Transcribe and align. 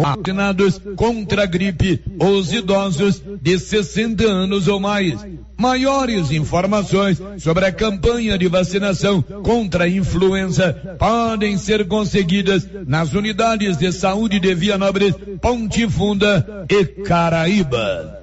vacinados 0.00 0.80
contra 0.96 1.42
a 1.42 1.46
gripe 1.46 2.02
os 2.18 2.52
idosos 2.52 3.22
de 3.40 3.58
60 3.58 4.24
anos 4.24 4.68
ou 4.68 4.80
mais. 4.80 5.14
Maiores 5.56 6.30
informações 6.32 7.20
sobre 7.38 7.64
a 7.64 7.72
campanha 7.72 8.36
de 8.36 8.48
vacinação 8.48 9.22
contra 9.22 9.84
a 9.84 9.88
influenza 9.88 10.96
podem 10.98 11.56
ser 11.56 11.86
conseguidas 11.86 12.68
nas 12.86 13.12
unidades 13.12 13.76
de 13.76 13.92
saúde 13.92 14.40
de 14.40 14.54
Vianópolis, 14.54 15.14
Ponte 15.40 15.88
Funda 15.88 16.66
e 16.68 16.84
Caraíba. 17.02 18.22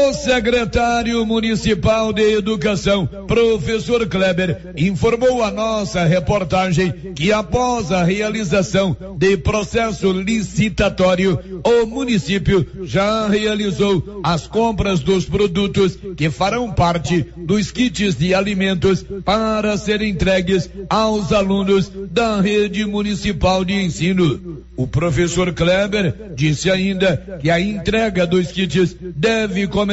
O 0.00 0.12
secretário 0.14 1.26
municipal 1.26 2.12
de 2.12 2.36
educação, 2.36 3.04
professor 3.26 4.06
Kleber, 4.06 4.72
informou 4.76 5.42
a 5.42 5.50
nossa 5.50 6.04
reportagem 6.04 6.92
que 7.16 7.32
após 7.32 7.90
a 7.90 8.04
realização 8.04 8.96
de 9.18 9.36
processo 9.36 10.12
licitatório, 10.12 11.38
o 11.64 11.84
município 11.86 12.64
já 12.84 13.26
realizou 13.28 14.20
as 14.22 14.46
compras 14.46 15.00
dos 15.00 15.24
produtos 15.24 15.98
que 16.16 16.30
farão 16.30 16.72
parte 16.72 17.26
dos 17.36 17.72
kits 17.72 18.14
de 18.14 18.32
alimentos 18.32 19.04
para 19.24 19.76
serem 19.76 20.10
entregues 20.10 20.70
aos 20.88 21.32
alunos 21.32 21.90
da 22.10 22.40
rede 22.40 22.86
municipal 22.86 23.64
de 23.64 23.74
ensino. 23.74 24.62
O 24.76 24.86
professor 24.86 25.52
Kleber 25.52 26.14
disse 26.36 26.70
ainda 26.70 27.38
que 27.42 27.50
a 27.50 27.60
entrega 27.60 28.24
dos 28.24 28.52
kits 28.52 28.94
deve 29.00 29.66
começar 29.66 29.87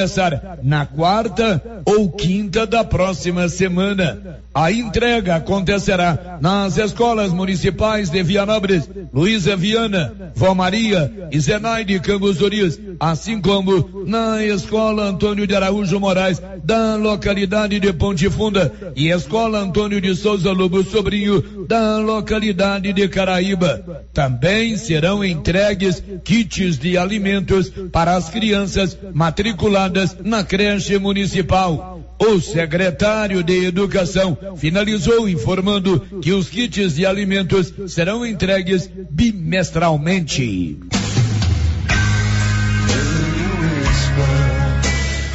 na 0.63 0.85
quarta 0.85 1.61
ou 1.85 2.09
quinta 2.11 2.65
da 2.65 2.83
próxima 2.83 3.47
semana. 3.47 4.39
A 4.53 4.71
entrega 4.71 5.35
acontecerá 5.35 6.37
nas 6.41 6.77
escolas 6.77 7.33
municipais 7.33 8.09
de 8.09 8.23
Vianópolis, 8.23 8.89
Luísa 9.13 9.55
Viana, 9.55 10.31
Vó 10.33 10.53
Maria 10.53 11.11
e 11.29 11.39
Zenaide 11.39 11.99
Cambuzorias, 11.99 12.79
assim 12.99 13.41
como 13.41 14.05
na 14.05 14.43
Escola 14.45 15.03
Antônio 15.09 15.45
de 15.45 15.55
Araújo 15.55 15.99
Moraes, 15.99 16.41
da 16.63 16.95
localidade 16.95 17.79
de 17.79 17.91
Ponte 17.91 18.29
Funda, 18.29 18.71
e 18.95 19.09
Escola 19.09 19.59
Antônio 19.59 19.99
de 19.99 20.15
Souza 20.15 20.53
Lobo 20.53 20.83
Sobrinho, 20.83 21.65
da 21.67 21.97
localidade 21.97 22.93
de 22.93 23.07
Caraíba. 23.09 24.05
Também 24.13 24.77
serão 24.77 25.23
entregues 25.23 26.01
kits 26.23 26.77
de 26.77 26.97
alimentos 26.97 27.69
para 27.91 28.15
as 28.15 28.29
crianças 28.29 28.97
matriculadas 29.13 29.84
na 30.23 30.43
creche 30.43 30.97
municipal. 30.97 31.95
O 32.17 32.39
secretário 32.39 33.43
de 33.43 33.65
Educação 33.65 34.37
finalizou 34.55 35.27
informando 35.27 35.99
que 36.21 36.31
os 36.31 36.49
kits 36.49 36.95
de 36.95 37.05
alimentos 37.05 37.73
serão 37.87 38.25
entregues 38.25 38.89
bimestralmente. 39.11 40.79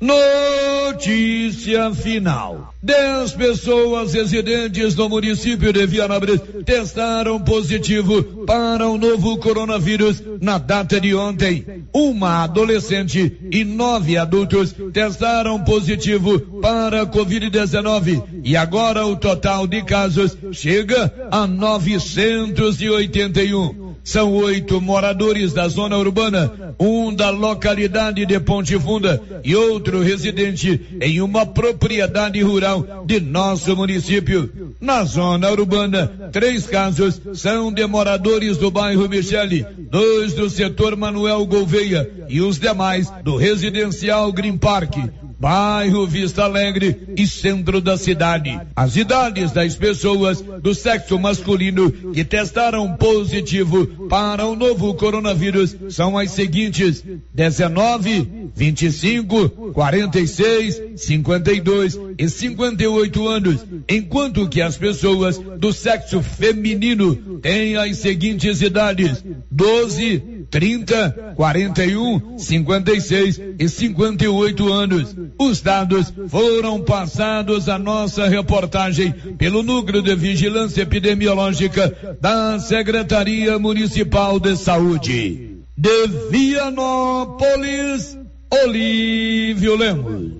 Notícia 0.00 1.92
final. 1.92 2.72
Dez 2.80 3.32
pessoas 3.32 4.14
residentes 4.14 4.94
no 4.94 5.08
município 5.08 5.72
de 5.72 5.84
Vianópolis 5.86 6.40
testaram 6.64 7.40
positivo 7.40 8.22
para 8.46 8.86
o 8.86 8.96
novo 8.96 9.36
coronavírus 9.38 10.22
na 10.40 10.56
data 10.56 11.00
de 11.00 11.16
ontem. 11.16 11.84
Uma 11.92 12.44
adolescente 12.44 13.36
e 13.50 13.64
nove 13.64 14.16
adultos 14.16 14.72
testaram 14.92 15.64
positivo 15.64 16.38
para 16.60 17.02
a 17.02 17.06
Covid-19 17.06 18.22
e 18.44 18.56
agora 18.56 19.04
o 19.04 19.16
total 19.16 19.66
de 19.66 19.82
casos 19.82 20.38
chega 20.52 21.12
a 21.28 21.44
981. 21.44 23.87
São 24.08 24.32
oito 24.36 24.80
moradores 24.80 25.52
da 25.52 25.68
zona 25.68 25.98
urbana, 25.98 26.74
um 26.80 27.14
da 27.14 27.28
localidade 27.28 28.24
de 28.24 28.40
Ponte 28.40 28.78
Funda 28.78 29.22
e 29.44 29.54
outro 29.54 30.00
residente 30.00 30.80
em 30.98 31.20
uma 31.20 31.44
propriedade 31.44 32.40
rural 32.40 33.04
de 33.04 33.20
nosso 33.20 33.76
município. 33.76 34.74
Na 34.80 35.04
zona 35.04 35.50
urbana, 35.50 36.30
três 36.32 36.66
casos 36.66 37.20
são 37.34 37.70
de 37.70 37.86
moradores 37.86 38.56
do 38.56 38.70
bairro 38.70 39.06
Michele, 39.10 39.66
dois 39.90 40.32
do 40.32 40.48
setor 40.48 40.96
Manuel 40.96 41.44
Gouveia 41.44 42.10
e 42.30 42.40
os 42.40 42.58
demais 42.58 43.12
do 43.22 43.36
residencial 43.36 44.32
Green 44.32 44.56
Park 44.56 44.96
bairro 45.38 46.06
Vista 46.06 46.44
Alegre 46.44 47.14
e 47.16 47.26
centro 47.26 47.80
da 47.80 47.96
cidade. 47.96 48.58
As 48.74 48.96
idades 48.96 49.52
das 49.52 49.76
pessoas 49.76 50.40
do 50.40 50.74
sexo 50.74 51.18
masculino 51.18 51.90
que 51.90 52.24
testaram 52.24 52.96
positivo 52.96 53.86
para 54.08 54.46
o 54.46 54.56
novo 54.56 54.94
coronavírus 54.94 55.76
são 55.90 56.18
as 56.18 56.32
seguintes: 56.32 57.04
19, 57.32 58.50
25, 58.54 59.72
46, 59.72 60.82
52 60.96 62.00
e 62.18 62.28
58 62.28 63.28
anos, 63.28 63.64
enquanto 63.88 64.48
que 64.48 64.60
as 64.60 64.76
pessoas 64.76 65.38
do 65.38 65.72
sexo 65.72 66.20
feminino 66.20 67.14
têm 67.40 67.76
as 67.76 67.98
seguintes 67.98 68.60
idades: 68.60 69.24
12, 69.50 70.46
30, 70.50 71.34
41, 71.36 72.38
56 72.38 73.40
e 73.58 73.68
58 73.68 74.72
anos. 74.72 75.14
Os 75.38 75.60
dados 75.60 76.12
foram 76.28 76.80
passados 76.80 77.68
à 77.68 77.78
nossa 77.78 78.28
reportagem 78.28 79.12
pelo 79.36 79.62
Núcleo 79.62 80.02
de 80.02 80.14
Vigilância 80.14 80.82
Epidemiológica 80.82 82.16
da 82.20 82.58
Secretaria 82.58 83.58
Municipal 83.58 84.38
de 84.38 84.56
Saúde. 84.56 85.58
De 85.76 86.06
Vianópolis, 86.30 88.16
Olívio 88.64 89.76
Lemos. 89.76 90.32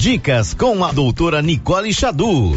Dicas 0.00 0.52
com 0.52 0.84
a 0.84 0.92
doutora 0.92 1.40
Nicole 1.40 1.92
Xadu 1.92 2.56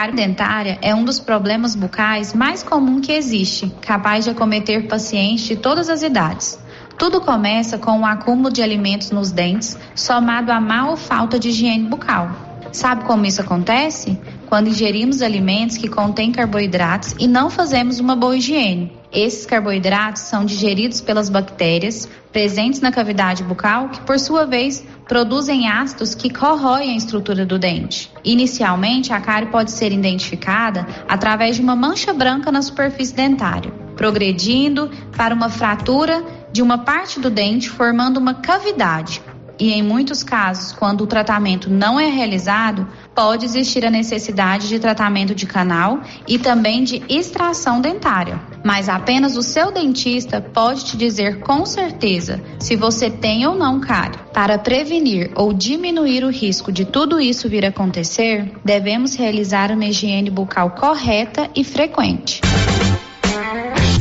cárie 0.00 0.16
dentária 0.16 0.78
é 0.80 0.94
um 0.94 1.04
dos 1.04 1.20
problemas 1.20 1.74
bucais 1.74 2.32
mais 2.32 2.62
comum 2.62 3.02
que 3.02 3.12
existe, 3.12 3.70
capaz 3.82 4.24
de 4.24 4.30
acometer 4.30 4.88
pacientes 4.88 5.44
de 5.44 5.56
todas 5.56 5.90
as 5.90 6.02
idades. 6.02 6.58
Tudo 7.00 7.18
começa 7.18 7.78
com 7.78 7.92
o 7.92 8.00
um 8.00 8.04
acúmulo 8.04 8.52
de 8.52 8.62
alimentos 8.62 9.10
nos 9.10 9.32
dentes, 9.32 9.74
somado 9.94 10.52
a 10.52 10.60
má 10.60 10.90
ou 10.90 10.98
falta 10.98 11.38
de 11.38 11.48
higiene 11.48 11.88
bucal. 11.88 12.30
Sabe 12.72 13.04
como 13.04 13.24
isso 13.24 13.40
acontece? 13.40 14.20
Quando 14.50 14.68
ingerimos 14.68 15.22
alimentos 15.22 15.78
que 15.78 15.88
contêm 15.88 16.30
carboidratos 16.30 17.14
e 17.18 17.26
não 17.26 17.48
fazemos 17.48 18.00
uma 18.00 18.14
boa 18.14 18.36
higiene. 18.36 18.92
Esses 19.10 19.46
carboidratos 19.46 20.20
são 20.24 20.44
digeridos 20.44 21.00
pelas 21.00 21.30
bactérias 21.30 22.06
presentes 22.30 22.82
na 22.82 22.92
cavidade 22.92 23.42
bucal, 23.42 23.88
que 23.88 24.00
por 24.02 24.18
sua 24.18 24.44
vez 24.44 24.84
produzem 25.08 25.68
ácidos 25.68 26.14
que 26.14 26.28
corroem 26.28 26.92
a 26.92 26.96
estrutura 26.96 27.46
do 27.46 27.58
dente. 27.58 28.12
Inicialmente, 28.22 29.10
a 29.10 29.20
cárie 29.22 29.48
pode 29.48 29.70
ser 29.70 29.90
identificada 29.90 30.86
através 31.08 31.56
de 31.56 31.62
uma 31.62 31.74
mancha 31.74 32.12
branca 32.12 32.52
na 32.52 32.60
superfície 32.60 33.14
dentária, 33.14 33.72
progredindo 33.96 34.90
para 35.16 35.34
uma 35.34 35.48
fratura 35.48 36.22
de 36.52 36.62
uma 36.62 36.78
parte 36.78 37.20
do 37.20 37.30
dente, 37.30 37.68
formando 37.68 38.18
uma 38.18 38.34
cavidade. 38.34 39.22
e, 39.60 39.72
em 39.72 39.82
muitos 39.82 40.22
casos, 40.22 40.72
quando 40.72 41.02
o 41.02 41.06
tratamento 41.06 41.68
não 41.68 42.00
é 42.00 42.06
realizado, 42.06 42.88
pode 43.14 43.44
existir 43.44 43.84
a 43.84 43.90
necessidade 43.90 44.66
de 44.66 44.78
tratamento 44.78 45.34
de 45.34 45.44
canal 45.46 46.00
e 46.26 46.38
também 46.38 46.82
de 46.82 47.02
extração 47.10 47.80
dentária. 47.80 48.40
Mas 48.64 48.88
apenas 48.88 49.36
o 49.36 49.42
seu 49.42 49.70
dentista 49.70 50.40
pode 50.40 50.86
te 50.86 50.96
dizer 50.96 51.40
com 51.40 51.66
certeza 51.66 52.40
se 52.58 52.74
você 52.74 53.10
tem 53.10 53.46
ou 53.46 53.54
não 53.54 53.80
cárie. 53.80 54.18
Para 54.32 54.58
prevenir 54.58 55.30
ou 55.34 55.52
diminuir 55.52 56.24
o 56.24 56.30
risco 56.30 56.72
de 56.72 56.86
tudo 56.86 57.20
isso 57.20 57.48
vir 57.48 57.66
a 57.66 57.68
acontecer, 57.68 58.50
devemos 58.64 59.14
realizar 59.14 59.70
uma 59.70 59.84
higiene 59.84 60.30
bucal 60.30 60.70
correta 60.70 61.50
e 61.54 61.62
frequente. 61.62 62.40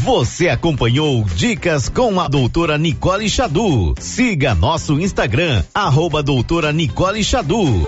Você 0.04 0.48
acompanhou 0.48 1.25
Dicas 1.25 1.90
com 1.90 2.22
a 2.22 2.30
doutora 2.30 2.78
Nicole 2.78 3.30
Xadu. 3.30 3.94
Siga 4.00 4.56
nosso 4.56 4.98
Instagram, 4.98 5.62
arroba 5.74 6.24
doutora 6.24 6.72
Nicole 6.72 7.22
Xadu. 7.22 7.86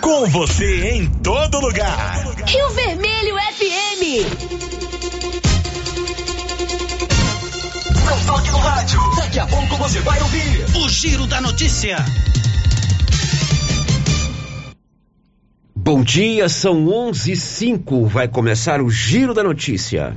Com 0.00 0.26
você 0.28 0.90
em 0.90 1.06
todo 1.06 1.58
lugar. 1.58 2.24
Rio 2.46 2.70
Vermelho 2.70 3.34
FM. 3.34 4.02
Não 8.06 8.26
toque 8.26 8.50
no 8.52 8.58
rádio. 8.58 9.00
Daqui 9.16 9.40
a 9.40 9.46
pouco 9.46 9.76
você 9.78 9.98
vai 10.00 10.22
ouvir 10.22 10.64
o 10.84 10.88
Giro 10.88 11.26
da 11.26 11.40
Notícia. 11.40 11.96
Bom 15.74 16.04
dia, 16.04 16.48
são 16.48 16.88
11 16.88 17.32
e 17.32 17.36
05. 17.36 18.06
Vai 18.06 18.28
começar 18.28 18.80
o 18.80 18.88
Giro 18.88 19.34
da 19.34 19.42
Notícia. 19.42 20.16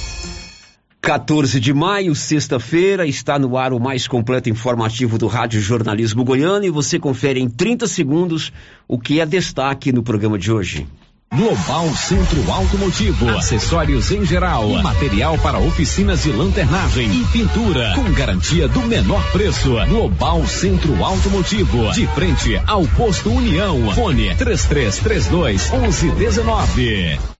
14 1.01 1.59
de 1.59 1.73
maio, 1.73 2.13
sexta-feira, 2.13 3.07
está 3.07 3.39
no 3.39 3.57
ar 3.57 3.73
o 3.73 3.79
mais 3.79 4.07
completo 4.07 4.51
informativo 4.51 5.17
do 5.17 5.25
Rádio 5.25 5.59
Jornalismo 5.59 6.23
Goiano 6.23 6.63
e 6.63 6.69
você 6.69 6.99
confere 6.99 7.39
em 7.39 7.49
30 7.49 7.87
segundos 7.87 8.53
o 8.87 8.99
que 8.99 9.19
é 9.19 9.25
destaque 9.25 9.91
no 9.91 10.03
programa 10.03 10.37
de 10.37 10.51
hoje. 10.51 10.87
Global 11.33 11.87
Centro 11.95 12.51
Automotivo, 12.51 13.29
acessórios 13.29 14.11
em 14.11 14.23
geral, 14.25 14.67
material 14.83 15.39
para 15.39 15.57
oficinas 15.57 16.23
de 16.23 16.31
lanternagem 16.31 17.09
e 17.09 17.25
pintura, 17.27 17.93
com 17.95 18.11
garantia 18.11 18.67
do 18.67 18.81
menor 18.81 19.23
preço. 19.31 19.73
Global 19.87 20.45
Centro 20.45 21.03
Automotivo, 21.03 21.91
de 21.93 22.05
frente 22.07 22.61
ao 22.67 22.85
posto 22.85 23.31
União. 23.31 23.91
Fone 23.95 24.35
3332 24.35 25.71
1119. 25.71 27.30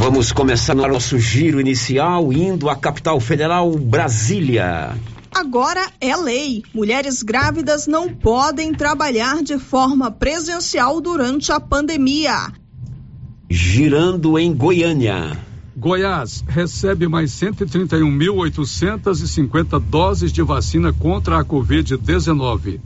Vamos 0.00 0.32
começar 0.32 0.74
nosso 0.74 1.16
giro 1.18 1.60
inicial 1.60 2.32
indo 2.32 2.70
à 2.70 2.74
capital 2.74 3.20
federal, 3.20 3.70
Brasília. 3.76 4.96
Agora 5.30 5.86
é 6.00 6.16
lei. 6.16 6.62
Mulheres 6.72 7.22
grávidas 7.22 7.86
não 7.86 8.08
podem 8.08 8.72
trabalhar 8.72 9.42
de 9.42 9.58
forma 9.58 10.10
presencial 10.10 11.02
durante 11.02 11.52
a 11.52 11.60
pandemia. 11.60 12.50
Girando 13.50 14.38
em 14.38 14.54
Goiânia. 14.54 15.36
Goiás 15.76 16.42
recebe 16.48 17.06
mais 17.06 17.32
131.850 17.32 19.78
doses 19.78 20.32
de 20.32 20.40
vacina 20.40 20.94
contra 20.94 21.38
a 21.38 21.44
Covid-19. 21.44 22.80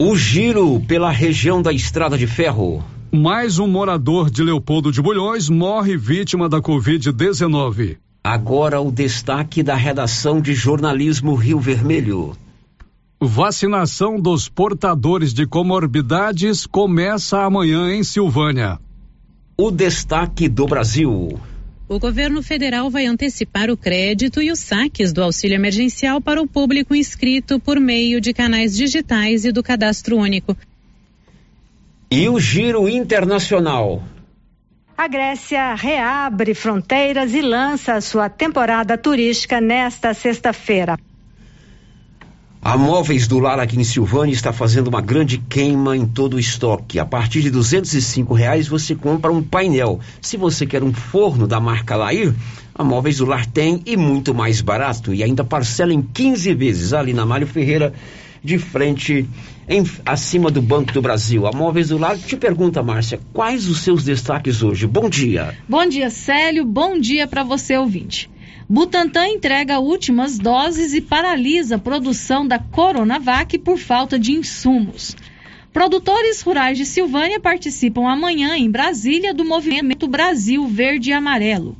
O 0.00 0.16
giro 0.16 0.80
pela 0.80 1.12
região 1.12 1.62
da 1.62 1.72
Estrada 1.72 2.18
de 2.18 2.26
Ferro. 2.26 2.82
Mais 3.14 3.58
um 3.58 3.66
morador 3.66 4.30
de 4.30 4.42
Leopoldo 4.42 4.90
de 4.90 5.02
Bulhões 5.02 5.50
morre 5.50 5.98
vítima 5.98 6.48
da 6.48 6.62
Covid-19. 6.62 7.98
Agora 8.24 8.80
o 8.80 8.90
destaque 8.90 9.62
da 9.62 9.74
redação 9.74 10.40
de 10.40 10.54
jornalismo 10.54 11.34
Rio 11.34 11.60
Vermelho. 11.60 12.34
Vacinação 13.20 14.18
dos 14.18 14.48
portadores 14.48 15.34
de 15.34 15.46
comorbidades 15.46 16.64
começa 16.64 17.42
amanhã 17.42 17.94
em 17.94 18.02
Silvânia. 18.02 18.78
O 19.58 19.70
destaque 19.70 20.48
do 20.48 20.66
Brasil. 20.66 21.38
O 21.86 21.98
governo 21.98 22.42
federal 22.42 22.88
vai 22.88 23.04
antecipar 23.04 23.68
o 23.68 23.76
crédito 23.76 24.40
e 24.40 24.50
os 24.50 24.58
saques 24.58 25.12
do 25.12 25.22
auxílio 25.22 25.56
emergencial 25.56 26.18
para 26.18 26.40
o 26.40 26.48
público 26.48 26.94
inscrito 26.94 27.60
por 27.60 27.78
meio 27.78 28.22
de 28.22 28.32
canais 28.32 28.74
digitais 28.74 29.44
e 29.44 29.52
do 29.52 29.62
cadastro 29.62 30.16
único. 30.16 30.56
E 32.14 32.28
o 32.28 32.38
giro 32.38 32.90
internacional. 32.90 34.02
A 34.94 35.08
Grécia 35.08 35.74
reabre 35.74 36.52
fronteiras 36.52 37.32
e 37.32 37.40
lança 37.40 37.98
sua 38.02 38.28
temporada 38.28 38.98
turística 38.98 39.62
nesta 39.62 40.12
sexta-feira. 40.12 40.98
A 42.60 42.76
Móveis 42.76 43.26
do 43.26 43.38
Lar 43.38 43.58
aqui 43.58 43.80
em 43.80 43.82
Silvânia 43.82 44.34
está 44.34 44.52
fazendo 44.52 44.88
uma 44.88 45.00
grande 45.00 45.38
queima 45.38 45.96
em 45.96 46.06
todo 46.06 46.34
o 46.34 46.38
estoque. 46.38 46.98
A 46.98 47.06
partir 47.06 47.40
de 47.40 47.48
R$ 47.48 48.34
reais 48.36 48.68
você 48.68 48.94
compra 48.94 49.32
um 49.32 49.42
painel. 49.42 49.98
Se 50.20 50.36
você 50.36 50.66
quer 50.66 50.82
um 50.82 50.92
forno 50.92 51.46
da 51.46 51.58
marca 51.58 51.96
Lair, 51.96 52.34
a 52.74 52.84
Móveis 52.84 53.16
do 53.16 53.24
Lar 53.24 53.46
tem 53.46 53.80
e 53.86 53.96
muito 53.96 54.34
mais 54.34 54.60
barato. 54.60 55.14
E 55.14 55.24
ainda 55.24 55.42
parcela 55.42 55.94
em 55.94 56.02
15 56.02 56.52
vezes 56.52 56.92
ali 56.92 57.14
na 57.14 57.24
Mário 57.24 57.46
Ferreira 57.46 57.94
de 58.42 58.58
frente 58.58 59.28
em, 59.68 59.84
acima 60.04 60.50
do 60.50 60.60
Banco 60.60 60.92
do 60.92 61.00
Brasil. 61.00 61.46
A 61.46 61.52
Móveis 61.52 61.88
do 61.88 61.98
Lar 61.98 62.18
te 62.18 62.36
pergunta, 62.36 62.82
Márcia, 62.82 63.20
quais 63.32 63.68
os 63.68 63.80
seus 63.80 64.04
destaques 64.04 64.62
hoje? 64.62 64.86
Bom 64.86 65.08
dia. 65.08 65.56
Bom 65.68 65.86
dia, 65.86 66.10
Célio. 66.10 66.64
Bom 66.64 66.98
dia 66.98 67.26
para 67.26 67.42
você, 67.42 67.76
ouvinte. 67.76 68.28
Butantan 68.68 69.28
entrega 69.28 69.80
últimas 69.80 70.38
doses 70.38 70.94
e 70.94 71.00
paralisa 71.00 71.76
a 71.76 71.78
produção 71.78 72.46
da 72.46 72.58
Coronavac 72.58 73.58
por 73.58 73.78
falta 73.78 74.18
de 74.18 74.32
insumos. 74.32 75.14
Produtores 75.72 76.42
rurais 76.42 76.76
de 76.76 76.84
Silvânia 76.84 77.40
participam 77.40 78.08
amanhã 78.08 78.56
em 78.56 78.70
Brasília 78.70 79.32
do 79.32 79.44
movimento 79.44 80.06
Brasil 80.06 80.66
Verde 80.66 81.10
e 81.10 81.12
Amarelo. 81.12 81.76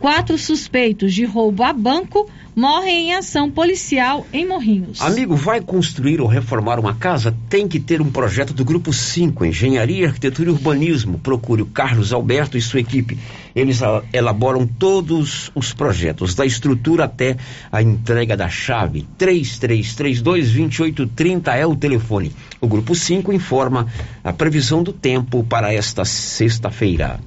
Quatro 0.00 0.38
suspeitos 0.38 1.12
de 1.12 1.24
roubo 1.24 1.64
a 1.64 1.72
banco 1.72 2.30
morrem 2.54 3.10
em 3.10 3.14
ação 3.14 3.50
policial 3.50 4.24
em 4.32 4.46
Morrinhos. 4.46 5.00
Amigo, 5.00 5.36
vai 5.36 5.60
construir 5.60 6.20
ou 6.20 6.26
reformar 6.26 6.80
uma 6.80 6.94
casa? 6.94 7.34
Tem 7.48 7.66
que 7.66 7.80
ter 7.80 8.00
um 8.00 8.10
projeto 8.10 8.52
do 8.52 8.64
Grupo 8.64 8.92
5, 8.92 9.44
Engenharia, 9.44 10.06
Arquitetura 10.06 10.50
e 10.50 10.52
Urbanismo. 10.52 11.18
Procure 11.18 11.62
o 11.62 11.66
Carlos 11.66 12.12
Alberto 12.12 12.56
e 12.56 12.62
sua 12.62 12.78
equipe. 12.80 13.18
Eles 13.54 13.80
elaboram 14.12 14.66
todos 14.66 15.52
os 15.54 15.72
projetos, 15.72 16.34
da 16.34 16.44
estrutura 16.46 17.04
até 17.04 17.36
a 17.70 17.82
entrega 17.82 18.36
da 18.36 18.48
chave. 18.48 19.06
3332-2830 19.18 21.56
é 21.56 21.66
o 21.66 21.74
telefone. 21.74 22.32
O 22.60 22.66
Grupo 22.66 22.94
5 22.94 23.32
informa 23.32 23.86
a 24.22 24.32
previsão 24.32 24.82
do 24.82 24.92
tempo 24.92 25.42
para 25.44 25.72
esta 25.72 26.04
sexta-feira. 26.04 27.20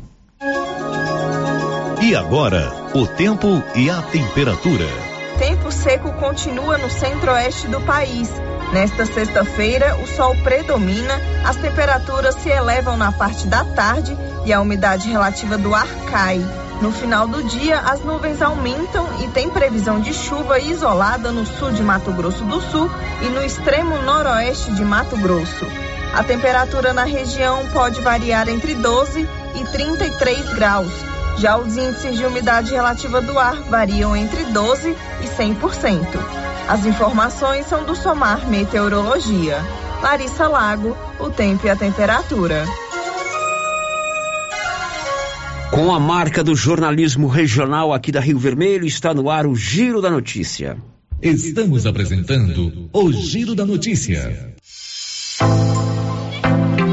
E 2.01 2.15
agora, 2.15 2.71
o 2.93 3.05
tempo 3.05 3.63
e 3.75 3.89
a 3.89 4.01
temperatura 4.01 4.87
tempo 5.41 5.71
seco 5.71 6.13
continua 6.13 6.77
no 6.77 6.87
centro-oeste 6.87 7.67
do 7.67 7.81
país. 7.81 8.29
Nesta 8.71 9.07
sexta-feira, 9.07 9.97
o 9.97 10.05
sol 10.05 10.35
predomina, 10.43 11.19
as 11.43 11.55
temperaturas 11.55 12.35
se 12.35 12.49
elevam 12.49 12.95
na 12.95 13.11
parte 13.11 13.47
da 13.47 13.65
tarde 13.65 14.15
e 14.45 14.53
a 14.53 14.61
umidade 14.61 15.09
relativa 15.09 15.57
do 15.57 15.73
ar 15.73 15.87
cai. 16.11 16.45
No 16.79 16.91
final 16.91 17.27
do 17.27 17.41
dia, 17.41 17.79
as 17.79 18.01
nuvens 18.01 18.39
aumentam 18.39 19.07
e 19.23 19.29
tem 19.29 19.49
previsão 19.49 19.99
de 19.99 20.13
chuva 20.13 20.59
isolada 20.59 21.31
no 21.31 21.43
sul 21.43 21.71
de 21.71 21.81
Mato 21.81 22.11
Grosso 22.11 22.43
do 22.43 22.61
Sul 22.61 22.87
e 23.23 23.25
no 23.29 23.43
extremo 23.43 23.99
noroeste 24.03 24.71
de 24.73 24.85
Mato 24.85 25.17
Grosso. 25.17 25.65
A 26.13 26.23
temperatura 26.23 26.93
na 26.93 27.03
região 27.03 27.65
pode 27.73 27.99
variar 28.01 28.47
entre 28.47 28.75
12 28.75 29.27
e 29.55 29.63
33 29.71 30.53
graus. 30.53 31.10
Já 31.37 31.57
os 31.57 31.75
índices 31.75 32.17
de 32.17 32.25
umidade 32.25 32.71
relativa 32.71 33.21
do 33.21 33.37
ar 33.37 33.55
variam 33.63 34.15
entre 34.15 34.43
12 34.45 34.89
e 34.89 35.25
100%. 35.25 36.05
As 36.67 36.85
informações 36.85 37.65
são 37.65 37.83
do 37.83 37.95
Somar 37.95 38.47
Meteorologia. 38.47 39.57
Larissa 40.01 40.47
Lago, 40.47 40.95
o 41.19 41.29
tempo 41.29 41.67
e 41.67 41.69
a 41.69 41.75
temperatura. 41.75 42.65
Com 45.71 45.93
a 45.93 45.99
marca 45.99 46.43
do 46.43 46.55
jornalismo 46.55 47.27
regional 47.27 47.93
aqui 47.93 48.11
da 48.11 48.19
Rio 48.19 48.37
Vermelho, 48.37 48.85
está 48.85 49.13
no 49.13 49.29
ar 49.29 49.47
o 49.47 49.55
Giro 49.55 50.01
da 50.01 50.09
Notícia. 50.09 50.77
Estamos 51.21 51.85
apresentando 51.85 52.89
o 52.91 53.13
Giro 53.13 53.55
da 53.55 53.65
Notícia. 53.65 54.53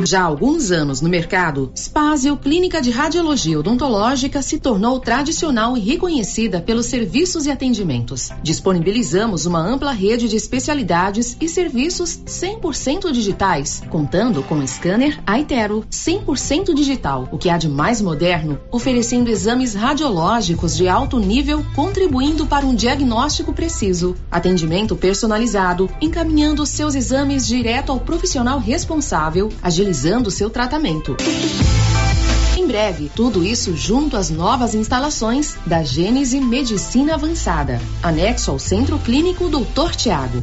Já 0.04 0.22
há 0.22 0.24
alguns 0.24 0.70
anos 0.70 1.00
no 1.00 1.08
mercado, 1.08 1.70
Spazio 1.74 2.36
Clínica 2.36 2.80
de 2.80 2.90
Radiologia 2.90 3.58
Odontológica 3.58 4.40
se 4.40 4.58
tornou 4.58 5.00
tradicional 5.00 5.76
e 5.76 5.80
reconhecida 5.80 6.60
pelos 6.60 6.86
serviços 6.86 7.46
e 7.46 7.50
atendimentos. 7.50 8.30
Disponibilizamos 8.42 9.44
uma 9.44 9.60
ampla 9.60 9.92
rede 9.92 10.28
de 10.28 10.36
especialidades 10.36 11.36
e 11.40 11.48
serviços 11.48 12.20
100% 12.26 13.10
digitais, 13.12 13.82
contando 13.90 14.42
com 14.42 14.64
scanner 14.66 15.20
Aitero 15.26 15.84
100% 15.90 16.72
digital, 16.74 17.28
o 17.32 17.38
que 17.38 17.50
há 17.50 17.58
de 17.58 17.68
mais 17.68 18.00
moderno, 18.00 18.58
oferecendo 18.70 19.30
exames 19.30 19.74
radiológicos 19.74 20.76
de 20.76 20.88
alto 20.88 21.18
nível, 21.18 21.64
contribuindo 21.74 22.46
para 22.46 22.64
um 22.64 22.74
diagnóstico 22.74 23.52
preciso, 23.52 24.14
atendimento 24.30 24.96
personalizado, 24.96 25.90
encaminhando 26.00 26.64
seus 26.64 26.94
exames 26.94 27.46
direto 27.46 27.90
ao 27.90 28.00
profissional 28.00 28.58
responsável, 28.58 29.50
agilizando 29.62 29.87
seu 30.30 30.50
tratamento. 30.50 31.16
Em 32.56 32.66
breve, 32.66 33.10
tudo 33.14 33.44
isso 33.44 33.76
junto 33.76 34.16
às 34.16 34.30
novas 34.30 34.74
instalações 34.74 35.56
da 35.64 35.82
Gênese 35.82 36.40
Medicina 36.40 37.14
Avançada, 37.14 37.80
anexo 38.02 38.50
ao 38.50 38.58
Centro 38.58 38.98
Clínico 38.98 39.48
Dr. 39.48 39.94
Tiago. 39.96 40.42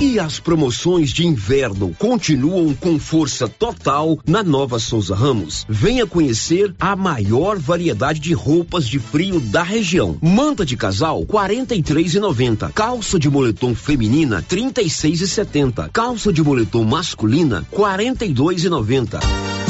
E 0.00 0.18
as 0.18 0.40
promoções 0.40 1.10
de 1.10 1.26
inverno 1.26 1.94
continuam 1.98 2.74
com 2.74 2.98
força 2.98 3.46
total 3.46 4.18
na 4.26 4.42
Nova 4.42 4.78
Souza 4.78 5.14
Ramos. 5.14 5.66
Venha 5.68 6.06
conhecer 6.06 6.74
a 6.80 6.96
maior 6.96 7.58
variedade 7.58 8.18
de 8.18 8.32
roupas 8.32 8.88
de 8.88 8.98
frio 8.98 9.38
da 9.38 9.62
região. 9.62 10.16
Manta 10.22 10.64
de 10.64 10.74
casal 10.74 11.26
43,90. 11.26 12.72
Calça 12.72 13.18
de 13.18 13.28
moletom 13.28 13.74
feminina 13.74 14.42
36,70. 14.42 15.90
Calça 15.92 16.32
de 16.32 16.42
moletom 16.42 16.82
masculina 16.82 17.66
42,90. 17.70 19.20
E 19.22 19.69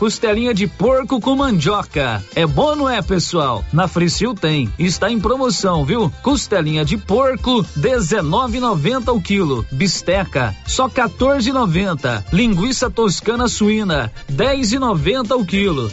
Costelinha 0.00 0.54
de 0.54 0.66
porco 0.66 1.20
com 1.20 1.36
mandioca. 1.36 2.24
É 2.34 2.46
bom, 2.46 2.74
não 2.74 2.88
é, 2.88 3.02
pessoal? 3.02 3.62
Na 3.70 3.86
Fricil 3.86 4.34
tem. 4.34 4.72
Está 4.78 5.10
em 5.10 5.20
promoção, 5.20 5.84
viu? 5.84 6.10
Costelinha 6.22 6.86
de 6.86 6.96
porco, 6.96 7.62
19,90 7.78 9.14
o 9.14 9.20
quilo. 9.20 9.66
Bisteca, 9.70 10.56
só 10.66 10.88
14,90. 10.88 12.24
Linguiça 12.32 12.90
toscana 12.90 13.46
suína, 13.46 14.10
10,90 14.32 15.38
o 15.38 15.44
quilo. 15.44 15.90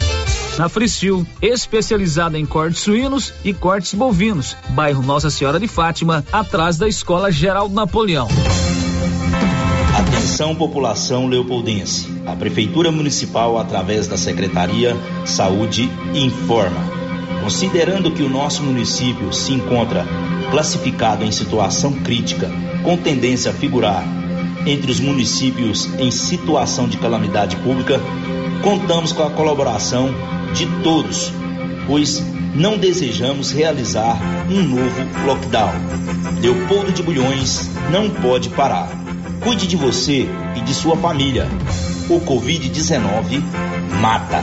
Na 0.56 0.70
Fricil, 0.70 1.26
especializada 1.42 2.38
em 2.38 2.46
cortes 2.46 2.80
suínos 2.80 3.34
e 3.44 3.52
cortes 3.52 3.92
bovinos. 3.92 4.56
Bairro 4.70 5.02
Nossa 5.02 5.28
Senhora 5.28 5.60
de 5.60 5.68
Fátima, 5.68 6.24
atrás 6.32 6.78
da 6.78 6.88
Escola 6.88 7.30
Geraldo 7.30 7.74
Napoleão. 7.74 8.26
Atenção 9.98 10.54
população 10.54 11.26
leopoldense. 11.26 12.17
A 12.28 12.36
Prefeitura 12.36 12.92
Municipal, 12.92 13.58
através 13.58 14.06
da 14.06 14.18
Secretaria 14.18 14.94
Saúde, 15.24 15.90
informa. 16.14 16.80
Considerando 17.42 18.10
que 18.10 18.22
o 18.22 18.28
nosso 18.28 18.62
município 18.62 19.32
se 19.32 19.54
encontra 19.54 20.06
classificado 20.50 21.24
em 21.24 21.32
situação 21.32 21.92
crítica, 21.92 22.50
com 22.84 22.98
tendência 22.98 23.50
a 23.50 23.54
figurar 23.54 24.04
entre 24.66 24.92
os 24.92 25.00
municípios 25.00 25.88
em 25.98 26.10
situação 26.10 26.86
de 26.86 26.98
calamidade 26.98 27.56
pública, 27.56 27.98
contamos 28.62 29.12
com 29.12 29.22
a 29.22 29.30
colaboração 29.30 30.10
de 30.52 30.66
todos, 30.82 31.32
pois 31.86 32.22
não 32.54 32.76
desejamos 32.76 33.52
realizar 33.52 34.18
um 34.50 34.62
novo 34.62 35.26
lockdown. 35.26 35.72
Leopoldo 36.42 36.92
de 36.92 37.02
Bulhões 37.02 37.70
não 37.90 38.10
pode 38.10 38.50
parar. 38.50 38.90
Cuide 39.40 39.66
de 39.66 39.76
você 39.76 40.28
e 40.56 40.60
de 40.60 40.74
sua 40.74 40.96
família. 40.96 41.48
O 42.10 42.20
Covid-19 42.20 43.42
mata. 44.00 44.42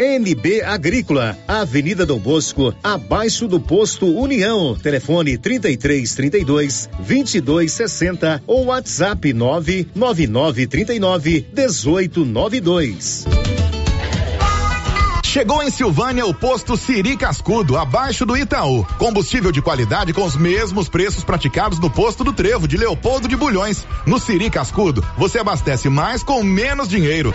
NB 0.00 0.62
Agrícola, 0.62 1.36
Avenida 1.46 2.04
Dom 2.04 2.18
Bosco, 2.18 2.74
abaixo 2.82 3.46
do 3.46 3.60
posto 3.60 4.06
União. 4.06 4.76
Telefone 4.76 5.38
33 5.38 6.14
32 6.14 6.90
22 7.00 7.72
60 7.72 8.42
ou 8.46 8.66
WhatsApp 8.66 9.32
999 9.32 10.66
39 10.66 11.46
18 11.52 12.24
92. 12.24 13.24
Chegou 15.22 15.62
em 15.64 15.70
Silvânia 15.70 16.24
o 16.24 16.32
posto 16.32 16.76
Siri 16.76 17.16
Cascudo, 17.16 17.76
abaixo 17.76 18.24
do 18.24 18.36
Itaú. 18.36 18.84
Combustível 18.98 19.50
de 19.50 19.60
qualidade 19.60 20.12
com 20.12 20.24
os 20.24 20.36
mesmos 20.36 20.88
preços 20.88 21.24
praticados 21.24 21.80
no 21.80 21.90
posto 21.90 22.22
do 22.22 22.32
Trevo 22.32 22.68
de 22.68 22.76
Leopoldo 22.76 23.26
de 23.26 23.36
Bulhões. 23.36 23.84
No 24.06 24.20
Siri 24.20 24.48
Cascudo, 24.48 25.04
você 25.18 25.40
abastece 25.40 25.88
mais 25.88 26.22
com 26.22 26.42
menos 26.44 26.88
dinheiro. 26.88 27.34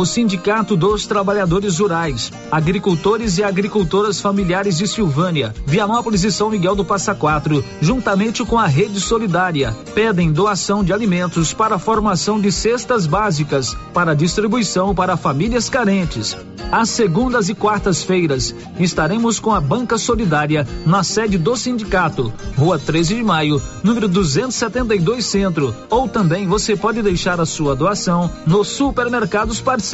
O 0.00 0.06
Sindicato 0.06 0.76
dos 0.76 1.06
Trabalhadores 1.06 1.78
Rurais, 1.78 2.32
agricultores 2.50 3.36
e 3.36 3.44
agricultoras 3.44 4.18
familiares 4.18 4.78
de 4.78 4.88
Silvânia, 4.88 5.54
Vianópolis 5.66 6.24
e 6.24 6.32
São 6.32 6.48
Miguel 6.48 6.74
do 6.74 6.82
Passa 6.82 7.14
Quatro, 7.14 7.62
juntamente 7.82 8.42
com 8.42 8.58
a 8.58 8.66
Rede 8.66 8.98
Solidária, 8.98 9.76
pedem 9.94 10.32
doação 10.32 10.82
de 10.82 10.90
alimentos 10.90 11.52
para 11.52 11.74
a 11.74 11.78
formação 11.78 12.40
de 12.40 12.50
cestas 12.50 13.06
básicas 13.06 13.76
para 13.92 14.14
distribuição 14.14 14.94
para 14.94 15.18
famílias 15.18 15.68
carentes. 15.68 16.34
Às 16.72 16.88
segundas 16.88 17.48
e 17.48 17.54
quartas-feiras, 17.54 18.54
estaremos 18.78 19.38
com 19.38 19.52
a 19.52 19.60
Banca 19.60 19.98
Solidária 19.98 20.66
na 20.86 21.02
sede 21.02 21.36
do 21.36 21.56
sindicato, 21.56 22.32
Rua 22.56 22.78
13 22.78 23.16
de 23.16 23.22
Maio, 23.22 23.60
número 23.82 24.08
272 24.08 25.26
Centro. 25.26 25.74
Ou 25.90 26.08
também 26.08 26.46
você 26.46 26.76
pode 26.76 27.02
deixar 27.02 27.40
a 27.40 27.44
sua 27.44 27.74
doação 27.74 28.30
nos 28.46 28.68
supermercados 28.68 29.60
parceiros. 29.60 29.89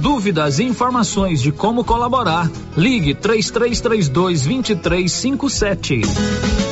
Dúvidas 0.00 0.58
e 0.58 0.64
informações 0.64 1.40
de 1.40 1.52
como 1.52 1.84
colaborar, 1.84 2.50
ligue 2.76 3.14
3332 3.14 4.08
2357. 4.08 6.71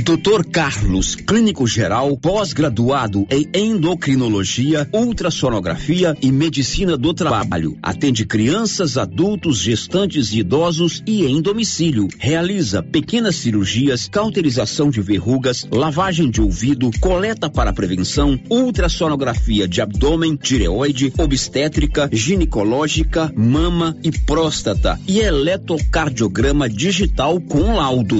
Dr. 0.00 0.44
Carlos, 0.50 1.14
clínico 1.14 1.66
geral, 1.66 2.16
pós-graduado 2.16 3.26
em 3.30 3.48
endocrinologia, 3.52 4.88
ultrassonografia 4.92 6.16
e 6.22 6.32
medicina 6.32 6.96
do 6.96 7.12
trabalho. 7.12 7.76
Atende 7.82 8.24
crianças, 8.24 8.96
adultos, 8.96 9.58
gestantes 9.58 10.32
e 10.32 10.40
idosos 10.40 11.02
e 11.06 11.26
em 11.26 11.42
domicílio. 11.42 12.08
Realiza 12.18 12.82
pequenas 12.82 13.36
cirurgias, 13.36 14.08
cauterização 14.08 14.90
de 14.90 15.02
verrugas, 15.02 15.66
lavagem 15.70 16.30
de 16.30 16.40
ouvido, 16.40 16.90
coleta 17.00 17.50
para 17.50 17.72
prevenção, 17.72 18.40
ultrassonografia 18.48 19.68
de 19.68 19.82
abdômen, 19.82 20.34
tireoide, 20.36 21.12
obstétrica, 21.18 22.08
ginecológica, 22.10 23.32
mama 23.36 23.96
e 24.02 24.10
próstata 24.10 24.98
e 25.06 25.20
eletrocardiograma 25.20 26.68
digital 26.68 27.40
com 27.40 27.74
laudo. 27.74 28.18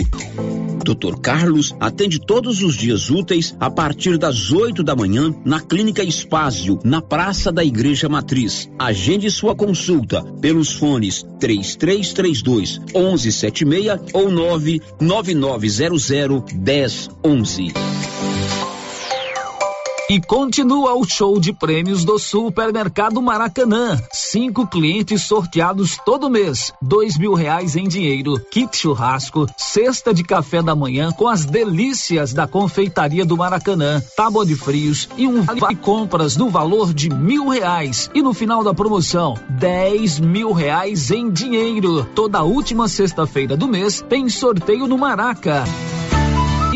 Dr. 0.84 1.18
Carlos 1.20 1.74
atende 1.78 2.18
todos 2.20 2.62
os 2.62 2.76
dias 2.76 3.10
úteis 3.10 3.54
a 3.60 3.70
partir 3.70 4.18
das 4.18 4.50
8 4.50 4.82
da 4.82 4.96
manhã 4.96 5.32
na 5.44 5.60
Clínica 5.60 6.02
Espásio, 6.02 6.80
na 6.84 7.00
Praça 7.00 7.52
da 7.52 7.64
Igreja 7.64 8.08
Matriz. 8.08 8.68
Agende 8.78 9.30
sua 9.30 9.54
consulta 9.54 10.22
pelos 10.40 10.72
fones 10.72 11.24
3332 11.38 12.80
1176 12.94 14.00
ou 14.12 14.30
99900 14.30 16.52
1011. 16.52 17.72
E 20.10 20.20
continua 20.20 20.92
o 20.96 21.04
show 21.04 21.38
de 21.38 21.52
prêmios 21.52 22.04
do 22.04 22.18
Supermercado 22.18 23.22
Maracanã. 23.22 23.96
Cinco 24.12 24.66
clientes 24.66 25.22
sorteados 25.22 25.96
todo 26.04 26.28
mês. 26.28 26.72
Dois 26.82 27.16
mil 27.16 27.32
reais 27.32 27.76
em 27.76 27.86
dinheiro, 27.86 28.34
kit 28.50 28.76
churrasco, 28.76 29.46
cesta 29.56 30.12
de 30.12 30.24
café 30.24 30.60
da 30.60 30.74
manhã 30.74 31.12
com 31.12 31.28
as 31.28 31.44
delícias 31.44 32.32
da 32.32 32.44
confeitaria 32.44 33.24
do 33.24 33.36
Maracanã, 33.36 34.02
tábua 34.16 34.44
de 34.44 34.56
frios 34.56 35.08
e 35.16 35.28
um 35.28 35.42
vale 35.42 35.76
compras 35.76 36.36
no 36.36 36.50
valor 36.50 36.92
de 36.92 37.08
mil 37.08 37.46
reais. 37.46 38.10
E 38.12 38.20
no 38.20 38.34
final 38.34 38.64
da 38.64 38.74
promoção, 38.74 39.34
dez 39.48 40.18
mil 40.18 40.50
reais 40.50 41.12
em 41.12 41.30
dinheiro. 41.30 42.04
Toda 42.16 42.42
última 42.42 42.88
sexta-feira 42.88 43.56
do 43.56 43.68
mês 43.68 44.04
tem 44.08 44.28
sorteio 44.28 44.88
no 44.88 44.98
Maraca. 44.98 45.62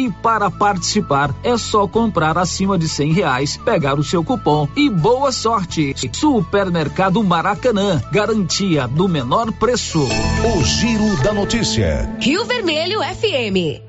E 0.04 0.10
para 0.10 0.50
participar 0.50 1.34
é 1.42 1.56
só 1.56 1.88
comprar 1.88 2.36
acima 2.36 2.76
de 2.76 2.86
cem 2.86 3.10
reais, 3.10 3.56
pegar 3.56 3.98
o 3.98 4.04
seu 4.04 4.22
cupom 4.22 4.68
e 4.76 4.90
boa 4.90 5.32
sorte. 5.32 5.94
Supermercado 6.12 7.24
Maracanã, 7.24 8.02
garantia 8.12 8.86
do 8.86 9.08
menor 9.08 9.50
preço. 9.52 10.06
O 10.06 10.62
Giro 10.62 11.22
da 11.22 11.32
Notícia. 11.32 12.14
Rio 12.20 12.44
Vermelho 12.44 13.00
FM. 13.00 13.80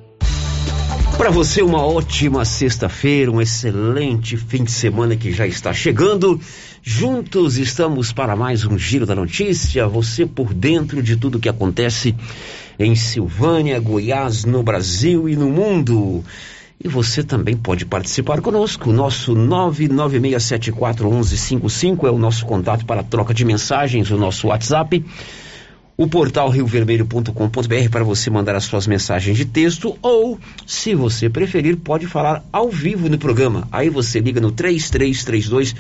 Para 1.18 1.30
você, 1.30 1.62
uma 1.62 1.86
ótima 1.86 2.46
sexta-feira, 2.46 3.30
um 3.30 3.42
excelente 3.42 4.38
fim 4.38 4.64
de 4.64 4.72
semana 4.72 5.18
que 5.18 5.34
já 5.34 5.46
está 5.46 5.74
chegando. 5.74 6.40
Juntos 6.82 7.58
estamos 7.58 8.14
para 8.14 8.38
mais 8.38 8.66
um 8.66 8.78
Giro 8.78 9.06
da 9.06 9.16
Notícia. 9.16 9.86
Você 9.86 10.26
por 10.26 10.54
dentro 10.54 11.04
de 11.04 11.18
tudo 11.18 11.40
que 11.40 11.50
acontece 11.50 12.16
em 12.78 12.94
Silvânia, 12.96 13.80
Goiás, 13.80 14.44
no 14.46 14.62
Brasil 14.64 15.30
e 15.30 15.36
no 15.36 15.50
mundo. 15.50 16.24
E 16.84 16.88
você 16.88 17.24
também 17.24 17.56
pode 17.56 17.86
participar 17.86 18.42
conosco. 18.42 18.92
Nosso 18.92 19.34
996741155 19.34 22.06
é 22.06 22.12
o 22.12 22.18
nosso 22.18 22.46
contato 22.46 22.86
para 22.86 23.02
troca 23.02 23.34
de 23.34 23.46
mensagens, 23.46 24.12
o 24.12 24.18
nosso 24.18 24.48
WhatsApp. 24.48 25.02
O 25.98 26.08
portal 26.08 26.50
riovermelho.com.br 26.50 27.90
para 27.90 28.04
você 28.04 28.30
mandar 28.30 28.54
as 28.56 28.66
suas 28.66 28.86
mensagens 28.86 29.38
de 29.38 29.46
texto 29.46 29.98
ou, 30.02 30.38
se 30.68 30.94
você 30.94 31.30
preferir, 31.30 31.78
pode 31.78 32.06
falar 32.06 32.44
ao 32.52 32.70
vivo 32.70 33.08
no 33.08 33.18
programa. 33.18 33.66
Aí 33.72 33.90
você 33.90 34.20
liga 34.20 34.42
no 34.42 34.52
3332 34.52 35.74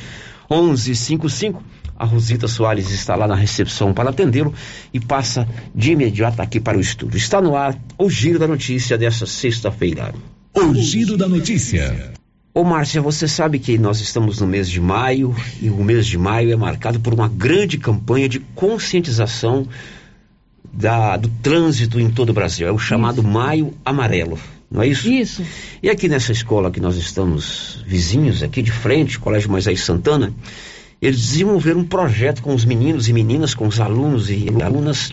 1155 0.49 1.61
a 1.97 2.05
Rosita 2.05 2.47
Soares 2.47 2.91
está 2.91 3.15
lá 3.15 3.27
na 3.27 3.35
recepção 3.35 3.93
para 3.93 4.09
atendê-lo 4.09 4.53
e 4.93 4.99
passa 4.99 5.47
de 5.73 5.91
imediato 5.91 6.41
aqui 6.41 6.59
para 6.59 6.77
o 6.77 6.81
estúdio. 6.81 7.17
Está 7.17 7.41
no 7.41 7.55
ar 7.55 7.77
o 7.97 8.09
Giro 8.09 8.37
da 8.37 8.47
Notícia 8.47 8.97
dessa 8.97 9.25
sexta-feira. 9.25 10.13
O 10.53 10.73
Giro 10.73 11.17
da 11.17 11.27
Notícia. 11.27 12.13
Ô 12.53 12.63
Márcia, 12.63 13.01
você 13.01 13.27
sabe 13.27 13.59
que 13.59 13.77
nós 13.77 13.99
estamos 13.99 14.39
no 14.39 14.47
mês 14.47 14.69
de 14.69 14.79
maio 14.79 15.35
e 15.61 15.69
o 15.69 15.83
mês 15.83 16.07
de 16.07 16.17
maio 16.17 16.51
é 16.53 16.55
marcado 16.55 16.99
por 16.99 17.13
uma 17.13 17.27
grande 17.27 17.77
campanha 17.77 18.29
de 18.29 18.39
conscientização 18.39 19.67
da, 20.71 21.17
do 21.17 21.27
trânsito 21.41 21.99
em 21.99 22.09
todo 22.09 22.29
o 22.29 22.33
Brasil. 22.33 22.67
É 22.67 22.71
o 22.71 22.77
chamado 22.77 23.21
isso. 23.21 23.29
Maio 23.29 23.73
Amarelo. 23.83 24.39
Não 24.71 24.81
é 24.81 24.87
isso? 24.87 25.09
Isso. 25.09 25.43
E 25.83 25.89
aqui 25.89 26.07
nessa 26.07 26.31
escola 26.31 26.71
que 26.71 26.79
nós 26.79 26.95
estamos 26.97 27.83
vizinhos, 27.85 28.41
aqui 28.41 28.61
de 28.61 28.71
frente, 28.71 29.19
Colégio 29.19 29.49
Moisés 29.51 29.81
Santana, 29.81 30.33
eles 31.01 31.19
desenvolveram 31.19 31.81
um 31.81 31.85
projeto 31.85 32.41
com 32.41 32.53
os 32.53 32.65
meninos 32.65 33.07
e 33.09 33.13
meninas, 33.13 33.53
com 33.53 33.67
os 33.67 33.79
alunos 33.79 34.29
e 34.29 34.47
alunas 34.63 35.11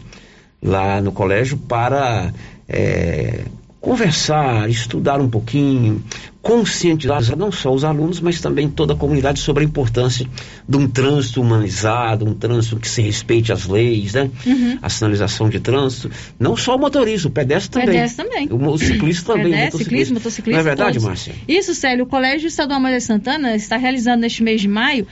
lá 0.63 1.01
no 1.01 1.13
colégio 1.13 1.57
para 1.57 2.33
é, 2.69 3.41
conversar, 3.83 4.71
estudar 4.71 5.21
um 5.21 5.29
pouquinho, 5.29 6.03
conscientizar 6.41 7.37
não 7.37 7.51
só 7.51 7.75
os 7.75 7.83
alunos, 7.85 8.21
mas 8.21 8.41
também 8.41 8.69
toda 8.69 8.95
a 8.95 8.97
comunidade 8.97 9.41
sobre 9.41 9.65
a 9.65 9.67
importância 9.67 10.25
de 10.69 10.77
um 10.77 10.89
trânsito 10.89 11.41
humanizado, 11.41 12.25
um 12.25 12.33
trânsito 12.33 12.77
que 12.77 12.89
se 12.89 13.03
respeite 13.03 13.53
as 13.53 13.67
leis, 13.67 14.15
né? 14.15 14.31
Uhum. 14.47 14.79
A 14.81 14.89
sinalização 14.89 15.49
de 15.49 15.59
trânsito. 15.59 16.11
Não 16.39 16.57
só 16.57 16.77
o 16.77 16.79
motorista, 16.79 17.27
o 17.27 17.31
pedestre 17.31 17.71
também. 17.73 17.89
Pedestre 17.89 18.25
também. 18.25 18.49
O, 18.51 18.71
o 18.71 18.79
ciclista 18.79 19.33
também. 19.33 19.53
Pedestre, 19.53 19.85
ciclismo, 19.85 20.15
motociclista. 20.15 20.53
Não 20.53 20.61
é 20.61 20.63
verdade, 20.63 20.93
todos. 20.93 21.05
Márcia? 21.05 21.35
Isso, 21.49 21.75
Célio. 21.75 22.05
O 22.05 22.09
Colégio 22.09 22.47
Estadual 22.47 22.79
Maria 22.79 23.01
Santana 23.01 23.57
está 23.57 23.77
realizando 23.77 24.21
neste 24.21 24.45
mês 24.45 24.61
de 24.61 24.69
maio 24.69 25.07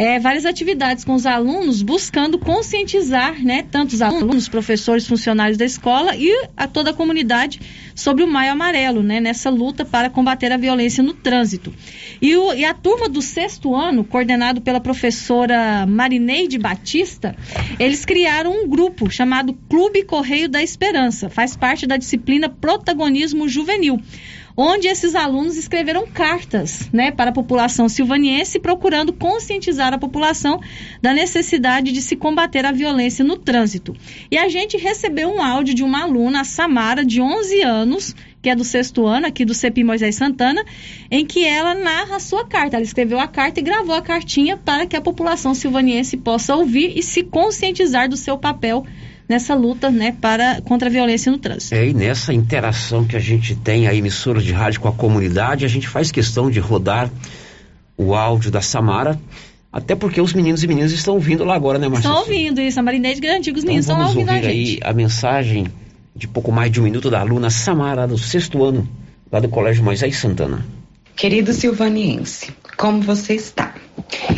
é, 0.00 0.18
várias 0.18 0.46
atividades 0.46 1.04
com 1.04 1.12
os 1.12 1.26
alunos, 1.26 1.82
buscando 1.82 2.38
conscientizar, 2.38 3.38
né, 3.44 3.66
tanto 3.70 3.92
os 3.92 4.00
alunos, 4.00 4.48
professores, 4.48 5.06
funcionários 5.06 5.58
da 5.58 5.64
escola 5.66 6.16
e 6.16 6.48
a 6.56 6.66
toda 6.66 6.88
a 6.88 6.94
comunidade 6.94 7.60
sobre 7.94 8.24
o 8.24 8.26
Maio 8.26 8.52
Amarelo, 8.52 9.02
né, 9.02 9.20
nessa 9.20 9.50
luta 9.50 9.84
para 9.84 10.08
combater 10.08 10.50
a 10.52 10.56
violência 10.56 11.04
no 11.04 11.12
trânsito. 11.12 11.70
E, 12.18 12.34
o, 12.34 12.54
e 12.54 12.64
a 12.64 12.72
turma 12.72 13.10
do 13.10 13.20
sexto 13.20 13.74
ano, 13.74 14.02
coordenado 14.02 14.62
pela 14.62 14.80
professora 14.80 15.84
Marineide 15.86 16.56
Batista, 16.56 17.36
eles 17.78 18.06
criaram 18.06 18.52
um 18.52 18.66
grupo 18.66 19.10
chamado 19.10 19.52
Clube 19.68 20.02
Correio 20.04 20.48
da 20.48 20.62
Esperança, 20.62 21.28
faz 21.28 21.54
parte 21.54 21.86
da 21.86 21.98
disciplina 21.98 22.48
Protagonismo 22.48 23.46
Juvenil 23.46 24.00
onde 24.56 24.88
esses 24.88 25.14
alunos 25.14 25.56
escreveram 25.56 26.06
cartas 26.06 26.88
né, 26.92 27.10
para 27.10 27.30
a 27.30 27.32
população 27.32 27.88
silvaniense, 27.88 28.58
procurando 28.58 29.12
conscientizar 29.12 29.92
a 29.92 29.98
população 29.98 30.60
da 31.00 31.12
necessidade 31.12 31.92
de 31.92 32.02
se 32.02 32.16
combater 32.16 32.64
a 32.64 32.72
violência 32.72 33.24
no 33.24 33.36
trânsito. 33.36 33.94
E 34.30 34.38
a 34.38 34.48
gente 34.48 34.76
recebeu 34.76 35.28
um 35.28 35.42
áudio 35.42 35.74
de 35.74 35.82
uma 35.82 36.02
aluna, 36.02 36.40
a 36.40 36.44
Samara, 36.44 37.04
de 37.04 37.20
11 37.20 37.62
anos, 37.62 38.14
que 38.42 38.48
é 38.48 38.54
do 38.54 38.64
sexto 38.64 39.06
ano, 39.06 39.26
aqui 39.26 39.44
do 39.44 39.54
CEPI 39.54 39.84
Moisés 39.84 40.16
Santana, 40.16 40.64
em 41.10 41.26
que 41.26 41.44
ela 41.44 41.74
narra 41.74 42.16
a 42.16 42.20
sua 42.20 42.46
carta. 42.46 42.76
Ela 42.76 42.84
escreveu 42.84 43.20
a 43.20 43.28
carta 43.28 43.60
e 43.60 43.62
gravou 43.62 43.94
a 43.94 44.02
cartinha 44.02 44.56
para 44.56 44.86
que 44.86 44.96
a 44.96 45.00
população 45.00 45.54
silvaniense 45.54 46.16
possa 46.16 46.56
ouvir 46.56 46.96
e 46.96 47.02
se 47.02 47.22
conscientizar 47.22 48.08
do 48.08 48.16
seu 48.16 48.38
papel 48.38 48.84
nessa 49.30 49.54
luta 49.54 49.92
né, 49.92 50.16
para, 50.20 50.60
contra 50.62 50.88
a 50.88 50.90
violência 50.90 51.30
no 51.30 51.38
trânsito. 51.38 51.72
É, 51.72 51.86
e 51.86 51.94
nessa 51.94 52.34
interação 52.34 53.04
que 53.04 53.14
a 53.14 53.20
gente 53.20 53.54
tem, 53.54 53.86
a 53.86 53.94
emissora 53.94 54.40
de 54.40 54.52
rádio 54.52 54.80
com 54.80 54.88
a 54.88 54.92
comunidade, 54.92 55.64
a 55.64 55.68
gente 55.68 55.86
faz 55.86 56.10
questão 56.10 56.50
de 56.50 56.58
rodar 56.58 57.08
o 57.96 58.12
áudio 58.12 58.50
da 58.50 58.60
Samara, 58.60 59.20
até 59.72 59.94
porque 59.94 60.20
os 60.20 60.34
meninos 60.34 60.64
e 60.64 60.66
meninas 60.66 60.90
estão 60.90 61.14
ouvindo 61.14 61.44
lá 61.44 61.54
agora, 61.54 61.78
né, 61.78 61.86
Marcelo? 61.88 62.12
Estão 62.18 62.34
ouvindo 62.34 62.60
isso, 62.60 62.80
a 62.80 62.82
Marinete 62.82 63.20
garantiu 63.20 63.52
que 63.52 63.60
os 63.60 63.64
então, 63.64 63.68
meninos 63.68 63.86
estão 63.86 64.04
ouvindo 64.04 64.30
a 64.30 64.34
gente. 64.34 64.46
aí 64.46 64.78
a 64.82 64.92
mensagem 64.92 65.68
de 66.16 66.26
pouco 66.26 66.50
mais 66.50 66.72
de 66.72 66.80
um 66.80 66.82
minuto 66.82 67.08
da 67.08 67.20
aluna 67.20 67.50
Samara, 67.50 68.08
do 68.08 68.18
sexto 68.18 68.64
ano, 68.64 68.88
lá 69.30 69.38
do 69.38 69.48
Colégio 69.48 69.84
Moisés 69.84 70.16
Santana. 70.16 70.66
Querido 71.14 71.52
silvaniense, 71.52 72.50
como 72.76 73.00
você 73.00 73.34
está? 73.34 73.76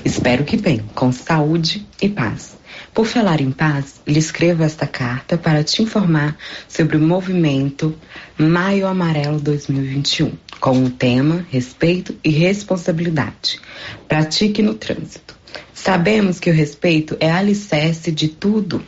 Espero 0.05 0.45
que 0.45 0.59
bem, 0.59 0.83
com 0.95 1.11
saúde 1.11 1.87
e 2.03 2.11
paz. 2.11 2.61
Por 2.95 3.07
falar 3.07 3.41
em 3.41 3.51
paz, 3.51 4.03
lhe 4.07 4.19
escrevo 4.19 4.63
esta 4.63 4.87
carta 4.87 5.39
para 5.39 5.65
te 5.65 5.83
informar 5.83 6.37
sobre 6.69 6.99
o 6.99 7.01
movimento 7.01 7.97
Maio 8.37 8.87
Amarelo 8.87 9.41
2021, 9.41 10.33
com 10.61 10.85
o 10.85 10.91
tema 10.91 11.47
Respeito 11.51 12.15
e 12.23 12.29
Responsabilidade. 12.29 13.59
Pratique 14.07 14.61
no 14.61 14.75
trânsito. 14.75 15.35
Sabemos 15.73 16.39
que 16.39 16.51
o 16.51 16.53
respeito 16.53 17.17
é 17.19 17.31
alicerce 17.31 18.13
de 18.13 18.29
tudo. 18.29 18.85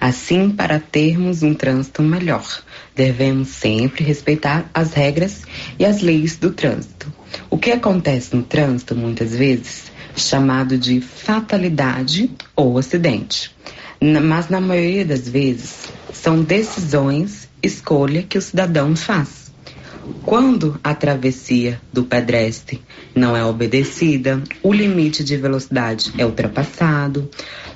Assim, 0.00 0.50
para 0.50 0.78
termos 0.78 1.42
um 1.42 1.52
trânsito 1.52 2.02
melhor, 2.02 2.62
devemos 2.94 3.48
sempre 3.48 4.04
respeitar 4.04 4.70
as 4.72 4.92
regras 4.92 5.42
e 5.76 5.84
as 5.84 6.00
leis 6.00 6.36
do 6.36 6.52
trânsito. 6.52 7.12
O 7.48 7.58
que 7.58 7.72
acontece 7.72 8.34
no 8.34 8.44
trânsito, 8.44 8.94
muitas 8.94 9.34
vezes, 9.34 9.89
chamado 10.16 10.76
de 10.76 11.00
fatalidade 11.00 12.30
ou 12.54 12.78
acidente. 12.78 13.54
Mas 14.00 14.48
na 14.48 14.60
maioria 14.60 15.04
das 15.04 15.28
vezes 15.28 15.88
são 16.12 16.42
decisões, 16.42 17.48
escolha 17.62 18.22
que 18.22 18.38
o 18.38 18.42
cidadão 18.42 18.96
faz. 18.96 19.50
Quando 20.24 20.80
a 20.82 20.94
travessia 20.94 21.80
do 21.92 22.04
pedestre 22.04 22.82
não 23.14 23.36
é 23.36 23.44
obedecida, 23.44 24.42
o 24.62 24.72
limite 24.72 25.22
de 25.22 25.36
velocidade 25.36 26.12
é 26.18 26.24
ultrapassado, 26.24 27.30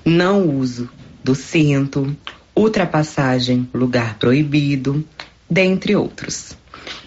não 0.05 0.49
uso 0.49 0.89
do 1.23 1.35
cinto, 1.35 2.17
ultrapassagem, 2.57 3.69
lugar 3.73 4.19
proibido, 4.19 5.05
dentre 5.49 5.95
outros. 5.97 6.57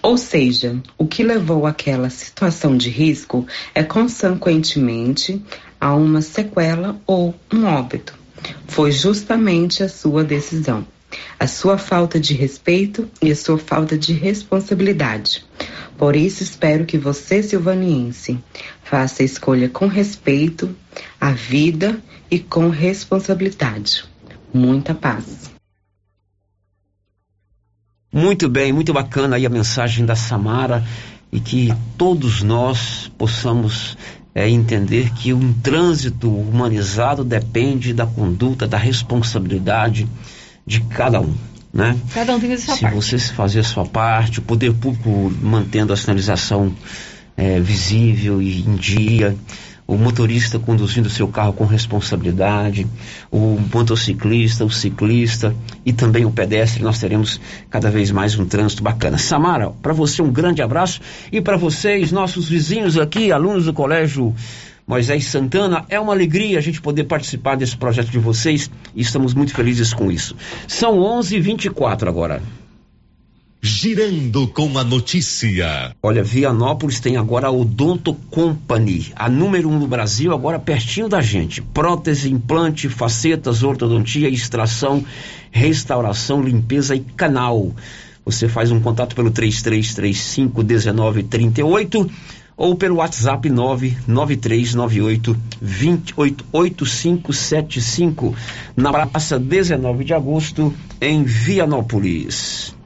Ou 0.08 0.17
seja, 0.17 0.82
o 0.98 1.06
que 1.06 1.22
levou 1.22 1.65
àquela 1.65 2.10
situação 2.10 2.78
de 2.78 2.89
risco 2.89 3.46
é 3.76 3.84
consequentemente 3.84 5.43
a 5.82 5.93
uma 5.96 6.22
sequela 6.22 6.98
ou 7.06 7.36
um 7.54 7.65
óbito. 7.65 8.17
Foi 8.70 8.89
justamente 8.89 9.84
a 9.84 9.89
sua 9.89 10.24
decisão, 10.24 10.88
a 11.38 11.46
sua 11.46 11.78
falta 11.78 12.22
de 12.22 12.34
respeito 12.34 13.10
e 13.22 13.30
a 13.30 13.36
sua 13.36 13.58
falta 13.58 13.98
de 13.98 14.13
responsabilidade. 14.13 15.46
Por 15.98 16.15
isso 16.15 16.41
espero 16.41 16.86
que 16.86 16.98
você, 16.98 17.43
silvaniense, 17.43 18.39
faça 18.86 19.24
a 19.24 19.26
escolha 19.26 19.67
com 19.67 19.88
respeito 19.88 20.74
à 21.20 21.32
vida 21.32 22.02
e 22.32 22.39
com 22.39 22.70
responsabilidade. 22.70 24.06
Muita 24.54 24.93
paz. 24.93 25.57
Muito 28.12 28.48
bem, 28.48 28.72
muito 28.72 28.93
bacana 28.93 29.36
aí 29.36 29.46
a 29.46 29.50
mensagem 29.50 30.06
da 30.06 30.15
Samara 30.15 30.84
e 31.32 31.39
que 31.39 31.74
todos 31.98 32.41
nós 32.41 33.12
possamos 33.17 33.98
é, 34.34 34.50
entender 34.50 35.12
que 35.13 35.34
um 35.34 35.52
trânsito 35.52 36.30
humanizado 36.30 37.24
depende 37.24 37.93
da 37.93 38.06
conduta, 38.06 38.67
da 38.67 38.78
responsabilidade 38.78 40.08
de 40.65 40.80
cada 40.82 41.20
um. 41.20 41.34
Né? 41.74 41.98
Cada 42.13 42.36
um 42.36 42.39
tem 42.39 42.54
a 42.54 42.58
sua 42.58 42.76
Se 42.76 42.82
parte. 42.82 42.96
você 42.96 43.20
fazer 43.20 43.60
a 43.60 43.63
sua 43.63 43.86
parte, 43.86 44.39
o 44.39 44.41
poder 44.41 44.74
público 44.74 45.32
mantendo 45.41 45.91
a 45.91 45.98
sinalização 45.98 46.74
é, 47.36 47.60
visível 47.60 48.41
e 48.41 48.62
em 48.62 48.76
dia, 48.76 49.36
o 49.88 49.95
motorista 49.95 50.60
conduzindo 50.60 51.10
seu 51.10 51.30
carro 51.30 51.54
com 51.54 51.65
responsabilidade, 51.65 52.86
o 53.32 53.58
motociclista, 53.73 54.65
o 54.65 54.69
ciclista 54.69 55.56
e 55.86 55.93
também 55.93 56.26
o 56.26 56.32
pedestre, 56.32 56.84
nós 56.84 57.00
teremos 57.00 57.39
cada 57.69 57.89
vez 57.89 58.12
mais 58.12 58.38
um 58.38 58.45
trânsito 58.45 58.84
bacana. 58.84 59.17
Samara, 59.17 59.69
para 59.82 59.93
você 59.93 60.21
um 60.21 60.32
grande 60.32 60.62
abraço 60.62 61.00
e 61.32 61.39
para 61.39 61.56
vocês, 61.56 62.12
nossos 62.12 62.50
vizinhos 62.50 62.97
aqui, 62.97 63.32
alunos 63.32 63.65
do 63.65 63.73
Colégio 63.73 64.36
Moisés 64.86 65.26
Santana, 65.26 65.86
é 65.89 66.00
uma 66.00 66.13
alegria 66.13 66.58
a 66.58 66.62
gente 66.62 66.82
poder 66.82 67.06
participar 67.06 67.56
desse 67.56 67.78
projeto 67.78 68.10
de 68.10 68.19
vocês 68.19 68.69
e 68.93 69.02
estamos 69.02 69.34
muito 69.34 69.54
felizes 69.54 69.93
com 69.93 70.12
isso. 70.12 70.36
São 70.67 70.97
11:24 71.00 72.10
agora. 72.10 72.41
Girando 73.60 74.48
com 74.48 74.78
a 74.78 74.84
notícia. 74.84 75.96
Olha, 76.02 76.24
Vianópolis 76.24 77.00
tem 77.00 77.17
agora 77.17 77.48
a 77.48 77.52
Odonto 77.52 78.13
Company, 78.30 79.12
a 79.15 79.28
número 79.28 79.67
um 79.67 79.80
no 79.80 79.88
Brasil, 79.88 80.32
agora 80.32 80.60
pertinho 80.60 81.10
da 81.10 81.22
gente. 81.22 81.60
Prótese, 81.62 82.32
implante, 82.32 82.88
facetas, 82.88 83.63
ortodontia, 83.63 84.30
extração, 84.30 85.04
restauração, 85.52 86.43
limpeza 86.43 86.96
e 86.96 87.00
canal. 87.00 87.74
Você 88.24 88.48
faz 88.48 88.72
um 88.72 88.80
contato 88.80 89.15
pelo 89.15 89.32
3335 89.32 90.63
1938 90.63 92.12
ou 92.56 92.76
pelo 92.76 92.98
WhatsApp 92.98 93.50
99398 93.50 95.36
288575 95.62 98.36
na 98.76 98.91
praça 98.91 99.39
19 99.39 100.04
de 100.04 100.13
agosto 100.13 100.72
em 101.02 101.24
Vianópolis. 101.24 102.77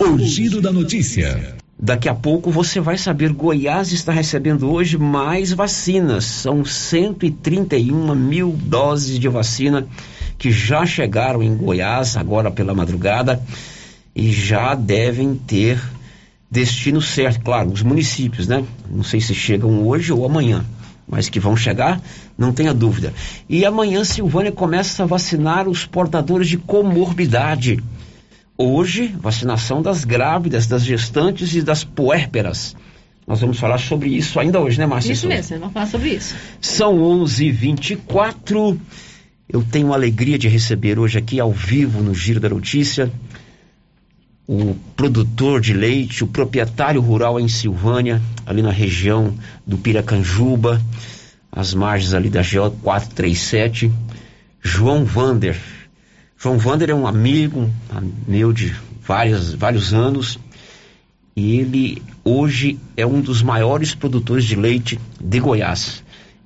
O 0.00 0.16
giro 0.16 0.60
da 0.60 0.70
notícia. 0.70 1.56
Daqui 1.76 2.08
a 2.08 2.14
pouco 2.14 2.52
você 2.52 2.78
vai 2.78 2.96
saber, 2.96 3.32
Goiás 3.32 3.90
está 3.90 4.12
recebendo 4.12 4.70
hoje 4.70 4.96
mais 4.96 5.52
vacinas. 5.52 6.24
São 6.24 6.64
131 6.64 8.14
mil 8.14 8.52
doses 8.52 9.18
de 9.18 9.28
vacina 9.28 9.88
que 10.38 10.52
já 10.52 10.86
chegaram 10.86 11.42
em 11.42 11.52
Goiás 11.56 12.16
agora 12.16 12.48
pela 12.48 12.72
madrugada 12.72 13.42
e 14.14 14.30
já 14.30 14.76
devem 14.76 15.34
ter 15.34 15.80
destino 16.48 17.02
certo, 17.02 17.40
claro, 17.42 17.72
os 17.72 17.82
municípios, 17.82 18.46
né? 18.46 18.64
Não 18.88 19.02
sei 19.02 19.20
se 19.20 19.34
chegam 19.34 19.84
hoje 19.84 20.12
ou 20.12 20.24
amanhã, 20.24 20.64
mas 21.08 21.28
que 21.28 21.40
vão 21.40 21.56
chegar, 21.56 22.00
não 22.36 22.52
tenha 22.52 22.72
dúvida. 22.72 23.12
E 23.48 23.64
amanhã 23.64 24.04
Silvânia 24.04 24.52
começa 24.52 25.02
a 25.02 25.06
vacinar 25.06 25.68
os 25.68 25.84
portadores 25.84 26.48
de 26.48 26.56
comorbidade. 26.56 27.82
Hoje, 28.60 29.14
vacinação 29.20 29.80
das 29.80 30.04
grávidas, 30.04 30.66
das 30.66 30.84
gestantes 30.84 31.54
e 31.54 31.62
das 31.62 31.84
puérperas. 31.84 32.74
Nós 33.24 33.40
vamos 33.40 33.58
falar 33.58 33.78
sobre 33.78 34.10
isso 34.10 34.40
ainda 34.40 34.58
hoje, 34.58 34.78
né, 34.78 34.86
Márcia? 34.86 35.12
Isso 35.12 35.28
mesmo, 35.28 35.58
vamos 35.58 35.72
falar 35.72 35.86
sobre 35.86 36.08
isso. 36.08 36.34
São 36.60 36.98
11:24. 36.98 38.76
Eu 39.48 39.62
tenho 39.62 39.92
a 39.92 39.96
alegria 39.96 40.36
de 40.36 40.48
receber 40.48 40.98
hoje 40.98 41.18
aqui 41.18 41.38
ao 41.38 41.52
vivo 41.52 42.02
no 42.02 42.12
Giro 42.14 42.40
da 42.40 42.48
Notícia 42.48 43.12
o 44.48 44.74
produtor 44.96 45.60
de 45.60 45.74
leite, 45.74 46.24
o 46.24 46.26
proprietário 46.26 47.02
rural 47.02 47.38
em 47.38 47.48
Silvânia, 47.48 48.20
ali 48.46 48.62
na 48.62 48.70
região 48.70 49.34
do 49.66 49.76
Piracanjuba, 49.76 50.80
às 51.52 51.74
margens 51.74 52.14
ali 52.14 52.30
da 52.30 52.40
GO 52.40 52.70
437, 52.82 53.92
João 54.62 55.04
Vander. 55.04 55.54
João 56.40 56.56
Vander 56.56 56.88
é 56.90 56.94
um 56.94 57.06
amigo 57.06 57.68
meu 58.26 58.52
de 58.52 58.72
várias, 59.02 59.52
vários 59.54 59.92
anos 59.92 60.38
e 61.34 61.56
ele 61.56 62.02
hoje 62.24 62.78
é 62.96 63.04
um 63.04 63.20
dos 63.20 63.42
maiores 63.42 63.94
produtores 63.94 64.44
de 64.44 64.54
leite 64.54 65.00
de 65.20 65.40
Goiás. 65.40 66.02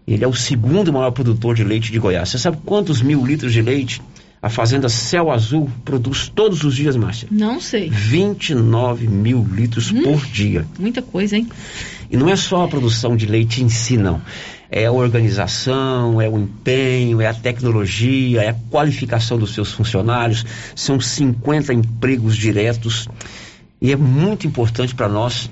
Ele 0.07 0.24
é 0.24 0.28
o 0.28 0.35
segundo 0.35 0.92
maior 0.92 1.11
produtor 1.11 1.55
de 1.55 1.62
leite 1.62 1.92
de 1.92 1.98
Goiás. 1.98 2.31
Você 2.31 2.38
sabe 2.38 2.59
quantos 2.64 3.02
mil 3.02 3.24
litros 3.24 3.52
de 3.52 3.61
leite 3.61 4.00
a 4.40 4.48
fazenda 4.48 4.88
Céu 4.88 5.31
Azul 5.31 5.70
produz 5.85 6.28
todos 6.28 6.64
os 6.64 6.74
dias, 6.74 6.96
Márcia? 6.96 7.28
Não 7.31 7.61
sei. 7.61 7.88
29 7.88 9.07
mil 9.07 9.46
litros 9.52 9.92
Hum. 9.92 10.02
por 10.02 10.24
dia. 10.26 10.66
Muita 10.78 11.00
coisa, 11.00 11.37
hein? 11.37 11.48
E 12.11 12.16
não 12.16 12.28
é 12.28 12.35
só 12.35 12.64
a 12.64 12.68
produção 12.68 13.16
de 13.16 13.24
leite 13.24 13.62
em 13.62 13.68
si, 13.68 13.96
não. 13.96 14.20
É 14.74 14.87
a 14.87 14.92
organização, 14.92 16.18
é 16.18 16.26
o 16.26 16.38
empenho, 16.38 17.20
é 17.20 17.26
a 17.26 17.35
tecnologia, 17.35 18.40
é 18.40 18.48
a 18.48 18.56
qualificação 18.70 19.37
dos 19.37 19.52
seus 19.52 19.70
funcionários. 19.70 20.46
São 20.74 20.98
50 20.98 21.74
empregos 21.74 22.35
diretos. 22.35 23.06
E 23.82 23.92
é 23.92 23.96
muito 23.96 24.46
importante 24.46 24.94
para 24.94 25.11
nós 25.11 25.50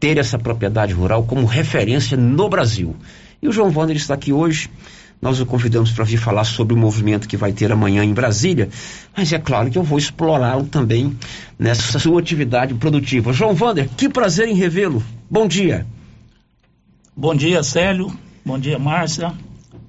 ter 0.00 0.18
essa 0.18 0.36
propriedade 0.40 0.92
rural 0.92 1.22
como 1.22 1.46
referência 1.46 2.16
no 2.16 2.48
Brasil. 2.48 2.96
E 3.40 3.46
o 3.46 3.52
João 3.52 3.72
Wander 3.72 3.96
está 3.96 4.14
aqui 4.14 4.32
hoje. 4.32 4.68
Nós 5.22 5.40
o 5.40 5.46
convidamos 5.46 5.92
para 5.92 6.04
vir 6.04 6.16
falar 6.16 6.42
sobre 6.42 6.74
o 6.74 6.76
movimento 6.76 7.28
que 7.28 7.36
vai 7.36 7.52
ter 7.52 7.70
amanhã 7.70 8.02
em 8.02 8.12
Brasília, 8.12 8.68
mas 9.16 9.32
é 9.32 9.38
claro 9.38 9.70
que 9.70 9.78
eu 9.78 9.84
vou 9.84 9.98
explorá-lo 9.98 10.64
também 10.64 11.16
nessa 11.56 11.98
sua 12.00 12.20
atividade 12.20 12.74
produtiva. 12.74 13.32
João 13.32 13.54
Wander, 13.54 13.88
que 13.96 14.08
prazer 14.08 14.48
em 14.48 14.54
revê-lo. 14.54 15.00
Bom 15.30 15.46
dia. 15.46 15.86
Bom 17.16 17.36
dia, 17.36 17.62
Célio. 17.62 18.12
Bom 18.48 18.58
dia, 18.58 18.78
Márcia. 18.78 19.34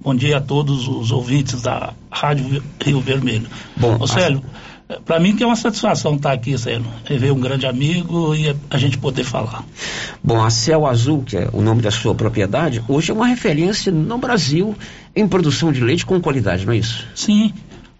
Bom 0.02 0.14
dia 0.14 0.36
a 0.36 0.40
todos 0.40 0.86
os 0.86 1.10
ouvintes 1.10 1.62
da 1.62 1.94
Rádio 2.10 2.62
Rio 2.78 3.00
Vermelho. 3.00 3.46
Bom, 3.74 3.96
Ô, 3.98 4.06
Célio, 4.06 4.42
para 5.06 5.18
mim 5.18 5.34
que 5.34 5.42
é 5.42 5.46
uma 5.46 5.56
satisfação 5.56 6.16
estar 6.16 6.32
aqui, 6.32 6.58
Célio. 6.58 6.84
Rever 7.06 7.32
um 7.32 7.40
grande 7.40 7.64
amigo 7.64 8.34
e 8.34 8.54
a 8.68 8.76
gente 8.76 8.98
poder 8.98 9.24
falar. 9.24 9.64
Bom, 10.22 10.44
a 10.44 10.50
Céu 10.50 10.86
Azul, 10.86 11.22
que 11.22 11.38
é 11.38 11.48
o 11.54 11.62
nome 11.62 11.80
da 11.80 11.90
sua 11.90 12.14
propriedade, 12.14 12.84
hoje 12.86 13.10
é 13.10 13.14
uma 13.14 13.26
referência 13.26 13.90
no 13.90 14.18
Brasil 14.18 14.76
em 15.16 15.26
produção 15.26 15.72
de 15.72 15.80
leite 15.80 16.04
com 16.04 16.20
qualidade, 16.20 16.66
não 16.66 16.74
é 16.74 16.76
isso? 16.76 17.06
Sim, 17.14 17.54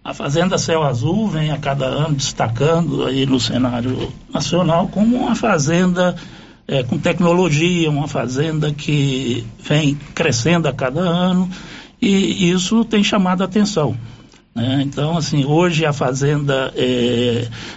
a 0.04 0.12
Fazenda 0.12 0.58
Céu 0.58 0.82
Azul 0.82 1.26
vem 1.26 1.52
a 1.52 1.56
cada 1.56 1.86
ano 1.86 2.16
destacando 2.16 3.06
aí 3.06 3.24
no 3.24 3.40
cenário 3.40 4.12
nacional 4.30 4.88
como 4.88 5.16
uma 5.16 5.34
fazenda 5.34 6.14
eh, 6.70 6.82
com 6.84 6.96
tecnologia, 6.98 7.90
uma 7.90 8.06
fazenda 8.08 8.72
que 8.72 9.44
vem 9.62 9.94
crescendo 10.14 10.68
a 10.68 10.72
cada 10.72 11.00
ano 11.00 11.50
e 12.00 12.50
isso 12.50 12.84
tem 12.84 13.02
chamado 13.04 13.42
a 13.42 13.44
atenção. 13.44 13.96
né? 14.54 14.80
Então, 14.86 15.16
assim, 15.18 15.44
hoje 15.44 15.84
a 15.84 15.92
fazenda 15.92 16.72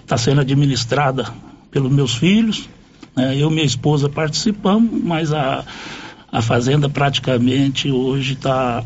está 0.02 0.18
sendo 0.18 0.42
administrada 0.42 1.26
pelos 1.72 1.92
meus 1.92 2.14
filhos, 2.16 2.70
né? 3.16 3.36
eu 3.36 3.50
e 3.50 3.54
minha 3.54 3.66
esposa 3.66 4.08
participamos, 4.08 4.90
mas 5.04 5.34
a, 5.34 5.66
a 6.32 6.42
fazenda 6.42 6.88
praticamente 6.88 7.90
hoje 7.92 8.34
está 8.34 8.84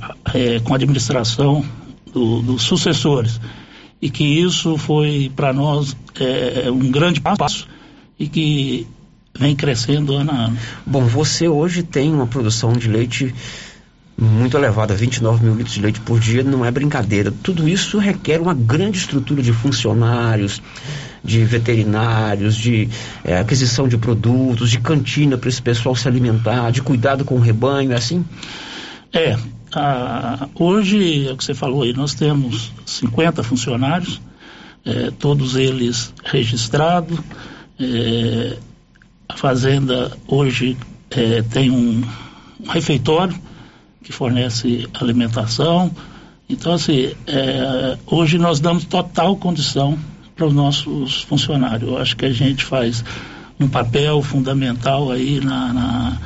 com 0.63 0.73
a 0.73 0.75
administração 0.77 1.63
do- 2.13 2.41
dos 2.41 2.63
sucessores. 2.63 3.39
E 4.01 4.09
que 4.09 4.23
isso 4.23 4.77
foi 4.77 5.31
para 5.35 5.51
nós 5.51 5.95
é, 6.19 6.69
um 6.71 6.89
grande 6.91 7.19
passo 7.19 7.67
e 8.19 8.27
que 8.27 8.87
vem 9.39 9.55
crescendo 9.55 10.13
ano 10.15 10.31
a 10.31 10.35
ano. 10.45 10.57
Bom, 10.85 11.05
você 11.05 11.47
hoje 11.47 11.83
tem 11.83 12.13
uma 12.13 12.27
produção 12.27 12.73
de 12.73 12.87
leite 12.87 13.33
muito 14.19 14.57
elevada, 14.57 14.95
29 14.95 15.45
mil 15.45 15.53
litros 15.55 15.75
de 15.75 15.81
leite 15.81 15.99
por 15.99 16.19
dia, 16.19 16.41
não 16.43 16.65
é 16.65 16.71
brincadeira. 16.71 17.31
Tudo 17.43 17.67
isso 17.67 17.99
requer 17.99 18.41
uma 18.41 18.53
grande 18.53 18.97
estrutura 18.97 19.43
de 19.43 19.53
funcionários, 19.53 20.59
de 21.23 21.43
veterinários, 21.45 22.55
de 22.55 22.89
eh, 23.23 23.37
aquisição 23.39 23.87
de 23.87 23.95
produtos, 23.97 24.71
de 24.71 24.79
cantina 24.79 25.37
para 25.37 25.49
esse 25.49 25.61
pessoal 25.61 25.95
se 25.95 26.07
alimentar, 26.07 26.71
de 26.71 26.81
cuidado 26.81 27.23
com 27.23 27.35
o 27.35 27.39
rebanho, 27.39 27.91
é 27.91 27.95
assim? 27.95 28.25
É, 29.13 29.37
a- 29.75 30.47
hoje, 30.55 31.27
é 31.27 31.31
o 31.33 31.37
que 31.37 31.43
você 31.43 31.53
falou 31.53 31.83
aí, 31.83 31.93
nós 31.93 32.15
temos 32.15 32.71
50 32.87 33.43
funcionários, 33.43 34.19
eh, 34.83 35.11
todos 35.19 35.55
eles 35.55 36.11
registrados. 36.23 37.19
eh, 37.79 38.57
a 39.29 39.35
fazenda 39.35 40.11
hoje 40.27 40.77
eh, 41.11 41.43
tem 41.51 41.69
um, 41.71 42.03
um 42.63 42.69
refeitório 42.69 43.35
que 44.03 44.11
fornece 44.11 44.87
alimentação. 44.93 45.91
Então, 46.49 46.73
assim, 46.73 47.11
eh, 47.27 47.97
hoje 48.05 48.37
nós 48.37 48.59
damos 48.59 48.85
total 48.85 49.35
condição 49.35 49.97
para 50.35 50.45
os 50.45 50.53
nossos 50.53 51.23
funcionários. 51.23 51.89
Eu 51.89 51.97
acho 51.97 52.15
que 52.15 52.25
a 52.25 52.31
gente 52.31 52.63
faz 52.63 53.03
um 53.59 53.67
papel 53.67 54.21
fundamental 54.21 55.11
aí 55.11 55.39
na- 55.43 55.73
na 55.73 56.17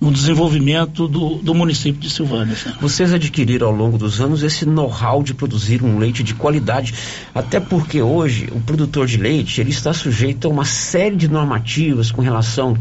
no 0.00 0.10
desenvolvimento 0.10 1.08
do, 1.08 1.36
do 1.36 1.54
município 1.54 2.00
de 2.00 2.10
Silvânia. 2.10 2.54
Assim. 2.54 2.72
Vocês 2.80 3.12
adquiriram 3.12 3.68
ao 3.68 3.72
longo 3.72 3.96
dos 3.96 4.20
anos 4.20 4.42
esse 4.42 4.66
know-how 4.66 5.22
de 5.22 5.34
produzir 5.34 5.82
um 5.82 5.98
leite 5.98 6.22
de 6.22 6.34
qualidade, 6.34 6.94
até 7.34 7.60
porque 7.60 8.02
hoje 8.02 8.48
o 8.52 8.60
produtor 8.60 9.06
de 9.06 9.16
leite 9.16 9.60
ele 9.60 9.70
está 9.70 9.92
sujeito 9.92 10.46
a 10.46 10.50
uma 10.50 10.64
série 10.64 11.16
de 11.16 11.28
normativas 11.28 12.10
com 12.10 12.20
relação 12.20 12.76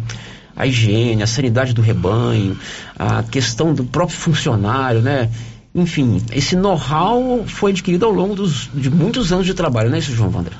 à 0.56 0.68
higiene, 0.68 1.24
à 1.24 1.28
sanidade 1.28 1.74
do 1.74 1.82
rebanho, 1.82 2.58
à 2.98 3.24
questão 3.24 3.74
do 3.74 3.84
próprio 3.84 4.18
funcionário, 4.18 5.02
né? 5.02 5.30
Enfim, 5.76 6.22
esse 6.32 6.56
know-how 6.56 7.44
foi 7.48 7.72
adquirido 7.72 8.06
ao 8.06 8.12
longo 8.12 8.36
dos, 8.36 8.70
de 8.74 8.92
muitos 8.92 9.34
anos 9.34 9.46
de 9.46 9.54
trabalho, 9.54 9.90
não 9.90 9.96
é 9.96 10.00
isso, 10.00 10.14
João 10.14 10.30
Wander? 10.30 10.54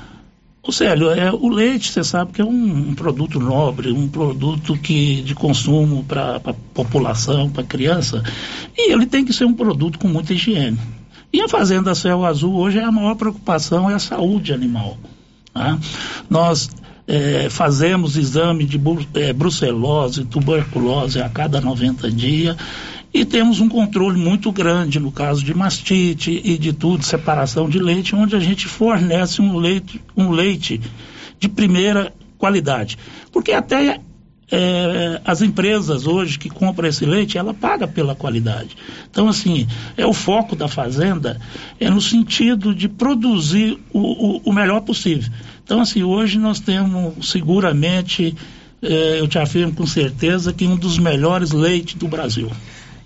Ô 0.66 0.72
Célio, 0.72 1.10
é, 1.10 1.30
o 1.30 1.50
leite, 1.50 1.92
você 1.92 2.02
sabe 2.02 2.32
que 2.32 2.40
é 2.40 2.44
um, 2.44 2.88
um 2.88 2.94
produto 2.94 3.38
nobre, 3.38 3.92
um 3.92 4.08
produto 4.08 4.74
que 4.78 5.20
de 5.20 5.34
consumo 5.34 6.02
para 6.04 6.36
a 6.36 6.54
população, 6.72 7.50
para 7.50 7.62
criança, 7.62 8.22
e 8.74 8.90
ele 8.90 9.04
tem 9.04 9.26
que 9.26 9.32
ser 9.34 9.44
um 9.44 9.52
produto 9.52 9.98
com 9.98 10.08
muita 10.08 10.32
higiene. 10.32 10.78
E 11.30 11.42
a 11.42 11.48
Fazenda 11.48 11.94
Céu 11.94 12.24
Azul 12.24 12.54
hoje 12.54 12.78
a 12.78 12.90
maior 12.90 13.14
preocupação 13.14 13.90
é 13.90 13.94
a 13.94 13.98
saúde 13.98 14.54
animal. 14.54 14.96
tá? 15.52 15.78
Nós 16.30 16.70
eh, 17.06 17.48
fazemos 17.50 18.16
exame 18.16 18.64
de 18.64 18.80
eh, 19.14 19.32
brucelose, 19.34 20.24
tuberculose 20.24 21.20
a 21.20 21.28
cada 21.28 21.60
90 21.60 22.10
dias 22.10 22.56
e 23.14 23.24
temos 23.24 23.60
um 23.60 23.68
controle 23.68 24.18
muito 24.18 24.50
grande 24.50 24.98
no 24.98 25.12
caso 25.12 25.44
de 25.44 25.54
mastite 25.54 26.42
e 26.44 26.58
de 26.58 26.72
tudo, 26.72 27.04
separação 27.04 27.68
de 27.68 27.78
leite, 27.78 28.16
onde 28.16 28.34
a 28.34 28.40
gente 28.40 28.66
fornece 28.66 29.40
um 29.40 29.56
leite, 29.56 30.00
um 30.16 30.32
leite 30.32 30.80
de 31.38 31.48
primeira 31.48 32.12
qualidade. 32.36 32.98
Porque 33.30 33.52
até 33.52 34.00
eh, 34.50 35.20
as 35.24 35.42
empresas 35.42 36.08
hoje 36.08 36.36
que 36.40 36.50
compram 36.50 36.88
esse 36.88 37.06
leite, 37.06 37.38
ela 37.38 37.54
paga 37.54 37.86
pela 37.86 38.16
qualidade. 38.16 38.76
Então, 39.08 39.28
assim, 39.28 39.68
é 39.96 40.04
o 40.04 40.12
foco 40.12 40.56
da 40.56 40.66
fazenda 40.66 41.40
é 41.78 41.88
no 41.88 42.00
sentido 42.00 42.74
de 42.74 42.88
produzir 42.88 43.78
o, 43.92 44.00
o, 44.00 44.42
o 44.46 44.52
melhor 44.52 44.80
possível. 44.80 45.32
Então, 45.62 45.80
assim, 45.80 46.02
hoje 46.02 46.36
nós 46.36 46.58
temos 46.58 47.30
seguramente, 47.30 48.34
eh, 48.82 49.18
eu 49.20 49.28
te 49.28 49.38
afirmo 49.38 49.72
com 49.72 49.86
certeza, 49.86 50.52
que 50.52 50.66
um 50.66 50.76
dos 50.76 50.98
melhores 50.98 51.52
leites 51.52 51.94
do 51.94 52.08
Brasil. 52.08 52.50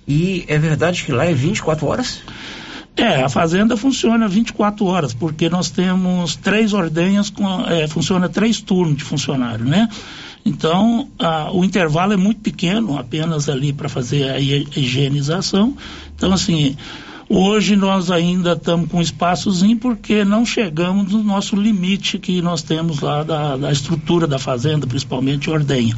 E 0.08 0.44
é 0.48 0.58
verdade 0.58 1.04
que 1.04 1.12
lá 1.12 1.26
é 1.26 1.34
24 1.34 1.86
horas? 1.86 2.22
É, 2.96 3.22
a 3.22 3.28
fazenda 3.28 3.76
funciona 3.76 4.26
24 4.26 4.84
horas, 4.86 5.14
porque 5.14 5.48
nós 5.48 5.70
temos 5.70 6.34
três 6.34 6.72
ordenhas, 6.72 7.30
com, 7.30 7.46
é, 7.66 7.86
funciona 7.86 8.28
três 8.28 8.60
turnos 8.60 8.96
de 8.96 9.04
funcionário, 9.04 9.64
né? 9.64 9.88
Então, 10.44 11.08
a- 11.18 11.50
o 11.52 11.64
intervalo 11.64 12.12
é 12.12 12.16
muito 12.16 12.40
pequeno, 12.40 12.98
apenas 12.98 13.48
ali 13.48 13.72
para 13.72 13.88
fazer 13.88 14.30
a 14.30 14.38
hi- 14.40 14.66
higienização. 14.74 15.76
Então, 16.16 16.32
assim, 16.32 16.76
hoje 17.28 17.76
nós 17.76 18.10
ainda 18.10 18.52
estamos 18.52 18.90
com 18.90 19.00
espaçozinho 19.00 19.76
porque 19.76 20.24
não 20.24 20.44
chegamos 20.46 21.12
no 21.12 21.22
nosso 21.22 21.56
limite 21.56 22.18
que 22.18 22.40
nós 22.40 22.62
temos 22.62 23.00
lá 23.00 23.22
da, 23.22 23.56
da 23.56 23.70
estrutura 23.70 24.26
da 24.26 24.38
fazenda, 24.38 24.86
principalmente 24.86 25.50
ordenha, 25.50 25.96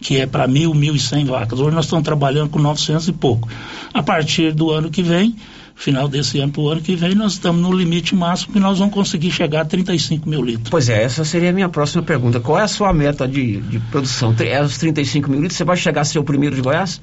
que 0.00 0.18
é 0.18 0.26
para 0.26 0.46
mil, 0.46 0.74
mil 0.74 0.94
e 0.94 1.00
cem 1.00 1.24
vacas. 1.24 1.60
Hoje 1.60 1.74
nós 1.74 1.84
estamos 1.84 2.04
trabalhando 2.04 2.50
com 2.50 2.58
900 2.58 3.08
e 3.08 3.12
pouco. 3.12 3.48
A 3.92 4.02
partir 4.02 4.52
do 4.52 4.70
ano 4.70 4.90
que 4.90 5.02
vem, 5.02 5.36
final 5.74 6.08
desse 6.08 6.38
ano 6.38 6.52
para 6.52 6.62
o 6.62 6.68
ano 6.68 6.80
que 6.80 6.94
vem, 6.94 7.14
nós 7.14 7.32
estamos 7.32 7.60
no 7.60 7.72
limite 7.72 8.14
máximo 8.14 8.52
que 8.52 8.60
nós 8.60 8.78
vamos 8.78 8.94
conseguir 8.94 9.30
chegar 9.30 9.62
a 9.62 9.64
35 9.64 10.28
mil 10.28 10.42
litros. 10.42 10.68
Pois 10.70 10.88
é, 10.88 11.02
essa 11.02 11.24
seria 11.24 11.50
a 11.50 11.52
minha 11.52 11.68
próxima 11.68 12.02
pergunta. 12.02 12.40
Qual 12.40 12.58
é 12.58 12.62
a 12.62 12.68
sua 12.68 12.92
meta 12.92 13.26
de, 13.26 13.60
de 13.60 13.78
produção? 13.90 14.34
É 14.40 14.62
os 14.62 14.78
35 14.78 15.30
mil 15.30 15.40
litros? 15.40 15.56
Você 15.56 15.64
vai 15.64 15.76
chegar 15.76 16.02
a 16.02 16.04
ser 16.04 16.18
o 16.18 16.24
primeiro 16.24 16.54
de 16.54 16.62
Goiás? 16.62 17.00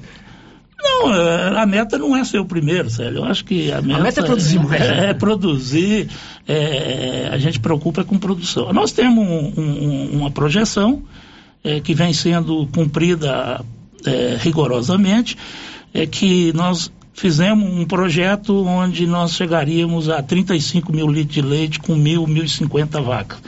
Não, 0.82 1.14
é, 1.14 1.58
a 1.60 1.66
meta 1.66 1.96
não 1.96 2.16
é 2.16 2.24
ser 2.24 2.38
o 2.38 2.44
primeiro, 2.44 2.90
Célio. 2.90 3.18
Eu 3.18 3.24
acho 3.24 3.44
que 3.44 3.70
a 3.70 3.80
meta, 3.80 4.00
meta 4.02 4.20
é 4.20 4.24
produzir 4.24 4.58
mais. 4.58 4.82
É, 4.82 5.10
é 5.10 5.14
produzir, 5.14 6.08
é, 6.48 7.28
a 7.32 7.38
gente 7.38 7.60
preocupa 7.60 8.02
com 8.04 8.18
produção. 8.18 8.72
Nós 8.72 8.92
temos 8.92 9.24
um- 9.26 9.52
um- 9.60 10.10
uma 10.18 10.30
projeção 10.30 11.02
é, 11.64 11.78
que 11.78 11.94
vem 11.94 12.12
sendo 12.12 12.66
cumprida 12.74 13.64
é, 14.04 14.36
rigorosamente, 14.40 15.36
é 15.94 16.04
que 16.06 16.52
nós 16.54 16.90
fizemos 17.14 17.70
um 17.72 17.84
projeto 17.84 18.64
onde 18.66 19.06
nós 19.06 19.34
chegaríamos 19.34 20.08
a 20.08 20.20
35 20.20 20.92
mil 20.92 21.06
litros 21.06 21.34
de 21.34 21.42
leite 21.42 21.78
com 21.78 21.94
mil, 21.94 22.26
mil 22.26 22.42
e 22.42 22.48
cinquenta 22.48 23.00
vacas. 23.00 23.38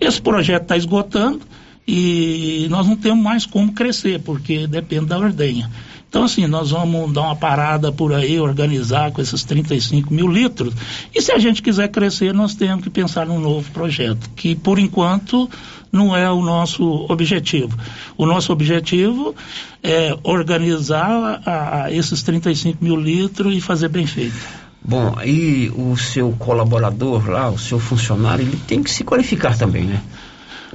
Esse 0.00 0.20
projeto 0.20 0.62
está 0.62 0.76
esgotando 0.76 1.42
e 1.86 2.66
nós 2.70 2.86
não 2.88 2.96
temos 2.96 3.22
mais 3.22 3.46
como 3.46 3.72
crescer, 3.72 4.18
porque 4.20 4.66
depende 4.66 5.06
da 5.06 5.18
ordenha. 5.18 5.70
Então, 6.14 6.22
assim, 6.22 6.46
nós 6.46 6.70
vamos 6.70 7.12
dar 7.12 7.22
uma 7.22 7.34
parada 7.34 7.90
por 7.90 8.14
aí, 8.14 8.38
organizar 8.38 9.10
com 9.10 9.20
esses 9.20 9.42
35 9.42 10.14
mil 10.14 10.28
litros. 10.28 10.72
E 11.12 11.20
se 11.20 11.32
a 11.32 11.38
gente 11.40 11.60
quiser 11.60 11.88
crescer, 11.88 12.32
nós 12.32 12.54
temos 12.54 12.84
que 12.84 12.88
pensar 12.88 13.26
num 13.26 13.40
novo 13.40 13.68
projeto, 13.72 14.30
que 14.36 14.54
por 14.54 14.78
enquanto 14.78 15.50
não 15.90 16.16
é 16.16 16.30
o 16.30 16.40
nosso 16.40 16.84
objetivo. 17.10 17.76
O 18.16 18.26
nosso 18.26 18.52
objetivo 18.52 19.34
é 19.82 20.16
organizar 20.22 21.42
a, 21.44 21.82
a 21.82 21.92
esses 21.92 22.22
35 22.22 22.84
mil 22.84 22.94
litros 22.94 23.52
e 23.52 23.60
fazer 23.60 23.88
bem 23.88 24.06
feito. 24.06 24.36
Bom, 24.84 25.16
e 25.20 25.72
o 25.74 25.96
seu 25.96 26.30
colaborador 26.38 27.28
lá, 27.28 27.50
o 27.50 27.58
seu 27.58 27.80
funcionário, 27.80 28.46
ele 28.46 28.60
tem 28.68 28.84
que 28.84 28.90
se 28.92 29.02
qualificar 29.02 29.58
também, 29.58 29.82
né? 29.82 30.00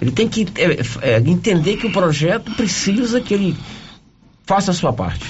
Ele 0.01 0.11
tem 0.11 0.27
que 0.27 0.45
é, 0.55 1.13
é, 1.13 1.17
entender 1.19 1.77
que 1.77 1.87
o 1.87 1.91
projeto 1.93 2.51
precisa 2.55 3.21
que 3.21 3.33
ele 3.33 3.55
faça 4.49 4.71
a 4.71 4.73
sua 4.73 4.91
parte. 4.91 5.23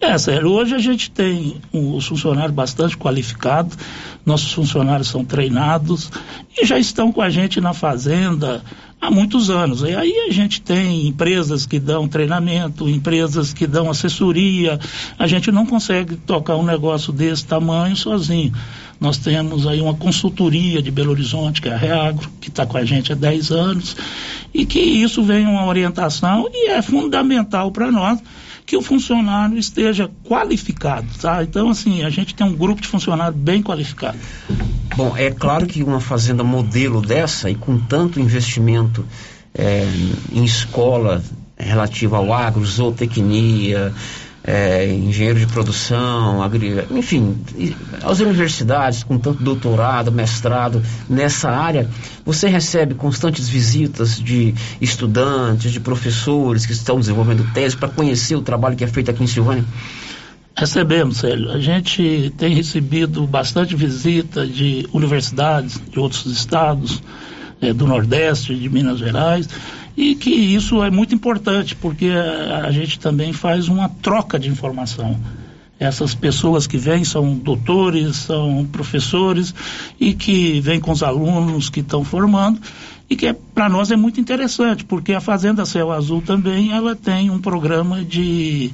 É, 0.00 0.16
sério, 0.16 0.48
hoje 0.52 0.76
a 0.76 0.78
gente 0.78 1.10
tem 1.10 1.56
os 1.72 2.06
funcionários 2.06 2.54
bastante 2.54 2.96
qualificados, 2.96 3.76
nossos 4.24 4.52
funcionários 4.52 5.08
são 5.08 5.24
treinados 5.24 6.08
e 6.56 6.64
já 6.64 6.78
estão 6.78 7.10
com 7.10 7.20
a 7.20 7.28
gente 7.28 7.60
na 7.60 7.74
fazenda 7.74 8.62
há 9.00 9.10
muitos 9.10 9.50
anos. 9.50 9.82
E 9.82 9.92
aí 9.92 10.26
a 10.28 10.32
gente 10.32 10.60
tem 10.60 11.08
empresas 11.08 11.66
que 11.66 11.80
dão 11.80 12.06
treinamento, 12.06 12.88
empresas 12.88 13.52
que 13.52 13.66
dão 13.66 13.90
assessoria. 13.90 14.78
A 15.18 15.26
gente 15.26 15.50
não 15.50 15.66
consegue 15.66 16.14
tocar 16.14 16.54
um 16.54 16.64
negócio 16.64 17.12
desse 17.12 17.44
tamanho 17.44 17.96
sozinho. 17.96 18.52
Nós 19.00 19.18
temos 19.18 19.66
aí 19.66 19.80
uma 19.80 19.94
consultoria 19.94 20.80
de 20.80 20.92
Belo 20.92 21.10
Horizonte, 21.10 21.60
que 21.60 21.68
é 21.68 21.72
a 21.72 21.76
Reagro, 21.76 22.30
que 22.40 22.50
está 22.50 22.64
com 22.64 22.76
a 22.76 22.84
gente 22.84 23.12
há 23.12 23.16
10 23.16 23.50
anos, 23.50 23.96
e 24.54 24.64
que 24.64 24.78
isso 24.78 25.24
vem 25.24 25.44
uma 25.44 25.66
orientação 25.66 26.48
e 26.52 26.68
é 26.68 26.80
fundamental 26.80 27.72
para 27.72 27.90
nós 27.90 28.20
que 28.70 28.76
o 28.76 28.82
funcionário 28.82 29.58
esteja 29.58 30.08
qualificado, 30.24 31.08
tá? 31.20 31.42
Então, 31.42 31.70
assim, 31.70 32.04
a 32.04 32.08
gente 32.08 32.36
tem 32.36 32.46
um 32.46 32.54
grupo 32.54 32.80
de 32.80 32.86
funcionários 32.86 33.34
bem 33.34 33.64
qualificado. 33.64 34.16
Bom, 34.96 35.16
é 35.16 35.28
claro 35.28 35.66
que 35.66 35.82
uma 35.82 35.98
fazenda 35.98 36.44
modelo 36.44 37.02
dessa 37.02 37.50
e 37.50 37.56
com 37.56 37.76
tanto 37.80 38.20
investimento 38.20 39.04
é, 39.52 39.88
em 40.32 40.44
escola 40.44 41.20
relativa 41.58 42.18
ao 42.18 42.32
agro, 42.32 42.64
zootecnia, 42.64 43.92
é, 44.42 44.86
engenheiro 44.86 45.38
de 45.38 45.46
produção, 45.46 46.42
agri... 46.42 46.84
enfim, 46.90 47.38
as 48.02 48.20
universidades 48.20 49.02
com 49.02 49.18
tanto 49.18 49.42
doutorado, 49.42 50.10
mestrado 50.10 50.82
nessa 51.08 51.50
área, 51.50 51.88
você 52.24 52.48
recebe 52.48 52.94
constantes 52.94 53.48
visitas 53.48 54.18
de 54.18 54.54
estudantes, 54.80 55.72
de 55.72 55.80
professores 55.80 56.64
que 56.64 56.72
estão 56.72 56.98
desenvolvendo 56.98 57.46
tese 57.52 57.76
para 57.76 57.88
conhecer 57.88 58.34
o 58.34 58.42
trabalho 58.42 58.76
que 58.76 58.84
é 58.84 58.86
feito 58.86 59.10
aqui 59.10 59.22
em 59.22 59.26
Silvânia? 59.26 59.64
Recebemos, 60.56 61.18
Célio. 61.18 61.50
A 61.52 61.60
gente 61.60 62.32
tem 62.36 62.54
recebido 62.54 63.26
bastante 63.26 63.76
visita 63.76 64.46
de 64.46 64.86
universidades 64.92 65.80
de 65.90 65.98
outros 65.98 66.26
estados, 66.26 67.02
é, 67.60 67.72
do 67.72 67.86
Nordeste, 67.86 68.54
de 68.54 68.68
Minas 68.68 68.98
Gerais, 68.98 69.48
e 69.96 70.14
que 70.14 70.30
isso 70.30 70.82
é 70.82 70.90
muito 70.90 71.14
importante, 71.14 71.74
porque 71.76 72.06
a, 72.06 72.66
a 72.66 72.70
gente 72.70 72.98
também 72.98 73.32
faz 73.32 73.68
uma 73.68 73.88
troca 73.88 74.38
de 74.38 74.48
informação. 74.48 75.18
Essas 75.78 76.14
pessoas 76.14 76.66
que 76.66 76.76
vêm 76.76 77.04
são 77.04 77.34
doutores, 77.34 78.16
são 78.16 78.66
professores 78.70 79.54
e 79.98 80.12
que 80.12 80.60
vêm 80.60 80.78
com 80.78 80.92
os 80.92 81.02
alunos 81.02 81.70
que 81.70 81.80
estão 81.80 82.04
formando 82.04 82.60
e 83.08 83.16
que 83.16 83.26
é, 83.26 83.32
para 83.32 83.68
nós 83.68 83.90
é 83.90 83.96
muito 83.96 84.20
interessante, 84.20 84.84
porque 84.84 85.14
a 85.14 85.20
Fazenda 85.20 85.64
Céu 85.64 85.90
Azul 85.90 86.22
também 86.22 86.72
ela 86.72 86.94
tem 86.94 87.30
um 87.30 87.40
programa 87.40 88.04
de 88.04 88.70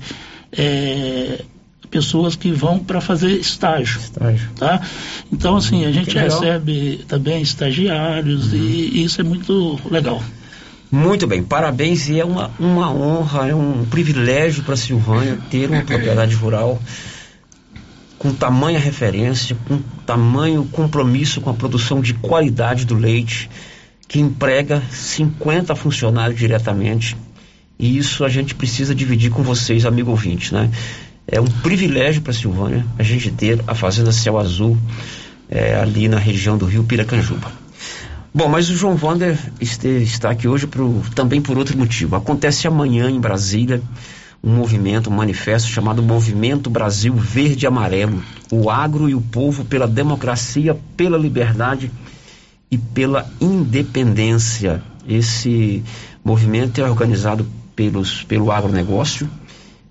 é, 0.53 1.43
pessoas 1.91 2.37
que 2.37 2.53
vão 2.53 2.79
para 2.79 3.01
fazer 3.01 3.31
estágio, 3.31 3.99
estágio, 3.99 4.51
tá? 4.57 4.83
Então 5.33 5.57
assim 5.57 5.87
a 5.87 5.93
gente 5.93 6.17
recebe 6.19 7.05
também 7.09 7.41
estagiários 7.41 8.53
uhum. 8.53 8.59
e, 8.59 8.99
e 8.99 9.05
isso 9.05 9.21
é 9.21 9.25
muito 9.25 9.81
legal. 9.91 10.23
Muito 10.91 11.27
bem, 11.27 11.43
parabéns 11.43 12.09
e 12.09 12.21
é 12.21 12.25
uma, 12.25 12.51
uma 12.59 12.93
honra, 12.93 13.49
é 13.49 13.55
um 13.55 13.85
privilégio 13.85 14.63
para 14.63 14.77
Silvânia 14.77 15.39
ter 15.51 15.69
uma 15.69 15.83
propriedade 15.85 16.35
rural 16.35 16.81
com 18.19 18.33
tamanha 18.33 18.79
referência, 18.79 19.57
com 19.67 19.79
tamanho 20.07 20.65
compromisso 20.65 21.41
com 21.41 21.51
a 21.51 21.55
produção 21.55 22.01
de 22.01 22.15
qualidade 22.15 22.85
do 22.85 22.95
leite, 22.95 23.51
que 24.09 24.21
emprega 24.21 24.83
50 24.91 25.75
funcionários 25.75 26.39
diretamente. 26.39 27.17
E 27.79 27.99
isso 27.99 28.25
a 28.25 28.29
gente 28.29 28.55
precisa 28.55 28.95
dividir 28.95 29.31
com 29.31 29.43
vocês, 29.43 29.85
amigo 29.85 30.11
ouvinte, 30.11 30.55
né? 30.55 30.71
É 31.27 31.41
um 31.41 31.47
privilégio 31.47 32.23
para 32.23 32.33
Silvânia 32.33 32.87
a 32.99 33.03
gente 33.03 33.31
ter 33.31 33.61
a 33.67 33.75
Fazenda 33.75 34.13
Céu 34.13 34.39
Azul 34.39 34.79
é, 35.51 35.75
ali 35.75 36.09
na 36.09 36.19
região 36.19 36.57
do 36.57 36.65
Rio 36.65 36.85
Piracanjuba. 36.85 37.66
Bom, 38.37 38.49
mas 38.49 38.69
o 38.69 38.77
João 38.77 38.99
Wander 39.03 39.39
está 39.59 40.29
aqui 40.29 40.47
hoje 40.47 40.67
pro, 40.67 41.01
também 41.15 41.41
por 41.41 41.57
outro 41.57 41.75
motivo. 41.79 42.17
Acontece 42.17 42.69
amanhã 42.69 43.09
em 43.09 43.19
Brasília 43.19 43.81
um 44.45 44.55
movimento, 44.55 45.09
um 45.09 45.15
manifesto 45.15 45.71
chamado 45.71 46.03
Movimento 46.03 46.69
Brasil 46.69 47.15
Verde 47.15 47.65
e 47.65 47.67
Amarelo. 47.67 48.23
O 48.53 48.69
agro 48.69 49.09
e 49.09 49.15
o 49.15 49.23
povo 49.23 49.65
pela 49.65 49.89
democracia, 49.89 50.79
pela 50.99 51.17
liberdade 51.17 51.91
e 52.71 52.77
pela 52.77 53.27
independência. 53.41 54.83
Esse 55.09 55.83
movimento 56.23 56.79
é 56.79 56.85
organizado 56.85 57.47
pelos, 57.75 58.23
pelo 58.23 58.53
agronegócio, 58.53 59.31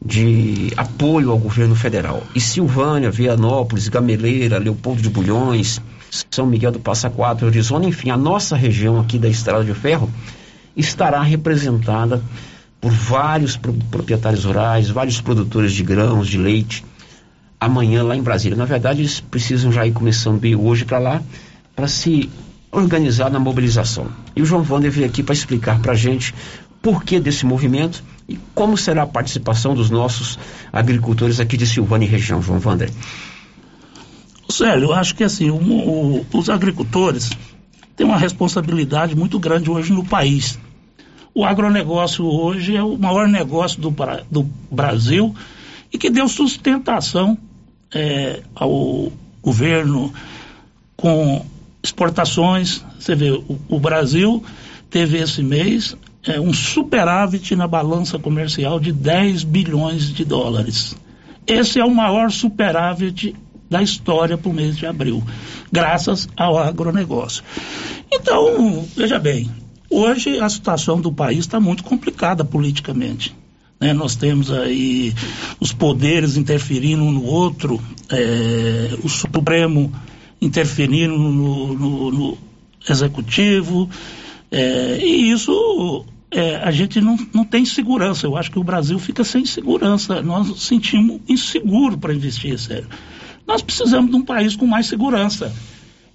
de 0.05 0.71
apoio 0.77 1.31
ao 1.31 1.39
governo 1.39 1.75
federal. 1.75 2.21
E 2.35 2.39
Silvânia, 2.39 3.09
Vianópolis, 3.09 3.87
Gameleira, 3.87 4.59
Leopoldo 4.59 5.01
de 5.01 5.09
Bulhões, 5.09 5.81
são 6.29 6.45
Miguel 6.45 6.71
do 6.71 6.79
Passa 6.79 7.09
Quatro, 7.09 7.47
Arizona, 7.47 7.85
enfim, 7.85 8.09
a 8.09 8.17
nossa 8.17 8.55
região 8.55 8.99
aqui 8.99 9.17
da 9.17 9.27
Estrada 9.27 9.63
de 9.63 9.73
Ferro 9.73 10.11
estará 10.75 11.21
representada 11.21 12.21
por 12.79 12.91
vários 12.91 13.57
proprietários 13.57 14.45
rurais, 14.45 14.89
vários 14.89 15.19
produtores 15.19 15.73
de 15.73 15.83
grãos, 15.83 16.27
de 16.27 16.37
leite, 16.37 16.85
amanhã 17.59 18.03
lá 18.03 18.15
em 18.15 18.21
Brasília. 18.21 18.57
Na 18.57 18.65
verdade, 18.65 19.01
eles 19.01 19.19
precisam 19.19 19.71
já 19.71 19.85
ir 19.87 19.91
começando 19.91 20.39
bem 20.39 20.55
hoje 20.55 20.85
para 20.85 20.99
lá, 20.99 21.21
para 21.75 21.87
se 21.87 22.29
organizar 22.71 23.31
na 23.31 23.39
mobilização. 23.39 24.07
E 24.35 24.41
o 24.41 24.45
João 24.45 24.65
Wander 24.69 24.91
veio 24.91 25.07
aqui 25.07 25.23
para 25.23 25.33
explicar 25.33 25.79
para 25.79 25.93
a 25.93 25.95
gente 25.95 26.33
por 26.81 27.03
que 27.03 27.19
desse 27.19 27.45
movimento 27.45 28.03
e 28.29 28.37
como 28.53 28.77
será 28.77 29.03
a 29.03 29.07
participação 29.07 29.73
dos 29.73 29.89
nossos 29.89 30.37
agricultores 30.71 31.39
aqui 31.39 31.57
de 31.57 31.65
Silvânia 31.65 32.05
e 32.05 32.09
região, 32.09 32.41
João 32.41 32.61
Wander. 32.63 32.91
Célio, 34.49 34.89
eu 34.89 34.93
acho 34.93 35.15
que 35.15 35.23
assim, 35.23 35.49
o, 35.49 35.57
o, 35.57 36.25
os 36.33 36.49
agricultores 36.49 37.31
têm 37.95 38.05
uma 38.05 38.17
responsabilidade 38.17 39.15
muito 39.15 39.39
grande 39.39 39.69
hoje 39.69 39.91
no 39.91 40.03
país. 40.03 40.59
O 41.33 41.43
agronegócio 41.43 42.25
hoje 42.25 42.75
é 42.75 42.83
o 42.83 42.97
maior 42.97 43.27
negócio 43.27 43.81
do, 43.81 43.93
do 44.31 44.43
Brasil 44.71 45.35
e 45.91 45.97
que 45.97 46.09
deu 46.09 46.27
sustentação 46.27 47.37
é, 47.93 48.41
ao 48.53 49.11
governo 49.41 50.13
com 50.95 51.45
exportações. 51.83 52.83
Você 52.99 53.15
vê, 53.15 53.31
o, 53.31 53.59
o 53.67 53.79
Brasil 53.79 54.43
teve 54.89 55.17
esse 55.17 55.43
mês 55.43 55.95
é, 56.25 56.39
um 56.39 56.53
superávit 56.53 57.55
na 57.55 57.67
balança 57.67 58.17
comercial 58.17 58.79
de 58.79 58.91
10 58.91 59.43
bilhões 59.43 60.13
de 60.13 60.25
dólares. 60.25 60.95
Esse 61.45 61.79
é 61.79 61.85
o 61.85 61.93
maior 61.93 62.31
superávit 62.31 63.35
da 63.69 63.81
história 63.81 64.37
para 64.37 64.49
o 64.49 64.53
mês 64.53 64.77
de 64.77 64.85
abril, 64.85 65.23
graças 65.71 66.27
ao 66.35 66.57
agronegócio. 66.57 67.43
Então, 68.11 68.85
veja 68.95 69.19
bem, 69.19 69.49
hoje 69.89 70.39
a 70.39 70.49
situação 70.49 71.01
do 71.01 71.11
país 71.11 71.39
está 71.39 71.59
muito 71.59 71.83
complicada 71.83 72.43
politicamente. 72.43 73.35
Né? 73.79 73.93
Nós 73.93 74.15
temos 74.15 74.51
aí 74.51 75.13
os 75.59 75.73
poderes 75.73 76.37
interferindo 76.37 77.03
um 77.03 77.11
no 77.11 77.23
outro, 77.23 77.81
é, 78.09 78.97
o 79.03 79.09
Supremo 79.09 79.91
interferindo 80.41 81.17
no, 81.17 81.73
no, 81.73 82.11
no 82.11 82.37
Executivo, 82.87 83.89
é, 84.51 84.99
e 85.01 85.31
isso 85.31 86.05
é, 86.31 86.57
a 86.57 86.71
gente 86.71 87.01
não, 87.01 87.17
não 87.33 87.45
tem 87.45 87.65
segurança. 87.65 88.27
Eu 88.27 88.37
acho 88.37 88.51
que 88.51 88.59
o 88.59 88.63
Brasil 88.63 88.99
fica 88.99 89.23
sem 89.23 89.45
segurança. 89.45 90.21
Nós 90.21 90.61
sentimos 90.61 91.21
inseguro 91.27 91.97
para 91.97 92.13
investir, 92.13 92.57
sério. 92.59 92.87
Nós 93.47 93.61
precisamos 93.61 94.09
de 94.09 94.17
um 94.17 94.23
país 94.23 94.55
com 94.55 94.65
mais 94.65 94.87
segurança. 94.87 95.53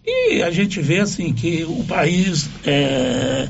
E 0.05 0.43
a 0.43 0.51
gente 0.51 0.81
vê 0.81 0.99
assim 1.01 1.33
que 1.33 1.65
o 1.65 1.85
país 1.85 2.49
é, 2.65 3.49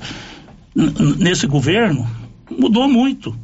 nesse 1.18 1.46
governo 1.46 2.06
mudou 2.50 2.88
muito. 2.88 3.36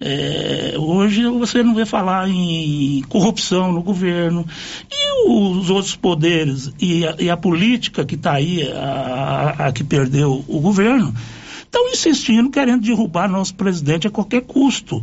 É, 0.00 0.74
hoje 0.76 1.24
você 1.28 1.62
não 1.62 1.74
vê 1.74 1.86
falar 1.86 2.28
em 2.28 3.02
corrupção 3.08 3.72
no 3.72 3.82
governo 3.82 4.44
e 4.90 5.28
os 5.30 5.70
outros 5.70 5.94
poderes 5.94 6.72
e 6.80 7.06
a, 7.06 7.16
e 7.18 7.30
a 7.30 7.36
política 7.36 8.04
que 8.04 8.14
está 8.14 8.32
aí, 8.32 8.70
a, 8.70 9.54
a, 9.66 9.72
que 9.72 9.84
perdeu 9.84 10.44
o 10.48 10.60
governo, 10.60 11.14
estão 11.62 11.88
insistindo, 11.88 12.50
querendo 12.50 12.82
derrubar 12.82 13.28
nosso 13.28 13.54
presidente 13.54 14.06
a 14.06 14.10
qualquer 14.10 14.42
custo. 14.42 15.02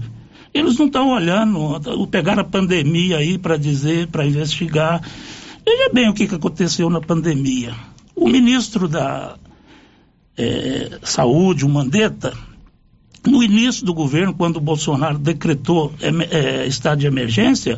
Eles 0.53 0.77
não 0.77 0.87
estão 0.87 1.09
olhando, 1.09 2.07
pegaram 2.07 2.41
a 2.41 2.45
pandemia 2.45 3.17
aí 3.17 3.37
para 3.37 3.57
dizer, 3.57 4.07
para 4.07 4.25
investigar. 4.25 5.01
Veja 5.65 5.89
bem 5.93 6.09
o 6.09 6.13
que, 6.13 6.27
que 6.27 6.35
aconteceu 6.35 6.89
na 6.89 6.99
pandemia. 6.99 7.73
O 8.15 8.27
ministro 8.27 8.87
da 8.87 9.37
é, 10.37 10.99
Saúde, 11.03 11.65
o 11.65 11.69
Mandetta, 11.69 12.33
no 13.25 13.41
início 13.43 13.85
do 13.85 13.93
governo, 13.93 14.33
quando 14.33 14.57
o 14.57 14.61
Bolsonaro 14.61 15.17
decretou 15.17 15.93
é, 16.01 16.63
é, 16.63 16.67
estado 16.67 16.99
de 16.99 17.07
emergência, 17.07 17.77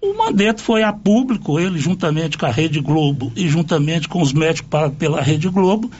o 0.00 0.16
Mandetta 0.16 0.62
foi 0.62 0.82
a 0.82 0.92
público, 0.92 1.58
ele 1.58 1.78
juntamente 1.78 2.38
com 2.38 2.46
a 2.46 2.50
Rede 2.50 2.80
Globo 2.80 3.32
e 3.34 3.48
juntamente 3.48 4.08
com 4.08 4.22
os 4.22 4.32
médicos 4.32 4.70
pagos 4.70 4.96
pela 4.96 5.20
Rede 5.20 5.48
Globo, 5.48 5.90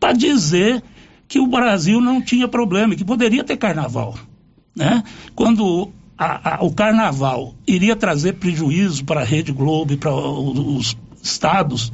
para 0.00 0.14
dizer 0.14 0.82
que 1.28 1.38
o 1.38 1.46
Brasil 1.46 2.00
não 2.00 2.20
tinha 2.20 2.48
problema, 2.48 2.96
que 2.96 3.04
poderia 3.04 3.44
ter 3.44 3.56
carnaval. 3.56 4.16
Né? 4.74 5.02
Quando 5.34 5.90
a, 6.16 6.56
a, 6.56 6.64
o 6.64 6.72
carnaval 6.72 7.54
iria 7.66 7.96
trazer 7.96 8.34
prejuízo 8.34 9.04
para 9.04 9.20
a 9.20 9.24
Rede 9.24 9.52
Globo 9.52 9.92
e 9.92 9.96
para 9.96 10.14
os 10.14 10.96
estados, 11.22 11.92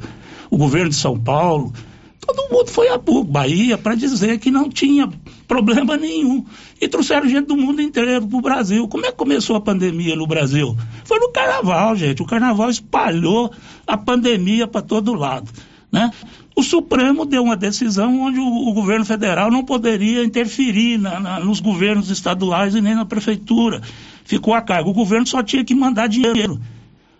o 0.49 0.57
governo 0.57 0.89
de 0.89 0.95
São 0.95 1.19
Paulo, 1.19 1.73
todo 2.19 2.49
mundo 2.51 2.69
foi 2.69 2.89
a 2.89 2.97
Bahia 2.97 3.77
para 3.77 3.95
dizer 3.95 4.39
que 4.39 4.51
não 4.51 4.69
tinha 4.69 5.09
problema 5.47 5.97
nenhum. 5.97 6.45
E 6.79 6.87
trouxeram 6.87 7.27
gente 7.27 7.47
do 7.47 7.57
mundo 7.57 7.81
inteiro 7.81 8.27
para 8.27 8.37
o 8.37 8.41
Brasil. 8.41 8.87
Como 8.87 9.05
é 9.05 9.11
que 9.11 9.17
começou 9.17 9.55
a 9.55 9.61
pandemia 9.61 10.15
no 10.15 10.27
Brasil? 10.27 10.77
Foi 11.03 11.19
no 11.19 11.31
carnaval, 11.31 11.95
gente. 11.95 12.21
O 12.21 12.25
carnaval 12.25 12.69
espalhou 12.69 13.51
a 13.85 13.97
pandemia 13.97 14.67
para 14.67 14.81
todo 14.81 15.13
lado. 15.13 15.49
Né? 15.91 16.11
O 16.55 16.61
Supremo 16.61 17.25
deu 17.25 17.43
uma 17.43 17.55
decisão 17.55 18.21
onde 18.21 18.39
o, 18.39 18.45
o 18.45 18.73
governo 18.73 19.05
federal 19.05 19.49
não 19.49 19.63
poderia 19.63 20.23
interferir 20.23 20.97
na, 20.97 21.19
na, 21.19 21.39
nos 21.39 21.59
governos 21.59 22.09
estaduais 22.09 22.75
e 22.75 22.81
nem 22.81 22.95
na 22.95 23.05
prefeitura. 23.05 23.81
Ficou 24.23 24.53
a 24.53 24.61
cargo. 24.61 24.89
O 24.89 24.93
governo 24.93 25.25
só 25.25 25.41
tinha 25.41 25.63
que 25.63 25.73
mandar 25.73 26.07
dinheiro. 26.07 26.59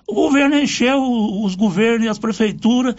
O 0.08 0.14
governo 0.14 0.58
encheu 0.58 1.02
os 1.44 1.56
governos 1.56 2.06
e 2.06 2.10
as 2.10 2.20
prefeituras 2.20 2.96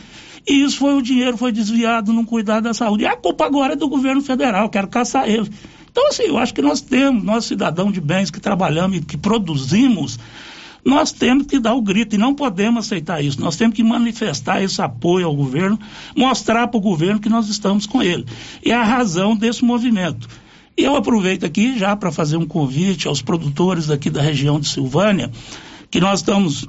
e 0.47 0.63
isso 0.63 0.79
foi 0.79 0.95
o 0.95 1.03
dinheiro 1.03 1.37
foi 1.37 1.53
desviado 1.53 2.13
não 2.13 2.25
cuidar 2.25 2.61
da 2.61 2.73
saúde. 2.73 3.05
E 3.05 3.07
a 3.07 3.17
culpa 3.17 3.45
agora 3.45 3.75
é 3.75 3.77
do 3.77 3.89
governo 3.89 4.23
federal, 4.23 4.69
quero 4.69 4.89
caçar 4.89 5.29
ele. 5.29 5.51
Então, 5.91 6.07
assim, 6.09 6.25
eu 6.25 6.39
acho 6.39 6.55
que 6.55 6.63
nós 6.63 6.81
temos, 6.81 7.23
nós 7.23 7.45
cidadãos 7.45 7.93
de 7.93 8.01
bens 8.01 8.31
que 8.31 8.41
trabalhamos 8.41 8.99
e 8.99 9.01
que 9.01 9.17
produzimos, 9.17 10.19
nós 10.85 11.13
temos 11.13 11.47
que 11.47 11.59
dar 11.59 11.75
o 11.75 11.83
grito 11.83 12.15
e 12.15 12.19
não 12.19 12.35
podemos 12.35 12.87
aceitar 12.87 13.23
isso. 13.23 13.41
Nós 13.41 13.57
temos 13.57 13.77
que 13.77 13.83
manifestar 13.83 14.63
esse 14.63 14.81
apoio 14.81 15.27
ao 15.27 15.37
governo, 15.37 15.79
mostrar 16.17 16.69
para 16.69 16.79
o 16.79 16.81
governo 16.81 17.21
que 17.21 17.29
nós 17.29 17.49
estamos 17.49 17.87
com 17.87 18.03
ele. 18.03 18.25
E 18.65 18.71
é 18.71 18.75
a 18.75 18.83
razão 18.83 19.37
desse 19.37 19.65
movimento. 19.65 20.29
E 20.77 20.85
eu 20.85 20.97
aproveito 20.97 21.45
aqui 21.45 21.79
já 21.79 21.95
para 21.95 22.11
fazer 22.11 22.37
um 22.37 22.47
convite 22.47 23.07
aos 23.07 23.21
produtores 23.21 23.91
aqui 23.91 24.09
da 24.09 24.23
região 24.23 24.59
de 24.59 24.69
Silvânia, 24.69 25.31
que 25.91 26.01
nós 26.01 26.21
estamos 26.21 26.69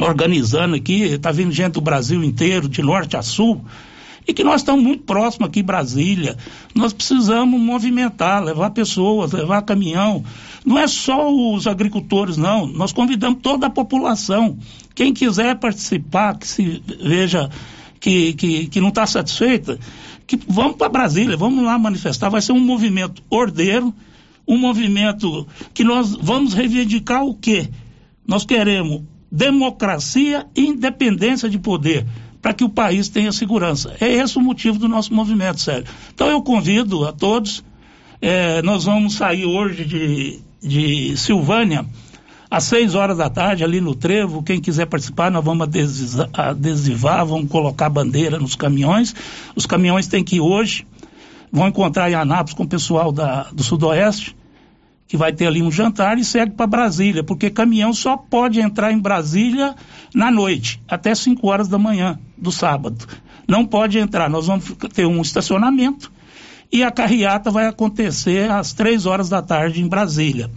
organizando 0.00 0.76
aqui, 0.76 1.02
está 1.02 1.32
vindo 1.32 1.52
gente 1.52 1.74
do 1.74 1.80
Brasil 1.80 2.22
inteiro, 2.22 2.68
de 2.68 2.82
norte 2.82 3.16
a 3.16 3.22
sul, 3.22 3.64
e 4.28 4.34
que 4.34 4.44
nós 4.44 4.60
estamos 4.60 4.84
muito 4.84 5.04
próximos 5.04 5.48
aqui 5.48 5.62
Brasília. 5.62 6.36
Nós 6.74 6.92
precisamos 6.92 7.58
movimentar, 7.58 8.44
levar 8.44 8.70
pessoas, 8.70 9.32
levar 9.32 9.62
caminhão. 9.62 10.22
Não 10.66 10.78
é 10.78 10.86
só 10.86 11.32
os 11.32 11.66
agricultores, 11.66 12.36
não. 12.36 12.66
Nós 12.66 12.92
convidamos 12.92 13.40
toda 13.42 13.68
a 13.68 13.70
população. 13.70 14.58
Quem 14.94 15.14
quiser 15.14 15.58
participar, 15.58 16.36
que 16.36 16.46
se 16.46 16.82
veja 17.02 17.48
que, 17.98 18.34
que, 18.34 18.66
que 18.66 18.80
não 18.82 18.90
está 18.90 19.06
satisfeita, 19.06 19.78
que 20.26 20.38
vamos 20.46 20.76
para 20.76 20.90
Brasília, 20.90 21.34
vamos 21.34 21.64
lá 21.64 21.78
manifestar. 21.78 22.28
Vai 22.28 22.42
ser 22.42 22.52
um 22.52 22.60
movimento 22.60 23.22
ordeiro, 23.30 23.94
um 24.46 24.58
movimento 24.58 25.46
que 25.72 25.82
nós 25.82 26.14
vamos 26.14 26.52
reivindicar 26.52 27.24
o 27.24 27.34
quê? 27.34 27.70
Nós 28.26 28.44
queremos 28.44 29.04
democracia 29.32 30.46
e 30.54 30.66
independência 30.66 31.48
de 31.48 31.58
poder 31.58 32.06
para 32.40 32.52
que 32.52 32.64
o 32.64 32.68
país 32.68 33.08
tenha 33.08 33.32
segurança. 33.32 33.94
É 34.00 34.10
esse 34.12 34.38
o 34.38 34.40
motivo 34.40 34.78
do 34.78 34.88
nosso 34.88 35.12
movimento, 35.12 35.60
sério. 35.60 35.86
Então 36.14 36.28
eu 36.28 36.42
convido 36.42 37.06
a 37.06 37.12
todos, 37.12 37.64
é, 38.20 38.62
nós 38.62 38.84
vamos 38.84 39.14
sair 39.14 39.44
hoje 39.44 39.84
de, 39.84 40.40
de 40.62 41.16
Silvânia 41.16 41.84
às 42.50 42.64
seis 42.64 42.94
horas 42.94 43.18
da 43.18 43.28
tarde, 43.28 43.62
ali 43.62 43.80
no 43.80 43.94
Trevo. 43.94 44.42
Quem 44.42 44.60
quiser 44.60 44.86
participar, 44.86 45.30
nós 45.30 45.44
vamos 45.44 45.68
adesivar, 46.32 47.26
vamos 47.26 47.50
colocar 47.50 47.88
bandeira 47.90 48.38
nos 48.38 48.54
caminhões. 48.54 49.14
Os 49.54 49.66
caminhões 49.66 50.06
têm 50.06 50.24
que 50.24 50.36
ir 50.36 50.40
hoje, 50.40 50.86
vão 51.52 51.68
encontrar 51.68 52.10
em 52.10 52.14
Anápolis 52.14 52.54
com 52.54 52.62
o 52.62 52.68
pessoal 52.68 53.12
da, 53.12 53.44
do 53.52 53.62
Sudoeste 53.62 54.36
que 55.08 55.16
vai 55.16 55.32
ter 55.32 55.46
ali 55.46 55.62
um 55.62 55.72
jantar 55.72 56.18
e 56.18 56.24
segue 56.24 56.52
para 56.52 56.66
Brasília, 56.66 57.24
porque 57.24 57.48
caminhão 57.48 57.94
só 57.94 58.16
pode 58.16 58.60
entrar 58.60 58.92
em 58.92 58.98
Brasília 58.98 59.74
na 60.14 60.30
noite, 60.30 60.80
até 60.86 61.14
5 61.14 61.44
horas 61.48 61.66
da 61.66 61.78
manhã 61.78 62.18
do 62.36 62.52
sábado. 62.52 63.06
Não 63.48 63.64
pode 63.64 63.98
entrar, 63.98 64.28
nós 64.28 64.46
vamos 64.46 64.70
ter 64.92 65.06
um 65.06 65.22
estacionamento 65.22 66.12
e 66.70 66.84
a 66.84 66.90
carreata 66.90 67.50
vai 67.50 67.66
acontecer 67.66 68.50
às 68.50 68.74
3 68.74 69.06
horas 69.06 69.30
da 69.30 69.40
tarde 69.40 69.80
em 69.80 69.88
Brasília. 69.88 70.50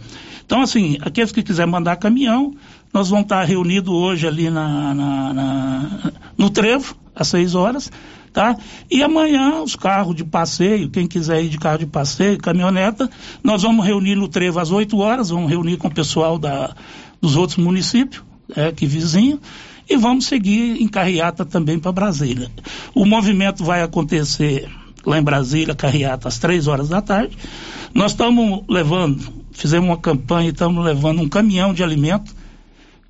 Então, 0.44 0.60
assim, 0.60 0.98
aqueles 1.00 1.32
que 1.32 1.42
quiserem 1.42 1.72
mandar 1.72 1.96
caminhão, 1.96 2.54
nós 2.92 3.08
vamos 3.08 3.24
estar 3.24 3.42
reunidos 3.44 3.92
hoje 3.92 4.28
ali 4.28 4.50
na, 4.50 4.94
na, 4.94 5.32
na, 5.32 6.12
no 6.36 6.50
Trevo, 6.50 6.94
às 7.14 7.28
6 7.28 7.54
horas, 7.54 7.90
tá? 8.32 8.56
E 8.90 9.02
amanhã 9.02 9.62
os 9.62 9.76
carros 9.76 10.16
de 10.16 10.24
passeio, 10.24 10.88
quem 10.88 11.06
quiser 11.06 11.44
ir 11.44 11.48
de 11.48 11.58
carro 11.58 11.78
de 11.78 11.86
passeio, 11.86 12.38
caminhoneta, 12.38 13.10
nós 13.42 13.62
vamos 13.62 13.84
reunir 13.84 14.14
no 14.14 14.28
Trevo 14.28 14.58
às 14.58 14.70
8 14.70 14.98
horas, 14.98 15.30
vamos 15.30 15.50
reunir 15.50 15.76
com 15.76 15.88
o 15.88 15.94
pessoal 15.94 16.38
da, 16.38 16.74
dos 17.20 17.36
outros 17.36 17.58
municípios, 17.58 18.22
é, 18.56 18.72
que 18.72 18.86
vizinho, 18.86 19.38
e 19.88 19.96
vamos 19.96 20.26
seguir 20.26 20.80
em 20.80 20.88
carreata 20.88 21.44
também 21.44 21.78
para 21.78 21.92
Brasília. 21.92 22.50
O 22.94 23.04
movimento 23.04 23.64
vai 23.64 23.82
acontecer 23.82 24.68
lá 25.04 25.18
em 25.18 25.22
Brasília, 25.22 25.74
carreata 25.74 26.28
às 26.28 26.38
três 26.38 26.66
horas 26.66 26.88
da 26.88 27.02
tarde. 27.02 27.36
Nós 27.92 28.12
estamos 28.12 28.62
levando, 28.68 29.20
fizemos 29.52 29.88
uma 29.88 29.98
campanha 29.98 30.50
estamos 30.50 30.82
levando 30.84 31.20
um 31.20 31.28
caminhão 31.28 31.74
de 31.74 31.82
alimento 31.82 32.32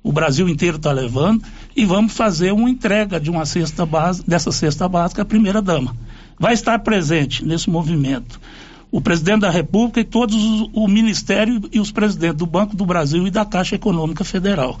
o 0.03 0.11
Brasil 0.11 0.49
inteiro 0.49 0.75
está 0.75 0.91
levando, 0.91 1.41
e 1.75 1.85
vamos 1.85 2.13
fazer 2.13 2.51
uma 2.51 2.69
entrega 2.69 3.19
de 3.19 3.29
uma 3.29 3.45
cesta 3.45 3.85
básica, 3.85 4.29
dessa 4.29 4.51
cesta 4.51 4.87
básica 4.87 5.21
à 5.21 5.25
primeira 5.25 5.61
dama. 5.61 5.95
Vai 6.39 6.53
estar 6.53 6.79
presente 6.79 7.45
nesse 7.45 7.69
movimento 7.69 8.39
o 8.93 9.01
presidente 9.01 9.39
da 9.39 9.49
República 9.49 9.99
e 10.01 10.03
todos 10.03 10.35
os, 10.35 10.69
o 10.71 10.87
Ministério 10.87 11.59
e 11.71 11.79
os 11.79 11.91
presidentes 11.91 12.37
do 12.37 12.45
Banco 12.45 12.75
do 12.75 12.85
Brasil 12.85 13.25
e 13.25 13.31
da 13.31 13.43
Caixa 13.43 13.73
Econômica 13.73 14.23
Federal. 14.23 14.77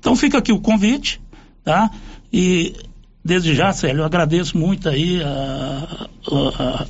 Então 0.00 0.16
fica 0.16 0.38
aqui 0.38 0.50
o 0.52 0.58
convite, 0.58 1.20
tá? 1.62 1.90
E 2.32 2.74
desde 3.22 3.54
já, 3.54 3.70
Célio, 3.74 4.00
eu 4.00 4.04
agradeço 4.06 4.56
muito 4.56 4.88
aí 4.88 5.22
a, 5.22 6.08
a, 6.30 6.86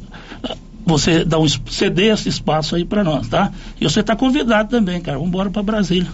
a, 0.49 0.57
você 0.87 1.25
dar 1.25 1.41
um, 1.41 1.49
ceder 1.49 2.15
esse 2.15 2.29
espaço 2.29 2.77
aí 2.77 2.85
para 2.85 3.03
nós, 3.03 3.27
tá? 3.27 3.51
E 3.81 3.85
você 3.85 3.99
está 3.99 4.15
convidado 4.15 4.71
também, 4.71 5.01
cara. 5.01 5.19
Vamos 5.19 5.31
embora 5.31 5.51
para 5.51 5.65
Brasília. 5.65 6.11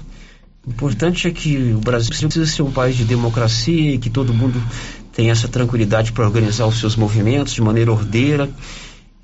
O 0.68 0.70
importante 0.70 1.26
é 1.26 1.30
que 1.30 1.72
o 1.72 1.80
Brasil 1.80 2.10
precisa 2.10 2.44
ser 2.44 2.60
um 2.60 2.70
país 2.70 2.94
de 2.94 3.02
democracia 3.02 3.94
e 3.94 3.98
que 3.98 4.10
todo 4.10 4.34
mundo 4.34 4.62
tenha 5.14 5.32
essa 5.32 5.48
tranquilidade 5.48 6.12
para 6.12 6.26
organizar 6.26 6.66
os 6.66 6.78
seus 6.78 6.94
movimentos 6.94 7.54
de 7.54 7.62
maneira 7.62 7.90
ordeira 7.90 8.50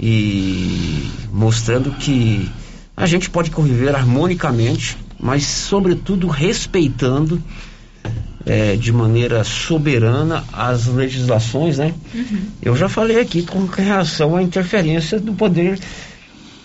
e 0.01 1.07
mostrando 1.31 1.91
que 1.93 2.51
a 2.97 3.05
gente 3.05 3.29
pode 3.29 3.51
conviver 3.51 3.95
harmonicamente, 3.95 4.97
mas 5.21 5.45
sobretudo 5.45 6.29
respeitando 6.29 7.43
é, 8.47 8.75
de 8.77 8.91
maneira 8.91 9.45
soberana 9.45 10.43
as 10.51 10.87
legislações, 10.87 11.77
né? 11.77 11.93
Uhum. 12.15 12.47
Eu 12.63 12.75
já 12.75 12.89
falei 12.89 13.21
aqui 13.21 13.43
com 13.43 13.67
relação 13.67 14.35
à 14.35 14.43
interferência 14.43 15.21
do 15.21 15.35
poder 15.35 15.79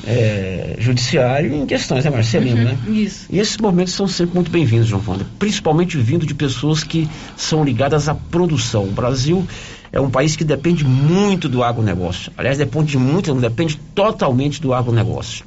é, 0.05 0.75
judiciário 0.79 1.53
em 1.53 1.65
questões, 1.65 2.05
né, 2.05 2.11
Marcelino, 2.11 2.57
uhum, 2.57 2.63
né? 2.63 2.77
Isso. 2.87 3.25
E 3.29 3.39
esses 3.39 3.57
momentos 3.57 3.93
são 3.93 4.07
sempre 4.07 4.35
muito 4.35 4.49
bem-vindos, 4.49 4.87
João 4.87 5.03
Wanda, 5.05 5.25
principalmente 5.37 5.97
vindo 5.97 6.25
de 6.25 6.33
pessoas 6.33 6.83
que 6.83 7.07
são 7.35 7.63
ligadas 7.63 8.07
à 8.07 8.15
produção. 8.15 8.83
O 8.85 8.91
Brasil 8.91 9.45
é 9.91 9.99
um 9.99 10.09
país 10.09 10.35
que 10.35 10.43
depende 10.43 10.85
muito 10.85 11.49
do 11.49 11.63
agronegócio. 11.63 12.31
Aliás, 12.37 12.57
depende 12.57 12.97
muito, 12.97 13.33
não 13.33 13.41
depende 13.41 13.77
totalmente 13.93 14.61
do 14.61 14.73
agronegócio. 14.73 15.43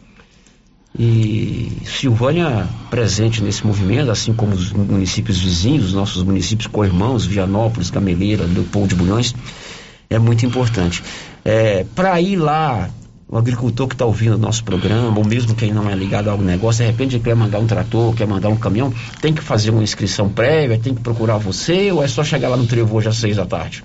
E 0.99 1.73
Silvânia 1.87 2.69
presente 2.91 3.43
nesse 3.43 3.67
movimento, 3.67 4.11
assim 4.11 4.35
como 4.35 4.53
os 4.53 4.71
municípios 4.73 5.41
vizinhos, 5.41 5.95
nossos 5.95 6.23
municípios 6.23 6.67
co-irmãos, 6.67 7.25
Vianópolis, 7.25 7.89
Gameleira, 7.89 8.45
Leopoldo 8.45 8.89
de 8.89 8.95
Bulhões, 8.97 9.35
é 10.11 10.19
muito 10.19 10.45
importante. 10.45 11.03
É, 11.43 11.87
Para 11.95 12.21
ir 12.21 12.37
lá 12.37 12.91
o 13.33 13.39
agricultor 13.39 13.89
que 13.89 13.95
está 13.95 14.05
ouvindo 14.05 14.35
o 14.35 14.39
nosso 14.39 14.63
programa, 14.63 15.19
ou 15.19 15.25
mesmo 15.25 15.55
quem 15.55 15.73
não 15.73 15.89
é 15.89 15.95
ligado 15.95 16.29
ao 16.29 16.37
negócio, 16.37 16.85
de 16.85 16.91
repente 16.91 17.19
quer 17.19 17.35
mandar 17.35 17.61
um 17.61 17.67
trator, 17.67 18.15
quer 18.15 18.27
mandar 18.27 18.51
um 18.51 18.57
caminhão, 18.57 18.93
tem 19.23 19.33
que 19.33 19.41
fazer 19.41 19.71
uma 19.71 19.83
inscrição 19.83 20.29
prévia, 20.29 20.79
tem 20.79 20.95
que 20.95 21.01
procurar 21.01 21.39
você, 21.39 21.91
ou 21.91 22.05
é 22.05 22.09
só 22.09 22.23
chegar 22.23 22.51
lá 22.51 22.59
no 22.59 22.67
trevo 22.67 22.95
hoje 22.95 23.09
às 23.09 23.17
seis 23.17 23.37
da 23.37 23.47
tarde? 23.47 23.83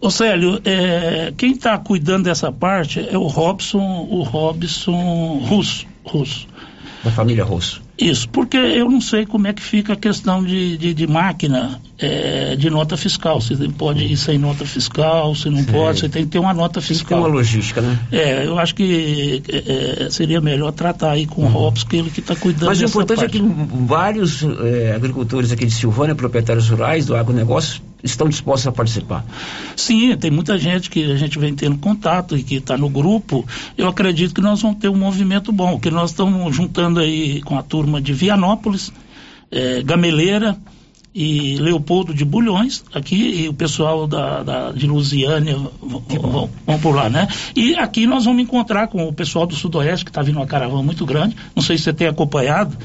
Ô 0.00 0.08
Célio, 0.08 0.60
é, 0.64 1.34
quem 1.36 1.50
está 1.50 1.76
cuidando 1.78 2.26
dessa 2.26 2.52
parte 2.52 3.00
é 3.00 3.18
o 3.18 3.26
Robson, 3.26 4.06
o 4.08 4.22
Robson 4.22 5.42
Russo. 5.44 5.84
Russo. 6.04 6.46
Da 7.02 7.10
família 7.10 7.42
Rosso. 7.42 7.82
Isso, 7.98 8.28
porque 8.28 8.56
eu 8.56 8.88
não 8.88 9.00
sei 9.00 9.26
como 9.26 9.46
é 9.48 9.52
que 9.52 9.62
fica 9.62 9.94
a 9.94 9.96
questão 9.96 10.44
de, 10.44 10.76
de, 10.78 10.94
de 10.94 11.06
máquina 11.06 11.80
é, 11.98 12.54
de 12.54 12.70
nota 12.70 12.96
fiscal. 12.96 13.40
Se 13.40 13.56
pode 13.70 14.04
ir 14.04 14.16
sem 14.16 14.38
nota 14.38 14.64
fiscal, 14.64 15.34
se 15.34 15.50
não 15.50 15.58
Sim. 15.58 15.64
pode, 15.64 16.00
você 16.00 16.08
tem 16.08 16.24
que 16.24 16.30
ter 16.30 16.38
uma 16.38 16.54
nota 16.54 16.80
Tem 16.80 16.86
fiscal. 16.88 17.18
uma 17.18 17.26
logística, 17.28 17.80
né? 17.80 17.98
É, 18.12 18.46
eu 18.46 18.56
acho 18.58 18.74
que 18.74 19.42
é, 19.48 20.04
é, 20.04 20.10
seria 20.10 20.40
melhor 20.40 20.70
tratar 20.70 21.10
aí 21.12 21.26
com 21.26 21.42
o 21.44 21.48
Robson, 21.48 21.86
que 21.88 21.96
ele 21.96 22.10
que 22.10 22.20
está 22.20 22.36
cuidando 22.36 22.62
Uhum. 22.62 22.68
Mas 22.68 22.80
o 22.80 22.84
importante 22.84 23.20
parte. 23.20 23.36
é 23.38 23.40
que 23.40 23.46
vários 23.86 24.42
eh, 24.42 24.92
agricultores 24.94 25.50
aqui 25.52 25.66
de 25.66 25.72
Silvânia, 25.72 26.14
proprietários 26.14 26.68
rurais 26.68 27.06
do 27.06 27.16
agronegócio, 27.16 27.80
estão 28.02 28.28
dispostos 28.28 28.66
a 28.66 28.72
participar. 28.72 29.24
Sim, 29.76 30.16
tem 30.16 30.30
muita 30.30 30.56
gente 30.58 30.88
que 30.90 31.10
a 31.10 31.16
gente 31.16 31.38
vem 31.38 31.54
tendo 31.54 31.78
contato 31.78 32.36
e 32.36 32.42
que 32.42 32.56
está 32.56 32.76
no 32.76 32.88
grupo. 32.88 33.46
Eu 33.76 33.88
acredito 33.88 34.34
que 34.34 34.40
nós 34.40 34.62
vamos 34.62 34.78
ter 34.78 34.88
um 34.88 34.96
movimento 34.96 35.50
bom, 35.52 35.78
que 35.80 35.90
nós 35.90 36.10
estamos 36.10 36.54
juntando 36.54 37.00
aí 37.00 37.40
com 37.42 37.58
a 37.58 37.62
turma 37.62 38.00
de 38.00 38.12
Vianópolis, 38.12 38.92
eh, 39.50 39.82
Gameleira 39.82 40.56
e 41.14 41.56
Leopoldo 41.56 42.14
de 42.14 42.24
Bulhões, 42.24 42.84
aqui, 42.94 43.16
e 43.44 43.48
o 43.48 43.54
pessoal 43.54 44.06
da, 44.06 44.42
da- 44.42 44.72
de 44.72 44.86
Lusiânia 44.86 45.56
vão, 45.82 46.48
vão 46.66 46.78
por 46.78 46.94
lá, 46.94 47.08
né? 47.08 47.26
E 47.56 47.74
aqui 47.74 48.06
nós 48.06 48.24
vamos 48.26 48.42
encontrar 48.42 48.86
com 48.88 49.08
o 49.08 49.12
pessoal 49.12 49.44
do 49.46 49.56
Sudoeste, 49.56 50.04
que 50.04 50.10
está 50.10 50.22
vindo 50.22 50.36
uma 50.36 50.46
caravana 50.46 50.82
muito 50.82 51.04
grande. 51.04 51.34
Não 51.56 51.62
sei 51.62 51.76
se 51.76 51.84
você 51.84 51.92
tem 51.92 52.06
acompanhado. 52.06 52.76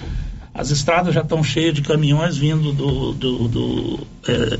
As 0.56 0.72
estradas 0.72 1.14
já 1.14 1.22
estão 1.22 1.44
cheias 1.44 1.74
de 1.74 1.82
caminhões 1.82 2.38
vindo 2.38 2.72
do, 2.72 3.14
do- 3.14 3.48
do, 3.48 4.00
eh, 4.28 4.58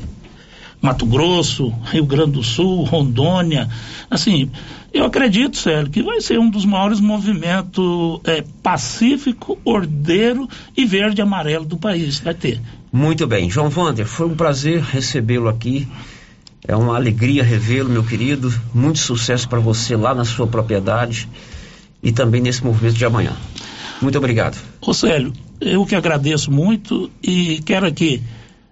Mato 0.84 1.06
Grosso, 1.06 1.72
Rio 1.86 2.04
Grande 2.04 2.32
do 2.32 2.42
Sul, 2.42 2.84
Rondônia. 2.84 3.70
Assim, 4.10 4.50
eu 4.92 5.06
acredito, 5.06 5.56
Célio, 5.56 5.90
que 5.90 6.02
vai 6.02 6.20
ser 6.20 6.38
um 6.38 6.50
dos 6.50 6.66
maiores 6.66 7.00
movimentos 7.00 8.20
eh, 8.24 8.44
pacífico, 8.62 9.58
ordeiro 9.64 10.46
e 10.76 10.84
verde 10.84 11.22
e 11.22 11.22
amarelo 11.22 11.64
do 11.64 11.78
país. 11.78 12.20
Vai 12.20 12.34
ter. 12.34 12.60
Muito 12.92 13.26
bem. 13.26 13.48
João 13.48 13.70
Vander, 13.70 14.04
foi 14.04 14.26
um 14.26 14.34
prazer 14.34 14.82
recebê-lo 14.82 15.48
aqui. 15.48 15.88
É 16.68 16.76
uma 16.76 16.96
alegria 16.96 17.42
revê-lo, 17.42 17.88
meu 17.88 18.04
querido. 18.04 18.52
Muito 18.74 18.98
sucesso 18.98 19.48
para 19.48 19.60
você 19.60 19.96
lá 19.96 20.14
na 20.14 20.26
sua 20.26 20.46
propriedade 20.46 21.26
e 22.02 22.12
também 22.12 22.42
nesse 22.42 22.62
movimento 22.62 22.96
de 22.96 23.06
amanhã. 23.06 23.32
Muito 24.02 24.18
obrigado. 24.18 24.58
Ô 24.82 24.92
Célio, 24.92 25.32
eu 25.62 25.86
que 25.86 25.94
agradeço 25.94 26.52
muito 26.52 27.10
e 27.22 27.62
quero 27.64 27.86
aqui 27.86 28.22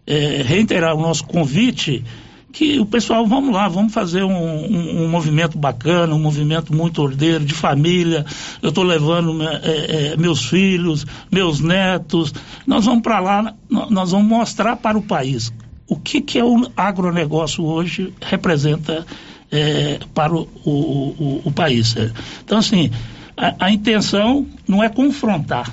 eh, 0.07 0.43
reiterar 0.45 0.95
o 0.95 1.01
nosso 1.01 1.25
convite 1.25 2.05
que 2.53 2.79
o 2.79 2.85
pessoal, 2.85 3.27
vamos 3.27 3.55
lá, 3.55 3.67
vamos 3.67 3.95
fazer 3.95 4.23
um, 4.25 4.31
um- 4.31 5.05
um 5.05 5.09
movimento 5.09 5.57
bacana, 5.57 6.15
um 6.15 6.19
movimento 6.19 6.75
muito 6.75 7.01
ordeiro, 7.01 7.43
de 7.45 7.55
família. 7.55 8.27
Eu 8.61 8.69
estou 8.69 8.85
levando 8.85 9.33
né, 9.33 9.61
eh, 9.63 10.13
eh, 10.13 10.17
meus 10.19 10.45
filhos, 10.45 11.07
meus 11.31 11.61
netos. 11.61 12.35
Nós 12.67 12.85
vamos 12.85 13.03
para 13.03 13.21
lá, 13.21 13.55
nó- 13.71 13.89
nós 13.89 14.11
vamos 14.11 14.29
mostrar 14.29 14.77
para 14.77 14.99
o 14.99 15.03
país 15.03 15.51
o 15.89 15.97
que, 15.97 16.21
que 16.21 16.39
é 16.39 16.45
o 16.45 16.71
agronegócio 16.77 17.65
hoje 17.65 18.13
representa 18.21 19.07
eh, 19.51 19.99
para 20.15 20.35
o, 20.35 20.47
o- 20.65 20.71
o- 20.71 21.43
o 21.47 21.53
país. 21.53 21.89
Célio. 21.89 22.13
Então, 22.45 22.59
assim, 22.59 22.91
a- 23.37 23.55
a 23.67 23.71
intenção 23.73 24.47
não 24.69 24.83
é 24.83 24.89
confrontar 24.91 25.71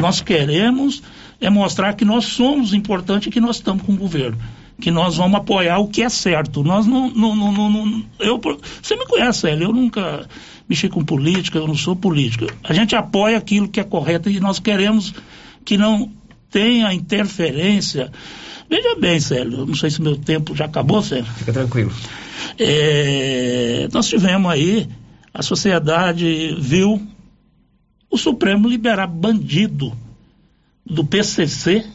nós 0.00 0.20
queremos 0.20 1.02
é 1.44 1.50
mostrar 1.50 1.94
que 1.94 2.04
nós 2.04 2.24
somos 2.26 2.72
importantes 2.72 3.28
e 3.28 3.30
que 3.30 3.40
nós 3.40 3.56
estamos 3.56 3.82
com 3.82 3.92
o 3.92 3.96
governo. 3.96 4.38
Que 4.80 4.90
nós 4.90 5.16
vamos 5.16 5.38
apoiar 5.38 5.78
o 5.78 5.88
que 5.88 6.02
é 6.02 6.08
certo. 6.08 6.62
Nós 6.64 6.86
não. 6.86 7.10
não, 7.10 7.34
não, 7.36 7.52
não- 7.52 8.04
eu, 8.18 8.40
você 8.82 8.96
me 8.96 9.06
conhece, 9.06 9.40
Célio, 9.40 9.64
eu 9.68 9.72
nunca 9.72 10.26
mexi 10.68 10.88
com 10.88 11.04
política, 11.04 11.58
eu 11.58 11.66
não 11.66 11.74
sou 11.76 11.94
político. 11.94 12.46
A 12.62 12.72
gente 12.72 12.96
apoia 12.96 13.36
aquilo 13.38 13.68
que 13.68 13.78
é 13.78 13.84
correto 13.84 14.28
e 14.30 14.40
nós 14.40 14.58
queremos 14.58 15.14
que 15.64 15.76
não 15.76 16.10
tenha 16.50 16.92
interferência. 16.92 18.10
Veja 18.68 18.96
bem, 18.96 19.20
Célio, 19.20 19.66
não 19.66 19.74
sei 19.74 19.90
se 19.90 20.00
meu 20.02 20.16
tempo 20.16 20.56
já 20.56 20.64
acabou, 20.64 21.02
Célio. 21.02 21.24
Fica 21.24 21.52
tranquilo. 21.52 21.92
É, 22.58 23.88
nós 23.92 24.08
tivemos 24.08 24.50
aí, 24.50 24.88
a 25.32 25.42
sociedade 25.42 26.56
viu 26.58 27.00
o 28.10 28.16
Supremo 28.16 28.68
liberar 28.68 29.06
bandido 29.06 29.92
do 30.84 31.04
PCC, 31.04 31.86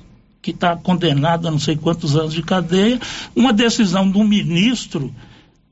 que 0.42 0.52
está 0.52 0.76
condenado 0.76 1.48
a 1.48 1.52
não 1.52 1.60
sei 1.60 1.76
quantos 1.76 2.16
anos 2.16 2.34
de 2.34 2.42
cadeia, 2.42 3.00
uma 3.36 3.52
decisão 3.54 4.10
do 4.10 4.24
ministro 4.24 5.14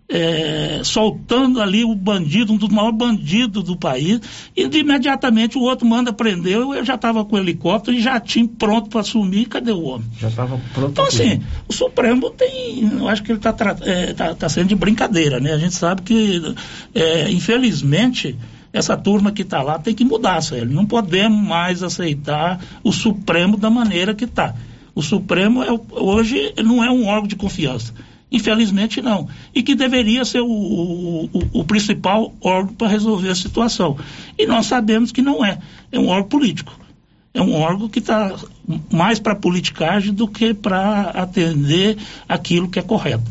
é, 0.10 0.82
soltando 0.84 1.62
ali 1.62 1.84
o 1.84 1.94
bandido, 1.94 2.54
um 2.54 2.58
dos 2.58 2.70
maiores 2.70 2.98
bandidos 2.98 3.64
do 3.64 3.76
país, 3.76 4.22
e 4.56 4.68
de 4.68 4.80
imediatamente 4.80 5.58
o 5.58 5.62
outro 5.62 5.86
manda 5.86 6.14
prender, 6.14 6.54
eu 6.54 6.86
já 6.86 6.96
estava 6.96 7.26
com 7.26 7.36
o 7.36 7.40
helicóptero 7.40 7.98
e 7.98 8.02
já 8.02 8.20
tinha 8.20 8.48
pronto 8.48 8.90
para 8.90 9.02
assumir, 9.02 9.46
cadê 9.48 9.72
o 9.72 9.84
homem? 9.84 10.08
Já 10.18 10.30
estava 10.30 10.60
pronto. 10.74 10.92
Então, 10.92 11.06
assim, 11.06 11.42
o 11.68 11.74
Supremo 11.74 12.30
tem. 12.30 12.90
Eu 13.00 13.08
acho 13.08 13.22
que 13.24 13.32
ele 13.32 13.40
está 13.40 14.50
sendo 14.50 14.68
de 14.68 14.76
brincadeira, 14.76 15.40
né? 15.40 15.52
A 15.52 15.58
gente 15.58 15.76
sabe 15.76 16.02
que, 16.04 16.56
é, 16.96 17.30
infelizmente, 17.30 18.38
essa 18.74 18.96
turma 18.98 19.32
que 19.32 19.42
está 19.42 19.62
lá 19.62 19.80
tem 19.80 19.94
que 19.96 20.04
mudar, 20.06 20.42
Célio. 20.42 20.74
Não 20.74 20.86
podemos 20.86 21.42
mais 21.48 21.82
aceitar 21.84 22.60
o 22.84 22.92
Supremo 22.92 23.58
da 23.58 23.70
maneira 23.70 24.14
que 24.14 24.26
está. 24.26 24.54
O 24.94 25.02
Supremo 25.02 25.64
é, 25.64 25.68
hoje 25.92 26.54
não 26.64 26.84
é 26.84 26.90
um 26.92 27.06
órgão 27.06 27.28
de 27.28 27.36
confiança. 27.36 27.94
Infelizmente 28.32 29.02
não. 29.02 29.28
E 29.56 29.64
que 29.64 29.74
deveria 29.74 30.26
ser 30.26 30.42
o, 30.42 30.48
o- 30.48 31.26
o- 31.34 31.60
o 31.60 31.64
principal 31.64 32.34
órgão 32.42 32.74
para 32.74 32.88
resolver 32.90 33.30
a 33.30 33.36
situação. 33.36 33.98
E 34.38 34.46
nós 34.46 34.66
sabemos 34.66 35.12
que 35.12 35.22
não 35.22 35.46
é. 35.46 35.60
É 35.92 35.98
um 36.00 36.08
órgão 36.08 36.28
político 36.30 36.78
é 37.34 37.42
um 37.42 37.54
órgão 37.54 37.88
que 37.88 38.00
está 38.00 38.34
mais 38.92 39.20
para 39.20 39.36
politicagem 39.36 40.12
do 40.12 40.28
que 40.28 40.56
para 40.56 41.02
atender 41.12 41.96
aquilo 42.28 42.68
que 42.68 42.80
é 42.80 42.82
correto. 42.82 43.22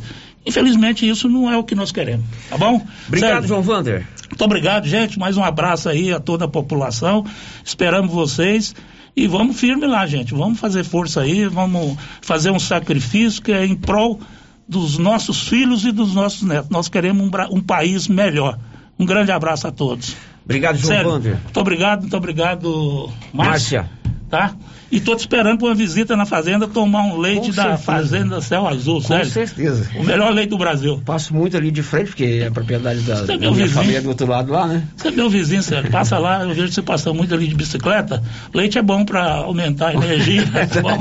Infelizmente, 0.47 1.09
isso 1.09 1.29
não 1.29 1.51
é 1.51 1.57
o 1.57 1.65
que 1.65 1.75
nós 1.75 1.91
queremos, 1.91 2.25
tá 2.49 2.57
bom? 2.57 2.87
Obrigado, 3.09 3.31
Sérgio, 3.33 3.49
João 3.49 3.63
Vander. 3.63 4.07
Muito 4.37 4.45
obrigado, 4.45 4.87
gente. 4.87 5.19
Mais 5.19 5.39
um 5.39 5.43
abraço 5.43 5.89
aí 5.89 6.13
a 6.13 6.21
toda 6.21 6.45
a 6.45 6.49
população. 6.49 7.25
Esperamos 7.65 8.13
vocês. 8.13 8.75
E 9.17 9.27
vamos 9.27 9.59
firme 9.59 9.87
lá, 9.87 10.07
gente. 10.07 10.35
Vamos 10.35 10.61
fazer 10.61 10.85
força 10.85 11.23
aí, 11.23 11.47
vamos 11.47 11.97
fazer 12.21 12.51
um 12.51 12.59
sacrifício 12.59 13.41
que 13.41 13.51
é 13.51 13.65
em 13.65 13.75
prol 13.75 14.21
dos 14.69 14.99
nossos 14.99 15.49
filhos 15.49 15.87
e 15.87 15.91
dos 15.91 16.13
nossos 16.15 16.43
netos. 16.43 16.69
Nós 16.69 16.87
queremos 16.87 17.27
um, 17.27 17.57
um 17.57 17.63
país 17.63 18.09
melhor. 18.09 18.59
Um 18.99 19.07
grande 19.07 19.33
abraço 19.33 19.69
a 19.69 19.73
todos. 19.73 20.15
Obrigado, 20.45 20.77
João 20.77 20.93
Sério, 20.93 21.11
Vander. 21.13 21.39
Muito 21.43 21.61
obrigado, 21.61 22.01
muito 22.03 22.17
obrigado, 22.19 23.11
Márcia. 23.33 23.85
Márcia. 23.85 23.91
Tá? 24.29 24.55
E 24.91 25.01
tô 25.01 25.17
te 25.17 25.21
esperando 25.21 25.59
para 25.59 25.69
uma 25.69 25.75
visita 25.75 26.15
na 26.17 26.25
fazenda 26.25 26.69
tomar 26.69 27.03
um 27.03 27.19
leite 27.19 27.49
Com 27.51 27.57
da 27.57 27.63
certeza. 27.63 27.83
Fazenda 27.83 28.41
Céu 28.41 28.69
Azul, 28.69 29.01
Com 29.03 29.09
sério. 29.09 29.27
certeza. 29.31 29.89
O 29.97 30.05
melhor 30.05 30.33
leite 30.33 30.51
do 30.51 30.59
Brasil. 30.59 31.03
Passo 31.05 31.35
muito 31.35 31.57
ali 31.57 31.71
de 31.73 31.83
frente, 31.83 32.07
porque 32.09 32.41
é 32.43 32.47
a 32.47 32.51
propriedade 32.53 33.01
da, 33.01 33.17
Você 33.17 33.33
é 33.33 33.37
meu 33.37 33.53
vizinho. 33.53 33.75
família 33.75 34.01
do 34.01 34.09
outro 34.11 34.27
lado 34.29 34.53
lá, 34.53 34.67
né? 34.69 34.85
Você 34.97 35.09
é 35.09 35.11
meu 35.11 35.29
vizinho, 35.29 35.63
sério. 35.63 35.91
Passa 35.91 36.19
lá, 36.19 36.43
eu 36.45 36.55
vejo 36.55 36.73
você 36.73 36.83
passando 36.83 37.17
muito 37.17 37.35
ali 37.35 37.49
de 37.49 37.55
bicicleta. 37.57 38.23
Leite 38.55 38.79
é 38.79 38.83
bom 38.83 39.05
para 39.05 39.25
aumentar 39.39 39.89
a 39.89 39.95
energia. 39.95 40.43
é 40.55 40.81
bom. 40.81 40.99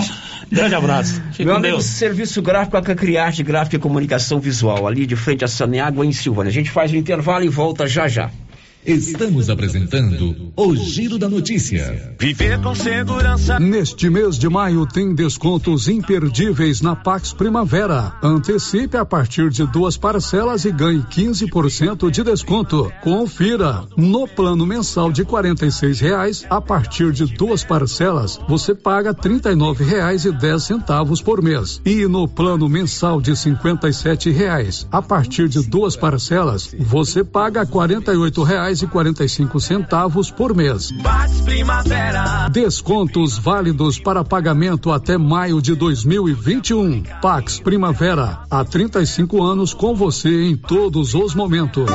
Grande 0.51 0.75
abraço. 0.75 1.21
Fique 1.31 1.45
Meu 1.45 1.53
com 1.55 1.59
amigo, 1.59 1.73
Deus. 1.77 1.85
serviço 1.85 2.41
gráfico, 2.41 2.77
a 2.77 2.81
Cacriarte 2.81 3.43
Gráfica 3.43 3.75
e 3.75 3.79
Comunicação 3.79 4.39
Visual, 4.39 4.87
ali 4.87 5.05
de 5.05 5.15
frente 5.15 5.43
a 5.43 5.47
Saneágua, 5.47 6.05
em 6.05 6.11
Silvânia. 6.11 6.49
A 6.49 6.53
gente 6.53 6.69
faz 6.71 6.91
o 6.91 6.95
intervalo 6.95 7.43
e 7.45 7.49
volta 7.49 7.87
já 7.87 8.07
já. 8.07 8.29
Estamos 8.85 9.49
apresentando 9.49 10.53
o 10.55 10.75
Giro 10.75 11.17
da 11.17 11.27
Notícia. 11.27 12.13
Viver 12.19 12.61
com 12.61 12.75
segurança. 12.75 13.59
Neste 13.59 14.11
mês 14.11 14.37
de 14.37 14.47
maio 14.47 14.85
tem 14.85 15.15
descontos 15.15 15.87
imperdíveis 15.87 16.81
na 16.81 16.95
Pax 16.95 17.33
Primavera. 17.33 18.13
Antecipe 18.21 18.95
a 18.95 19.03
partir 19.03 19.49
de 19.49 19.65
duas 19.65 19.97
parcelas 19.97 20.65
e 20.65 20.71
ganhe 20.71 21.01
15% 21.01 22.11
de 22.11 22.23
desconto. 22.23 22.91
Confira. 23.01 23.85
No 23.97 24.27
plano 24.27 24.67
mensal 24.67 25.11
de 25.11 25.25
46 25.25 25.99
reais, 25.99 26.45
a 26.47 26.61
partir 26.61 27.11
de 27.11 27.25
duas 27.25 27.63
parcelas, 27.63 28.39
você 28.47 28.75
paga 28.75 29.15
39 29.15 29.83
reais 29.83 30.25
e 30.25 30.31
10 30.31 30.61
centavos 30.61 31.23
por 31.23 31.41
mês. 31.41 31.81
E 31.83 32.05
no 32.05 32.27
plano 32.27 32.69
mensal 32.69 33.19
de 33.19 33.35
57 33.35 34.29
reais, 34.29 34.87
a 34.91 35.01
partir 35.01 35.49
de 35.49 35.67
duas 35.67 35.95
parcelas, 35.95 36.75
você 36.77 37.23
paga 37.23 37.61
R$ 37.61 37.67
48 37.67 38.43
reais 38.75 38.81
e 38.81 38.87
45 38.87 39.59
centavos 39.59 40.29
por 40.29 40.53
mês. 40.53 40.89
Descontos 42.51 43.37
válidos 43.37 43.99
para 43.99 44.23
pagamento 44.23 44.91
até 44.91 45.17
maio 45.17 45.61
de 45.61 45.75
2021. 45.75 47.03
Pax 47.21 47.59
Primavera, 47.59 48.39
há 48.49 48.63
35 48.63 49.43
anos 49.43 49.73
com 49.73 49.95
você 49.95 50.49
em 50.49 50.57
todos 50.57 51.13
os 51.13 51.33
momentos. 51.33 51.89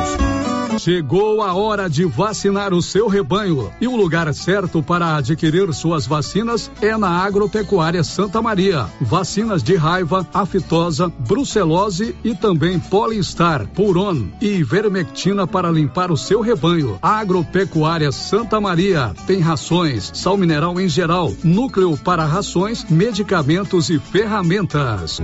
Chegou 0.80 1.42
a 1.42 1.52
hora 1.52 1.90
de 1.90 2.06
vacinar 2.06 2.72
o 2.72 2.80
seu 2.80 3.06
rebanho 3.06 3.70
e 3.82 3.86
o 3.86 3.94
lugar 3.94 4.32
certo 4.32 4.82
para 4.82 5.14
adquirir 5.14 5.70
suas 5.74 6.06
vacinas 6.06 6.70
é 6.80 6.96
na 6.96 7.10
Agropecuária 7.22 8.02
Santa 8.02 8.40
Maria. 8.40 8.86
Vacinas 8.98 9.62
de 9.62 9.76
raiva, 9.76 10.26
aftosa, 10.32 11.12
brucelose 11.28 12.16
e 12.24 12.34
também 12.34 12.80
polistar, 12.80 13.66
puron 13.66 14.28
e 14.40 14.62
vermectina 14.62 15.46
para 15.46 15.70
limpar 15.70 16.10
o 16.10 16.16
seu 16.16 16.40
rebanho. 16.40 16.98
Agropecuária 17.02 18.10
Santa 18.10 18.58
Maria 18.58 19.12
tem 19.26 19.38
rações, 19.38 20.10
sal 20.14 20.38
mineral 20.38 20.80
em 20.80 20.88
geral, 20.88 21.30
núcleo 21.44 21.94
para 21.98 22.24
rações, 22.24 22.86
medicamentos 22.88 23.90
e 23.90 23.98
ferramentas. 23.98 25.20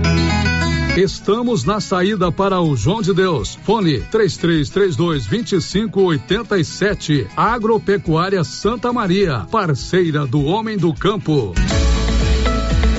Estamos 0.97 1.63
na 1.63 1.79
saída 1.79 2.31
para 2.31 2.59
o 2.59 2.75
João 2.75 3.03
de 3.03 3.13
Deus. 3.13 3.53
Fone 3.61 3.99
3332 4.09 5.27
2587. 5.27 7.27
Agropecuária 7.37 8.43
Santa 8.43 8.91
Maria, 8.91 9.45
parceira 9.51 10.25
do 10.25 10.43
homem 10.43 10.75
do 10.75 10.91
campo. 10.95 11.53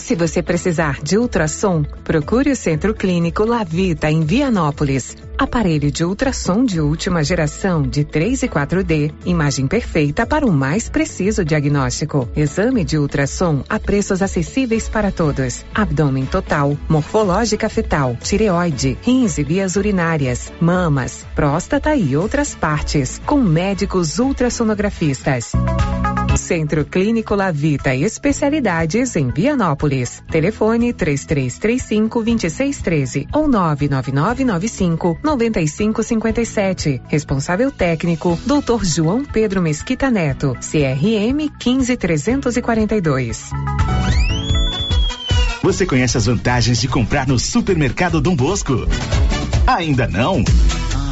Se 0.08 0.14
você 0.14 0.42
precisar 0.42 1.02
de 1.02 1.18
ultrassom, 1.18 1.82
procure 2.02 2.50
o 2.50 2.56
Centro 2.56 2.94
Clínico 2.94 3.44
Lavita 3.44 4.10
em 4.10 4.22
Vianópolis. 4.22 5.14
Aparelho 5.36 5.92
de 5.92 6.02
ultrassom 6.02 6.64
de 6.64 6.80
última 6.80 7.22
geração 7.22 7.82
de 7.82 8.04
3 8.04 8.44
e 8.44 8.48
4D, 8.48 9.12
imagem 9.26 9.66
perfeita 9.66 10.24
para 10.24 10.46
o 10.46 10.50
mais 10.50 10.88
preciso 10.88 11.44
diagnóstico. 11.44 12.26
Exame 12.34 12.86
de 12.86 12.96
ultrassom 12.96 13.62
a 13.68 13.78
preços 13.78 14.22
acessíveis 14.22 14.88
para 14.88 15.12
todos. 15.12 15.62
Abdômen 15.74 16.24
total, 16.24 16.74
morfológica 16.88 17.68
fetal, 17.68 18.16
tireoide, 18.16 18.96
rins 19.02 19.36
e 19.36 19.44
vias 19.44 19.76
urinárias, 19.76 20.50
mamas, 20.58 21.26
próstata 21.34 21.94
e 21.94 22.16
outras 22.16 22.54
partes, 22.54 23.20
com 23.26 23.36
médicos 23.36 24.18
ultrassonografistas. 24.18 25.52
Centro 26.38 26.84
Clínico 26.84 27.34
Lavita 27.34 27.94
Especialidades 27.94 29.16
em 29.16 29.28
Vianópolis. 29.28 30.22
Telefone 30.30 30.92
3335 30.92 32.22
2613 32.24 33.26
ou 33.34 33.48
99995 33.48 35.18
9557. 35.22 37.02
Responsável 37.08 37.70
técnico 37.70 38.38
Dr. 38.46 38.84
João 38.84 39.24
Pedro 39.24 39.60
Mesquita 39.60 40.10
Neto. 40.10 40.56
CRM 40.60 41.50
15342. 41.58 43.50
Você 45.62 45.84
conhece 45.84 46.16
as 46.16 46.26
vantagens 46.26 46.80
de 46.80 46.88
comprar 46.88 47.26
no 47.26 47.38
Supermercado 47.38 48.20
Dom 48.20 48.36
Bosco? 48.36 48.86
Ainda 49.66 50.06
não? 50.06 50.42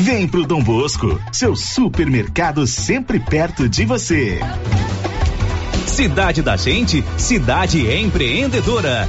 Vem 0.00 0.28
pro 0.28 0.46
Dom 0.46 0.62
Bosco, 0.62 1.20
seu 1.32 1.56
supermercado 1.56 2.68
sempre 2.68 3.18
perto 3.18 3.68
de 3.68 3.84
você. 3.84 4.38
Cidade 5.86 6.40
da 6.40 6.56
Gente, 6.56 7.04
cidade 7.16 7.84
empreendedora. 7.90 9.08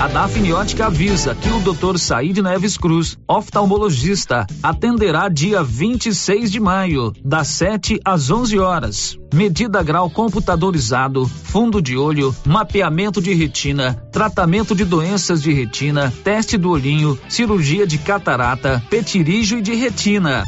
A 0.00 0.06
Dafniótica 0.06 0.86
avisa 0.86 1.34
que 1.34 1.48
o 1.48 1.58
Dr. 1.58 1.98
Said 1.98 2.38
Neves 2.38 2.76
Cruz, 2.76 3.18
oftalmologista, 3.26 4.46
atenderá 4.62 5.28
dia 5.28 5.60
26 5.64 6.52
de 6.52 6.60
maio, 6.60 7.12
das 7.24 7.48
7 7.48 8.00
às 8.04 8.30
11 8.30 8.60
horas. 8.60 9.18
Medida 9.34 9.82
grau 9.82 10.08
computadorizado, 10.08 11.26
fundo 11.26 11.82
de 11.82 11.96
olho, 11.96 12.34
mapeamento 12.46 13.20
de 13.20 13.34
retina, 13.34 13.94
tratamento 14.12 14.72
de 14.72 14.84
doenças 14.84 15.42
de 15.42 15.52
retina, 15.52 16.12
teste 16.22 16.56
do 16.56 16.70
olhinho, 16.70 17.18
cirurgia 17.28 17.84
de 17.84 17.98
catarata, 17.98 18.80
petirígio 18.88 19.58
e 19.58 19.62
de 19.62 19.74
retina. 19.74 20.44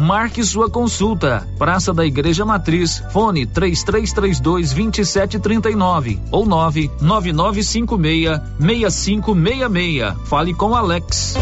Marque 0.00 0.42
sua 0.44 0.68
consulta. 0.68 1.46
Praça 1.58 1.92
da 1.94 2.04
Igreja 2.04 2.44
Matriz, 2.44 3.02
fone 3.12 3.46
3332 3.46 4.72
2739 4.72 6.20
ou 6.30 6.46
99956 6.46 8.40
6566. 8.58 10.14
Fale 10.28 10.54
com 10.54 10.74
Alex. 10.74 11.34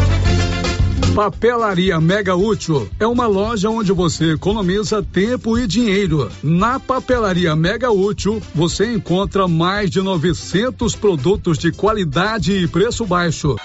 Papelaria 1.15 2.01
Mega 2.01 2.35
Útil 2.35 2.89
é 2.99 3.05
uma 3.05 3.27
loja 3.27 3.69
onde 3.69 3.91
você 3.91 4.33
economiza 4.33 5.03
tempo 5.03 5.59
e 5.59 5.67
dinheiro. 5.67 6.31
Na 6.41 6.79
Papelaria 6.79 7.55
Mega 7.55 7.91
Útil, 7.91 8.41
você 8.55 8.91
encontra 8.91 9.47
mais 9.47 9.91
de 9.91 10.01
900 10.01 10.95
produtos 10.95 11.59
de 11.59 11.71
qualidade 11.71 12.53
e 12.53 12.67
preço 12.67 13.05
baixo. 13.05 13.55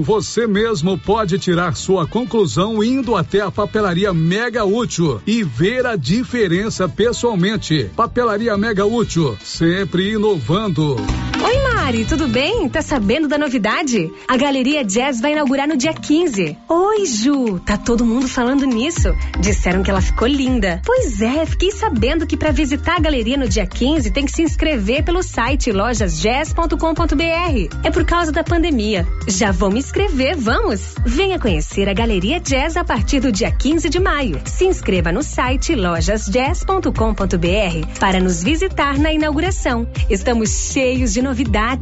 Você 0.00 0.46
mesmo 0.46 0.96
pode 0.96 1.38
tirar 1.38 1.76
sua 1.76 2.06
conclusão 2.06 2.82
indo 2.82 3.14
até 3.14 3.42
a 3.42 3.50
papelaria 3.50 4.12
Mega 4.12 4.64
Útil 4.64 5.20
e 5.26 5.44
ver 5.44 5.84
a 5.84 5.96
diferença 5.96 6.88
pessoalmente. 6.88 7.90
Papelaria 7.94 8.56
Mega 8.56 8.86
Útil, 8.86 9.36
sempre 9.44 10.12
inovando. 10.12 10.96
Oi, 11.44 11.71
Mari, 11.92 12.06
tudo 12.06 12.26
bem? 12.26 12.70
Tá 12.70 12.80
sabendo 12.80 13.28
da 13.28 13.36
novidade? 13.36 14.10
A 14.26 14.34
Galeria 14.34 14.82
Jazz 14.82 15.20
vai 15.20 15.32
inaugurar 15.32 15.68
no 15.68 15.76
dia 15.76 15.92
15. 15.92 16.56
Oi, 16.66 17.04
Ju, 17.04 17.58
tá 17.58 17.76
todo 17.76 18.02
mundo 18.02 18.26
falando 18.26 18.64
nisso. 18.64 19.14
Disseram 19.38 19.82
que 19.82 19.90
ela 19.90 20.00
ficou 20.00 20.26
linda. 20.26 20.80
Pois 20.86 21.20
é, 21.20 21.44
fiquei 21.44 21.70
sabendo 21.70 22.26
que 22.26 22.34
para 22.34 22.50
visitar 22.50 22.96
a 22.96 23.00
galeria 23.00 23.36
no 23.36 23.46
dia 23.46 23.66
15 23.66 24.10
tem 24.10 24.24
que 24.24 24.32
se 24.32 24.40
inscrever 24.40 25.04
pelo 25.04 25.22
site 25.22 25.70
lojasjazz.com.br. 25.70 27.76
É 27.84 27.90
por 27.90 28.06
causa 28.06 28.32
da 28.32 28.42
pandemia. 28.42 29.06
Já 29.28 29.52
vou 29.52 29.70
me 29.70 29.78
inscrever, 29.78 30.34
vamos? 30.34 30.94
Venha 31.04 31.38
conhecer 31.38 31.90
a 31.90 31.92
Galeria 31.92 32.40
Jazz 32.40 32.78
a 32.78 32.84
partir 32.84 33.20
do 33.20 33.30
dia 33.30 33.50
15 33.50 33.90
de 33.90 34.00
maio. 34.00 34.40
Se 34.46 34.64
inscreva 34.64 35.12
no 35.12 35.22
site 35.22 35.74
lojasjazz.com.br 35.74 37.98
para 38.00 38.18
nos 38.18 38.42
visitar 38.42 38.98
na 38.98 39.12
inauguração. 39.12 39.86
Estamos 40.08 40.72
cheios 40.72 41.12
de 41.12 41.20
novidades. 41.20 41.81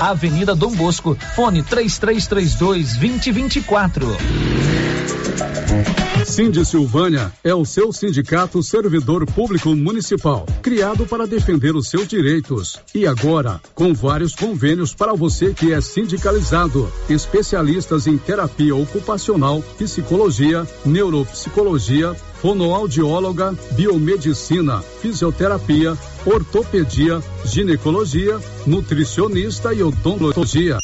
Avenida 0.00 0.54
Dom 0.54 0.72
Bosco, 0.72 1.16
fone 1.34 1.62
3332 1.62 2.94
2024. 2.96 4.06
Cindy 6.24 6.64
Silvânia 6.64 7.32
é 7.44 7.54
o 7.54 7.64
seu 7.64 7.92
sindicato 7.92 8.62
servidor 8.62 9.26
público 9.26 9.74
municipal, 9.74 10.46
criado 10.62 11.06
para 11.06 11.26
defender 11.26 11.76
os 11.76 11.88
seus 11.88 12.08
direitos. 12.08 12.80
E 12.94 13.06
agora, 13.06 13.60
com 13.74 13.92
vários 13.92 14.34
convênios 14.34 14.94
para 14.94 15.12
você 15.12 15.52
que 15.52 15.72
é 15.72 15.80
sindicalizado, 15.80 16.90
especialistas 17.08 18.06
em 18.06 18.16
terapia 18.16 18.74
ocupacional, 18.74 19.62
psicologia, 19.78 20.66
neuropsicologia, 20.84 22.16
fonoaudióloga, 22.44 23.56
biomedicina, 23.70 24.82
fisioterapia, 25.00 25.96
ortopedia, 26.26 27.18
ginecologia, 27.42 28.38
nutricionista 28.66 29.72
e 29.72 29.82
odontologia. 29.82 30.76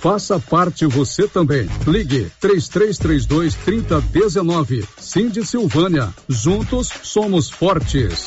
Faça 0.00 0.38
parte 0.38 0.86
você 0.86 1.26
também. 1.26 1.68
Ligue 1.88 2.30
3332 2.38 3.56
3019. 3.64 4.84
Cindy 4.96 5.44
Silvânia. 5.44 6.14
Juntos 6.28 6.88
somos 7.02 7.50
fortes. 7.50 8.26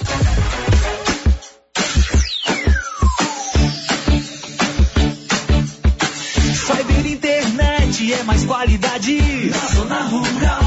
Cyber 6.66 7.08
internet 7.08 8.14
é 8.14 8.24
mais 8.24 8.44
qualidade 8.44 9.18
na 9.50 9.68
zona 9.76 10.04
rural. 10.04 10.67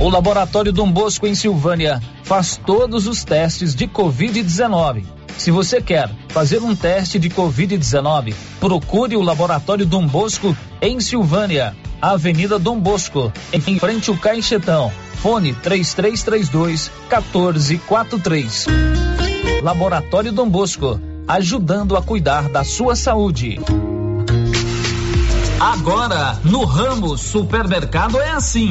O 0.00 0.08
Laboratório 0.08 0.72
Dom 0.72 0.92
Bosco 0.92 1.26
em 1.26 1.34
Silvânia 1.34 2.00
faz 2.22 2.56
todos 2.56 3.08
os 3.08 3.24
testes 3.24 3.74
de 3.74 3.88
Covid-19. 3.88 5.04
Se 5.36 5.50
você 5.50 5.82
quer 5.82 6.08
fazer 6.28 6.62
um 6.62 6.74
teste 6.74 7.18
de 7.18 7.28
Covid-19, 7.28 8.32
procure 8.60 9.16
o 9.16 9.22
Laboratório 9.22 9.84
Dom 9.84 10.06
Bosco 10.06 10.56
em 10.80 11.00
Silvânia, 11.00 11.76
Avenida 12.00 12.60
Dom 12.60 12.78
Bosco, 12.78 13.32
em 13.52 13.78
frente 13.78 14.08
ao 14.08 14.16
Caixetão. 14.16 14.92
Fone 15.16 15.52
3332 15.52 16.92
1443. 17.10 18.66
Laboratório 19.62 20.30
Dom 20.30 20.48
Bosco, 20.48 21.00
ajudando 21.26 21.96
a 21.96 22.02
cuidar 22.02 22.48
da 22.48 22.62
sua 22.62 22.94
saúde. 22.94 23.58
Agora, 25.58 26.38
no 26.44 26.64
ramo 26.64 27.18
supermercado 27.18 28.20
é 28.20 28.30
assim. 28.30 28.70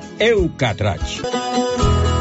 Eucatrate. 0.23 1.19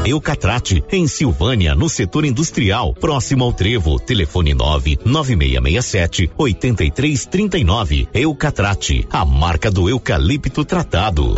Eucatrate, 0.07 0.83
em 0.91 1.07
Silvânia, 1.07 1.75
no 1.75 1.87
setor 1.87 2.25
industrial, 2.25 2.95
próximo 2.95 3.45
ao 3.45 3.53
Trevo. 3.53 4.01
Telefone 4.01 4.55
99667 4.55 6.31
8339. 6.39 8.09
Eucatrate, 8.15 9.07
a 9.13 9.23
marca 9.27 9.71
do 9.71 9.87
eucalipto 9.87 10.65
tratado. 10.65 11.35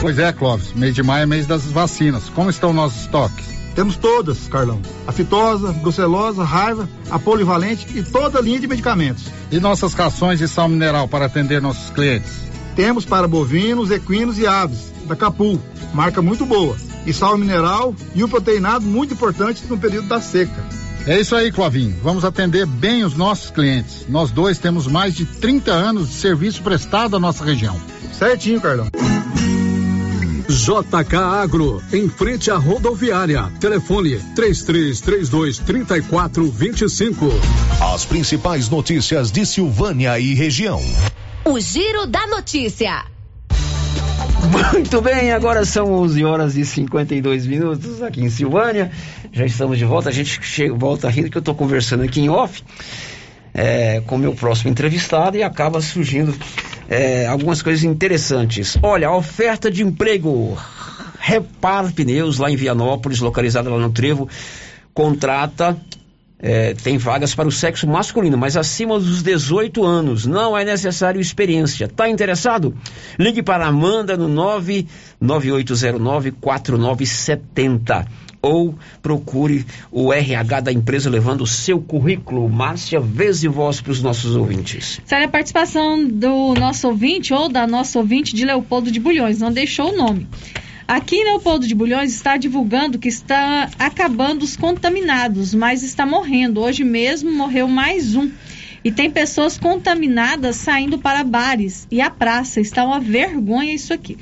Pois 0.00 0.18
é, 0.18 0.32
Clóvis, 0.32 0.72
mês 0.72 0.96
de 0.96 1.02
maio 1.04 1.22
é 1.22 1.26
mês 1.26 1.46
das 1.46 1.62
vacinas. 1.66 2.28
Como 2.30 2.50
estão 2.50 2.72
nossos 2.72 3.02
estoques? 3.02 3.44
Temos 3.76 3.94
todas, 3.94 4.48
Carlão. 4.48 4.82
A 5.06 5.12
fitosa, 5.12 5.70
brucelosa, 5.70 6.42
raiva, 6.42 6.88
a 7.08 7.20
polivalente 7.20 7.86
e 7.96 8.02
toda 8.02 8.40
a 8.40 8.42
linha 8.42 8.58
de 8.58 8.66
medicamentos. 8.66 9.26
E 9.48 9.60
nossas 9.60 9.94
rações 9.94 10.40
de 10.40 10.48
sal 10.48 10.68
mineral 10.68 11.06
para 11.06 11.26
atender 11.26 11.62
nossos 11.62 11.88
clientes? 11.90 12.51
Temos 12.74 13.04
para 13.04 13.28
bovinos, 13.28 13.90
equinos 13.90 14.38
e 14.38 14.46
aves, 14.46 14.92
da 15.06 15.14
Capu, 15.14 15.60
marca 15.92 16.22
muito 16.22 16.46
boa. 16.46 16.76
E 17.04 17.12
sal 17.12 17.36
mineral 17.36 17.94
e 18.14 18.22
o 18.22 18.28
proteinado 18.28 18.84
muito 18.84 19.14
importante 19.14 19.64
no 19.68 19.76
período 19.76 20.08
da 20.08 20.20
seca. 20.20 20.64
É 21.06 21.20
isso 21.20 21.34
aí, 21.34 21.50
Clovinho. 21.50 21.96
Vamos 22.00 22.24
atender 22.24 22.64
bem 22.64 23.04
os 23.04 23.16
nossos 23.16 23.50
clientes. 23.50 24.06
Nós 24.08 24.30
dois 24.30 24.58
temos 24.58 24.86
mais 24.86 25.14
de 25.14 25.26
30 25.26 25.72
anos 25.72 26.08
de 26.08 26.14
serviço 26.14 26.62
prestado 26.62 27.16
à 27.16 27.20
nossa 27.20 27.44
região. 27.44 27.76
Certinho, 28.12 28.60
Carlão. 28.60 28.86
JK 30.48 31.16
Agro, 31.16 31.82
em 31.92 32.08
frente 32.08 32.50
à 32.50 32.56
rodoviária. 32.56 33.50
Telefone 33.58 34.20
3332 34.36 35.58
3425. 35.58 37.28
As 37.92 38.04
principais 38.04 38.68
notícias 38.68 39.32
de 39.32 39.44
Silvânia 39.44 40.20
e 40.20 40.34
região. 40.34 40.80
O 41.44 41.58
Giro 41.58 42.06
da 42.06 42.24
Notícia. 42.28 43.04
Muito 44.72 45.00
bem, 45.00 45.32
agora 45.32 45.64
são 45.64 45.92
11 45.92 46.24
horas 46.24 46.56
e 46.56 46.64
52 46.64 47.46
minutos 47.46 48.00
aqui 48.00 48.22
em 48.22 48.30
Silvânia. 48.30 48.92
Já 49.32 49.44
estamos 49.44 49.76
de 49.76 49.84
volta. 49.84 50.08
A 50.08 50.12
gente 50.12 50.40
chega, 50.40 50.72
volta 50.72 51.08
rindo 51.08 51.30
que 51.30 51.36
eu 51.36 51.40
estou 51.40 51.54
conversando 51.54 52.04
aqui 52.04 52.20
em 52.20 52.28
off 52.28 52.62
é, 53.52 54.00
com 54.06 54.16
meu 54.16 54.34
próximo 54.34 54.70
entrevistado 54.70 55.36
e 55.36 55.42
acaba 55.42 55.80
surgindo 55.80 56.32
é, 56.88 57.26
algumas 57.26 57.60
coisas 57.60 57.82
interessantes. 57.82 58.78
Olha, 58.80 59.08
a 59.08 59.16
oferta 59.16 59.70
de 59.70 59.82
emprego. 59.82 60.56
Repar 61.18 61.92
Pneus, 61.92 62.38
lá 62.38 62.50
em 62.50 62.56
Vianópolis, 62.56 63.20
localizada 63.20 63.70
lá 63.70 63.78
no 63.78 63.90
Trevo, 63.90 64.28
contrata 64.92 65.76
é, 66.42 66.74
tem 66.74 66.98
vagas 66.98 67.34
para 67.36 67.46
o 67.46 67.52
sexo 67.52 67.86
masculino, 67.86 68.36
mas 68.36 68.56
acima 68.56 68.98
dos 68.98 69.22
18 69.22 69.84
anos. 69.84 70.26
Não 70.26 70.58
é 70.58 70.64
necessário 70.64 71.20
experiência. 71.20 71.86
Tá 71.86 72.08
interessado? 72.08 72.74
Ligue 73.16 73.44
para 73.44 73.66
Amanda 73.66 74.16
no 74.16 74.28
998094970 75.22 78.08
ou 78.42 78.74
procure 79.00 79.64
o 79.92 80.12
RH 80.12 80.62
da 80.62 80.72
empresa 80.72 81.08
levando 81.08 81.42
o 81.42 81.46
seu 81.46 81.80
currículo. 81.80 82.48
Márcia, 82.48 82.98
vez 82.98 83.44
e 83.44 83.48
voz 83.48 83.80
para 83.80 83.92
os 83.92 84.02
nossos 84.02 84.34
ouvintes. 84.34 85.00
Sério, 85.06 85.26
a 85.26 85.30
participação 85.30 86.04
do 86.04 86.54
nosso 86.54 86.88
ouvinte 86.88 87.32
ou 87.32 87.48
da 87.48 87.68
nossa 87.68 88.00
ouvinte 88.00 88.34
de 88.34 88.44
Leopoldo 88.44 88.90
de 88.90 88.98
Bulhões, 88.98 89.38
não 89.38 89.52
deixou 89.52 89.92
o 89.92 89.96
nome. 89.96 90.26
Aqui 90.86 91.16
em 91.16 91.24
Leopoldo 91.24 91.66
de 91.66 91.74
Bulhões 91.74 92.14
está 92.14 92.36
divulgando 92.36 92.98
que 92.98 93.08
está 93.08 93.70
acabando 93.78 94.42
os 94.42 94.56
contaminados, 94.56 95.54
mas 95.54 95.82
está 95.82 96.04
morrendo. 96.04 96.60
Hoje 96.60 96.84
mesmo 96.84 97.32
morreu 97.32 97.68
mais 97.68 98.14
um. 98.14 98.30
E 98.84 98.90
tem 98.90 99.10
pessoas 99.10 99.56
contaminadas 99.56 100.56
saindo 100.56 100.98
para 100.98 101.22
bares 101.22 101.86
e 101.90 102.00
a 102.00 102.10
praça. 102.10 102.60
Está 102.60 102.84
uma 102.84 102.98
vergonha 102.98 103.72
isso 103.72 103.92
aqui. 103.92 104.18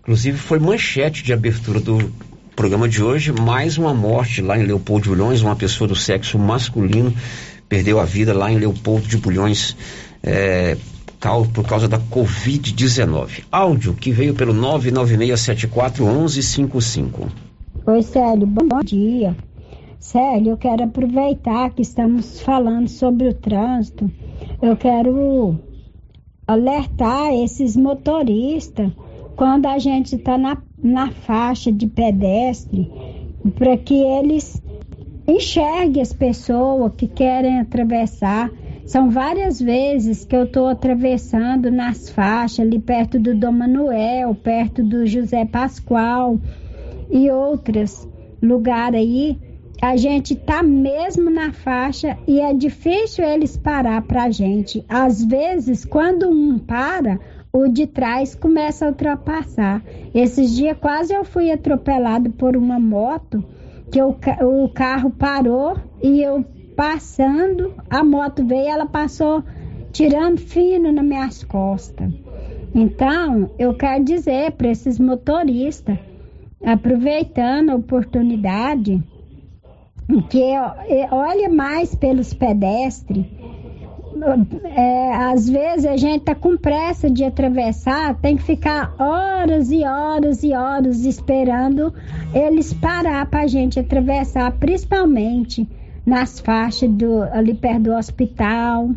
Inclusive 0.00 0.38
foi 0.38 0.58
manchete 0.58 1.22
de 1.22 1.32
abertura 1.32 1.78
do 1.78 2.12
programa 2.56 2.88
de 2.88 3.02
hoje, 3.02 3.30
mais 3.30 3.78
uma 3.78 3.94
morte 3.94 4.40
lá 4.40 4.58
em 4.58 4.64
Leopoldo 4.64 5.04
de 5.04 5.10
Bulhões, 5.10 5.42
uma 5.42 5.54
pessoa 5.54 5.86
do 5.86 5.94
sexo 5.94 6.38
masculino 6.38 7.14
perdeu 7.68 8.00
a 8.00 8.04
vida 8.04 8.32
lá 8.32 8.50
em 8.50 8.58
Leopoldo 8.58 9.06
de 9.06 9.16
Bulhões. 9.16 9.76
É, 10.22 10.76
por 11.52 11.66
causa 11.66 11.88
da 11.88 11.98
Covid-19. 11.98 13.44
Áudio 13.50 13.94
que 13.94 14.12
veio 14.12 14.34
pelo 14.34 14.54
996741155. 14.54 17.26
Oi, 17.86 18.02
Célio, 18.02 18.46
bom 18.46 18.80
dia. 18.84 19.36
Célio, 19.98 20.50
eu 20.50 20.56
quero 20.56 20.84
aproveitar 20.84 21.70
que 21.70 21.82
estamos 21.82 22.40
falando 22.40 22.88
sobre 22.88 23.28
o 23.28 23.34
trânsito. 23.34 24.08
Eu 24.62 24.76
quero 24.76 25.58
alertar 26.46 27.34
esses 27.34 27.76
motoristas 27.76 28.92
quando 29.34 29.66
a 29.66 29.78
gente 29.78 30.14
está 30.14 30.38
na, 30.38 30.58
na 30.82 31.10
faixa 31.10 31.72
de 31.72 31.86
pedestre, 31.86 32.90
para 33.56 33.76
que 33.76 33.94
eles 33.94 34.62
enxerguem 35.26 36.00
as 36.00 36.12
pessoas 36.12 36.92
que 36.96 37.06
querem 37.06 37.60
atravessar. 37.60 38.50
São 38.88 39.10
várias 39.10 39.60
vezes 39.60 40.24
que 40.24 40.34
eu 40.34 40.44
estou 40.44 40.66
atravessando 40.66 41.70
nas 41.70 42.08
faixas, 42.08 42.60
ali 42.60 42.78
perto 42.78 43.20
do 43.20 43.34
Dom 43.34 43.52
Manuel, 43.52 44.34
perto 44.34 44.82
do 44.82 45.06
José 45.06 45.44
Pascoal 45.44 46.40
e 47.10 47.30
outros 47.30 48.08
lugares 48.42 48.98
aí. 48.98 49.38
A 49.82 49.94
gente 49.98 50.34
tá 50.34 50.62
mesmo 50.62 51.28
na 51.28 51.52
faixa 51.52 52.16
e 52.26 52.40
é 52.40 52.54
difícil 52.54 53.26
eles 53.26 53.58
parar 53.58 54.00
pra 54.00 54.30
gente. 54.30 54.82
Às 54.88 55.22
vezes, 55.22 55.84
quando 55.84 56.26
um 56.30 56.58
para, 56.58 57.20
o 57.52 57.68
de 57.68 57.86
trás 57.86 58.34
começa 58.34 58.86
a 58.86 58.88
ultrapassar. 58.88 59.82
Esses 60.14 60.56
dias 60.56 60.78
quase 60.80 61.12
eu 61.12 61.26
fui 61.26 61.50
atropelado 61.50 62.30
por 62.30 62.56
uma 62.56 62.80
moto 62.80 63.44
que 63.92 64.00
o, 64.00 64.16
o 64.64 64.68
carro 64.70 65.10
parou 65.10 65.76
e 66.02 66.22
eu 66.22 66.42
passando, 66.78 67.74
a 67.90 68.04
moto 68.04 68.44
veio, 68.46 68.68
ela 68.68 68.86
passou 68.86 69.42
tirando 69.90 70.38
fino 70.38 70.92
nas 70.92 71.04
minhas 71.04 71.42
costas. 71.42 72.08
Então, 72.72 73.50
eu 73.58 73.74
quero 73.74 74.04
dizer 74.04 74.52
para 74.52 74.68
esses 74.68 74.96
motoristas, 74.96 75.98
aproveitando 76.64 77.70
a 77.70 77.74
oportunidade, 77.74 79.02
que 80.30 80.52
olha 81.10 81.48
mais 81.48 81.96
pelos 81.96 82.32
pedestres 82.32 83.26
é, 84.64 85.14
às 85.14 85.48
vezes 85.48 85.86
a 85.86 85.96
gente 85.96 86.24
tá 86.24 86.34
com 86.34 86.56
pressa 86.56 87.10
de 87.10 87.24
atravessar, 87.24 88.14
tem 88.20 88.36
que 88.36 88.42
ficar 88.42 88.94
horas 88.98 89.70
e 89.70 89.84
horas 89.84 90.42
e 90.42 90.52
horas 90.52 91.04
esperando 91.04 91.92
eles 92.34 92.72
parar 92.72 93.26
para 93.26 93.42
a 93.42 93.46
gente 93.46 93.78
atravessar, 93.78 94.50
principalmente 94.52 95.68
nas 96.08 96.40
faixas 96.40 96.90
do, 96.90 97.22
ali 97.22 97.54
perto 97.54 97.82
do 97.82 97.92
hospital 97.92 98.90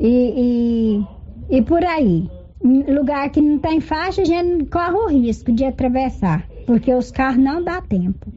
e, 0.00 1.04
e, 1.50 1.56
e 1.58 1.62
por 1.62 1.84
aí. 1.84 2.28
Lugar 2.62 3.30
que 3.30 3.40
não 3.40 3.58
tem 3.58 3.80
faixa, 3.80 4.22
a 4.22 4.24
gente 4.24 4.66
corre 4.66 4.94
o 4.94 5.08
risco 5.08 5.52
de 5.52 5.64
atravessar, 5.64 6.46
porque 6.66 6.92
os 6.92 7.10
carros 7.10 7.42
não 7.42 7.62
dá 7.62 7.80
tempo. 7.80 8.32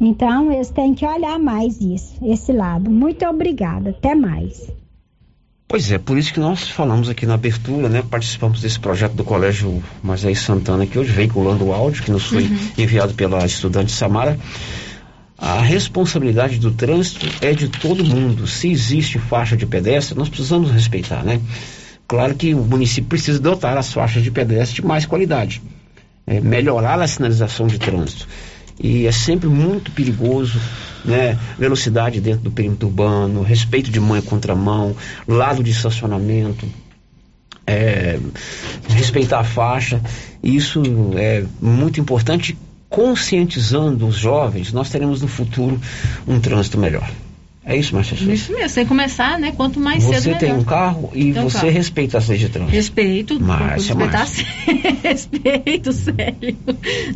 Então, 0.00 0.50
eles 0.50 0.70
têm 0.70 0.94
que 0.94 1.04
olhar 1.04 1.38
mais 1.38 1.78
isso, 1.80 2.16
esse 2.22 2.52
lado. 2.52 2.90
Muito 2.90 3.24
obrigada. 3.26 3.90
Até 3.90 4.14
mais. 4.14 4.72
Pois 5.68 5.92
é, 5.92 5.98
por 5.98 6.16
isso 6.16 6.32
que 6.32 6.40
nós 6.40 6.68
falamos 6.68 7.08
aqui 7.08 7.26
na 7.26 7.34
abertura, 7.34 7.88
né? 7.88 8.02
Participamos 8.02 8.62
desse 8.62 8.80
projeto 8.80 9.12
do 9.12 9.22
Colégio 9.22 9.82
Moisés 10.02 10.40
Santana, 10.40 10.86
que 10.86 10.98
hoje 10.98 11.12
veiculando 11.12 11.66
o 11.66 11.72
áudio, 11.72 12.02
que 12.02 12.10
nos 12.10 12.24
foi 12.24 12.44
uhum. 12.44 12.58
enviado 12.78 13.14
pela 13.14 13.44
estudante 13.44 13.92
Samara. 13.92 14.38
A 15.40 15.60
responsabilidade 15.60 16.58
do 16.58 16.70
trânsito 16.70 17.26
é 17.40 17.52
de 17.52 17.68
todo 17.68 18.04
mundo. 18.04 18.46
Se 18.46 18.70
existe 18.70 19.18
faixa 19.18 19.56
de 19.56 19.64
pedestre, 19.64 20.18
nós 20.18 20.28
precisamos 20.28 20.70
respeitar, 20.70 21.24
né? 21.24 21.40
Claro 22.06 22.34
que 22.34 22.54
o 22.54 22.62
município 22.64 23.08
precisa 23.08 23.38
dotar 23.38 23.78
as 23.78 23.92
faixas 23.92 24.22
de 24.22 24.30
pedestre 24.30 24.82
de 24.82 24.86
mais 24.86 25.06
qualidade. 25.06 25.62
É, 26.26 26.40
melhorar 26.40 27.00
a 27.00 27.06
sinalização 27.08 27.66
de 27.66 27.78
trânsito 27.78 28.28
e 28.82 29.06
é 29.06 29.12
sempre 29.12 29.46
muito 29.46 29.90
perigoso, 29.90 30.58
né? 31.04 31.38
Velocidade 31.58 32.20
dentro 32.20 32.40
do 32.40 32.50
perímetro 32.50 32.88
urbano, 32.88 33.42
respeito 33.42 33.90
de 33.90 34.00
mão 34.00 34.16
e 34.16 34.22
contramão, 34.22 34.96
lado 35.28 35.62
de 35.62 35.70
estacionamento, 35.70 36.66
é, 37.66 38.18
respeitar 38.88 39.40
a 39.40 39.44
faixa. 39.44 40.00
Isso 40.42 40.82
é 41.14 41.44
muito 41.60 42.00
importante. 42.00 42.56
Conscientizando 42.90 44.06
os 44.06 44.16
jovens, 44.16 44.72
nós 44.72 44.90
teremos 44.90 45.22
no 45.22 45.28
futuro 45.28 45.80
um 46.26 46.38
trânsito 46.38 46.76
melhor. 46.76 47.08
É 47.62 47.76
isso, 47.76 47.94
Márcia 47.94 48.14
Isso 48.14 48.52
mesmo, 48.52 48.68
sem 48.70 48.86
começar, 48.86 49.38
né? 49.38 49.52
Quanto 49.52 49.78
mais 49.78 50.02
você 50.02 50.22
cedo 50.22 50.32
Você 50.32 50.38
tem 50.46 50.52
um 50.52 50.64
carro 50.64 51.10
e 51.14 51.30
você 51.30 51.58
carro. 51.58 51.70
respeita 51.70 52.18
as 52.18 52.26
leis 52.26 52.40
de 52.40 52.48
trânsito. 52.48 52.74
Respeito. 52.74 53.40
Márcia, 53.40 53.94
Márcia. 53.94 54.46
respeito, 55.04 55.92
sério. 55.92 56.56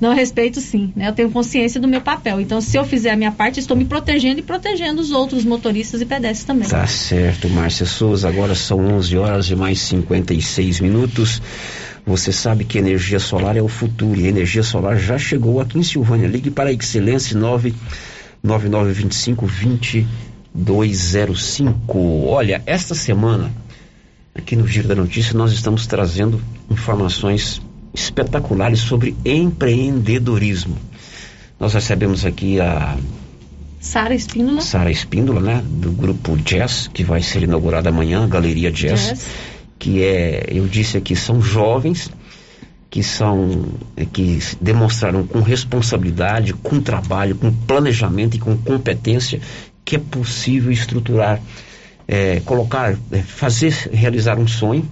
Não, 0.01 0.15
respeito 0.15 0.61
sim, 0.61 0.93
né? 0.95 1.09
Eu 1.09 1.13
tenho 1.13 1.31
consciência 1.31 1.81
do 1.81 1.89
meu 1.89 2.03
papel. 2.03 2.41
Então, 2.41 2.61
se 2.61 2.77
eu 2.77 2.85
fizer 2.85 3.11
a 3.11 3.17
minha 3.17 3.33
parte, 3.33 3.59
estou 3.59 3.77
me 3.77 3.87
protegendo 3.87 4.39
e 4.39 4.43
protegendo 4.43 5.01
os 5.01 5.11
outros 5.11 5.45
motoristas 5.45 6.03
e 6.03 6.07
pedestres 6.07 6.45
também. 6.45 6.69
Tá 6.69 6.87
certo, 6.87 7.49
Márcia 7.49 7.87
Souza. 7.87 8.29
Agora 8.29 8.55
são 8.55 8.79
11 8.79 9.17
horas 9.17 9.51
e 9.51 9.57
mais 9.57 9.81
56 9.81 10.79
minutos. 10.79 11.41
Você 12.07 12.33
sabe 12.33 12.65
que 12.65 12.79
energia 12.79 13.19
solar 13.19 13.57
é 13.57 13.63
o 13.63 13.69
futuro 13.69 14.21
e 14.21 14.27
a 14.27 14.29
energia 14.29 14.63
solar 14.63 14.99
já 14.99 15.17
chegou 15.17 15.59
aqui 15.61 15.79
em 15.79 15.83
Silvânia. 15.83 16.29
Ligue 16.29 16.51
para 16.51 16.69
a 16.69 16.73
Excelência 16.73 17.39
99925 17.39 19.47
20 19.47 20.07
205. 20.55 22.27
Olha, 22.27 22.63
esta 22.65 22.95
semana, 22.95 23.51
aqui 24.35 24.55
no 24.55 24.69
Giro 24.69 24.87
da 24.87 24.95
Notícia, 24.95 25.37
nós 25.37 25.53
estamos 25.53 25.87
trazendo 25.87 26.41
informações 26.71 27.61
espetaculares 27.93 28.81
sobre 28.81 29.17
empreendedorismo. 29.25 30.77
Nós 31.59 31.75
recebemos 31.75 32.25
aqui 32.25 32.61
a 32.61 32.97
Sara 33.81 34.15
Espíndola. 34.15 34.61
Sara 34.61 34.91
Espíndola, 34.91 35.41
né? 35.41 35.63
Do 35.65 35.93
grupo 35.93 36.37
Jazz, 36.37 36.89
que 36.93 37.03
vai 37.03 37.23
ser 37.23 37.43
inaugurado 37.43 37.89
amanhã, 37.89 38.29
Galeria 38.29 38.71
Jazz, 38.71 39.09
Jazz. 39.09 39.27
Que 39.85 40.03
é, 40.03 40.47
eu 40.49 40.67
disse 40.67 40.97
aqui, 40.97 41.15
são 41.15 41.43
jovens 41.43 42.11
que 42.89 43.03
são 43.03 43.67
que 44.15 44.39
demonstraram 44.59 45.27
com 45.27 45.41
responsabilidade, 45.41 46.55
com 46.55 46.81
trabalho, 46.81 47.35
com 47.35 47.53
planejamento 47.53 48.35
e 48.35 48.41
com 48.41 48.57
competência 48.57 49.43
que 49.85 49.97
é 49.97 49.99
possível 49.99 50.73
estruturar, 50.73 51.39
é, 52.09 52.41
colocar, 52.47 52.97
é, 53.13 53.19
fazer 53.19 53.75
realizar 53.93 54.39
um 54.39 54.49
sonho. 54.49 54.89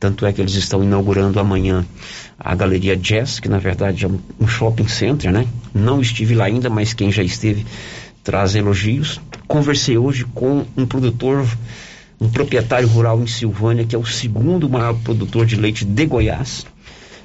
Tanto 0.00 0.26
é 0.26 0.32
que 0.32 0.40
eles 0.40 0.54
estão 0.54 0.82
inaugurando 0.82 1.38
amanhã 1.38 1.86
a 2.36 2.56
Galeria 2.56 2.96
Jazz, 2.96 3.38
que 3.38 3.48
na 3.48 3.58
verdade 3.58 4.04
é 4.04 4.08
um, 4.08 4.18
um 4.40 4.48
shopping 4.48 4.88
center, 4.88 5.30
né? 5.30 5.46
Não 5.72 6.00
estive 6.00 6.34
lá 6.34 6.46
ainda, 6.46 6.68
mas 6.68 6.92
quem 6.92 7.12
já 7.12 7.22
esteve 7.22 7.64
traz 8.24 8.56
elogios. 8.56 9.20
Conversei 9.46 9.96
hoje 9.96 10.24
com 10.34 10.66
um 10.76 10.84
produtor, 10.86 11.46
um 12.24 12.30
proprietário 12.30 12.88
rural 12.88 13.22
em 13.22 13.26
Silvânia, 13.26 13.84
que 13.84 13.94
é 13.94 13.98
o 13.98 14.06
segundo 14.06 14.68
maior 14.68 14.94
produtor 14.94 15.44
de 15.44 15.56
leite 15.56 15.84
de 15.84 16.06
Goiás. 16.06 16.64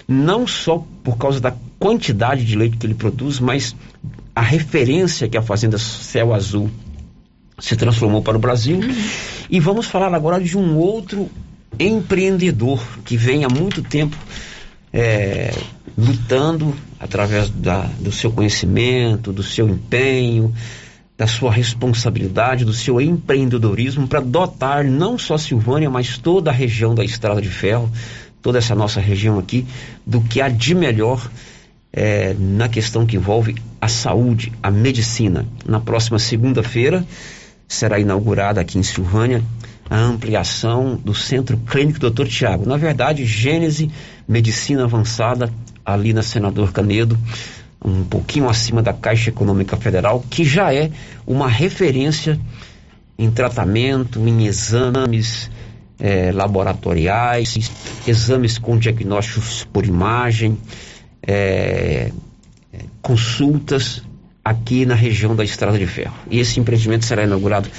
Não 0.08 0.46
só 0.46 0.84
por 1.04 1.18
causa 1.18 1.40
da 1.40 1.54
quantidade 1.80 2.44
de 2.44 2.56
leite 2.56 2.78
que 2.78 2.86
ele 2.86 2.94
produz, 2.94 3.40
mas 3.40 3.76
a 4.36 4.42
referência 4.42 5.30
que 5.30 5.38
a 5.38 5.42
Fazenda 5.42 5.78
Céu 5.78 6.34
Azul 6.34 6.70
se 7.58 7.76
transformou 7.76 8.22
para 8.22 8.36
o 8.36 8.40
Brasil. 8.40 8.80
E 9.50 9.60
vamos 9.60 9.86
falar 9.86 10.14
agora 10.14 10.42
de 10.42 10.58
um 10.58 10.78
outro 10.78 11.30
empreendedor 11.80 12.82
que 13.06 13.16
vem 13.16 13.46
há 13.46 13.50
muito 13.50 13.82
tempo 13.82 14.18
é, 14.92 15.54
lutando 15.98 16.76
através 17.00 17.50
da, 17.50 17.82
do 18.00 18.12
seu 18.12 18.32
conhecimento, 18.32 19.32
do 19.32 19.44
seu 19.44 19.70
empenho, 19.70 20.54
da 21.20 21.28
sua 21.28 21.52
responsabilidade, 21.52 22.64
do 22.64 22.72
seu 22.72 23.02
empreendedorismo 23.02 24.08
para 24.08 24.22
dotar 24.22 24.86
não 24.86 25.18
só 25.18 25.38
Silvânia, 25.38 25.90
mas 25.90 26.18
toda 26.18 26.50
a 26.50 26.54
região 26.54 26.96
da 26.96 27.04
Estrada 27.04 27.42
de 27.42 27.50
Ferro, 27.50 27.92
toda 28.42 28.58
essa 28.58 28.74
nossa 28.74 29.02
região 29.02 29.38
aqui, 29.38 29.66
do 30.06 30.22
que 30.22 30.40
há 30.40 30.48
de 30.48 30.74
melhor 30.74 31.30
é, 31.92 32.34
na 32.40 32.70
questão 32.70 33.06
que 33.06 33.18
envolve 33.18 33.58
a 33.82 33.90
saúde, 33.90 34.54
a 34.64 34.72
medicina. 34.72 35.46
Na 35.66 35.82
próxima 35.82 36.18
segunda-feira, 36.18 37.06
será 37.68 38.00
inaugurada 38.00 38.62
aqui 38.62 38.80
em 38.80 38.84
Silvânia 38.84 39.44
a 39.90 39.98
ampliação 39.98 40.96
do 41.04 41.14
Centro 41.14 41.58
Clínico 41.58 42.00
Dr. 42.00 42.28
Tiago. 42.28 42.66
Na 42.66 42.78
verdade, 42.78 43.26
Gênese 43.26 43.92
Medicina 44.26 44.86
Avançada, 44.86 45.52
ali 45.84 46.14
na 46.14 46.22
Senador 46.24 46.72
Canedo, 46.72 47.20
um 47.84 48.04
pouquinho 48.04 48.50
acima 48.50 48.82
da 48.82 48.94
Caixa 48.94 49.30
Econômica 49.30 49.78
Federal, 49.78 50.24
que 50.30 50.44
já 50.44 50.74
é 50.74 50.92
uma 51.26 51.48
referência 51.48 52.40
em 53.18 53.30
tratamento, 53.32 54.28
em 54.28 54.46
exames 54.46 55.50
eh, 56.00 56.32
laboratoriais, 56.32 57.72
exames 58.08 58.58
com 58.58 58.78
diagnósticos 58.78 59.66
por 59.72 59.86
imagem, 59.86 60.58
eh, 61.26 62.12
consultas 63.02 64.04
aqui 64.44 64.86
na 64.86 64.96
região 64.96 65.36
da 65.36 65.44
Estrada 65.44 65.78
de 65.78 65.86
Ferro. 65.86 66.16
E 66.30 66.40
esse 66.40 66.60
empreendimento 66.60 67.06
será 67.06 67.24
inaugurado 67.24 67.70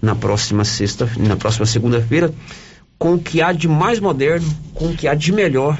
na 0.00 0.14
próxima 0.14 0.64
sexta, 0.64 1.08
na 1.18 1.36
próxima 1.36 1.66
segunda-feira, 1.66 2.32
com 2.98 3.14
o 3.14 3.18
que 3.18 3.42
há 3.42 3.52
de 3.52 3.68
mais 3.68 4.00
moderno, 4.00 4.48
com 4.74 4.86
o 4.86 4.96
que 4.96 5.06
há 5.06 5.14
de 5.14 5.32
melhor 5.32 5.78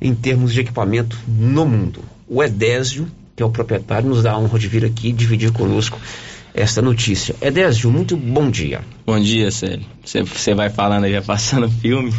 em 0.00 0.14
termos 0.14 0.52
de 0.52 0.60
equipamento 0.60 1.18
no 1.26 1.66
mundo. 1.66 2.13
O 2.26 2.42
Edésio, 2.42 3.06
que 3.36 3.42
é 3.42 3.46
o 3.46 3.50
proprietário, 3.50 4.08
nos 4.08 4.22
dá 4.22 4.32
a 4.32 4.38
honra 4.38 4.58
de 4.58 4.68
vir 4.68 4.84
aqui 4.84 5.12
dividir 5.12 5.52
conosco 5.52 5.98
esta 6.54 6.80
notícia. 6.80 7.34
Edésio, 7.42 7.90
muito 7.90 8.16
bom 8.16 8.48
dia. 8.48 8.80
Bom 9.04 9.18
dia, 9.18 9.50
Célio. 9.50 9.84
Você 10.04 10.54
vai 10.54 10.70
falando 10.70 11.04
aí, 11.04 11.12
vai 11.12 11.22
passando 11.22 11.68
filme. 11.68 12.14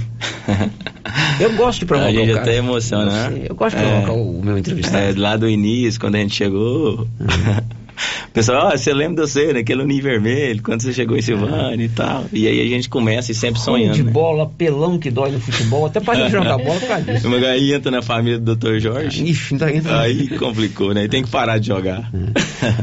Eu 1.39 1.53
gosto 1.53 1.79
de 1.79 1.85
provocar 1.85 2.09
A 2.09 2.13
gente 2.13 2.31
até 2.31 2.57
emociona, 2.57 3.29
né? 3.29 3.45
Eu 3.49 3.55
gosto 3.55 3.77
de 3.77 3.83
provocar 3.83 4.13
o 4.13 4.41
meu 4.43 4.57
entrevistado. 4.57 4.97
É, 4.97 5.13
lá 5.15 5.37
do 5.37 5.49
início, 5.49 5.99
quando 5.99 6.15
a 6.15 6.19
gente 6.19 6.35
chegou. 6.35 7.01
O 7.01 7.07
pessoal, 8.33 8.67
ah, 8.67 8.77
você 8.77 8.93
lembra 8.93 9.23
de 9.23 9.31
você, 9.31 9.53
naquele 9.53 9.81
Uninho 9.83 10.03
Vermelho, 10.03 10.61
quando 10.61 10.81
você 10.81 10.93
chegou 10.93 11.17
em 11.17 11.21
Silvânia 11.21 11.85
e 11.85 11.89
tal. 11.89 12.25
E 12.31 12.47
aí 12.47 12.61
a 12.61 12.69
gente 12.69 12.89
começa 12.89 13.31
e 13.31 13.35
sempre 13.35 13.59
sonhando. 13.61 13.93
de 13.93 14.03
né? 14.03 14.11
bola, 14.11 14.47
pelão 14.47 14.97
que 14.99 15.09
dói 15.09 15.31
no 15.31 15.39
futebol, 15.39 15.85
até 15.85 15.99
para 15.99 16.29
jogar 16.29 16.57
bola 16.57 16.79
por 16.79 16.87
causa 16.87 17.03
disso. 17.03 17.27
Uma 17.35 17.37
aí 17.37 17.73
entra 17.73 17.91
na 17.91 18.01
família 18.01 18.39
do 18.39 18.55
Dr. 18.55 18.79
Jorge. 18.79 19.23
Ixi, 19.25 19.53
ainda 19.53 19.73
entra. 19.73 19.99
Aí 20.01 20.27
complicou, 20.37 20.93
né? 20.93 21.07
Tem 21.07 21.23
que 21.23 21.29
parar 21.29 21.57
de 21.57 21.67
jogar. 21.67 22.11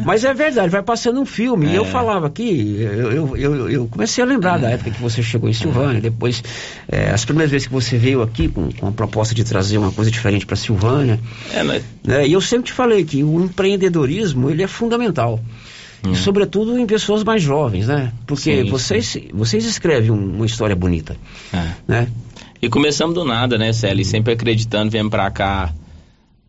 Mas 0.04 0.24
é 0.24 0.32
verdade, 0.32 0.68
vai 0.70 0.82
passando 0.82 1.20
um 1.20 1.26
filme. 1.26 1.66
E 1.66 1.74
É. 1.74 1.78
eu 1.78 1.84
falava 1.84 2.26
aqui, 2.26 2.76
eu, 2.80 3.12
eu, 3.12 3.36
eu, 3.36 3.70
eu 3.70 3.88
comecei 3.88 4.22
a 4.22 4.26
lembrar 4.26 4.58
da 4.58 4.70
época 4.70 4.90
que 4.90 5.00
você 5.00 5.22
chegou 5.22 5.48
em 5.48 5.52
Silvânia, 5.52 6.00
depois, 6.00 6.42
é, 6.88 7.10
as 7.10 7.24
primeiras 7.24 7.50
vezes 7.50 7.66
que 7.66 7.72
você 7.72 7.96
veio 7.96 8.22
aqui 8.22 8.48
com, 8.48 8.70
com 8.72 8.88
a 8.88 8.92
proposta 8.92 9.34
de 9.34 9.44
trazer 9.44 9.78
uma 9.78 9.92
coisa 9.92 10.10
diferente 10.10 10.46
para 10.46 10.56
Silvânia. 10.56 11.18
É, 11.52 11.62
né? 11.62 11.82
né? 12.04 12.26
E 12.26 12.32
eu 12.32 12.40
sempre 12.40 12.66
te 12.66 12.72
falei 12.72 13.04
que 13.04 13.22
o 13.22 13.42
empreendedorismo, 13.42 14.50
ele 14.50 14.62
é 14.62 14.66
fundamental. 14.66 15.01
E 16.12 16.16
sobretudo 16.16 16.76
em 16.78 16.84
pessoas 16.86 17.22
mais 17.22 17.40
jovens, 17.42 17.86
né? 17.86 18.12
Porque 18.26 18.64
Sim, 18.64 18.70
vocês, 18.70 19.16
vocês 19.32 19.64
escrevem 19.64 20.11
um- 20.11 20.34
uma 20.36 20.46
história 20.46 20.74
bonita, 20.74 21.16
É. 21.53 21.68
né? 21.86 22.09
E 22.61 22.68
começamos 22.68 23.14
do 23.14 23.24
nada, 23.24 23.57
né, 23.57 23.72
Célio? 23.72 24.05
Sempre 24.05 24.32
acreditando, 24.32 24.90
viemos 24.90 25.11
pra 25.11 25.30
cá 25.30 25.72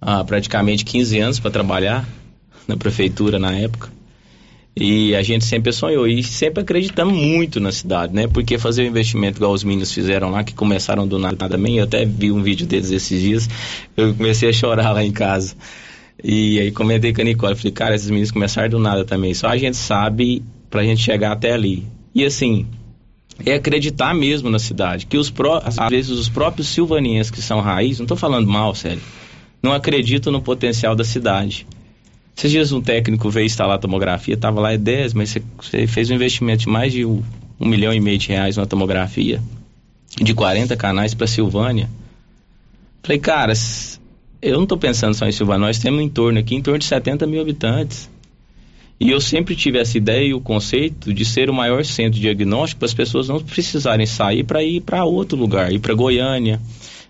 há 0.01 0.24
praticamente 0.24 0.84
15 0.84 1.20
anos 1.20 1.39
para 1.39 1.51
trabalhar 1.51 2.04
na 2.68 2.76
prefeitura 2.76 3.38
na 3.38 3.51
época. 3.54 3.89
E 4.76 5.16
a 5.16 5.22
gente 5.22 5.45
sempre 5.45 5.72
sonhou 5.72 6.08
e 6.08 6.24
sempre 6.24 6.64
acreditamos 6.64 7.14
muito 7.14 7.60
na 7.60 7.72
cidade, 7.72 8.12
né? 8.12 8.28
Porque 8.28 8.58
fazer 8.58 8.82
o 8.82 8.86
investimento 8.88 9.38
igual 9.38 9.51
os 9.54 9.64
meninos 9.64 9.93
fizeram 9.93 10.32
lá, 10.32 10.43
que 10.43 10.56
começaram 10.56 11.08
do 11.08 11.20
nada 11.20 11.47
também, 11.47 11.78
eu 11.78 11.84
até 11.84 12.06
vi 12.06 12.32
um 12.32 12.41
vídeo 12.41 12.66
deles 12.66 12.89
esses 12.89 13.22
dias, 13.22 13.47
eu 13.95 14.16
comecei 14.16 14.49
a 14.49 14.54
chorar 14.54 14.91
lá 14.93 15.04
em 15.04 15.12
casa. 15.12 15.54
E 16.22 16.59
aí 16.59 16.72
comentei 16.72 17.14
com 17.14 17.22
a 17.22 17.24
Nicole, 17.24 17.55
falei, 17.55 17.72
cara, 17.72 17.95
esses 17.95 18.09
meninos 18.09 18.32
começaram 18.32 18.70
do 18.70 18.80
nada 18.80 19.05
também, 19.05 19.34
só 19.34 19.47
a 19.47 19.57
gente 19.57 19.78
sabe 19.78 20.43
pra 20.70 20.84
gente 20.84 21.01
chegar 21.01 21.32
até 21.32 21.53
ali. 21.53 21.86
E 22.14 22.26
assim, 22.26 22.66
é 23.45 23.53
acreditar 23.53 24.14
mesmo 24.14 24.49
na 24.49 24.59
cidade. 24.59 25.05
Que 25.05 25.18
os 25.18 25.30
pró 25.30 25.61
às 25.64 25.76
vezes 25.89 26.11
os 26.11 26.30
próprios 26.30 26.68
silvanienses 26.68 27.32
que 27.32 27.41
são 27.41 27.59
raiz, 27.61 27.99
não 27.99 28.05
estou 28.05 28.18
falando 28.18 28.47
mal, 28.47 28.76
sério, 28.76 29.01
não 29.61 29.74
acreditam 29.74 30.32
no 30.32 30.41
potencial 30.41 30.95
da 30.95 31.03
cidade. 31.03 31.66
Esses 32.36 32.51
dias 32.51 32.72
um 32.72 32.82
técnico 32.82 33.30
veio 33.30 33.45
instalar 33.45 33.76
a 33.76 33.80
tomografia, 33.80 34.34
estava 34.34 34.59
lá 34.59 34.74
é 34.74 34.78
10, 34.78 35.14
mas 35.14 35.38
você, 35.61 35.88
fez 35.88 36.09
um 36.09 36.16
investimento 36.16 36.64
de 36.64 36.70
mais 36.70 36.91
de 36.91 37.05
um, 37.05 37.24
um 37.59 37.68
milhão 37.68 37.93
e 37.93 37.99
meio 37.99 38.18
de 38.18 38.30
reais 38.30 38.57
numa 38.57 38.66
tomografia, 38.66 39.41
de 40.18 40.34
40 40.34 40.76
canais 40.76 41.14
para 41.14 41.28
Silvânia. 41.28 41.89
Falei, 43.03 43.20
cara, 43.20 43.53
eu 44.44 44.56
não 44.56 44.64
estou 44.64 44.78
pensando 44.78 45.14
só 45.14 45.26
em 45.26 45.32
Silvânia, 45.32 45.68
nós 45.68 45.80
temos 45.80 46.02
em 46.02 46.10
torno 46.10 46.38
aqui, 46.38 46.56
em 46.56 46.62
torno 46.62 46.80
de 46.80 46.86
70 46.86 47.26
mil 47.26 47.41
habitantes. 47.41 48.10
E 49.00 49.10
eu 49.10 49.20
sempre 49.20 49.56
tive 49.56 49.80
essa 49.80 49.98
ideia 49.98 50.28
e 50.28 50.34
o 50.34 50.39
conceito 50.39 51.14
de 51.14 51.26
ser 51.26 51.50
o 51.50 51.54
maior 51.54 51.84
centro 51.84 52.20
diagnóstico 52.20 52.80
para 52.80 52.86
as 52.86 52.94
pessoas 52.94 53.28
não 53.28 53.39
precisarem 53.39 54.06
sair 54.06 54.44
para 54.44 54.64
ir 54.64 54.82
para 54.82 55.04
outro 55.04 55.38
lugar, 55.38 55.72
ir 55.72 55.80
para 55.80 55.94
Goiânia. 55.94 56.60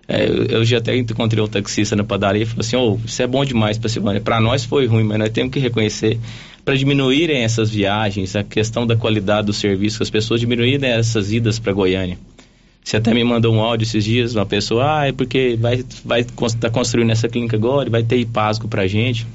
É, 0.07 0.27
eu, 0.27 0.65
já 0.65 0.79
até 0.79 0.95
encontrei 0.97 1.41
um 1.43 1.47
taxista 1.47 1.95
na 1.95 2.03
padaria 2.03 2.43
e 2.43 2.45
falou 2.45 2.61
assim: 2.61 2.75
oh, 2.75 2.99
isso 3.05 3.21
é 3.21 3.27
bom 3.27 3.43
demais 3.43 3.77
para 3.77 3.89
Silvânia. 3.89 4.21
Para 4.21 4.39
nós 4.39 4.65
foi 4.65 4.85
ruim, 4.85 5.03
mas 5.03 5.17
nós 5.17 5.29
temos 5.29 5.51
que 5.51 5.59
reconhecer 5.59 6.19
para 6.63 6.75
diminuírem 6.75 7.43
essas 7.43 7.69
viagens, 7.69 8.35
a 8.35 8.43
questão 8.43 8.87
da 8.87 8.95
qualidade 8.95 9.47
do 9.47 9.53
serviço, 9.53 10.01
as 10.01 10.09
pessoas 10.09 10.39
diminuírem 10.39 10.89
essas 10.89 11.31
idas 11.31 11.59
para 11.59 11.73
Goiânia. 11.73 12.17
Você 12.83 12.97
até 12.97 13.13
me 13.13 13.23
mandou 13.23 13.53
um 13.53 13.61
áudio 13.61 13.85
esses 13.85 14.03
dias, 14.03 14.35
uma 14.35 14.45
pessoa, 14.45 14.99
ah, 14.99 15.07
é 15.07 15.11
porque 15.11 15.57
vai 15.59 15.83
vai 16.03 16.25
tá 16.59 16.69
construindo 16.69 17.11
essa 17.11 17.29
clínica 17.29 17.55
agora, 17.55 17.89
vai 17.89 18.03
ter 18.03 18.17
IPASGO 18.17 18.67
pra 18.67 18.87
gente. 18.87 19.25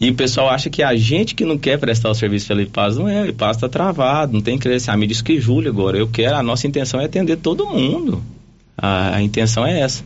E 0.00 0.08
o 0.08 0.14
pessoal 0.14 0.48
acha 0.48 0.70
que 0.70 0.82
a 0.82 0.96
gente 0.96 1.34
que 1.34 1.44
não 1.44 1.58
quer 1.58 1.78
prestar 1.78 2.08
o 2.08 2.14
serviço 2.14 2.48
pela 2.48 2.62
IPAS 2.62 2.96
não 2.96 3.06
é, 3.06 3.22
o 3.22 3.26
IPAS 3.26 3.58
está 3.58 3.68
travado, 3.68 4.32
não 4.32 4.40
tem 4.40 4.58
me 4.96 5.06
diz 5.06 5.20
que 5.20 5.38
julho 5.38 5.68
agora. 5.68 5.98
Eu 5.98 6.08
quero, 6.08 6.36
a 6.36 6.42
nossa 6.42 6.66
intenção 6.66 6.98
é 6.98 7.04
atender 7.04 7.36
todo 7.36 7.66
mundo. 7.66 8.22
A, 8.78 9.16
a 9.16 9.22
intenção 9.22 9.66
é 9.66 9.80
essa. 9.80 10.02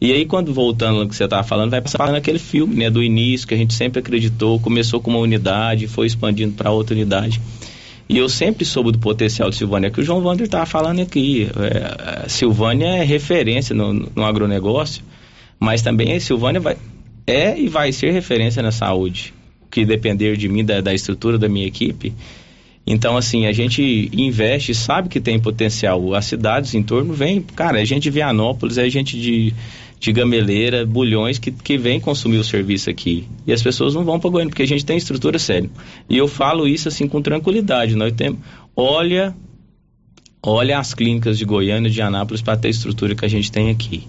E 0.00 0.12
aí, 0.12 0.26
quando 0.26 0.52
voltando 0.52 0.98
no 0.98 1.08
que 1.08 1.14
você 1.14 1.24
estava 1.24 1.44
falando, 1.44 1.70
vai 1.70 1.80
passar 1.80 2.10
naquele 2.10 2.40
filme, 2.40 2.74
né, 2.74 2.90
do 2.90 3.02
início, 3.02 3.46
que 3.46 3.54
a 3.54 3.56
gente 3.56 3.72
sempre 3.72 4.00
acreditou, 4.00 4.58
começou 4.58 5.00
com 5.00 5.10
uma 5.10 5.20
unidade, 5.20 5.86
foi 5.86 6.06
expandindo 6.06 6.52
para 6.52 6.70
outra 6.72 6.94
unidade. 6.94 7.40
E 8.08 8.18
eu 8.18 8.28
sempre 8.28 8.64
soube 8.64 8.92
do 8.92 8.98
potencial 8.98 9.50
de 9.50 9.56
Silvânia, 9.56 9.90
que 9.90 10.00
o 10.00 10.04
João 10.04 10.22
Wander 10.22 10.46
estava 10.46 10.64
falando 10.64 11.00
aqui. 11.00 11.48
É, 11.56 12.24
a 12.24 12.28
Silvânia 12.28 12.86
é 12.86 13.02
referência 13.02 13.74
no, 13.74 13.92
no 13.92 14.24
agronegócio, 14.24 15.02
mas 15.58 15.82
também 15.82 16.18
Silvânia 16.20 16.60
vai, 16.60 16.76
é 17.26 17.58
e 17.58 17.68
vai 17.68 17.90
ser 17.90 18.12
referência 18.12 18.62
na 18.62 18.70
saúde. 18.70 19.34
Que 19.70 19.84
depender 19.84 20.36
de 20.36 20.48
mim, 20.48 20.64
da, 20.64 20.80
da 20.80 20.94
estrutura 20.94 21.36
da 21.36 21.48
minha 21.48 21.66
equipe. 21.66 22.14
Então, 22.86 23.16
assim, 23.16 23.46
a 23.46 23.52
gente 23.52 24.08
investe, 24.12 24.72
sabe 24.72 25.08
que 25.08 25.20
tem 25.20 25.40
potencial. 25.40 26.14
As 26.14 26.26
cidades 26.26 26.72
em 26.72 26.84
torno 26.84 27.12
vêm, 27.12 27.40
cara, 27.42 27.82
é 27.82 27.84
gente 27.84 28.04
de 28.04 28.10
Vianópolis, 28.10 28.78
é 28.78 28.88
gente 28.88 29.20
de, 29.20 29.52
de 29.98 30.12
Gameleira, 30.12 30.84
Bulhões, 30.84 31.38
que, 31.38 31.50
que 31.50 31.78
vem 31.78 32.00
consumir 32.00 32.38
o 32.38 32.44
serviço 32.44 32.90
aqui. 32.90 33.26
E 33.46 33.52
as 33.52 33.62
pessoas 33.62 33.94
não 33.94 34.04
vão 34.04 34.20
para 34.20 34.30
Goiânia, 34.30 34.50
porque 34.50 34.62
a 34.62 34.66
gente 34.66 34.84
tem 34.84 34.96
estrutura 34.96 35.38
séria. 35.38 35.70
E 36.08 36.16
eu 36.16 36.28
falo 36.28 36.68
isso, 36.68 36.88
assim, 36.88 37.08
com 37.08 37.22
tranquilidade. 37.22 37.96
Nós 37.96 38.12
temos, 38.12 38.40
olha, 38.76 39.34
olha 40.42 40.78
as 40.78 40.94
clínicas 40.94 41.38
de 41.38 41.44
Goiânia 41.44 41.88
e 41.88 41.92
de 41.92 42.02
Anápolis 42.02 42.42
para 42.42 42.56
ter 42.56 42.68
a 42.68 42.70
estrutura 42.70 43.14
que 43.14 43.24
a 43.24 43.28
gente 43.28 43.50
tem 43.50 43.70
aqui 43.70 44.06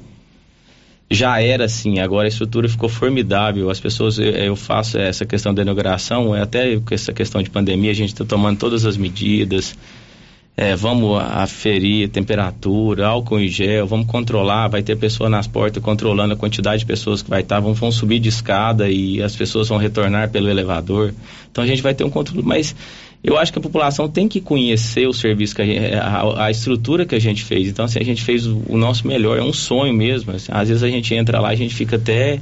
já 1.10 1.42
era 1.42 1.66
assim, 1.66 2.00
agora 2.00 2.28
a 2.28 2.30
estrutura 2.30 2.68
ficou 2.68 2.90
formidável. 2.90 3.70
As 3.70 3.80
pessoas, 3.80 4.20
eu, 4.20 4.26
eu 4.26 4.56
faço 4.56 4.98
essa 4.98 5.26
questão 5.26 5.54
da 5.54 5.62
inauguração, 5.62 6.36
é 6.36 6.42
até 6.42 6.78
essa 6.92 7.14
questão 7.14 7.42
de 7.42 7.50
pandemia, 7.50 7.92
a 7.92 7.96
gente 7.96 8.10
está 8.10 8.26
tomando 8.26 8.60
todas 8.60 8.86
as 8.86 8.98
medidas. 8.98 9.76
É, 10.60 10.76
vamos 10.76 11.22
aferir 11.22 12.10
temperatura, 12.10 13.06
álcool 13.06 13.40
em 13.40 13.48
gel, 13.48 13.86
vamos 13.86 14.08
controlar, 14.08 14.68
vai 14.68 14.82
ter 14.82 14.98
pessoa 14.98 15.30
nas 15.30 15.46
portas 15.46 15.84
controlando 15.84 16.34
a 16.34 16.36
quantidade 16.36 16.80
de 16.80 16.86
pessoas 16.88 17.22
que 17.22 17.30
vai 17.30 17.42
estar, 17.42 17.60
vão, 17.60 17.76
vão 17.76 17.92
subir 17.92 18.18
de 18.18 18.30
escada 18.30 18.90
e 18.90 19.22
as 19.22 19.36
pessoas 19.36 19.70
vão 19.70 19.78
retornar 19.78 20.32
pelo 20.32 20.50
elevador. 20.50 21.14
Então 21.52 21.64
a 21.64 21.68
gente 21.68 21.84
vai 21.84 21.94
ter 21.94 22.04
um 22.04 22.10
controle, 22.10 22.42
mas 22.42 22.76
eu 23.24 23.38
acho 23.38 23.54
que 23.54 23.60
a 23.60 23.62
população 23.62 24.10
tem 24.10 24.28
que 24.28 24.42
conhecer 24.42 25.08
o 25.08 25.14
serviço 25.14 25.56
que 25.56 25.62
a, 25.62 26.08
a, 26.08 26.46
a 26.46 26.50
estrutura 26.50 27.06
que 27.06 27.14
a 27.14 27.20
gente 27.20 27.44
fez. 27.44 27.68
Então, 27.68 27.86
assim, 27.86 28.00
a 28.00 28.04
gente 28.04 28.24
fez 28.24 28.48
o, 28.48 28.64
o 28.68 28.78
nosso 28.78 29.08
melhor, 29.08 29.38
é 29.38 29.44
um 29.44 29.54
sonho 29.54 29.94
mesmo. 29.94 30.32
Assim, 30.32 30.52
às 30.52 30.70
vezes 30.70 30.82
a 30.82 30.90
gente 30.90 31.14
entra 31.14 31.40
lá, 31.40 31.50
a 31.50 31.56
gente 31.56 31.76
fica 31.76 31.98
até 31.98 32.40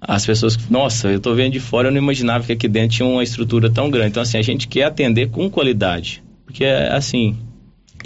as 0.00 0.26
pessoas, 0.26 0.58
nossa, 0.68 1.06
eu 1.06 1.20
tô 1.20 1.34
vendo 1.36 1.52
de 1.52 1.60
fora, 1.60 1.86
eu 1.86 1.92
não 1.92 1.98
imaginava 1.98 2.44
que 2.44 2.52
aqui 2.52 2.66
dentro 2.66 2.96
tinha 2.96 3.08
uma 3.08 3.22
estrutura 3.22 3.70
tão 3.70 3.88
grande. 3.88 4.08
Então, 4.10 4.22
assim, 4.24 4.38
a 4.38 4.42
gente 4.42 4.66
quer 4.66 4.84
atender 4.84 5.30
com 5.30 5.48
qualidade. 5.48 6.20
Porque, 6.50 6.64
assim, 6.64 7.36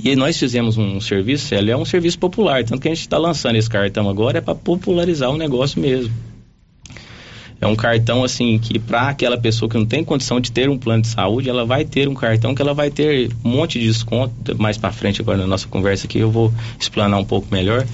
e 0.02 0.14
nós 0.14 0.38
fizemos 0.38 0.76
um 0.76 1.00
serviço, 1.00 1.54
ele 1.54 1.70
é 1.70 1.76
um 1.76 1.84
serviço 1.84 2.18
popular, 2.18 2.62
tanto 2.62 2.82
que 2.82 2.88
a 2.88 2.94
gente 2.94 3.00
está 3.00 3.16
lançando 3.16 3.56
esse 3.56 3.70
cartão 3.70 4.08
agora 4.08 4.38
é 4.38 4.40
para 4.40 4.54
popularizar 4.54 5.30
o 5.30 5.36
negócio 5.36 5.80
mesmo. 5.80 6.12
É 7.58 7.66
um 7.66 7.74
cartão 7.74 8.22
assim 8.22 8.58
que 8.58 8.78
para 8.78 9.08
aquela 9.08 9.38
pessoa 9.38 9.70
que 9.70 9.78
não 9.78 9.86
tem 9.86 10.04
condição 10.04 10.38
de 10.38 10.52
ter 10.52 10.68
um 10.68 10.76
plano 10.76 11.02
de 11.02 11.08
saúde, 11.08 11.48
ela 11.48 11.64
vai 11.64 11.86
ter 11.86 12.06
um 12.06 12.14
cartão 12.14 12.54
que 12.54 12.60
ela 12.60 12.74
vai 12.74 12.90
ter 12.90 13.30
um 13.42 13.48
monte 13.48 13.78
de 13.78 13.86
desconto. 13.86 14.54
Mais 14.58 14.76
para 14.76 14.92
frente 14.92 15.22
agora 15.22 15.38
na 15.38 15.46
nossa 15.46 15.66
conversa 15.66 16.06
aqui 16.06 16.18
eu 16.18 16.30
vou 16.30 16.52
explanar 16.78 17.18
um 17.18 17.24
pouco 17.24 17.48
melhor. 17.50 17.86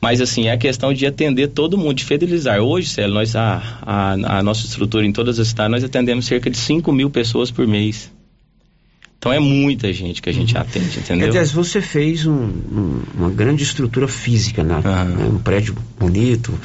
Mas 0.00 0.20
assim, 0.20 0.48
é 0.48 0.52
a 0.52 0.58
questão 0.58 0.92
de 0.92 1.06
atender 1.06 1.48
todo 1.48 1.78
mundo, 1.78 1.94
de 1.94 2.04
fidelizar. 2.04 2.58
Hoje, 2.60 2.88
Célio, 2.88 3.14
nós, 3.14 3.36
a, 3.36 3.62
a, 3.82 4.38
a 4.38 4.42
nossa 4.42 4.66
estrutura 4.66 5.06
em 5.06 5.12
todas 5.12 5.38
as 5.38 5.48
cidades, 5.48 5.70
nós 5.70 5.84
atendemos 5.84 6.26
cerca 6.26 6.50
de 6.50 6.56
5 6.56 6.90
mil 6.92 7.10
pessoas 7.10 7.50
por 7.50 7.66
mês. 7.66 8.10
Então 9.18 9.32
é 9.32 9.40
muita 9.40 9.92
gente 9.92 10.22
que 10.22 10.30
a 10.30 10.32
gente 10.32 10.56
atende, 10.56 11.00
entendeu? 11.00 11.28
Aliás, 11.28 11.50
você 11.50 11.80
fez 11.80 12.24
um, 12.24 12.32
um, 12.32 13.02
uma 13.16 13.30
grande 13.30 13.64
estrutura 13.64 14.06
física, 14.06 14.62
né? 14.62 14.80
né? 14.80 15.26
um 15.26 15.38
prédio 15.38 15.74
bonito, 15.98 16.56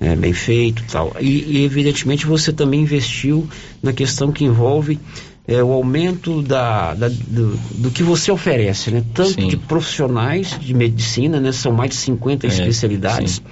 é, 0.00 0.16
bem 0.16 0.32
feito 0.32 0.82
tal. 0.90 1.14
E, 1.20 1.58
e, 1.58 1.64
evidentemente, 1.64 2.26
você 2.26 2.52
também 2.52 2.80
investiu 2.80 3.48
na 3.80 3.92
questão 3.92 4.32
que 4.32 4.44
envolve 4.44 4.98
é, 5.46 5.62
o 5.62 5.70
aumento 5.70 6.42
da, 6.42 6.94
da 6.94 7.08
do, 7.08 7.56
do, 7.76 7.90
que 7.92 8.02
você 8.02 8.32
oferece, 8.32 8.90
né? 8.90 9.04
Tanto 9.14 9.40
sim. 9.40 9.46
de 9.46 9.56
profissionais 9.56 10.58
de 10.58 10.74
medicina, 10.74 11.38
né? 11.38 11.52
São 11.52 11.72
mais 11.72 11.90
de 11.90 11.96
50 11.96 12.46
é, 12.46 12.50
especialidades. 12.50 13.34
Sim. 13.36 13.42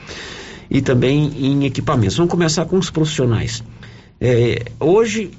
E 0.68 0.80
também 0.80 1.30
em 1.38 1.64
equipamentos. 1.64 2.16
Vamos 2.16 2.30
começar 2.30 2.64
com 2.64 2.76
os 2.76 2.90
profissionais. 2.90 3.62
É, 4.20 4.64
hoje, 4.80 5.30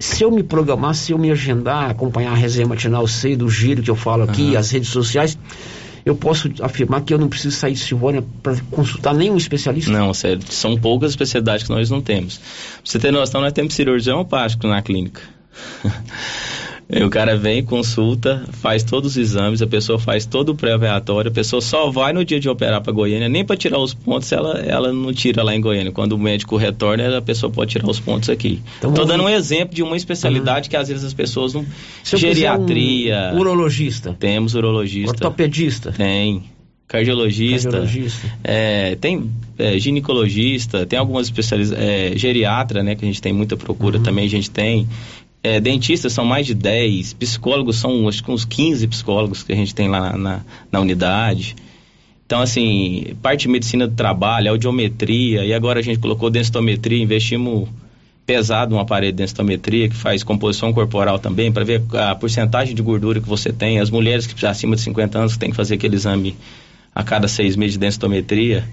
se 0.00 0.24
eu 0.24 0.30
me 0.30 0.42
programar, 0.42 0.94
se 0.94 1.12
eu 1.12 1.18
me 1.18 1.30
agendar, 1.30 1.90
acompanhar 1.90 2.32
a 2.32 2.34
resenha 2.34 2.66
matinal, 2.66 3.06
sei 3.06 3.36
do 3.36 3.50
giro 3.50 3.82
que 3.82 3.90
eu 3.90 3.94
falo 3.94 4.22
aqui, 4.22 4.52
uhum. 4.52 4.58
as 4.58 4.70
redes 4.70 4.88
sociais, 4.88 5.38
eu 6.06 6.16
posso 6.16 6.50
afirmar 6.62 7.02
que 7.02 7.12
eu 7.12 7.18
não 7.18 7.28
preciso 7.28 7.54
sair 7.54 7.74
de 7.74 7.80
Silvânia 7.80 8.24
para 8.42 8.56
consultar 8.70 9.14
nenhum 9.14 9.36
especialista? 9.36 9.92
Não, 9.92 10.14
sério, 10.14 10.40
são 10.48 10.74
poucas 10.74 11.10
especialidades 11.10 11.66
que 11.66 11.70
nós 11.70 11.90
não 11.90 12.00
temos. 12.00 12.38
Pra 12.38 12.46
você 12.82 12.98
ter 12.98 13.12
noção, 13.12 13.42
nós 13.42 13.52
temos 13.52 13.74
cirurgião 13.74 14.24
plástico 14.24 14.66
na 14.66 14.80
clínica. 14.80 15.20
O 17.04 17.08
cara 17.08 17.36
vem, 17.36 17.62
consulta, 17.62 18.44
faz 18.52 18.82
todos 18.82 19.12
os 19.12 19.16
exames, 19.16 19.62
a 19.62 19.66
pessoa 19.66 19.98
faz 19.98 20.26
todo 20.26 20.50
o 20.50 20.54
pré-operatório, 20.54 21.30
a 21.30 21.34
pessoa 21.34 21.62
só 21.62 21.88
vai 21.88 22.12
no 22.12 22.24
dia 22.24 22.40
de 22.40 22.48
operar 22.48 22.80
para 22.80 22.92
Goiânia, 22.92 23.28
nem 23.28 23.44
para 23.44 23.56
tirar 23.56 23.78
os 23.78 23.94
pontos 23.94 24.30
ela, 24.32 24.58
ela 24.58 24.92
não 24.92 25.12
tira 25.12 25.42
lá 25.42 25.54
em 25.54 25.60
Goiânia. 25.60 25.92
Quando 25.92 26.12
o 26.12 26.18
médico 26.18 26.56
retorna, 26.56 27.18
a 27.18 27.22
pessoa 27.22 27.50
pode 27.50 27.70
tirar 27.70 27.88
os 27.88 28.00
pontos 28.00 28.28
aqui. 28.28 28.60
Estou 28.74 28.90
então, 28.90 29.06
dando 29.06 29.22
um 29.22 29.28
exemplo 29.28 29.74
de 29.74 29.82
uma 29.82 29.96
especialidade 29.96 30.66
uhum. 30.66 30.70
que 30.70 30.76
às 30.76 30.88
vezes 30.88 31.04
as 31.04 31.14
pessoas 31.14 31.54
não. 31.54 31.64
Geriatria. 32.02 33.32
Um 33.34 33.38
urologista. 33.38 34.16
Temos 34.18 34.54
urologista. 34.54 35.10
Ortopedista. 35.10 35.92
Tem 35.92 36.42
cardiologista, 36.88 37.70
cardiologista. 37.70 38.26
É, 38.42 38.96
tem 38.96 39.30
é, 39.56 39.78
ginecologista, 39.78 40.84
tem 40.84 40.98
algumas 40.98 41.28
especialidades, 41.28 41.80
é, 41.80 42.18
geriatra, 42.18 42.82
né, 42.82 42.96
que 42.96 43.04
a 43.04 43.06
gente 43.06 43.22
tem 43.22 43.32
muita 43.32 43.56
procura 43.56 43.98
uhum. 43.98 44.02
também, 44.02 44.24
a 44.24 44.28
gente 44.28 44.50
tem 44.50 44.88
é, 45.42 45.58
dentistas 45.60 46.12
são 46.12 46.24
mais 46.24 46.46
de 46.46 46.54
10, 46.54 47.14
psicólogos 47.14 47.76
são 47.76 48.08
acho 48.08 48.22
que 48.22 48.30
uns 48.30 48.44
15 48.44 48.86
psicólogos 48.86 49.42
que 49.42 49.52
a 49.52 49.56
gente 49.56 49.74
tem 49.74 49.88
lá 49.88 50.16
na, 50.16 50.40
na 50.70 50.80
unidade. 50.80 51.56
Então, 52.26 52.40
assim, 52.40 53.16
parte 53.20 53.42
de 53.42 53.48
medicina 53.48 53.88
do 53.88 53.94
trabalho, 53.94 54.50
audiometria, 54.50 55.44
e 55.44 55.52
agora 55.52 55.80
a 55.80 55.82
gente 55.82 55.98
colocou 55.98 56.30
densitometria, 56.30 57.02
investimos 57.02 57.68
pesado 58.24 58.76
um 58.76 58.78
aparelho 58.78 59.12
de 59.12 59.18
densitometria 59.18 59.88
que 59.88 59.96
faz 59.96 60.22
composição 60.22 60.72
corporal 60.72 61.18
também, 61.18 61.50
para 61.50 61.64
ver 61.64 61.82
a 61.94 62.14
porcentagem 62.14 62.72
de 62.72 62.82
gordura 62.82 63.20
que 63.20 63.28
você 63.28 63.52
tem. 63.52 63.80
As 63.80 63.90
mulheres 63.90 64.28
que 64.28 64.46
acima 64.46 64.76
de 64.76 64.82
50 64.82 65.18
anos 65.18 65.36
tem 65.36 65.50
que 65.50 65.56
fazer 65.56 65.74
aquele 65.74 65.96
exame 65.96 66.36
a 66.94 67.02
cada 67.02 67.26
seis 67.26 67.56
meses 67.56 67.72
de 67.72 67.80
densitometria. 67.80 68.64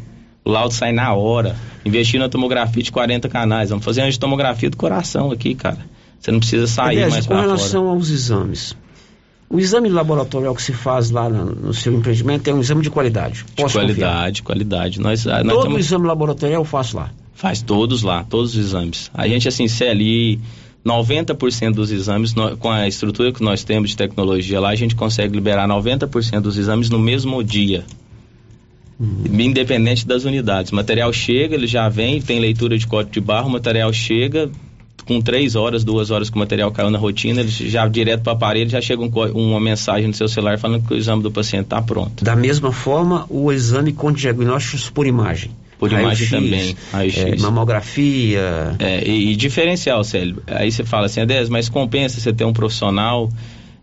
O 0.45 0.51
laudo 0.51 0.73
sai 0.75 0.91
na 0.91 1.11
hora. 1.15 1.55
Investir 1.83 2.19
na 2.19 2.29
tomografia 2.29 2.83
de 2.83 2.91
40 2.91 3.27
canais. 3.27 3.71
Vamos 3.71 3.83
fazer 3.83 4.03
uma 4.03 4.11
tomografia 4.13 4.69
do 4.69 4.77
coração 4.77 5.31
aqui, 5.31 5.55
cara. 5.55 5.79
Você 6.19 6.31
não 6.31 6.39
precisa 6.39 6.67
sair 6.67 6.89
Aliás, 6.89 7.13
mais 7.13 7.27
para 7.27 7.35
fora. 7.35 7.47
Com 7.47 7.53
relação 7.55 7.87
aos 7.87 8.09
exames, 8.09 8.75
o 9.49 9.59
exame 9.59 9.87
laboratorial 9.87 10.53
que 10.53 10.61
se 10.61 10.73
faz 10.73 11.09
lá 11.09 11.29
no, 11.29 11.45
no 11.45 11.73
seu 11.73 11.93
empreendimento 11.93 12.49
é 12.49 12.53
um 12.53 12.59
exame 12.59 12.81
de 12.81 12.89
qualidade. 12.89 13.45
Posso 13.55 13.69
de 13.69 13.85
qualidade, 13.85 14.41
confiar? 14.41 14.45
qualidade. 14.45 14.99
Nós, 14.99 15.25
nós 15.25 15.43
Todo 15.43 15.63
temos... 15.63 15.79
exame 15.79 16.07
laboratorial 16.07 16.61
eu 16.61 16.65
faço 16.65 16.97
lá? 16.97 17.11
Faz 17.33 17.61
todos 17.61 18.01
lá, 18.01 18.23
todos 18.23 18.55
os 18.55 18.57
exames. 18.57 19.11
A 19.13 19.27
gente, 19.27 19.47
assim, 19.47 19.67
CLI, 19.67 20.41
90% 20.85 21.73
dos 21.73 21.91
exames, 21.91 22.33
com 22.59 22.71
a 22.71 22.87
estrutura 22.87 23.31
que 23.31 23.43
nós 23.43 23.63
temos 23.63 23.91
de 23.91 23.97
tecnologia 23.97 24.59
lá, 24.59 24.69
a 24.69 24.75
gente 24.75 24.95
consegue 24.95 25.33
liberar 25.33 25.67
90% 25.67 26.39
dos 26.41 26.57
exames 26.57 26.89
no 26.89 26.99
mesmo 26.99 27.43
dia. 27.43 27.85
Uhum. 28.99 29.23
Independente 29.39 30.07
das 30.07 30.25
unidades. 30.25 30.71
O 30.71 30.75
material 30.75 31.13
chega, 31.13 31.55
ele 31.55 31.67
já 31.67 31.87
vem, 31.87 32.19
tem 32.21 32.39
leitura 32.39 32.77
de 32.77 32.87
código 32.87 33.13
de 33.13 33.21
barra, 33.21 33.45
o 33.45 33.51
material 33.51 33.93
chega, 33.93 34.49
com 35.07 35.21
três 35.21 35.55
horas, 35.55 35.83
duas 35.83 36.11
horas 36.11 36.29
que 36.29 36.35
o 36.35 36.39
material 36.39 36.71
caiu 36.71 36.91
na 36.91 36.97
rotina, 36.97 37.39
ele 37.39 37.49
já 37.49 37.87
direto 37.87 38.21
para 38.21 38.33
o 38.33 38.35
aparelho, 38.35 38.69
já 38.69 38.81
chega 38.81 39.01
um, 39.01 39.09
uma 39.33 39.59
mensagem 39.59 40.07
no 40.07 40.13
seu 40.13 40.27
celular 40.27 40.59
falando 40.59 40.85
que 40.85 40.93
o 40.93 40.97
exame 40.97 41.23
do 41.23 41.31
paciente 41.31 41.63
está 41.63 41.81
pronto. 41.81 42.23
Da 42.23 42.35
mesma 42.35 42.71
forma, 42.71 43.25
o 43.29 43.51
exame 43.51 43.93
com 43.93 44.11
diagnósticos 44.11 44.89
por 44.89 45.07
imagem. 45.07 45.51
Por 45.79 45.91
imagem 45.91 46.27
também. 46.27 46.75
É, 46.93 47.39
mamografia. 47.39 48.75
É, 48.79 49.07
e, 49.07 49.31
e, 49.31 49.35
diferencial, 49.35 50.03
Célio. 50.03 50.41
Aí 50.47 50.71
você 50.71 50.83
fala 50.83 51.05
assim, 51.05 51.21
Adés, 51.21 51.49
mas 51.49 51.69
compensa 51.69 52.19
você 52.19 52.33
ter 52.33 52.45
um 52.45 52.53
profissional. 52.53 53.31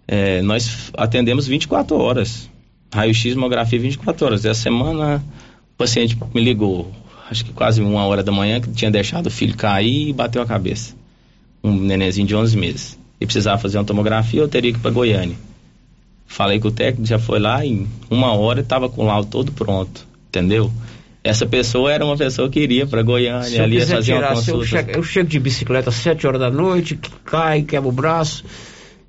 É, 0.06 0.42
nós 0.42 0.90
atendemos 0.96 1.46
24 1.46 1.96
horas. 1.96 2.50
Raio-X, 2.92 3.34
mamografia 3.34 3.78
24 3.78 4.26
horas. 4.26 4.44
Essa 4.44 4.60
semana 4.60 5.24
o 5.72 5.76
paciente 5.76 6.18
me 6.34 6.42
ligou, 6.42 6.92
acho 7.30 7.44
que 7.44 7.52
quase 7.52 7.80
uma 7.80 8.04
hora 8.04 8.22
da 8.22 8.30
manhã, 8.30 8.60
que 8.60 8.70
tinha 8.70 8.90
deixado 8.90 9.26
o 9.26 9.30
filho 9.30 9.56
cair 9.56 10.08
e 10.08 10.12
bateu 10.12 10.42
a 10.42 10.46
cabeça 10.46 10.94
um 11.64 11.74
nenenzinho 11.74 12.26
de 12.26 12.36
11 12.36 12.56
meses, 12.58 12.98
e 13.18 13.24
precisava 13.24 13.56
fazer 13.56 13.78
uma 13.78 13.84
tomografia, 13.84 14.40
eu 14.40 14.48
teria 14.48 14.70
que 14.70 14.78
ir 14.78 14.82
para 14.82 14.90
Goiânia. 14.90 15.36
Falei 16.26 16.60
com 16.60 16.68
o 16.68 16.70
técnico, 16.70 17.06
já 17.06 17.18
foi 17.18 17.38
lá, 17.38 17.64
em 17.64 17.88
uma 18.10 18.34
hora 18.34 18.60
estava 18.60 18.88
com 18.88 19.02
o 19.02 19.06
laudo 19.06 19.28
todo 19.30 19.50
pronto, 19.50 20.06
entendeu? 20.28 20.70
Essa 21.22 21.46
pessoa 21.46 21.90
era 21.90 22.04
uma 22.04 22.18
pessoa 22.18 22.50
que 22.50 22.60
iria 22.60 22.86
para 22.86 23.02
Goiânia, 23.02 23.62
ali 23.62 23.76
ia 23.76 23.86
fazer 23.86 24.14
tirar, 24.14 24.32
uma 24.32 24.34
consulta. 24.36 24.58
Eu 24.58 24.64
chego, 24.64 24.90
eu 24.90 25.02
chego, 25.02 25.28
de 25.30 25.40
bicicleta 25.40 25.88
às 25.88 25.96
7 25.96 26.26
horas 26.26 26.40
da 26.40 26.50
noite, 26.50 26.98
cai, 27.24 27.62
quebra 27.62 27.88
o 27.88 27.92
braço. 27.92 28.44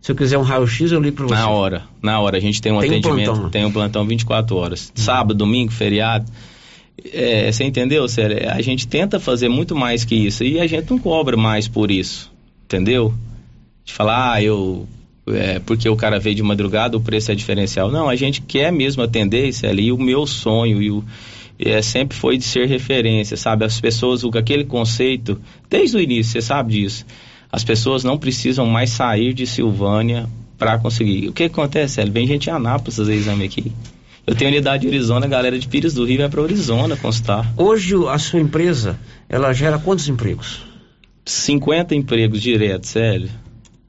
Se 0.01 0.11
eu 0.11 0.15
quiser 0.15 0.37
um 0.37 0.43
raio-x, 0.43 0.91
eu 0.91 1.01
ligo 1.01 1.17
para 1.17 1.25
você. 1.25 1.33
Na 1.33 1.49
hora, 1.49 1.83
na 2.01 2.19
hora. 2.21 2.37
A 2.37 2.39
gente 2.39 2.61
tem 2.61 2.71
um 2.71 2.79
tem 2.79 2.89
atendimento, 2.89 3.31
um 3.31 3.33
plantão, 3.33 3.49
tem 3.49 3.65
um 3.65 3.71
plantão 3.71 4.07
24 4.07 4.55
horas. 4.55 4.89
Hum. 4.89 5.01
Sábado, 5.01 5.33
domingo, 5.33 5.71
feriado. 5.71 6.31
É, 7.11 7.51
você 7.51 7.63
entendeu, 7.65 8.07
Célia? 8.07 8.53
A 8.53 8.61
gente 8.61 8.87
tenta 8.87 9.19
fazer 9.19 9.49
muito 9.49 9.75
mais 9.75 10.05
que 10.05 10.15
isso 10.15 10.43
e 10.43 10.59
a 10.59 10.67
gente 10.67 10.89
não 10.91 10.99
cobra 10.99 11.35
mais 11.35 11.67
por 11.67 11.91
isso 11.91 12.31
entendeu? 12.65 13.13
De 13.83 13.93
falar, 13.93 14.33
ah, 14.33 14.43
eu. 14.43 14.87
É, 15.27 15.57
porque 15.59 15.89
o 15.89 15.95
cara 15.95 16.19
veio 16.19 16.35
de 16.35 16.43
madrugada, 16.43 16.97
o 16.97 17.01
preço 17.01 17.31
é 17.31 17.35
diferencial. 17.35 17.91
Não, 17.91 18.07
a 18.07 18.15
gente 18.15 18.41
quer 18.41 18.71
mesmo 18.71 19.01
atender 19.01 19.47
isso 19.47 19.65
ali. 19.65 19.85
E 19.85 19.91
o 19.91 19.97
meu 19.97 20.27
sonho 20.27 20.81
e 20.81 20.91
o, 20.91 21.03
é, 21.59 21.81
sempre 21.81 22.17
foi 22.17 22.37
de 22.37 22.43
ser 22.43 22.67
referência, 22.67 23.37
sabe? 23.37 23.65
As 23.65 23.79
pessoas, 23.79 24.23
aquele 24.35 24.65
conceito, 24.65 25.39
desde 25.69 25.97
o 25.97 25.99
início, 25.99 26.33
você 26.33 26.41
sabe 26.41 26.73
disso. 26.73 27.05
As 27.51 27.63
pessoas 27.63 28.03
não 28.03 28.17
precisam 28.17 28.65
mais 28.65 28.89
sair 28.89 29.33
de 29.33 29.47
Silvânia 29.47 30.27
para 30.57 30.77
conseguir. 30.77 31.29
O 31.29 31.33
que 31.33 31.43
acontece, 31.43 31.95
Célio? 31.95 32.13
Vem 32.13 32.27
gente 32.27 32.43
de 32.43 32.49
Anápolis 32.49 32.97
fazer 32.97 33.15
exame 33.15 33.45
aqui. 33.45 33.71
Eu 34.27 34.35
tenho 34.35 34.49
unidade 34.49 34.81
de 34.81 34.87
Arizona, 34.87 35.25
a 35.25 35.29
galera 35.29 35.57
de 35.57 35.67
Pires 35.67 35.93
do 35.93 36.03
Rio 36.03 36.17
vai 36.17 36.29
para 36.29 36.41
Arizona 36.41 36.97
constar. 36.97 37.53
Hoje 37.55 37.93
a 38.09 38.17
sua 38.17 38.39
empresa, 38.39 38.99
ela 39.29 39.53
gera 39.53 39.77
quantos 39.77 40.09
empregos? 40.09 40.74
50 41.25 41.95
empregos 41.95 42.41
diretos, 42.41 42.89
sério. 42.89 43.29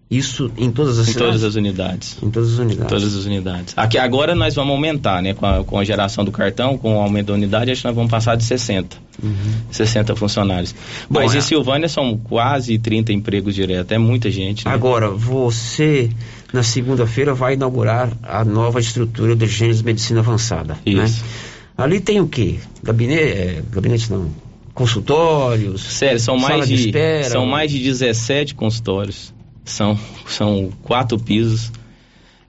Isso 0.08 0.52
em 0.56 0.70
todas 0.70 1.00
as 1.00 1.08
Em 1.08 1.14
todas 1.14 1.42
as 1.42 1.56
unidades. 1.56 2.16
Em 2.22 2.30
todas 2.30 2.52
as 2.52 2.58
unidades. 2.60 2.88
Todas 2.88 3.16
as 3.16 3.24
unidades. 3.24 3.74
Aqui 3.76 3.98
agora 3.98 4.36
nós 4.36 4.54
vamos 4.54 4.70
aumentar, 4.70 5.20
né? 5.20 5.34
Com 5.34 5.44
a, 5.44 5.64
com 5.64 5.78
a 5.80 5.84
geração 5.84 6.24
do 6.24 6.30
cartão, 6.30 6.78
com 6.78 6.96
o 6.96 7.00
aumento 7.00 7.26
da 7.26 7.34
unidade, 7.34 7.72
acho 7.72 7.80
que 7.80 7.88
nós 7.88 7.96
vamos 7.96 8.10
passar 8.10 8.36
de 8.36 8.44
60. 8.44 8.96
Uhum. 9.20 9.32
60 9.68 10.14
funcionários. 10.14 10.72
Bom, 11.10 11.18
Mas 11.18 11.34
é... 11.34 11.38
em 11.38 11.40
Silvânia 11.40 11.88
são 11.88 12.16
quase 12.16 12.78
30 12.78 13.12
empregos 13.12 13.52
diretos. 13.52 13.90
É 13.90 13.98
muita 13.98 14.30
gente. 14.30 14.64
Né? 14.64 14.72
Agora, 14.72 15.10
você 15.10 16.08
na 16.52 16.62
segunda-feira 16.62 17.34
vai 17.34 17.54
inaugurar 17.54 18.12
a 18.22 18.44
nova 18.44 18.78
estrutura 18.78 19.34
do 19.34 19.44
Gênesis 19.44 19.82
Medicina 19.82 20.20
Avançada. 20.20 20.74
Né? 20.74 21.04
Isso. 21.04 21.24
Né? 21.24 21.30
Ali 21.76 22.00
tem 22.00 22.20
o 22.20 22.28
quê? 22.28 22.60
Gabinete, 22.80 23.22
é, 23.22 23.62
gabinete 23.70 24.10
não, 24.10 24.30
consultórios? 24.76 25.80
Sério, 25.82 26.20
são 26.20 26.38
mais 26.38 26.68
de, 26.68 26.92
de 26.92 27.24
são 27.24 27.46
mais 27.46 27.70
de 27.70 27.78
17 27.78 28.54
consultórios. 28.54 29.34
São, 29.64 29.98
são 30.26 30.70
quatro 30.82 31.18
pisos. 31.18 31.72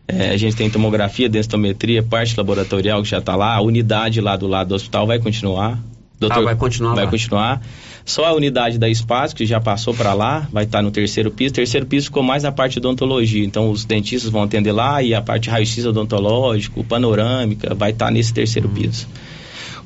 É, 0.07 0.30
a 0.30 0.38
gente 0.38 0.55
tem 0.55 0.69
tomografia, 0.69 1.28
densitometria, 1.28 2.03
parte 2.03 2.38
laboratorial 2.38 3.01
que 3.01 3.09
já 3.09 3.17
está 3.17 3.36
lá, 3.36 3.55
a 3.55 3.61
unidade 3.61 4.21
lá 4.21 4.36
do 4.36 4.45
lado 4.45 4.69
do 4.69 4.75
hospital 4.75 5.07
vai 5.07 5.19
continuar. 5.19 5.80
Doutor, 6.19 6.39
ah, 6.39 6.43
vai 6.43 6.55
continuar. 6.55 6.95
Vai 6.95 7.05
lá. 7.05 7.11
continuar. 7.11 7.61
Só 8.03 8.25
a 8.25 8.34
unidade 8.34 8.78
da 8.78 8.89
espaço, 8.89 9.36
que 9.36 9.45
já 9.45 9.59
passou 9.59 9.93
para 9.93 10.13
lá, 10.13 10.47
vai 10.51 10.63
estar 10.63 10.80
tá 10.80 10.82
no 10.82 10.91
terceiro 10.91 11.30
piso. 11.32 11.53
Terceiro 11.53 11.86
piso 11.86 12.07
ficou 12.07 12.23
mais 12.23 12.45
a 12.45 12.51
parte 12.51 12.73
de 12.73 12.80
odontologia. 12.80 13.43
Então, 13.43 13.69
os 13.69 13.86
dentistas 13.86 14.32
vão 14.32 14.43
atender 14.43 14.71
lá 14.71 15.01
e 15.03 15.13
a 15.13 15.21
parte 15.21 15.49
raio-x 15.49 15.86
odontológico, 15.86 16.84
panorâmica, 16.84 17.75
vai 17.75 17.91
estar 17.91 18.05
tá 18.05 18.11
nesse 18.11 18.34
terceiro 18.34 18.67
hum. 18.67 18.73
piso. 18.73 19.07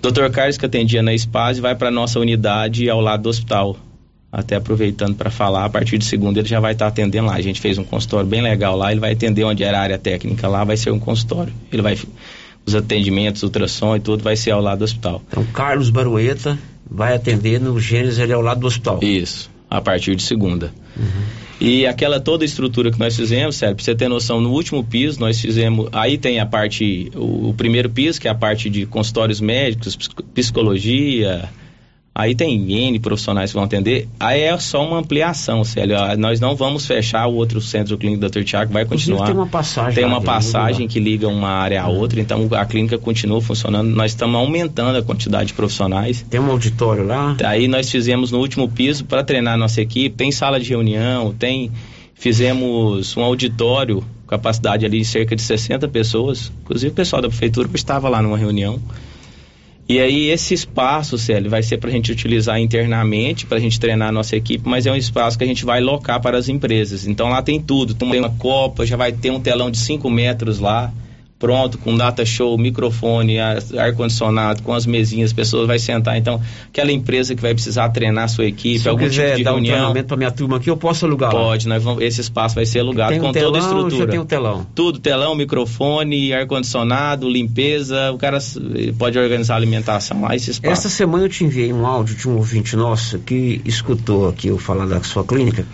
Dr. 0.02 0.30
Carlos, 0.32 0.58
que 0.58 0.66
atendia 0.66 1.04
na 1.04 1.16
SPAS, 1.16 1.60
vai 1.60 1.76
para 1.76 1.92
nossa 1.92 2.20
unidade 2.20 2.90
ao 2.90 3.00
lado 3.00 3.24
do 3.24 3.30
hospital. 3.30 3.78
Até 4.32 4.56
aproveitando 4.56 5.16
para 5.16 5.30
falar, 5.30 5.66
a 5.66 5.70
partir 5.70 5.98
de 5.98 6.06
segunda 6.06 6.40
ele 6.40 6.48
já 6.48 6.60
vai 6.60 6.72
estar 6.72 6.86
tá 6.86 6.90
atendendo 6.90 7.28
lá. 7.28 7.36
A 7.36 7.42
gente 7.42 7.60
fez 7.60 7.78
um 7.78 7.84
consultório 7.84 8.28
bem 8.28 8.42
legal 8.42 8.78
lá, 8.78 8.92
ele 8.92 9.00
vai 9.00 9.12
atender 9.12 9.44
onde 9.44 9.64
era 9.64 9.78
a 9.78 9.82
área 9.82 9.98
técnica 9.98 10.48
lá, 10.48 10.64
vai 10.64 10.78
ser 10.78 10.90
um 10.90 11.00
consultório. 11.00 11.54
Ele 11.72 11.82
vai 11.82 11.98
os 12.66 12.76
atendimentos, 12.76 13.44
ultrassom 13.44 13.96
e 13.96 14.00
tudo 14.00 14.24
vai 14.24 14.36
ser 14.36 14.52
ao 14.52 14.62
lado 14.62 14.80
do 14.80 14.86
hospital. 14.86 15.22
Então, 15.28 15.46
Carlos 15.48 15.90
Barueta 15.90 16.58
vai 16.90 17.14
atender 17.14 17.60
no 17.60 17.80
Gênesis 17.80 18.20
ali 18.20 18.34
ao 18.34 18.42
lado 18.42 18.62
do 18.62 18.68
hospital. 18.68 19.00
Isso, 19.02 19.50
a 19.70 19.82
partir 19.82 20.16
de 20.16 20.24
segunda. 20.24 20.72
Uhum. 20.98 21.41
E 21.64 21.86
aquela 21.86 22.20
toda 22.20 22.44
estrutura 22.44 22.92
que 22.92 22.98
nós 22.98 23.16
fizemos, 23.16 23.56
sério, 23.56 23.76
pra 23.76 23.86
você 23.86 23.94
ter 23.94 24.08
noção, 24.08 24.42
no 24.42 24.52
último 24.52 24.84
piso 24.84 25.20
nós 25.20 25.40
fizemos. 25.40 25.90
Aí 25.92 26.18
tem 26.18 26.40
a 26.40 26.46
parte, 26.46 27.12
o, 27.14 27.50
o 27.50 27.54
primeiro 27.54 27.88
piso, 27.88 28.20
que 28.20 28.28
é 28.28 28.32
a 28.32 28.36
parte 28.36 28.68
de 28.68 28.88
consultórios 28.88 29.40
médicos, 29.40 29.96
psicologia, 30.34 31.48
Aí 32.14 32.36
tem 32.36 32.70
N 32.70 33.00
profissionais 33.00 33.52
que 33.52 33.56
vão 33.56 33.64
atender. 33.64 34.08
Aí 34.20 34.42
é 34.42 34.58
só 34.58 34.86
uma 34.86 35.00
ampliação, 35.00 35.64
Célio. 35.64 35.96
Nós 36.18 36.42
não 36.42 36.56
vamos 36.58 36.86
fechar 36.86 37.26
o 37.26 37.34
outro 37.36 37.62
centro 37.62 37.98
clínico 37.98 38.30
Dr. 38.30 38.44
Tiago, 38.44 38.74
vai 38.74 38.84
continuar. 38.84 39.28
tem 39.28 39.34
uma 39.34 39.48
passagem. 39.48 39.94
Tem 39.96 40.06
uma 40.06 40.22
passagem 40.22 40.88
que 40.90 41.00
liga 41.00 41.30
uma 41.30 41.50
área 41.50 41.82
a 41.82 41.88
outra, 41.88 42.20
então 42.20 42.50
a 42.52 42.66
clínica 42.66 42.98
continua 42.98 43.42
funcionando. 43.42 43.90
Nós 43.90 44.12
estamos 44.12 44.36
aumentando 44.36 44.98
a 44.98 45.02
quantidade 45.02 45.48
de 45.48 45.54
profissionais. 45.54 46.26
Tem 46.30 46.40
um 46.40 46.52
auditório 46.52 47.06
lá? 47.06 47.38
Aí 47.46 47.68
nós 47.70 47.90
fizemos 47.90 48.30
no 48.30 48.40
último 48.40 48.68
piso 48.68 49.06
para 49.06 49.24
treinar 49.24 49.58
nossa 49.58 49.80
equipe. 49.80 50.14
Tem 50.16 50.34
sala 50.34 50.60
de 50.60 50.70
reunião, 50.70 51.34
tem 51.34 51.72
fizemos 52.14 53.18
um 53.18 53.24
auditório, 53.24 54.04
capacidade 54.28 54.86
ali 54.86 55.00
de 55.00 55.06
cerca 55.06 55.36
de 55.36 55.42
60 55.42 55.88
pessoas, 55.88 56.52
inclusive 56.62 56.92
o 56.92 56.96
pessoal 56.96 57.22
da 57.22 57.30
prefeitura 57.30 57.68
estava 57.74 58.08
lá 58.10 58.22
numa 58.22 58.38
reunião. 58.38 58.80
E 59.92 60.00
aí 60.00 60.30
esse 60.30 60.54
espaço, 60.54 61.18
Célio, 61.18 61.52
vai 61.52 61.62
ser 61.62 61.78
para 61.78 61.90
a 61.90 61.92
gente 61.92 62.14
utilizar 62.14 62.58
internamente, 62.58 63.46
para 63.46 63.58
a 63.58 63.60
gente 63.60 63.78
treinar 63.78 64.08
a 64.08 64.12
nossa 64.14 64.38
equipe, 64.38 64.64
mas 64.66 64.86
é 64.86 64.92
um 64.94 64.96
espaço 64.96 65.38
que 65.38 65.44
a 65.44 65.48
gente 65.48 65.66
vai 65.66 65.82
locar 65.82 66.22
para 66.22 66.38
as 66.38 66.48
empresas. 66.48 67.06
Então 67.06 67.28
lá 67.28 67.42
tem 67.42 67.60
tudo, 67.60 67.94
tem 67.94 68.18
uma 68.18 68.30
copa, 68.30 68.86
já 68.86 68.96
vai 68.96 69.12
ter 69.12 69.32
um 69.32 69.40
telão 69.42 69.70
de 69.70 69.78
5 69.78 70.10
metros 70.10 70.60
lá, 70.60 70.94
pronto, 71.42 71.80
com 71.80 71.98
data 71.98 72.24
show, 72.24 72.56
microfone, 72.56 73.40
ar-condicionado, 73.40 74.62
com 74.62 74.74
as 74.74 74.86
mesinhas, 74.86 75.32
as 75.32 75.34
pessoas 75.34 75.66
vai 75.66 75.80
sentar. 75.80 76.16
Então, 76.16 76.40
aquela 76.68 76.92
empresa 76.92 77.34
que 77.34 77.42
vai 77.42 77.52
precisar 77.54 77.90
treinar 77.90 78.26
a 78.26 78.28
sua 78.28 78.46
equipe, 78.46 78.78
Se 78.78 78.88
algum 78.88 79.04
quiser 79.04 79.26
tipo 79.30 79.38
de 79.40 79.44
dar 79.44 79.52
reunião. 79.52 79.74
um 79.74 79.78
treinamento 79.78 80.08
para 80.08 80.18
minha 80.18 80.32
turma 80.32 80.58
aqui, 80.58 80.70
eu 80.70 80.78
posso 80.78 81.04
alugar? 81.06 81.32
Pode, 81.32 81.68
nós 81.68 81.84
vamos, 81.84 82.04
esse 82.04 82.22
espaço 82.22 82.54
vai 82.54 82.66
ser 82.66 82.80
alugado 82.80 83.12
Tem 83.12 83.20
um 83.20 83.24
com 83.24 83.32
telão, 83.32 83.52
toda 83.52 83.58
a 83.58 83.68
estrutura. 83.68 84.12
tem 84.12 84.20
um 84.20 84.26
telão. 84.26 84.68
Tudo, 84.76 85.00
telão, 85.00 85.34
microfone, 85.34 86.32
ar-condicionado, 86.32 87.28
limpeza, 87.28 88.12
o 88.12 88.20
cara 88.20 88.38
pode 89.00 89.18
organizar 89.18 89.56
a 89.56 89.58
alimentação 89.58 90.22
lá, 90.22 90.36
esse 90.36 90.52
espaço. 90.52 90.72
Esta 90.72 90.90
semana 90.90 91.26
eu 91.26 91.30
te 91.30 91.44
enviei 91.44 91.74
um 91.74 91.88
áudio 91.88 92.16
de 92.16 92.30
um 92.30 92.36
ouvinte 92.38 92.76
nosso 92.76 93.18
que 93.18 93.62
escutou 93.66 94.30
aqui 94.30 94.48
eu 94.50 94.60
falar 94.60 94.86
da 94.86 95.02
sua 95.02 95.24
clínica 95.24 95.66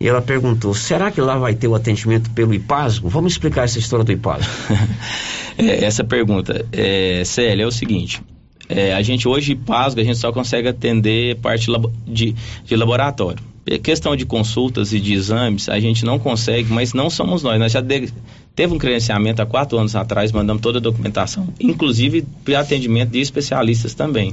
e 0.00 0.08
ela 0.08 0.22
perguntou: 0.22 0.72
será 0.74 1.10
que 1.10 1.20
lá 1.20 1.36
vai 1.36 1.54
ter 1.54 1.68
o 1.68 1.74
atendimento 1.74 2.30
pelo 2.30 2.54
IPASGO? 2.54 3.08
Vamos 3.08 3.32
explicar 3.32 3.64
essa 3.64 3.78
história 3.78 4.04
do 4.04 4.12
IPASGO. 4.12 4.50
É, 5.58 5.84
essa 5.84 6.02
pergunta, 6.02 6.64
é, 6.72 7.22
Célia, 7.22 7.64
é 7.64 7.66
o 7.66 7.70
seguinte. 7.70 8.22
é, 8.66 8.94
a 8.94 9.02
gente 9.02 9.28
hoje, 9.28 9.54
PASGO, 9.54 10.00
a 10.00 10.04
gente 10.04 10.16
só 10.16 10.32
consegue 10.32 10.68
atender 10.68 11.36
parte 11.36 11.66
de, 12.06 12.34
de 12.64 12.76
laboratório. 12.76 13.42
É 13.66 13.76
questão 13.76 14.16
de 14.16 14.24
consultas 14.24 14.94
e 14.94 14.98
de 15.00 15.12
exames, 15.12 15.68
a 15.68 15.78
gente 15.78 16.02
não 16.06 16.18
consegue, 16.18 16.72
mas 16.72 16.94
não 16.94 17.10
somos 17.10 17.42
nós. 17.42 17.58
Nós 17.58 17.72
já 17.72 17.82
de- 17.82 18.10
teve 18.56 18.72
um 18.72 18.78
credenciamento 18.78 19.42
há 19.42 19.44
quatro 19.46 19.76
anos 19.76 19.94
atrás, 19.94 20.32
mandamos 20.32 20.62
toda 20.62 20.78
a 20.78 20.80
documentação, 20.80 21.46
inclusive 21.60 22.24
para 22.42 22.60
atendimento 22.60 23.10
de 23.10 23.20
especialistas 23.20 23.92
também. 23.92 24.32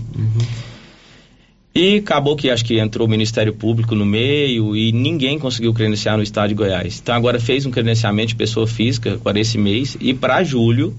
E 1.77 1.97
acabou 1.97 2.35
que 2.35 2.49
acho 2.49 2.65
que 2.65 2.79
entrou 2.79 3.05
o 3.05 3.09
Ministério 3.09 3.53
Público 3.53 3.93
no 3.93 4.03
meio 4.03 4.75
e 4.75 4.91
ninguém 4.91 5.37
conseguiu 5.37 5.71
credenciar 5.75 6.17
no 6.17 6.23
estado 6.23 6.49
de 6.49 6.55
Goiás. 6.55 6.99
Então 6.99 7.13
agora 7.13 7.39
fez 7.39 7.67
um 7.67 7.71
credenciamento 7.71 8.29
de 8.29 8.35
pessoa 8.35 8.65
física 8.65 9.19
para 9.23 9.39
esse 9.39 9.59
mês 9.59 9.95
e 10.01 10.11
para 10.11 10.43
julho 10.43 10.95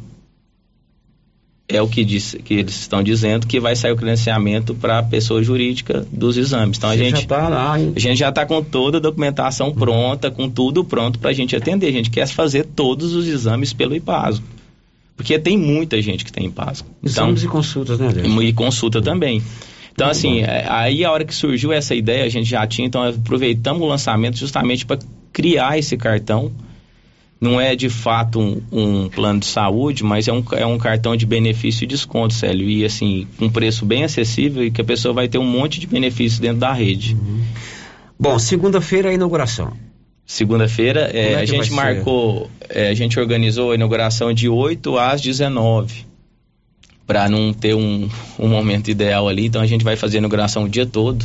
é 1.68 1.82
o 1.82 1.88
que, 1.88 2.05
diz, 2.05 2.36
que 2.44 2.55
eles 2.55 2.78
estão 2.78 3.02
dizendo 3.02 3.44
que 3.44 3.59
vai 3.59 3.74
sair 3.74 3.90
o 3.90 3.96
credenciamento 3.96 4.72
para 4.72 5.00
a 5.00 5.02
pessoa 5.02 5.42
jurídica 5.42 6.06
dos 6.12 6.36
exames. 6.36 6.78
Então 6.78 6.90
a 6.90 6.92
Você 6.92 7.05
gente 7.05 7.22
já 7.22 7.26
tá 7.26 7.48
lá, 7.48 7.72
a 7.72 7.98
gente 7.98 8.16
já 8.16 8.28
está 8.28 8.46
com 8.46 8.62
toda 8.62 8.98
a 8.98 9.00
documentação 9.00 9.74
pronta, 9.74 10.30
com 10.30 10.48
tudo 10.48 10.84
pronto 10.84 11.18
para 11.18 11.30
a 11.30 11.34
gente 11.34 11.56
atender. 11.56 11.88
A 11.88 11.92
gente 11.92 12.09
quer 12.09 12.28
fazer 12.28 12.64
todos 12.64 13.14
os 13.14 13.26
exames 13.26 13.72
pelo 13.72 13.96
IPASGO. 13.96 14.44
Porque 15.16 15.36
tem 15.40 15.59
muita 15.59 16.00
gente 16.00 16.24
que 16.24 16.32
tem 16.32 16.46
IPASGO. 16.46 16.86
Então, 17.02 17.24
Exames 17.24 17.42
e 17.42 17.48
consultas, 17.48 17.98
né, 17.98 18.12
Deus? 18.12 18.44
e 18.44 18.52
consulta 18.52 19.02
também. 19.02 19.42
Então, 19.98 20.08
assim, 20.08 20.42
é, 20.42 20.64
aí 20.68 21.04
a 21.04 21.10
hora 21.10 21.24
que 21.24 21.34
surgiu 21.34 21.72
essa 21.72 21.92
ideia, 21.92 22.24
a 22.24 22.28
gente 22.28 22.48
já 22.48 22.64
tinha, 22.64 22.86
então 22.86 23.02
aproveitamos 23.02 23.82
o 23.82 23.84
lançamento 23.84 24.38
justamente 24.38 24.86
para 24.86 24.96
criar 25.32 25.76
esse 25.76 25.96
cartão. 25.96 26.52
Não 27.40 27.60
é 27.60 27.74
de 27.74 27.88
fato 27.88 28.38
um, 28.38 28.62
um 28.70 29.08
plano 29.08 29.40
de 29.40 29.46
saúde, 29.46 30.04
mas 30.04 30.28
é 30.28 30.32
um, 30.32 30.44
é 30.52 30.64
um 30.64 30.78
cartão 30.78 31.16
de 31.16 31.26
benefício 31.26 31.82
e 31.82 31.86
desconto, 31.88 32.32
Célio. 32.32 32.70
E 32.70 32.84
assim, 32.84 33.26
um 33.40 33.50
preço 33.50 33.84
bem 33.84 34.04
acessível 34.04 34.62
e 34.62 34.70
que 34.70 34.80
a 34.80 34.84
pessoa 34.84 35.12
vai 35.12 35.26
ter 35.26 35.38
um 35.38 35.44
monte 35.44 35.80
de 35.80 35.88
benefícios 35.88 36.38
dentro 36.38 36.58
da 36.58 36.72
rede. 36.72 37.16
Bom, 38.16 38.38
segunda-feira 38.38 39.08
é 39.08 39.10
a 39.10 39.14
inauguração. 39.14 39.72
Segunda-feira, 40.24 41.10
é, 41.12 41.32
é 41.32 41.34
a 41.40 41.44
gente 41.44 41.72
marcou, 41.72 42.48
é, 42.68 42.88
a 42.88 42.94
gente 42.94 43.18
organizou 43.18 43.72
a 43.72 43.74
inauguração 43.74 44.32
de 44.32 44.48
8 44.48 44.96
às 44.96 45.20
19 45.20 46.07
para 47.09 47.26
não 47.26 47.55
ter 47.55 47.74
um, 47.74 48.06
um 48.39 48.48
momento 48.48 48.90
ideal 48.90 49.26
ali. 49.26 49.47
Então 49.47 49.62
a 49.62 49.66
gente 49.66 49.82
vai 49.82 49.97
fazer 49.97 50.18
inauguração 50.18 50.64
o 50.64 50.68
dia 50.68 50.85
todo. 50.85 51.24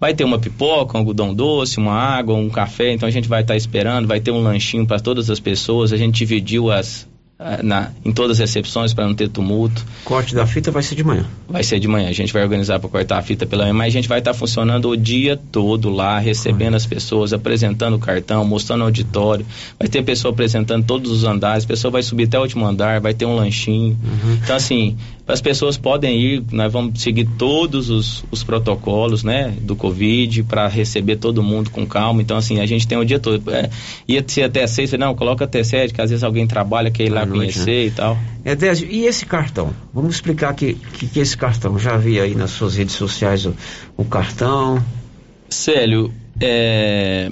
Vai 0.00 0.12
ter 0.12 0.24
uma 0.24 0.40
pipoca, 0.40 0.98
um 0.98 1.00
algodão 1.00 1.32
doce, 1.32 1.78
uma 1.78 1.94
água, 1.94 2.34
um 2.34 2.50
café. 2.50 2.92
Então 2.92 3.08
a 3.08 3.12
gente 3.12 3.28
vai 3.28 3.42
estar 3.42 3.54
esperando. 3.56 4.08
Vai 4.08 4.20
ter 4.20 4.32
um 4.32 4.42
lanchinho 4.42 4.84
para 4.84 4.98
todas 4.98 5.30
as 5.30 5.38
pessoas. 5.38 5.92
A 5.92 5.96
gente 5.96 6.16
dividiu 6.16 6.68
as 6.68 7.08
na, 7.62 7.90
em 8.04 8.12
todas 8.12 8.36
as 8.36 8.40
recepções 8.40 8.94
para 8.94 9.06
não 9.06 9.14
ter 9.14 9.28
tumulto. 9.28 9.84
Corte 10.04 10.34
da 10.34 10.46
fita 10.46 10.70
vai 10.70 10.82
ser 10.82 10.94
de 10.94 11.04
manhã. 11.04 11.26
Vai 11.48 11.62
ser 11.62 11.78
de 11.78 11.88
manhã. 11.88 12.08
A 12.08 12.12
gente 12.12 12.32
vai 12.32 12.42
organizar 12.42 12.78
para 12.78 12.88
cortar 12.88 13.18
a 13.18 13.22
fita 13.22 13.46
pela 13.46 13.64
manhã, 13.64 13.74
mas 13.74 13.88
a 13.88 13.90
gente 13.90 14.08
vai 14.08 14.18
estar 14.18 14.34
funcionando 14.34 14.88
o 14.88 14.96
dia 14.96 15.38
todo 15.50 15.90
lá, 15.90 16.18
recebendo 16.18 16.74
as 16.74 16.86
pessoas, 16.86 17.32
apresentando 17.32 17.94
o 17.94 17.98
cartão, 17.98 18.44
mostrando 18.44 18.82
o 18.82 18.84
auditório. 18.84 19.44
Vai 19.78 19.88
ter 19.88 20.02
pessoa 20.02 20.32
apresentando 20.32 20.84
todos 20.84 21.10
os 21.10 21.24
andares, 21.24 21.64
a 21.64 21.68
pessoa 21.68 21.90
vai 21.90 22.02
subir 22.02 22.24
até 22.24 22.38
o 22.38 22.42
último 22.42 22.66
andar, 22.66 23.00
vai 23.00 23.14
ter 23.14 23.26
um 23.26 23.34
lanchinho. 23.34 23.98
Então, 24.42 24.56
assim, 24.56 24.96
as 25.32 25.40
pessoas 25.40 25.78
podem 25.78 26.20
ir, 26.20 26.44
nós 26.52 26.72
vamos 26.72 27.00
seguir 27.00 27.26
todos 27.38 27.88
os, 27.88 28.24
os 28.30 28.44
protocolos, 28.44 29.24
né, 29.24 29.54
do 29.60 29.74
Covid, 29.74 30.42
para 30.42 30.68
receber 30.68 31.16
todo 31.16 31.42
mundo 31.42 31.70
com 31.70 31.86
calma. 31.86 32.20
Então, 32.20 32.36
assim, 32.36 32.60
a 32.60 32.66
gente 32.66 32.86
tem 32.86 32.98
o 32.98 33.04
dia 33.04 33.18
todo. 33.18 33.50
É, 33.50 33.70
ia 34.06 34.22
ser 34.26 34.42
até 34.42 34.66
seis, 34.66 34.92
não, 34.92 35.14
coloca 35.14 35.44
até 35.44 35.64
sete, 35.64 35.94
que 35.94 36.00
às 36.00 36.10
vezes 36.10 36.22
alguém 36.22 36.46
trabalha, 36.46 36.90
quer 36.90 37.04
ir 37.04 37.10
lá 37.10 37.24
noite, 37.24 37.54
conhecer 37.54 37.86
e 37.86 37.90
tal. 37.90 38.18
É, 38.44 38.54
Désio, 38.54 38.88
e 38.90 39.06
esse 39.06 39.24
cartão? 39.24 39.72
Vamos 39.94 40.14
explicar 40.14 40.54
que, 40.54 40.74
que, 40.74 41.06
que 41.06 41.20
esse 41.20 41.36
cartão. 41.36 41.78
Já 41.78 41.96
vi 41.96 42.20
aí 42.20 42.34
nas 42.34 42.50
suas 42.50 42.76
redes 42.76 42.94
sociais 42.94 43.46
o, 43.46 43.54
o 43.96 44.04
cartão. 44.04 44.84
Célio, 45.48 46.12
é, 46.40 47.30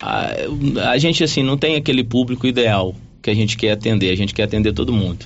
a, 0.00 0.90
a 0.90 0.98
gente 0.98 1.24
assim 1.24 1.42
não 1.42 1.56
tem 1.56 1.76
aquele 1.76 2.04
público 2.04 2.46
ideal 2.46 2.94
que 3.20 3.30
a 3.30 3.34
gente 3.34 3.56
quer 3.56 3.72
atender, 3.72 4.10
a 4.10 4.16
gente 4.16 4.34
quer 4.34 4.44
atender 4.44 4.72
todo 4.72 4.92
mundo. 4.92 5.24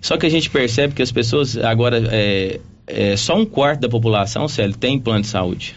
Só 0.00 0.16
que 0.16 0.26
a 0.26 0.30
gente 0.30 0.48
percebe 0.48 0.94
que 0.94 1.02
as 1.02 1.12
pessoas 1.12 1.56
agora 1.58 2.02
é, 2.10 2.60
é, 2.86 3.16
só 3.16 3.36
um 3.36 3.44
quarto 3.44 3.80
da 3.80 3.88
população, 3.88 4.48
Célio, 4.48 4.76
tem 4.76 4.98
plano 4.98 5.22
de 5.22 5.26
saúde. 5.26 5.76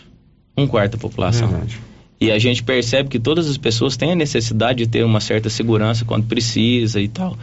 Um 0.58 0.68
quarto 0.68 0.94
da 0.94 0.98
população. 0.98 1.48
Verdade. 1.48 1.80
E 2.22 2.32
a 2.32 2.40
gente 2.40 2.64
percebe 2.64 3.10
que 3.10 3.20
todas 3.20 3.50
as 3.50 3.58
pessoas 3.58 3.98
têm 3.98 4.14
a 4.14 4.16
necessidade 4.16 4.86
de 4.86 4.88
ter 4.90 5.04
uma 5.04 5.20
certa 5.20 5.50
segurança 5.50 6.06
quando 6.06 6.26
precisa 6.26 7.02
e 7.02 7.08
tal. 7.08 7.38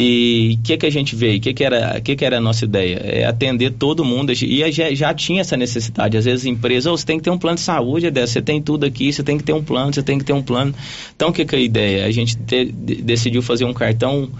E 0.00 0.56
o 0.60 0.62
que, 0.62 0.76
que 0.76 0.86
a 0.86 0.90
gente 0.90 1.16
veio? 1.16 1.38
O 1.38 1.40
que, 1.40 1.52
que, 1.52 1.64
era, 1.64 2.00
que, 2.00 2.14
que 2.14 2.24
era 2.24 2.38
a 2.38 2.40
nossa 2.40 2.64
ideia? 2.64 3.00
É 3.02 3.24
atender 3.24 3.72
todo 3.72 4.04
mundo. 4.04 4.32
E 4.32 4.70
já, 4.70 4.94
já 4.94 5.12
tinha 5.12 5.40
essa 5.40 5.56
necessidade. 5.56 6.16
Às 6.16 6.24
vezes, 6.24 6.46
empresas, 6.46 6.86
oh, 6.86 6.96
você 6.96 7.04
tem 7.04 7.18
que 7.18 7.24
ter 7.24 7.30
um 7.30 7.38
plano 7.38 7.56
de 7.56 7.62
saúde, 7.62 8.08
você 8.08 8.40
tem 8.40 8.62
tudo 8.62 8.86
aqui, 8.86 9.12
você 9.12 9.24
tem 9.24 9.36
que 9.36 9.42
ter 9.42 9.52
um 9.52 9.62
plano, 9.62 9.92
você 9.92 10.02
tem 10.02 10.16
que 10.16 10.24
ter 10.24 10.32
um 10.32 10.42
plano. 10.42 10.72
Então, 11.16 11.30
o 11.30 11.32
que, 11.32 11.44
que 11.44 11.54
é 11.54 11.58
a 11.58 11.62
ideia? 11.62 12.06
A 12.06 12.10
gente 12.12 12.36
te- 12.36 12.66
de- 12.66 13.02
decidiu 13.02 13.42
fazer 13.42 13.64
um 13.64 13.74
cartão 13.74 14.30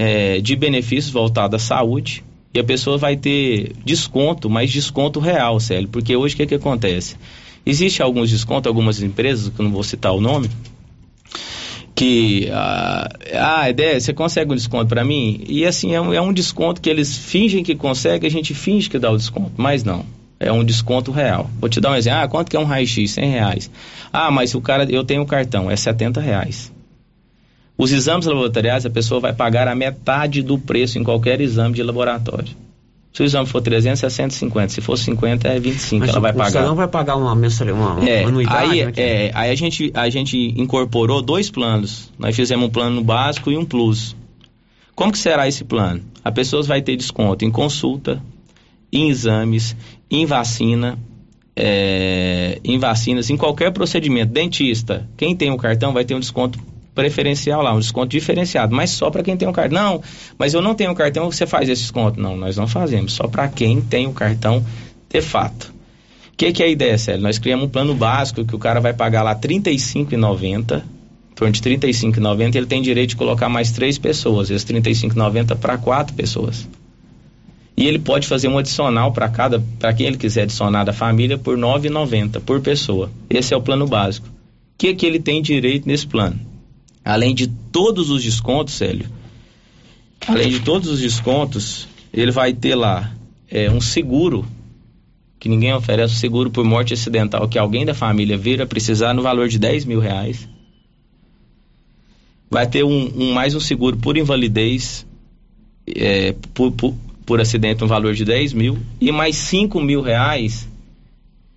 é, 0.00 0.40
de 0.40 0.56
benefícios 0.56 1.12
voltado 1.12 1.56
à 1.56 1.58
saúde. 1.58 2.24
E 2.54 2.58
a 2.58 2.64
pessoa 2.64 2.96
vai 2.96 3.16
ter 3.16 3.74
desconto, 3.84 4.48
mas 4.48 4.70
desconto 4.70 5.20
real, 5.20 5.60
Célio. 5.60 5.88
Porque 5.88 6.16
hoje 6.16 6.34
o 6.34 6.36
que, 6.38 6.46
que 6.46 6.54
acontece? 6.54 7.16
Existe 7.66 8.00
alguns 8.00 8.30
descontos, 8.30 8.66
algumas 8.66 9.02
empresas, 9.02 9.50
que 9.50 9.60
eu 9.60 9.64
não 9.64 9.70
vou 9.70 9.82
citar 9.82 10.12
o 10.12 10.20
nome, 10.20 10.48
que 11.94 12.48
ah, 12.50 13.08
ah 13.34 13.68
ideia 13.68 14.00
você 14.00 14.14
consegue 14.14 14.50
um 14.50 14.56
desconto 14.56 14.86
para 14.86 15.04
mim 15.04 15.44
e 15.46 15.66
assim 15.66 15.94
é 15.94 16.00
um, 16.00 16.14
é 16.14 16.20
um 16.20 16.32
desconto 16.32 16.80
que 16.80 16.88
eles 16.88 17.14
fingem 17.14 17.62
que 17.62 17.74
consegue 17.74 18.26
a 18.26 18.30
gente 18.30 18.54
finge 18.54 18.88
que 18.88 18.98
dá 18.98 19.10
o 19.10 19.18
desconto 19.18 19.52
mas 19.58 19.84
não 19.84 20.06
é 20.38 20.50
um 20.50 20.64
desconto 20.64 21.10
real 21.10 21.50
vou 21.60 21.68
te 21.68 21.78
dar 21.78 21.90
um 21.90 21.94
exemplo 21.94 22.20
ah 22.20 22.28
quanto 22.28 22.48
que 22.48 22.56
é 22.56 22.60
um 22.60 22.64
raio-x 22.64 23.10
100 23.10 23.30
reais 23.30 23.70
ah 24.10 24.30
mas 24.30 24.54
o 24.54 24.62
cara 24.62 24.90
eu 24.90 25.04
tenho 25.04 25.20
o 25.20 25.26
cartão 25.26 25.70
é 25.70 25.76
70 25.76 26.20
reais 26.20 26.72
os 27.82 27.92
exames 27.92 28.26
laboratoriais 28.26 28.84
a 28.84 28.90
pessoa 28.90 29.20
vai 29.20 29.32
pagar 29.32 29.66
a 29.66 29.74
metade 29.74 30.42
do 30.42 30.58
preço 30.58 30.98
em 30.98 31.04
qualquer 31.04 31.40
exame 31.40 31.74
de 31.74 31.82
laboratório 31.82 32.54
se 33.12 33.22
o 33.22 33.24
exame 33.24 33.46
for 33.46 33.60
300 33.60 34.02
é 34.02 34.10
150 34.10 34.68
se 34.68 34.80
for 34.80 34.96
50 34.96 35.48
é 35.48 35.58
25 35.58 36.00
Mas 36.00 36.10
ela 36.10 36.20
vai 36.20 36.32
o 36.32 36.34
pagar 36.34 36.50
cidadão 36.50 36.74
vai 36.76 36.88
pagar 36.88 37.16
uma 37.16 37.34
mensalidade, 37.34 37.82
uma, 37.82 38.08
é, 38.08 38.24
anuidade, 38.24 38.70
aí, 38.70 38.84
né, 38.84 38.92
que 38.92 39.00
é, 39.00 39.30
aí 39.34 39.50
a 39.50 39.54
gente, 39.54 39.90
a 39.94 40.08
gente 40.08 40.36
incorporou 40.56 41.20
dois 41.20 41.50
planos. 41.50 42.12
Nós 42.16 42.36
fizemos 42.36 42.66
um 42.66 42.70
plano 42.70 43.02
básico 43.02 43.50
e 43.50 43.56
um 43.56 43.64
plus. 43.64 44.14
Como 44.94 45.10
que 45.10 45.18
será 45.18 45.48
esse 45.48 45.64
plano? 45.64 46.02
A 46.22 46.30
pessoa 46.30 46.62
vai 46.62 46.82
ter 46.82 46.94
desconto 46.94 47.44
em 47.44 47.50
consulta, 47.50 48.22
em 48.92 49.08
exames, 49.08 49.74
em 50.10 50.26
vacina, 50.26 50.98
é, 51.56 52.60
em 52.62 52.78
vacinas, 52.78 53.30
em 53.30 53.36
qualquer 53.36 53.72
procedimento. 53.72 54.32
Dentista, 54.32 55.08
quem 55.16 55.34
tem 55.34 55.50
o 55.50 55.56
cartão 55.56 55.92
vai 55.92 56.04
ter 56.04 56.14
um 56.14 56.20
desconto 56.20 56.58
preferencial 56.94 57.62
lá, 57.62 57.72
um 57.72 57.78
desconto 57.78 58.08
diferenciado, 58.08 58.74
mas 58.74 58.90
só 58.90 59.10
para 59.10 59.22
quem 59.22 59.36
tem 59.36 59.48
o 59.48 59.52
cartão. 59.52 59.78
Não, 59.78 60.02
mas 60.38 60.54
eu 60.54 60.62
não 60.62 60.74
tenho 60.74 60.90
o 60.90 60.94
cartão, 60.94 61.30
você 61.30 61.46
faz 61.46 61.68
esse 61.68 61.82
desconto. 61.82 62.20
Não, 62.20 62.36
nós 62.36 62.56
não 62.56 62.66
fazemos, 62.66 63.12
só 63.12 63.26
para 63.26 63.48
quem 63.48 63.80
tem 63.80 64.06
o 64.06 64.12
cartão 64.12 64.64
de 65.08 65.20
fato. 65.20 65.72
O 66.32 66.36
que, 66.36 66.52
que 66.52 66.62
é 66.62 66.66
a 66.66 66.70
ideia, 66.70 66.96
Célio? 66.96 67.22
Nós 67.22 67.38
criamos 67.38 67.66
um 67.66 67.68
plano 67.68 67.94
básico 67.94 68.44
que 68.44 68.56
o 68.56 68.58
cara 68.58 68.80
vai 68.80 68.92
pagar 68.92 69.22
lá 69.22 69.32
R$ 69.32 69.40
35,90, 69.40 70.82
em 71.30 71.34
torno 71.34 71.52
de 71.52 71.60
R$ 71.60 71.76
35,90, 71.76 72.56
ele 72.56 72.66
tem 72.66 72.82
direito 72.82 73.10
de 73.10 73.16
colocar 73.16 73.48
mais 73.48 73.70
três 73.70 73.98
pessoas, 73.98 74.50
esse 74.50 74.72
R$ 74.72 74.80
35,90 74.80 75.56
para 75.56 75.78
quatro 75.78 76.14
pessoas. 76.14 76.66
E 77.76 77.86
ele 77.86 77.98
pode 77.98 78.26
fazer 78.26 78.48
um 78.48 78.58
adicional 78.58 79.12
para 79.12 79.28
cada, 79.28 79.62
para 79.78 79.92
quem 79.94 80.06
ele 80.06 80.18
quiser 80.18 80.42
adicionar 80.42 80.84
da 80.84 80.92
família 80.92 81.38
por 81.38 81.56
R$ 81.56 81.62
9,90 81.62 82.40
por 82.40 82.60
pessoa. 82.60 83.10
Esse 83.28 83.54
é 83.54 83.56
o 83.56 83.62
plano 83.62 83.86
básico. 83.86 84.28
que, 84.76 84.94
que 84.94 85.06
ele 85.06 85.18
tem 85.18 85.40
direito 85.40 85.86
nesse 85.86 86.06
plano? 86.06 86.49
Além 87.04 87.34
de 87.34 87.46
todos 87.46 88.10
os 88.10 88.22
descontos, 88.22 88.74
Célio, 88.74 89.08
além 90.26 90.50
de 90.50 90.60
todos 90.60 90.88
os 90.88 91.00
descontos, 91.00 91.88
ele 92.12 92.30
vai 92.30 92.52
ter 92.52 92.74
lá 92.74 93.12
é, 93.48 93.70
um 93.70 93.80
seguro, 93.80 94.46
que 95.38 95.48
ninguém 95.48 95.72
oferece, 95.72 96.14
um 96.14 96.18
seguro 96.18 96.50
por 96.50 96.64
morte 96.64 96.92
acidental, 96.94 97.48
que 97.48 97.58
alguém 97.58 97.84
da 97.84 97.94
família 97.94 98.36
vir 98.36 98.60
a 98.60 98.66
precisar 98.66 99.14
no 99.14 99.22
valor 99.22 99.48
de 99.48 99.58
10 99.58 99.86
mil 99.86 100.00
reais. 100.00 100.48
Vai 102.50 102.66
ter 102.66 102.84
um, 102.84 103.12
um 103.16 103.32
mais 103.32 103.54
um 103.54 103.60
seguro 103.60 103.96
por 103.96 104.16
invalidez, 104.16 105.06
é, 105.86 106.34
por, 106.52 106.72
por, 106.72 106.94
por, 107.24 107.40
acidente, 107.40 107.80
no 107.80 107.86
valor 107.86 108.14
de 108.14 108.24
10 108.24 108.52
mil, 108.52 108.78
e 109.00 109.10
mais 109.10 109.36
5 109.36 109.80
mil 109.80 110.02
reais 110.02 110.68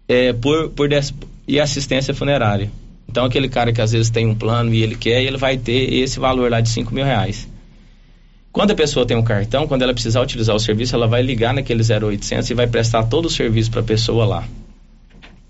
é, 0.07 0.31
por, 0.33 0.69
por 0.69 0.87
des, 0.87 1.13
e 1.47 1.59
assistência 1.59 2.13
funerária. 2.13 2.71
Então, 3.13 3.25
aquele 3.25 3.47
cara 3.47 3.71
que 3.71 3.79
às 3.79 3.91
vezes 3.91 4.09
tem 4.09 4.25
um 4.25 4.33
plano 4.33 4.73
e 4.73 4.81
ele 4.81 4.95
quer, 4.95 5.21
ele 5.21 5.37
vai 5.37 5.55
ter 5.55 5.93
esse 5.93 6.19
valor 6.19 6.49
lá 6.49 6.59
de 6.59 6.69
5 6.69 6.91
mil 6.91 7.05
reais. 7.05 7.47
Quando 8.51 8.71
a 8.71 8.73
pessoa 8.73 9.05
tem 9.05 9.15
um 9.15 9.21
cartão, 9.21 9.67
quando 9.67 9.83
ela 9.83 9.93
precisar 9.93 10.19
utilizar 10.19 10.55
o 10.55 10.59
serviço, 10.59 10.95
ela 10.95 11.05
vai 11.05 11.21
ligar 11.21 11.53
naquele 11.53 11.83
0800 11.83 12.49
e 12.49 12.55
vai 12.55 12.65
prestar 12.65 13.03
todo 13.03 13.27
o 13.27 13.29
serviço 13.29 13.69
para 13.69 13.81
a 13.81 13.83
pessoa 13.83 14.25
lá. 14.25 14.43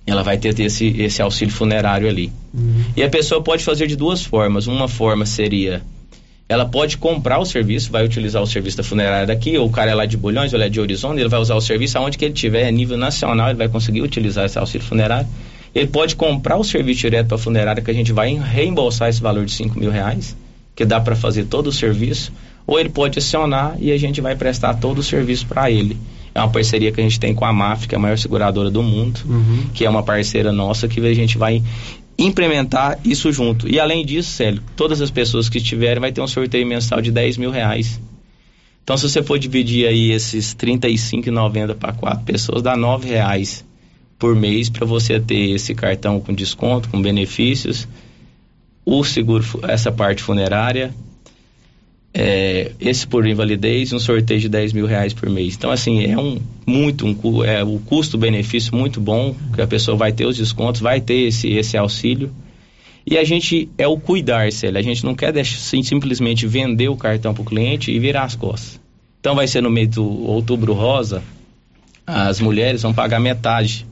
Ela 0.06 0.24
vai 0.24 0.38
ter 0.38 0.60
esse, 0.60 0.88
esse 0.88 1.22
auxílio 1.22 1.54
funerário 1.54 2.10
ali. 2.10 2.34
Uhum. 2.54 2.84
E 2.98 3.02
a 3.02 3.10
pessoa 3.10 3.42
pode 3.42 3.64
fazer 3.64 3.88
de 3.88 3.96
duas 3.96 4.26
formas. 4.26 4.68
Uma 4.68 4.90
forma 4.90 5.26
seria 5.26 5.82
ela 6.50 6.66
pode 6.66 6.98
comprar 6.98 7.40
o 7.40 7.46
serviço, 7.46 7.90
vai 7.90 8.04
utilizar 8.04 8.42
o 8.44 8.46
serviço 8.46 8.76
da 8.76 8.84
funerária 8.84 9.26
daqui, 9.26 9.58
ou 9.58 9.68
o 9.68 9.72
cara 9.72 9.92
é 9.92 9.96
lá 9.96 10.06
de 10.06 10.18
Bulhões, 10.18 10.52
ou 10.52 10.58
ele 10.58 10.66
é 10.66 10.70
de 10.70 10.82
Horizonte, 10.82 11.22
ele 11.22 11.30
vai 11.30 11.40
usar 11.40 11.56
o 11.56 11.62
serviço 11.62 11.98
aonde 11.98 12.18
que 12.18 12.26
ele 12.26 12.34
tiver, 12.34 12.68
a 12.68 12.72
nível 12.72 12.98
nacional, 12.98 13.48
ele 13.48 13.58
vai 13.58 13.70
conseguir 13.70 14.02
utilizar 14.02 14.46
esse 14.46 14.60
auxílio 14.60 14.86
funerário. 14.86 15.28
Ele 15.74 15.88
pode 15.88 16.16
comprar 16.16 16.58
o 16.58 16.64
serviço 16.64 17.02
direto 17.02 17.28
para 17.28 17.36
a 17.36 17.40
funerária, 17.40 17.82
que 17.82 17.90
a 17.90 17.94
gente 17.94 18.14
vai 18.14 18.34
reembolsar 18.36 19.10
esse 19.10 19.22
valor 19.22 19.46
de 19.46 19.52
5 19.54 19.80
mil 19.80 19.90
reais, 19.90 20.36
que 20.76 20.86
dá 20.86 21.00
para 21.00 21.16
fazer 21.16 21.46
todo 21.46 21.68
o 21.68 21.72
serviço, 21.72 22.32
ou 22.66 22.80
ele 22.80 22.90
pode 22.90 23.18
acionar 23.18 23.76
e 23.80 23.92
a 23.92 23.98
gente 23.98 24.22
vai 24.22 24.36
prestar 24.36 24.76
todo 24.76 25.00
o 25.00 25.04
serviço 25.04 25.48
para 25.48 25.72
ele. 25.72 25.98
É 26.34 26.40
uma 26.40 26.50
parceria 26.50 26.92
que 26.92 27.00
a 27.00 27.04
gente 27.04 27.20
tem 27.20 27.34
com 27.34 27.46
a 27.46 27.54
MAF, 27.54 27.88
que 27.88 27.96
é 27.96 27.98
a 27.98 28.02
maior 28.02 28.18
seguradora 28.18 28.70
do 28.70 28.82
mundo, 28.82 29.20
uhum. 29.26 29.66
que 29.74 29.86
é 29.86 29.90
uma 29.90 30.04
parceira 30.04 30.52
nossa, 30.52 30.88
que 30.88 31.00
a 31.00 31.14
gente 31.14 31.38
vai 31.38 31.62
implementar 32.18 33.00
isso 33.04 33.32
junto. 33.32 33.68
E 33.68 33.80
além 33.80 34.06
disso, 34.06 34.32
Célio, 34.32 34.62
todas 34.76 35.02
as 35.02 35.12
pessoas 35.12 35.50
que 35.50 35.58
estiverem 35.58 36.00
vai 36.00 36.12
ter 36.12 36.22
um 36.22 36.28
sorteio 36.28 36.66
mensal 36.66 37.02
de 37.02 37.12
10 37.12 37.38
mil 37.38 37.52
reais. 37.52 38.00
Então, 38.84 38.98
se 38.98 39.10
você 39.10 39.24
for 39.24 39.40
dividir 39.40 39.88
aí 39.88 40.12
esses 40.12 40.56
R$ 40.60 40.78
35,90 40.78 41.76
para 41.76 41.94
quatro 41.94 42.24
pessoas, 42.26 42.62
dá 42.62 42.74
R$ 42.76 42.82
reais 43.04 43.64
por 44.24 44.38
mês 44.38 44.70
para 44.70 44.86
você 44.86 45.20
ter 45.20 45.50
esse 45.50 45.76
cartão 45.76 46.18
com 46.22 46.34
desconto, 46.34 46.88
com 46.88 47.02
benefícios, 47.02 47.86
o 48.86 49.04
seguro, 49.04 49.44
essa 49.64 49.92
parte 49.92 50.24
funerária, 50.24 50.94
é, 52.14 52.72
esse 52.80 53.06
por 53.06 53.28
invalidez 53.28 53.92
um 53.92 54.00
sorteio 54.00 54.40
de 54.40 54.48
10 54.48 54.72
mil 54.72 54.86
reais 54.86 55.12
por 55.14 55.30
mês. 55.30 55.56
Então, 55.58 55.70
assim, 55.70 56.06
é 56.06 56.18
um 56.18 56.40
muito 56.66 57.06
um, 57.06 57.44
é, 57.44 57.62
o 57.66 57.80
custo-benefício 57.80 58.74
muito 58.74 59.02
bom, 59.02 59.36
que 59.54 59.62
a 59.62 59.68
pessoa 59.68 59.98
vai 59.98 60.14
ter 60.14 60.26
os 60.26 60.38
descontos, 60.38 60.80
vai 60.80 61.02
ter 61.02 61.28
esse, 61.28 61.50
esse 61.50 61.76
auxílio. 61.76 62.32
E 63.06 63.18
a 63.18 63.26
gente 63.26 63.68
é 63.78 63.90
o 63.90 63.98
cuidar, 63.98 64.50
Célia. 64.54 64.80
A 64.80 64.84
gente 64.84 65.04
não 65.04 65.16
quer 65.16 65.34
deixar, 65.34 65.58
sim, 65.58 65.84
simplesmente 65.84 66.48
vender 66.48 66.88
o 66.88 66.96
cartão 66.96 67.34
para 67.34 67.42
o 67.42 67.46
cliente 67.46 67.92
e 67.92 68.00
virar 68.00 68.24
as 68.24 68.38
costas. 68.38 68.80
Então 69.20 69.36
vai 69.36 69.48
ser 69.48 69.62
no 69.62 69.70
mês 69.70 69.90
do 69.90 70.06
outubro 70.06 70.72
rosa, 70.72 71.22
as 72.08 72.40
mulheres 72.40 72.84
vão 72.84 72.94
pagar 72.94 73.20
metade 73.20 73.86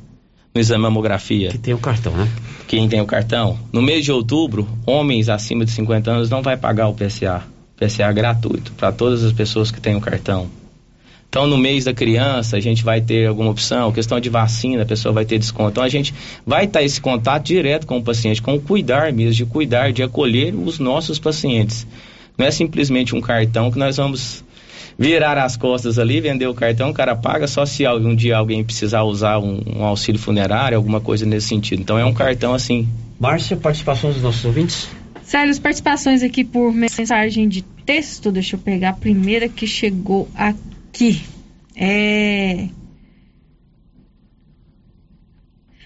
no 0.53 0.59
exame 0.59 0.83
mamografia. 0.83 1.49
Que 1.49 1.57
tem 1.57 1.73
o 1.73 1.77
cartão, 1.77 2.15
né? 2.15 2.27
Quem 2.67 2.87
tem 2.87 3.01
o 3.01 3.05
cartão. 3.05 3.57
No 3.71 3.81
mês 3.81 4.05
de 4.05 4.11
outubro, 4.11 4.67
homens 4.85 5.29
acima 5.29 5.65
de 5.65 5.71
50 5.71 6.11
anos 6.11 6.29
não 6.29 6.41
vai 6.41 6.57
pagar 6.57 6.87
o 6.87 6.93
PSA. 6.93 7.43
PSA 7.77 8.11
gratuito 8.11 8.71
para 8.73 8.91
todas 8.91 9.23
as 9.23 9.33
pessoas 9.33 9.71
que 9.71 9.81
têm 9.81 9.95
o 9.95 10.01
cartão. 10.01 10.49
Então, 11.31 11.47
no 11.47 11.57
mês 11.57 11.85
da 11.85 11.93
criança, 11.93 12.57
a 12.57 12.59
gente 12.59 12.83
vai 12.83 12.99
ter 12.99 13.25
alguma 13.25 13.49
opção, 13.49 13.89
questão 13.93 14.19
de 14.19 14.29
vacina, 14.29 14.83
a 14.83 14.85
pessoa 14.85 15.13
vai 15.13 15.23
ter 15.23 15.39
desconto. 15.39 15.71
Então, 15.71 15.83
a 15.83 15.87
gente 15.87 16.13
vai 16.45 16.65
estar 16.65 16.83
esse 16.83 16.99
contato 16.99 17.45
direto 17.45 17.87
com 17.87 17.97
o 17.97 18.03
paciente, 18.03 18.41
com 18.41 18.55
o 18.55 18.61
cuidar 18.61 19.13
mesmo, 19.13 19.33
de 19.33 19.45
cuidar, 19.45 19.93
de 19.93 20.03
acolher 20.03 20.53
os 20.53 20.77
nossos 20.77 21.19
pacientes. 21.19 21.87
Não 22.37 22.45
é 22.45 22.51
simplesmente 22.51 23.15
um 23.15 23.21
cartão 23.21 23.71
que 23.71 23.79
nós 23.79 23.95
vamos 23.95 24.43
virar 24.97 25.37
as 25.37 25.57
costas 25.57 25.97
ali, 25.97 26.21
vender 26.21 26.47
o 26.47 26.53
cartão, 26.53 26.89
o 26.89 26.93
cara 26.93 27.15
paga 27.15 27.47
só 27.47 27.65
se 27.65 27.87
um 27.87 28.15
dia 28.15 28.37
alguém 28.37 28.63
precisar 28.63 29.03
usar 29.03 29.39
um, 29.39 29.61
um 29.77 29.83
auxílio 29.83 30.19
funerário, 30.19 30.77
alguma 30.77 31.01
coisa 31.01 31.25
nesse 31.25 31.47
sentido. 31.47 31.81
Então 31.81 31.97
é 31.97 32.05
um 32.05 32.13
cartão 32.13 32.53
assim. 32.53 32.87
Márcia, 33.19 33.57
participação 33.57 34.11
dos 34.11 34.21
nossos 34.21 34.43
ouvintes? 34.45 34.89
Sério, 35.23 35.61
participações 35.61 36.23
aqui 36.23 36.43
por 36.43 36.73
mensagem 36.73 37.47
de 37.47 37.61
texto. 37.61 38.31
Deixa 38.31 38.55
eu 38.55 38.59
pegar 38.59 38.89
a 38.89 38.93
primeira 38.93 39.47
que 39.47 39.65
chegou 39.65 40.27
aqui. 40.35 41.21
É. 41.75 42.67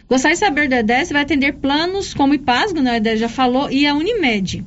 Gostaria 0.08 0.36
de 0.36 0.40
saber 0.40 0.70
da 0.70 0.80
EDES 0.80 1.08
se 1.08 1.14
vai 1.14 1.24
atender 1.24 1.54
planos 1.54 2.14
como 2.14 2.32
o 2.32 2.36
IPASGO, 2.36 2.82
né? 2.82 2.92
A 2.92 2.98
EDES 2.98 3.20
já 3.20 3.30
falou, 3.30 3.72
e 3.72 3.88
a 3.88 3.94
Unimed 3.94 4.64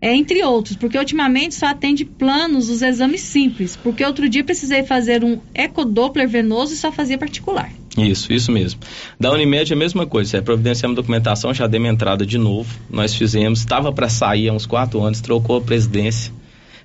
é, 0.00 0.14
entre 0.14 0.42
outros, 0.44 0.76
porque 0.76 0.98
ultimamente 0.98 1.54
só 1.54 1.66
atende 1.66 2.04
planos 2.04 2.68
os 2.68 2.82
exames 2.82 3.22
simples, 3.22 3.76
porque 3.76 4.04
outro 4.04 4.28
dia 4.28 4.44
precisei 4.44 4.82
fazer 4.82 5.24
um 5.24 5.40
ecodoppler 5.54 6.28
venoso 6.28 6.74
e 6.74 6.76
só 6.76 6.92
fazia 6.92 7.16
particular. 7.16 7.72
Isso, 7.96 8.32
isso 8.32 8.50
mesmo. 8.50 8.80
Da 9.18 9.30
Unimed 9.32 9.72
é 9.72 9.74
a 9.74 9.78
mesma 9.78 10.06
coisa, 10.06 10.36
é, 10.36 10.40
providenciamos 10.40 10.96
documentação, 10.96 11.54
já 11.54 11.66
demos 11.66 11.88
entrada 11.88 12.26
de 12.26 12.36
novo, 12.36 12.74
nós 12.90 13.14
fizemos, 13.14 13.60
estava 13.60 13.92
para 13.92 14.08
sair 14.08 14.48
há 14.48 14.52
uns 14.52 14.66
quatro 14.66 15.02
anos, 15.02 15.20
trocou 15.20 15.56
a 15.56 15.60
presidência, 15.60 16.32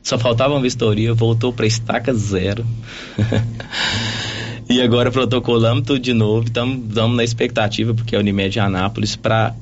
só 0.01 0.17
faltava 0.17 0.53
uma 0.53 0.61
vistoria, 0.61 1.13
voltou 1.13 1.51
para 1.51 1.65
estaca 1.65 2.13
zero. 2.13 2.65
e 4.69 4.81
agora 4.81 5.11
protocolamos 5.11 5.83
tudo 5.85 5.99
de 5.99 6.13
novo, 6.13 6.47
estamos 6.47 7.15
na 7.15 7.23
expectativa, 7.23 7.93
porque 7.93 8.15
a 8.15 8.19
Unimed 8.19 8.57
é 8.57 8.61
Anápolis, 8.61 9.15
para 9.15 9.53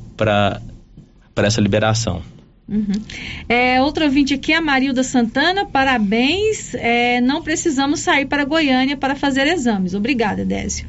essa 1.37 1.61
liberação. 1.61 2.21
Uhum. 2.69 3.01
É, 3.47 3.81
outro 3.81 4.03
ouvinte 4.03 4.33
aqui, 4.33 4.51
a 4.53 4.61
Marilda 4.61 5.03
Santana, 5.03 5.65
parabéns. 5.65 6.73
É, 6.75 7.21
não 7.21 7.41
precisamos 7.41 8.01
sair 8.01 8.25
para 8.25 8.43
Goiânia 8.43 8.97
para 8.97 9.15
fazer 9.15 9.47
exames. 9.47 9.93
Obrigada, 9.93 10.41
Edésio. 10.41 10.85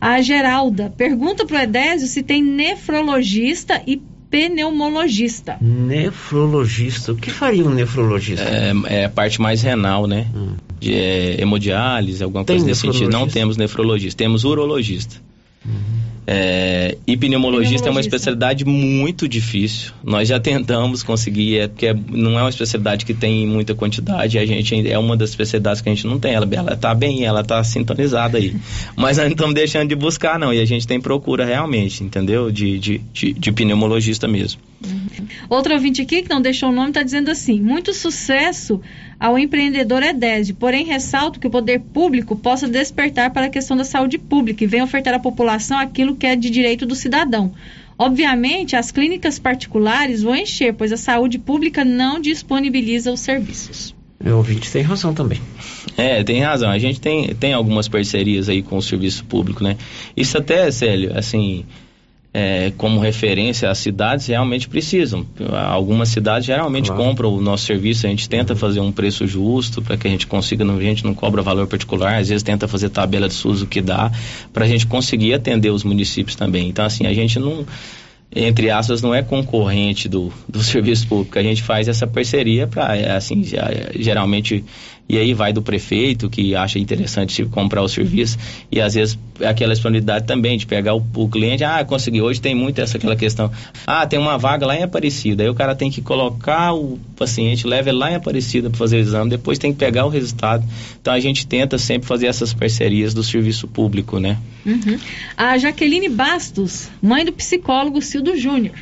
A 0.00 0.20
Geralda 0.20 0.92
pergunta 0.96 1.46
para 1.46 1.60
o 1.60 1.62
Edésio 1.62 2.08
se 2.08 2.24
tem 2.24 2.42
nefrologista 2.42 3.80
e 3.86 4.02
pneumologista. 4.28 5.58
Nefrologista. 5.60 7.12
O 7.12 7.16
que 7.16 7.30
faria 7.30 7.64
um 7.64 7.70
nefrologista? 7.70 8.42
É, 8.42 8.72
é 9.02 9.04
a 9.04 9.08
parte 9.08 9.40
mais 9.40 9.62
renal, 9.62 10.08
né? 10.08 10.26
Hum. 10.34 10.56
De 10.80 10.92
é, 10.92 11.40
hemodiálise, 11.40 12.24
alguma 12.24 12.44
tem 12.44 12.56
coisa 12.56 12.66
nesse 12.66 12.80
sentido. 12.80 13.10
Não 13.10 13.28
temos 13.28 13.56
nefrologista, 13.56 14.18
temos 14.18 14.42
urologista. 14.42 15.16
Uhum. 15.64 16.01
É, 16.24 16.96
e 17.04 17.16
pneumologista 17.16 17.88
é 17.88 17.90
uma 17.90 18.00
especialidade 18.00 18.64
muito 18.64 19.26
difícil. 19.26 19.92
Nós 20.04 20.28
já 20.28 20.38
tentamos 20.38 21.02
conseguir, 21.02 21.58
é, 21.58 21.68
porque 21.68 21.92
não 22.10 22.38
é 22.38 22.42
uma 22.42 22.48
especialidade 22.48 23.04
que 23.04 23.12
tem 23.12 23.46
muita 23.46 23.74
quantidade. 23.74 24.38
A 24.38 24.46
gente 24.46 24.88
é 24.88 24.98
uma 24.98 25.16
das 25.16 25.30
especialidades 25.30 25.82
que 25.82 25.88
a 25.88 25.94
gente 25.94 26.06
não 26.06 26.20
tem. 26.20 26.34
Ela, 26.34 26.48
ela 26.52 26.76
tá 26.76 26.94
bem, 26.94 27.24
ela 27.24 27.42
tá 27.42 27.62
sintonizada 27.64 28.38
aí. 28.38 28.54
Mas 28.96 29.16
nós 29.16 29.26
não 29.26 29.32
estamos 29.32 29.54
deixando 29.54 29.88
de 29.88 29.96
buscar, 29.96 30.38
não. 30.38 30.54
E 30.54 30.60
a 30.60 30.64
gente 30.64 30.86
tem 30.86 31.00
procura 31.00 31.44
realmente, 31.44 32.04
entendeu? 32.04 32.52
De, 32.52 32.78
de, 32.78 32.98
de, 33.12 33.32
de 33.32 33.52
pneumologista 33.52 34.28
mesmo. 34.28 34.60
Uhum. 34.84 35.26
Outro 35.48 35.74
ouvinte 35.74 36.02
aqui 36.02 36.22
que 36.22 36.30
não 36.30 36.40
deixou 36.40 36.68
o 36.68 36.72
nome 36.72 36.88
está 36.88 37.02
dizendo 37.02 37.30
assim: 37.30 37.60
muito 37.60 37.92
sucesso 37.92 38.80
ao 39.22 39.38
empreendedor 39.38 40.02
Edésio, 40.02 40.56
porém 40.56 40.84
ressalto 40.84 41.38
que 41.38 41.46
o 41.46 41.50
poder 41.50 41.78
público 41.78 42.34
possa 42.34 42.66
despertar 42.66 43.30
para 43.30 43.46
a 43.46 43.48
questão 43.48 43.76
da 43.76 43.84
saúde 43.84 44.18
pública 44.18 44.64
e 44.64 44.66
venha 44.66 44.82
ofertar 44.82 45.14
à 45.14 45.18
população 45.20 45.78
aquilo 45.78 46.16
que 46.16 46.26
é 46.26 46.34
de 46.34 46.50
direito 46.50 46.84
do 46.84 46.96
cidadão. 46.96 47.52
Obviamente, 47.96 48.74
as 48.74 48.90
clínicas 48.90 49.38
particulares 49.38 50.24
vão 50.24 50.34
encher, 50.34 50.74
pois 50.74 50.90
a 50.90 50.96
saúde 50.96 51.38
pública 51.38 51.84
não 51.84 52.20
disponibiliza 52.20 53.12
os 53.12 53.20
serviços. 53.20 53.94
O 54.18 54.30
ouvinte 54.30 54.68
tem 54.72 54.82
razão 54.82 55.14
também. 55.14 55.40
É, 55.96 56.24
tem 56.24 56.40
razão. 56.40 56.68
A 56.68 56.78
gente 56.78 57.00
tem, 57.00 57.32
tem 57.32 57.52
algumas 57.52 57.86
parcerias 57.86 58.48
aí 58.48 58.60
com 58.60 58.76
o 58.76 58.82
serviço 58.82 59.24
público, 59.24 59.62
né? 59.62 59.76
Isso 60.16 60.36
até, 60.36 60.68
Célio, 60.72 61.16
assim, 61.16 61.64
é, 62.34 62.72
como 62.78 62.98
referência, 62.98 63.70
as 63.70 63.78
cidades 63.78 64.26
realmente 64.26 64.66
precisam. 64.68 65.26
Algumas 65.68 66.08
cidades 66.08 66.46
geralmente 66.46 66.86
claro. 66.86 67.02
compram 67.02 67.34
o 67.34 67.40
nosso 67.40 67.66
serviço, 67.66 68.06
a 68.06 68.10
gente 68.10 68.28
tenta 68.28 68.56
fazer 68.56 68.80
um 68.80 68.90
preço 68.90 69.26
justo 69.26 69.82
para 69.82 69.96
que 69.96 70.06
a 70.06 70.10
gente 70.10 70.26
consiga, 70.26 70.64
a 70.64 70.80
gente 70.80 71.04
não 71.04 71.12
cobra 71.12 71.42
valor 71.42 71.66
particular, 71.66 72.18
às 72.18 72.28
vezes 72.28 72.42
tenta 72.42 72.66
fazer 72.66 72.88
tabela 72.88 73.28
de 73.28 73.34
SUS 73.34 73.62
o 73.62 73.66
que 73.66 73.82
dá, 73.82 74.10
para 74.52 74.64
a 74.64 74.68
gente 74.68 74.86
conseguir 74.86 75.34
atender 75.34 75.70
os 75.70 75.84
municípios 75.84 76.34
também. 76.34 76.68
Então, 76.68 76.86
assim, 76.86 77.06
a 77.06 77.12
gente 77.12 77.38
não, 77.38 77.66
entre 78.34 78.70
aspas, 78.70 79.02
não 79.02 79.14
é 79.14 79.22
concorrente 79.22 80.08
do, 80.08 80.32
do 80.48 80.60
serviço 80.64 81.06
público, 81.06 81.38
a 81.38 81.42
gente 81.42 81.62
faz 81.62 81.86
essa 81.86 82.06
parceria 82.06 82.66
para, 82.66 83.14
assim, 83.14 83.44
geralmente 83.94 84.64
E 85.12 85.18
aí 85.18 85.34
vai 85.34 85.52
do 85.52 85.60
prefeito 85.60 86.30
que 86.30 86.56
acha 86.56 86.78
interessante 86.78 87.44
comprar 87.44 87.82
o 87.82 87.88
serviço 87.88 88.38
e 88.70 88.80
às 88.80 88.94
vezes 88.94 89.18
é 89.38 89.46
aquela 89.46 89.74
disponibilidade 89.74 90.26
também 90.26 90.56
de 90.56 90.64
pegar 90.64 90.94
o, 90.94 91.04
o, 91.14 91.28
cliente, 91.28 91.62
ah, 91.62 91.84
consegui, 91.84 92.22
hoje 92.22 92.40
tem 92.40 92.54
muito 92.54 92.80
essa 92.80 92.96
aquela 92.96 93.14
questão, 93.14 93.50
ah, 93.86 94.06
tem 94.06 94.18
uma 94.18 94.38
vaga 94.38 94.64
lá 94.64 94.74
em 94.74 94.82
Aparecida, 94.82 95.42
aí 95.42 95.50
o 95.50 95.54
cara 95.54 95.74
tem 95.74 95.90
que 95.90 96.00
colocar 96.00 96.72
o 96.72 96.98
paciente, 97.14 97.66
leva 97.66 97.90
ele 97.90 97.98
lá 97.98 98.10
em 98.10 98.14
Aparecida 98.14 98.70
para 98.70 98.78
fazer 98.78 98.96
o 98.96 99.00
exame, 99.00 99.28
depois 99.28 99.58
tem 99.58 99.70
que 99.70 99.78
pegar 99.78 100.06
o 100.06 100.08
resultado. 100.08 100.64
Então 100.98 101.12
a 101.12 101.20
gente 101.20 101.46
tenta 101.46 101.76
sempre 101.76 102.08
fazer 102.08 102.26
essas 102.26 102.54
parcerias 102.54 103.12
do 103.12 103.22
serviço 103.22 103.68
público, 103.68 104.18
né? 104.18 104.38
Uhum. 104.64 104.98
A 105.36 105.58
Jaqueline 105.58 106.08
Bastos, 106.08 106.88
mãe 107.02 107.22
do 107.22 107.32
psicólogo 107.32 108.00
Cildo 108.00 108.34
Júnior. 108.34 108.76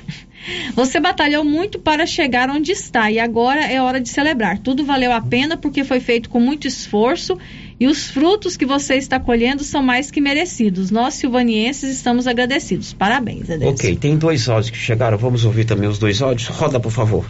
Você 0.75 0.99
batalhou 0.99 1.45
muito 1.45 1.79
para 1.79 2.07
chegar 2.07 2.49
onde 2.49 2.73
está 2.73 3.11
e 3.11 3.19
agora 3.19 3.61
é 3.61 3.81
hora 3.81 4.01
de 4.01 4.09
celebrar. 4.09 4.59
Tudo 4.59 4.85
valeu 4.85 5.13
a 5.13 5.21
pena 5.21 5.57
porque 5.57 5.85
foi 5.85 6.01
feito 6.01 6.31
com 6.31 6.41
muito 6.41 6.67
esforço 6.67 7.39
e 7.79 7.87
os 7.87 8.09
frutos 8.09 8.57
que 8.57 8.67
você 8.67 8.95
está 8.97 9.21
colhendo 9.21 9.63
são 9.65 9.83
mais 9.83 10.11
que 10.11 10.21
merecidos. 10.21 10.91
Nós, 10.91 11.15
silvanienses, 11.15 11.97
estamos 11.97 12.27
agradecidos. 12.27 12.93
Parabéns, 12.93 13.49
Edson. 13.49 13.69
Ok, 13.69 13.97
tem 13.97 14.17
dois 14.17 14.49
áudios 14.49 14.71
que 14.71 14.79
chegaram. 14.79 15.17
Vamos 15.19 15.45
ouvir 15.45 15.65
também 15.65 15.89
os 15.89 15.99
dois 15.99 16.21
áudios. 16.23 16.49
Roda, 16.49 16.81
por 16.81 16.93
favor. 16.93 17.27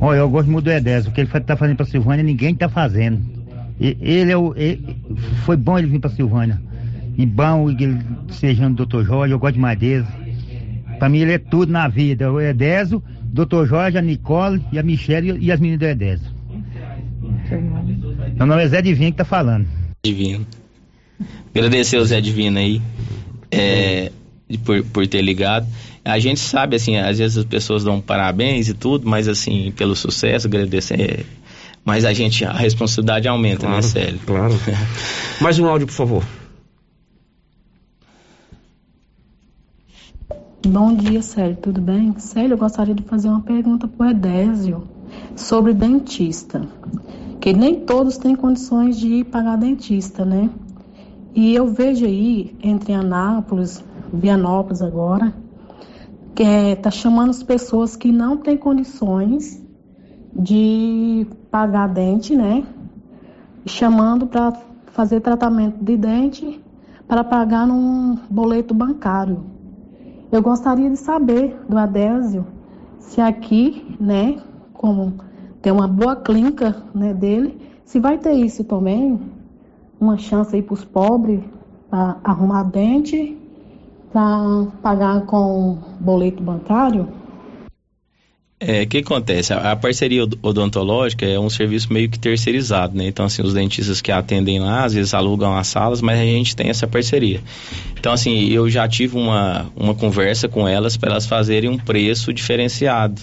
Olha, 0.00 0.18
eu 0.18 0.28
gosto 0.28 0.50
muito 0.50 0.64
do 0.64 0.70
Edésio. 0.70 1.10
O 1.10 1.14
que 1.14 1.20
ele 1.20 1.30
está 1.32 1.56
fazendo 1.56 1.76
para 1.76 1.86
Silvânia, 1.86 2.24
ninguém 2.24 2.52
está 2.52 2.68
fazendo. 2.68 3.20
Ele 3.80 4.30
é 4.30 4.36
o. 4.36 4.54
Ele, 4.56 4.96
foi 5.44 5.56
bom 5.56 5.78
ele 5.78 5.88
vir 5.88 6.00
para 6.00 6.10
Silvânia. 6.10 6.60
E 7.16 7.26
bom 7.26 7.68
ele 7.70 7.98
seja 8.30 8.66
o 8.66 8.70
doutor 8.74 9.04
Jorge, 9.04 9.32
eu 9.34 9.38
gosto 9.38 9.54
demais 9.54 9.78
dele. 9.78 10.06
Pra 11.02 11.08
mim 11.08 11.18
ele 11.18 11.32
é 11.32 11.38
tudo 11.38 11.72
na 11.72 11.88
vida. 11.88 12.30
O 12.30 12.40
Edésio, 12.40 13.02
Dr. 13.24 13.66
Jorge, 13.66 13.98
a 13.98 14.00
Nicole 14.00 14.62
e 14.70 14.78
a 14.78 14.84
Michelle 14.84 15.36
e 15.36 15.50
as 15.50 15.58
meninas 15.58 15.80
do 15.80 15.86
Edésio. 15.86 16.30
Meu 18.36 18.46
nome 18.46 18.62
é 18.62 18.68
Zé 18.68 18.80
Divino 18.80 19.10
que 19.10 19.16
tá 19.18 19.24
falando. 19.24 19.66
Divino. 20.04 20.46
Agradecer 21.52 21.96
ao 21.96 22.04
Zé 22.04 22.20
Divino 22.20 22.56
aí 22.56 22.80
é, 23.50 24.12
por, 24.64 24.84
por 24.84 25.04
ter 25.08 25.22
ligado. 25.22 25.66
A 26.04 26.20
gente 26.20 26.38
sabe, 26.38 26.76
assim, 26.76 26.96
às 26.96 27.18
vezes 27.18 27.36
as 27.36 27.44
pessoas 27.46 27.82
dão 27.82 28.00
parabéns 28.00 28.68
e 28.68 28.74
tudo, 28.74 29.04
mas 29.04 29.26
assim, 29.26 29.72
pelo 29.76 29.96
sucesso, 29.96 30.46
agradecer. 30.46 31.26
Mas 31.84 32.04
a 32.04 32.12
gente, 32.12 32.44
a 32.44 32.52
responsabilidade 32.52 33.26
aumenta, 33.26 33.66
claro, 33.66 33.74
né, 33.74 33.82
Célio? 33.82 34.20
Claro. 34.24 34.54
Mais 35.42 35.58
um 35.58 35.66
áudio, 35.66 35.88
por 35.88 35.94
favor. 35.94 36.41
Bom 40.64 40.94
dia, 40.94 41.20
Célio, 41.22 41.56
tudo 41.56 41.80
bem? 41.80 42.16
Célio, 42.18 42.54
eu 42.54 42.58
gostaria 42.58 42.94
de 42.94 43.02
fazer 43.02 43.28
uma 43.28 43.40
pergunta 43.40 43.88
para 43.88 44.06
o 44.06 44.10
Edésio 44.10 44.84
sobre 45.34 45.74
dentista. 45.74 46.62
Que 47.40 47.52
nem 47.52 47.80
todos 47.80 48.16
têm 48.16 48.36
condições 48.36 48.96
de 48.96 49.24
pagar 49.24 49.56
dentista, 49.56 50.24
né? 50.24 50.48
E 51.34 51.52
eu 51.52 51.66
vejo 51.66 52.06
aí, 52.06 52.56
entre 52.62 52.92
Anápolis, 52.92 53.84
Vianópolis 54.12 54.82
agora, 54.82 55.34
que 56.32 56.44
é, 56.44 56.76
tá 56.76 56.92
chamando 56.92 57.30
as 57.30 57.42
pessoas 57.42 57.96
que 57.96 58.12
não 58.12 58.36
têm 58.36 58.56
condições 58.56 59.60
de 60.32 61.26
pagar 61.50 61.88
dente, 61.88 62.36
né? 62.36 62.62
Chamando 63.66 64.28
para 64.28 64.52
fazer 64.92 65.20
tratamento 65.20 65.82
de 65.82 65.96
dente 65.96 66.60
para 67.08 67.24
pagar 67.24 67.66
num 67.66 68.16
boleto 68.30 68.72
bancário. 68.72 69.60
Eu 70.32 70.40
gostaria 70.40 70.88
de 70.88 70.96
saber 70.96 71.54
do 71.68 71.76
Adésio 71.76 72.46
se 72.98 73.20
aqui, 73.20 73.94
né, 74.00 74.40
como 74.72 75.12
tem 75.60 75.70
uma 75.70 75.86
boa 75.86 76.16
clínica 76.16 76.74
né, 76.94 77.12
dele, 77.12 77.60
se 77.84 78.00
vai 78.00 78.16
ter 78.16 78.32
isso 78.32 78.64
também, 78.64 79.20
uma 80.00 80.16
chance 80.16 80.56
aí 80.56 80.62
para 80.62 80.72
os 80.72 80.86
pobres 80.86 81.42
para 81.90 82.16
arrumar 82.24 82.62
dente, 82.62 83.36
para 84.10 84.68
pagar 84.80 85.26
com 85.26 85.76
boleto 86.00 86.42
bancário. 86.42 87.06
É, 88.64 88.82
o 88.82 88.86
que 88.86 88.98
acontece? 88.98 89.52
A, 89.52 89.72
a, 89.72 89.76
parceria 89.76 90.22
odontológica 90.22 91.26
é 91.26 91.36
um 91.38 91.50
serviço 91.50 91.92
meio 91.92 92.08
que 92.08 92.16
terceirizado, 92.16 92.96
né? 92.96 93.06
Então, 93.08 93.26
assim, 93.26 93.42
os 93.42 93.52
dentistas 93.52 94.00
que 94.00 94.12
atendem 94.12 94.60
lá, 94.60 94.84
às 94.84 94.94
vezes 94.94 95.12
alugam 95.14 95.56
as 95.56 95.66
salas, 95.66 96.00
mas 96.00 96.20
a 96.20 96.22
gente 96.22 96.54
tem 96.54 96.68
essa 96.68 96.86
parceria. 96.86 97.40
Então, 97.98 98.12
assim, 98.12 98.48
eu 98.48 98.70
já 98.70 98.86
tive 98.86 99.16
uma, 99.16 99.66
uma 99.74 99.96
conversa 99.96 100.48
com 100.48 100.68
elas 100.68 100.96
para 100.96 101.10
elas 101.10 101.26
fazerem 101.26 101.68
um 101.68 101.76
preço 101.76 102.32
diferenciado. 102.32 103.22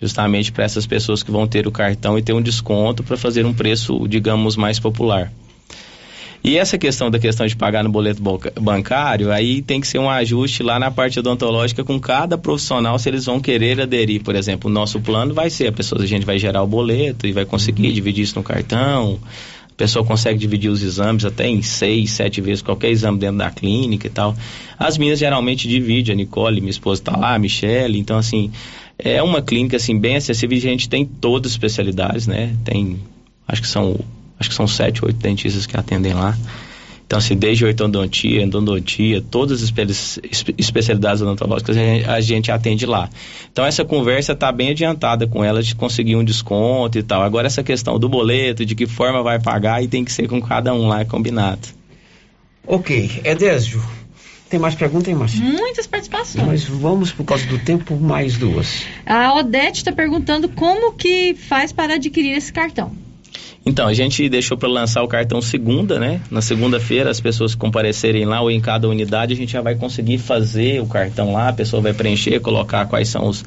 Justamente 0.00 0.50
para 0.50 0.64
essas 0.64 0.86
pessoas 0.86 1.22
que 1.22 1.30
vão 1.30 1.46
ter 1.46 1.66
o 1.66 1.72
cartão 1.72 2.18
e 2.18 2.22
ter 2.22 2.32
um 2.32 2.42
desconto 2.42 3.02
para 3.02 3.18
fazer 3.18 3.44
um 3.44 3.52
preço, 3.52 4.08
digamos, 4.08 4.56
mais 4.56 4.80
popular. 4.80 5.30
E 6.44 6.58
essa 6.58 6.76
questão 6.76 7.10
da 7.10 7.18
questão 7.18 7.46
de 7.46 7.56
pagar 7.56 7.82
no 7.82 7.88
boleto 7.88 8.22
bancário, 8.60 9.32
aí 9.32 9.62
tem 9.62 9.80
que 9.80 9.88
ser 9.88 9.98
um 9.98 10.10
ajuste 10.10 10.62
lá 10.62 10.78
na 10.78 10.90
parte 10.90 11.18
odontológica 11.18 11.82
com 11.82 11.98
cada 11.98 12.36
profissional 12.36 12.98
se 12.98 13.08
eles 13.08 13.24
vão 13.24 13.40
querer 13.40 13.80
aderir. 13.80 14.22
Por 14.22 14.36
exemplo, 14.36 14.70
o 14.70 14.72
nosso 14.72 15.00
plano 15.00 15.32
vai 15.32 15.48
ser, 15.48 15.68
a 15.68 15.72
pessoa, 15.72 16.02
a 16.02 16.06
gente 16.06 16.26
vai 16.26 16.38
gerar 16.38 16.62
o 16.62 16.66
boleto 16.66 17.26
e 17.26 17.32
vai 17.32 17.46
conseguir 17.46 17.86
uhum. 17.86 17.94
dividir 17.94 18.24
isso 18.24 18.36
no 18.36 18.42
cartão. 18.42 19.18
A 19.70 19.74
pessoa 19.74 20.04
consegue 20.04 20.38
dividir 20.38 20.68
os 20.70 20.82
exames 20.82 21.24
até 21.24 21.48
em 21.48 21.62
seis, 21.62 22.10
sete 22.10 22.42
vezes, 22.42 22.60
qualquer 22.60 22.90
exame 22.90 23.18
dentro 23.18 23.38
da 23.38 23.50
clínica 23.50 24.06
e 24.06 24.10
tal. 24.10 24.36
As 24.78 24.98
minhas 24.98 25.18
geralmente 25.18 25.66
dividem, 25.66 26.12
a 26.12 26.16
Nicole, 26.16 26.60
minha 26.60 26.70
esposa 26.70 27.00
está 27.00 27.16
lá, 27.16 27.34
a 27.34 27.38
Michelle, 27.38 27.98
então 27.98 28.18
assim, 28.18 28.52
é 28.98 29.22
uma 29.22 29.40
clínica 29.40 29.78
assim 29.78 29.98
bem 29.98 30.16
acessível, 30.16 30.58
a 30.58 30.60
gente 30.60 30.90
tem 30.90 31.06
todas 31.06 31.52
as 31.52 31.54
especialidades, 31.54 32.26
né? 32.26 32.54
Tem, 32.64 33.00
acho 33.48 33.62
que 33.62 33.68
são 33.68 33.98
acho 34.38 34.48
que 34.48 34.54
são 34.54 34.66
sete, 34.66 35.04
oito 35.04 35.18
dentistas 35.18 35.66
que 35.66 35.76
atendem 35.76 36.14
lá. 36.14 36.36
Então, 37.06 37.18
assim, 37.18 37.36
desde 37.36 37.66
ortodontia, 37.66 38.42
endodontia, 38.42 39.20
todas 39.20 39.62
as 39.62 39.70
espe 39.70 40.54
especialidades 40.56 41.20
odontológicas 41.20 41.76
a 42.08 42.20
gente 42.20 42.50
atende 42.50 42.86
lá. 42.86 43.10
Então, 43.52 43.64
essa 43.64 43.84
conversa 43.84 44.32
está 44.32 44.50
bem 44.50 44.70
adiantada 44.70 45.26
com 45.26 45.44
ela 45.44 45.62
de 45.62 45.74
conseguir 45.74 46.16
um 46.16 46.24
desconto 46.24 46.98
e 46.98 47.02
tal. 47.02 47.22
Agora, 47.22 47.46
essa 47.46 47.62
questão 47.62 47.98
do 47.98 48.08
boleto, 48.08 48.64
de 48.64 48.74
que 48.74 48.86
forma 48.86 49.22
vai 49.22 49.38
pagar, 49.38 49.82
e 49.82 49.88
tem 49.88 50.02
que 50.02 50.10
ser 50.10 50.26
com 50.26 50.40
cada 50.40 50.72
um 50.72 50.88
lá 50.88 51.04
combinado. 51.04 51.68
Ok. 52.66 53.20
Edésio, 53.22 53.82
tem 54.48 54.58
mais 54.58 54.74
perguntas, 54.74 55.08
hein, 55.08 55.14
Márcia? 55.14 55.44
Muitas 55.44 55.86
participações. 55.86 56.46
Mas 56.46 56.64
vamos, 56.64 57.12
por 57.12 57.24
causa 57.24 57.46
do 57.46 57.58
tempo, 57.58 57.96
mais 57.96 58.38
duas. 58.38 58.82
A 59.04 59.34
Odete 59.34 59.78
está 59.78 59.92
perguntando 59.92 60.48
como 60.48 60.94
que 60.94 61.34
faz 61.34 61.70
para 61.70 61.96
adquirir 61.96 62.32
esse 62.32 62.50
cartão. 62.50 63.03
Então, 63.66 63.88
a 63.88 63.94
gente 63.94 64.28
deixou 64.28 64.58
para 64.58 64.68
lançar 64.68 65.02
o 65.02 65.08
cartão 65.08 65.40
segunda, 65.40 65.98
né? 65.98 66.20
Na 66.30 66.42
segunda-feira, 66.42 67.10
as 67.10 67.20
pessoas 67.20 67.54
comparecerem 67.54 68.26
lá 68.26 68.40
ou 68.42 68.50
em 68.50 68.60
cada 68.60 68.88
unidade, 68.88 69.32
a 69.32 69.36
gente 69.36 69.52
já 69.52 69.62
vai 69.62 69.74
conseguir 69.74 70.18
fazer 70.18 70.82
o 70.82 70.86
cartão 70.86 71.32
lá, 71.32 71.48
a 71.48 71.52
pessoa 71.52 71.80
vai 71.80 71.94
preencher, 71.94 72.40
colocar 72.40 72.86
quais 72.86 73.08
são 73.08 73.26
os. 73.26 73.42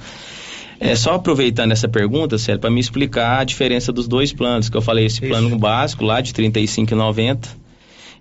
É 0.80 0.96
só 0.96 1.14
aproveitando 1.14 1.72
essa 1.72 1.88
pergunta, 1.88 2.38
Célio, 2.38 2.60
para 2.60 2.70
me 2.70 2.80
explicar 2.80 3.40
a 3.40 3.44
diferença 3.44 3.92
dos 3.92 4.08
dois 4.08 4.34
planos, 4.34 4.70
que 4.70 4.78
eu 4.78 4.82
falei, 4.82 5.06
esse 5.06 5.20
Isso. 5.20 5.28
plano 5.28 5.58
básico 5.58 6.04
lá 6.04 6.20
de 6.20 6.32
R$ 6.32 6.50
35,90 6.50 7.50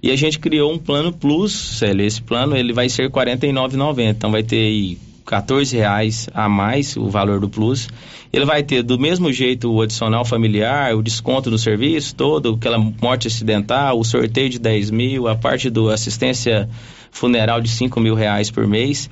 e 0.03 0.11
a 0.11 0.17
gente 0.17 0.39
criou 0.39 0.73
um 0.73 0.79
plano 0.79 1.13
plus, 1.13 1.53
Célio, 1.53 2.05
esse 2.05 2.21
plano 2.23 2.57
ele 2.57 2.73
vai 2.73 2.89
ser 2.89 3.05
R$ 3.05 3.11
49,90, 3.11 4.11
então 4.11 4.31
vai 4.31 4.43
ter 4.43 4.57
aí 4.57 4.99
14 5.27 5.77
reais 5.77 6.29
a 6.33 6.49
mais 6.49 6.97
o 6.97 7.09
valor 7.09 7.41
do 7.41 7.49
plus. 7.49 7.89
Ele 8.33 8.45
vai 8.45 8.63
ter 8.63 8.83
do 8.83 8.99
mesmo 8.99 9.33
jeito 9.33 9.73
o 9.73 9.83
adicional 9.83 10.25
familiar, 10.25 10.95
o 10.95 11.03
desconto 11.03 11.51
do 11.51 11.59
serviço 11.59 12.15
todo, 12.15 12.55
aquela 12.55 12.79
morte 12.79 13.27
acidental, 13.27 13.99
o 13.99 14.05
sorteio 14.05 14.49
de 14.49 14.59
10 14.59 14.91
mil, 14.91 15.27
a 15.27 15.35
parte 15.35 15.69
do 15.69 15.91
assistência 15.91 16.69
funeral 17.11 17.61
de 17.61 17.69
5 17.69 17.99
mil 18.01 18.15
reais 18.15 18.51
por 18.51 18.67
mês. 18.67 19.11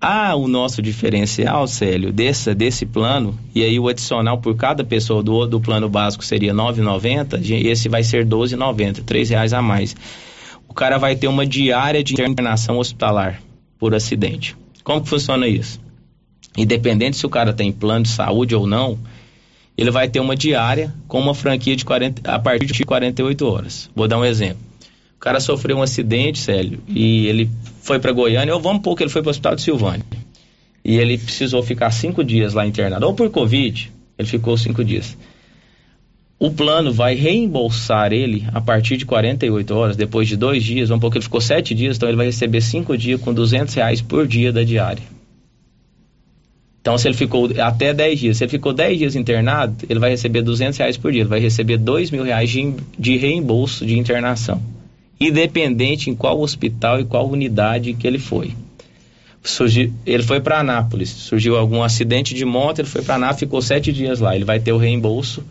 Ah, 0.00 0.36
o 0.36 0.46
nosso 0.46 0.80
diferencial, 0.80 1.66
Célio, 1.66 2.12
desse, 2.12 2.54
desse 2.54 2.86
plano, 2.86 3.36
e 3.52 3.64
aí 3.64 3.80
o 3.80 3.88
adicional 3.88 4.38
por 4.38 4.54
cada 4.54 4.84
pessoa 4.84 5.24
do, 5.24 5.44
do 5.44 5.60
plano 5.60 5.88
básico 5.88 6.24
seria 6.24 6.52
R$ 6.52 6.58
9,90, 6.58 7.66
esse 7.66 7.88
vai 7.88 8.04
ser 8.04 8.18
R$ 8.18 8.30
12,90, 8.30 9.02
R$ 9.10 9.24
reais 9.24 9.52
a 9.52 9.60
mais. 9.60 9.96
O 10.68 10.74
cara 10.74 10.98
vai 10.98 11.16
ter 11.16 11.26
uma 11.26 11.44
diária 11.44 12.04
de 12.04 12.14
internação 12.22 12.78
hospitalar 12.78 13.42
por 13.76 13.92
acidente. 13.92 14.54
Como 14.88 15.02
que 15.02 15.08
funciona 15.10 15.46
isso? 15.46 15.78
Independente 16.56 17.18
se 17.18 17.26
o 17.26 17.28
cara 17.28 17.52
tem 17.52 17.70
plano 17.70 18.04
de 18.04 18.08
saúde 18.08 18.54
ou 18.54 18.66
não, 18.66 18.98
ele 19.76 19.90
vai 19.90 20.08
ter 20.08 20.18
uma 20.18 20.34
diária 20.34 20.94
com 21.06 21.20
uma 21.20 21.34
franquia 21.34 21.76
de 21.76 21.84
40, 21.84 22.22
a 22.32 22.38
partir 22.38 22.64
de 22.64 22.84
48 22.86 23.46
horas. 23.46 23.90
Vou 23.94 24.08
dar 24.08 24.18
um 24.18 24.24
exemplo. 24.24 24.62
O 25.14 25.18
cara 25.18 25.40
sofreu 25.40 25.76
um 25.76 25.82
acidente, 25.82 26.38
Célio, 26.38 26.80
e 26.88 27.26
ele 27.26 27.50
foi 27.82 27.98
para 27.98 28.12
Goiânia, 28.12 28.54
ou 28.54 28.62
vamos 28.62 28.80
pouco, 28.80 29.02
ele 29.02 29.10
foi 29.10 29.20
para 29.20 29.28
o 29.28 29.30
hospital 29.30 29.56
de 29.56 29.60
Silvânia. 29.60 30.06
E 30.82 30.96
ele 30.96 31.18
precisou 31.18 31.62
ficar 31.62 31.90
cinco 31.90 32.24
dias 32.24 32.54
lá 32.54 32.66
internado, 32.66 33.04
ou 33.04 33.12
por 33.12 33.28
Covid, 33.28 33.92
ele 34.16 34.26
ficou 34.26 34.56
cinco 34.56 34.82
dias. 34.82 35.18
O 36.40 36.52
plano 36.52 36.92
vai 36.92 37.16
reembolsar 37.16 38.12
ele 38.12 38.46
a 38.54 38.60
partir 38.60 38.96
de 38.96 39.04
48 39.04 39.74
horas, 39.74 39.96
depois 39.96 40.28
de 40.28 40.36
dois 40.36 40.62
dias, 40.62 40.88
um 40.88 40.98
pouco 40.98 41.16
ele 41.16 41.24
ficou 41.24 41.40
sete 41.40 41.74
dias, 41.74 41.96
então 41.96 42.08
ele 42.08 42.16
vai 42.16 42.26
receber 42.26 42.60
cinco 42.60 42.96
dias 42.96 43.20
com 43.20 43.34
200 43.34 43.74
reais 43.74 44.00
por 44.00 44.24
dia 44.24 44.52
da 44.52 44.62
diária. 44.62 45.02
Então, 46.80 46.96
se 46.96 47.08
ele 47.08 47.16
ficou 47.16 47.50
até 47.60 47.92
10 47.92 48.20
dias, 48.20 48.36
se 48.36 48.44
ele 48.44 48.50
ficou 48.52 48.72
10 48.72 48.98
dias 48.98 49.16
internado, 49.16 49.84
ele 49.90 49.98
vai 49.98 50.10
receber 50.10 50.42
200 50.42 50.78
reais 50.78 50.96
por 50.96 51.10
dia, 51.10 51.22
ele 51.22 51.28
vai 51.28 51.40
receber 51.40 51.76
2 51.76 52.12
mil 52.12 52.22
reais 52.22 52.48
de, 52.48 52.72
de 52.96 53.16
reembolso 53.16 53.84
de 53.84 53.98
internação, 53.98 54.62
independente 55.20 56.08
em 56.08 56.14
qual 56.14 56.40
hospital 56.40 57.00
e 57.00 57.04
qual 57.04 57.28
unidade 57.28 57.94
que 57.94 58.06
ele 58.06 58.18
foi. 58.18 58.52
Surgiu, 59.42 59.92
ele 60.06 60.22
foi 60.22 60.40
para 60.40 60.60
Anápolis, 60.60 61.08
surgiu 61.08 61.56
algum 61.56 61.82
acidente 61.82 62.32
de 62.32 62.44
moto, 62.44 62.78
ele 62.78 62.88
foi 62.88 63.02
para 63.02 63.16
Anápolis, 63.16 63.40
ficou 63.40 63.60
sete 63.60 63.92
dias 63.92 64.20
lá, 64.20 64.36
ele 64.36 64.44
vai 64.44 64.60
ter 64.60 64.72
o 64.72 64.78
reembolso 64.78 65.42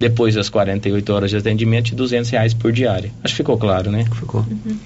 depois 0.00 0.34
das 0.34 0.48
48 0.48 1.12
horas 1.12 1.30
de 1.30 1.36
atendimento 1.36 1.90
de 1.90 1.94
200 1.94 2.30
reais 2.30 2.54
por 2.54 2.72
diária. 2.72 3.12
Acho 3.22 3.34
que 3.34 3.36
ficou 3.36 3.58
claro, 3.58 3.90
né? 3.90 4.06
Ficou. 4.14 4.40
Uhum. 4.40 4.78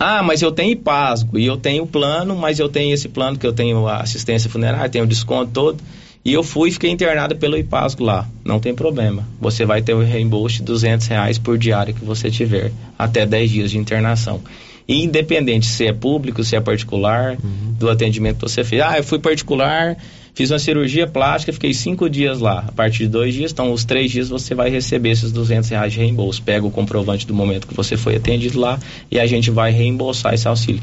Ah, 0.00 0.22
mas 0.22 0.40
eu 0.40 0.50
tenho 0.50 0.72
IPASGO 0.72 1.38
e 1.38 1.44
eu 1.44 1.58
tenho 1.58 1.86
plano, 1.86 2.34
mas 2.34 2.58
eu 2.58 2.70
tenho 2.70 2.94
esse 2.94 3.06
plano 3.06 3.38
que 3.38 3.46
eu 3.46 3.52
tenho 3.52 3.86
assistência 3.86 4.48
funerária, 4.48 4.88
tenho 4.88 5.04
o 5.04 5.06
desconto 5.06 5.52
todo. 5.52 5.78
E 6.24 6.32
eu 6.32 6.42
fui 6.42 6.70
e 6.70 6.72
fiquei 6.72 6.90
internado 6.90 7.36
pelo 7.36 7.58
IPASGO 7.58 8.02
lá. 8.02 8.26
Não 8.42 8.58
tem 8.58 8.74
problema. 8.74 9.28
Você 9.38 9.66
vai 9.66 9.82
ter 9.82 9.92
o 9.92 10.02
reembolso 10.02 10.56
de 10.56 10.62
200 10.62 11.06
reais 11.06 11.38
por 11.38 11.58
diária 11.58 11.92
que 11.92 12.02
você 12.02 12.30
tiver, 12.30 12.72
até 12.98 13.26
10 13.26 13.50
dias 13.50 13.70
de 13.72 13.76
internação. 13.76 14.40
E 14.88 15.04
independente 15.04 15.66
se 15.66 15.86
é 15.86 15.92
público, 15.92 16.42
se 16.42 16.56
é 16.56 16.60
particular, 16.60 17.32
uhum. 17.32 17.74
do 17.78 17.90
atendimento 17.90 18.36
que 18.36 18.50
você 18.50 18.64
fez. 18.64 18.80
Ah, 18.80 18.96
eu 18.96 19.04
fui 19.04 19.18
particular, 19.18 19.98
Fiz 20.34 20.50
uma 20.50 20.58
cirurgia 20.58 21.06
plástica, 21.06 21.52
fiquei 21.52 21.74
cinco 21.74 22.08
dias 22.08 22.40
lá. 22.40 22.64
A 22.66 22.72
partir 22.72 23.00
de 23.00 23.08
dois 23.08 23.34
dias, 23.34 23.52
então 23.52 23.70
os 23.70 23.84
três 23.84 24.10
dias 24.10 24.30
você 24.30 24.54
vai 24.54 24.70
receber 24.70 25.10
esses 25.10 25.30
200 25.30 25.68
reais 25.68 25.92
de 25.92 25.98
reembolso. 25.98 26.42
Pega 26.42 26.66
o 26.66 26.70
comprovante 26.70 27.26
do 27.26 27.34
momento 27.34 27.66
que 27.66 27.74
você 27.74 27.98
foi 27.98 28.16
atendido 28.16 28.58
lá 28.58 28.78
e 29.10 29.20
a 29.20 29.26
gente 29.26 29.50
vai 29.50 29.70
reembolsar 29.72 30.32
esse 30.32 30.48
auxílio. 30.48 30.80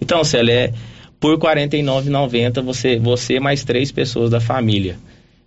Então, 0.00 0.24
Célia, 0.24 0.52
é 0.52 0.72
por 1.20 1.38
R$ 1.38 1.38
49,90 1.38 2.60
você, 2.62 2.98
você 2.98 3.38
mais 3.38 3.62
três 3.62 3.92
pessoas 3.92 4.30
da 4.30 4.40
família. 4.40 4.98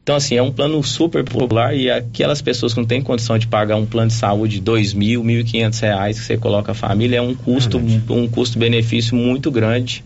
Então, 0.02 0.16
assim, 0.16 0.36
é 0.36 0.42
um 0.42 0.52
plano 0.52 0.82
super 0.82 1.24
popular 1.24 1.76
e 1.76 1.92
aquelas 1.92 2.42
pessoas 2.42 2.74
que 2.74 2.80
não 2.80 2.88
têm 2.88 3.02
condição 3.02 3.38
de 3.38 3.48
pagar 3.48 3.76
um 3.76 3.86
plano 3.86 4.08
de 4.08 4.14
saúde 4.14 4.56
de 4.56 4.62
dois 4.62 4.94
mil, 4.94 5.24
mil 5.24 5.42
e 5.42 5.44
quinhentos 5.44 5.80
reais 5.80 6.20
que 6.20 6.26
você 6.26 6.38
coloca 6.38 6.72
a 6.72 6.76
família, 6.76 7.18
é 7.18 7.22
um 7.22 7.36
custo, 7.36 7.78
um 7.78 8.28
custo-benefício 8.28 9.16
muito 9.16 9.52
grande 9.52 10.04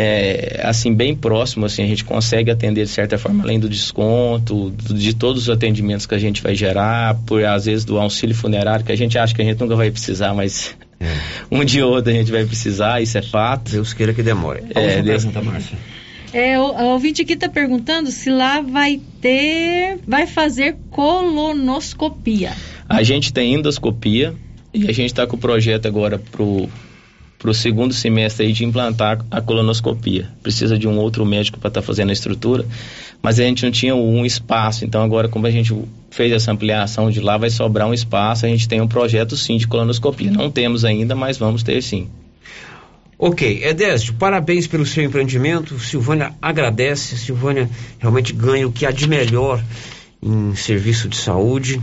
é, 0.00 0.60
assim 0.64 0.94
bem 0.94 1.14
próximo 1.14 1.66
assim 1.66 1.82
a 1.82 1.86
gente 1.86 2.04
consegue 2.04 2.50
atender 2.50 2.84
de 2.84 2.90
certa 2.90 3.18
forma 3.18 3.42
além 3.44 3.60
do 3.60 3.68
desconto 3.68 4.72
de 4.78 5.14
todos 5.14 5.42
os 5.42 5.50
atendimentos 5.50 6.06
que 6.06 6.14
a 6.14 6.18
gente 6.18 6.42
vai 6.42 6.54
gerar 6.54 7.16
por 7.26 7.44
às 7.44 7.66
vezes 7.66 7.84
do 7.84 7.98
auxílio 7.98 8.34
funerário 8.34 8.84
que 8.84 8.92
a 8.92 8.96
gente 8.96 9.18
acha 9.18 9.34
que 9.34 9.42
a 9.42 9.44
gente 9.44 9.60
nunca 9.60 9.76
vai 9.76 9.90
precisar 9.90 10.32
mas 10.32 10.74
é. 11.00 11.06
um 11.50 11.64
dia 11.64 11.86
ou 11.86 11.94
outro 11.94 12.10
a 12.10 12.14
gente 12.14 12.30
vai 12.30 12.44
precisar 12.44 13.00
isso 13.00 13.16
é 13.16 13.22
fato. 13.22 13.72
Deus 13.72 13.92
queira 13.92 14.12
que 14.12 14.22
demore. 14.22 14.62
É, 14.74 15.02
Deus... 15.02 15.24
pergunta 15.24 15.50
Márcia. 15.50 15.78
É, 16.32 16.58
o, 16.60 16.62
o 16.62 16.84
ouvinte 16.92 17.22
aqui 17.22 17.32
está 17.32 17.48
perguntando 17.48 18.10
se 18.10 18.30
lá 18.30 18.60
vai 18.60 19.00
ter 19.20 19.98
vai 20.06 20.26
fazer 20.26 20.76
colonoscopia. 20.90 22.52
A 22.88 23.02
gente 23.02 23.32
tem 23.32 23.54
endoscopia 23.54 24.34
e 24.72 24.88
a 24.88 24.92
gente 24.92 25.06
está 25.06 25.26
com 25.26 25.36
o 25.36 25.38
projeto 25.38 25.86
agora 25.86 26.18
pro 26.18 26.68
para 27.40 27.50
o 27.50 27.54
segundo 27.54 27.94
semestre 27.94 28.46
aí 28.46 28.52
de 28.52 28.66
implantar 28.66 29.24
a 29.30 29.40
colonoscopia. 29.40 30.28
Precisa 30.42 30.78
de 30.78 30.86
um 30.86 30.98
outro 30.98 31.24
médico 31.24 31.58
para 31.58 31.68
estar 31.68 31.80
tá 31.80 31.86
fazendo 31.86 32.10
a 32.10 32.12
estrutura, 32.12 32.66
mas 33.22 33.40
a 33.40 33.44
gente 33.44 33.64
não 33.64 33.72
tinha 33.72 33.96
um 33.96 34.26
espaço. 34.26 34.84
Então 34.84 35.02
agora, 35.02 35.26
como 35.26 35.46
a 35.46 35.50
gente 35.50 35.74
fez 36.10 36.30
essa 36.32 36.52
ampliação 36.52 37.10
de 37.10 37.18
lá, 37.18 37.38
vai 37.38 37.48
sobrar 37.48 37.88
um 37.88 37.94
espaço. 37.94 38.44
A 38.44 38.48
gente 38.50 38.68
tem 38.68 38.82
um 38.82 38.86
projeto 38.86 39.38
sim 39.38 39.56
de 39.56 39.66
colonoscopia. 39.66 40.30
Não 40.30 40.50
temos 40.50 40.84
ainda, 40.84 41.14
mas 41.14 41.38
vamos 41.38 41.62
ter 41.62 41.82
sim. 41.82 42.08
Ok, 43.18 43.64
Edésio, 43.64 44.14
parabéns 44.14 44.66
pelo 44.66 44.84
seu 44.84 45.02
empreendimento. 45.02 45.80
Silvânia 45.80 46.34
agradece. 46.42 47.16
Silvânia 47.16 47.70
realmente 47.98 48.34
ganha 48.34 48.68
o 48.68 48.72
que 48.72 48.84
há 48.84 48.90
de 48.90 49.08
melhor 49.08 49.64
em 50.22 50.54
serviço 50.54 51.08
de 51.08 51.16
saúde 51.16 51.80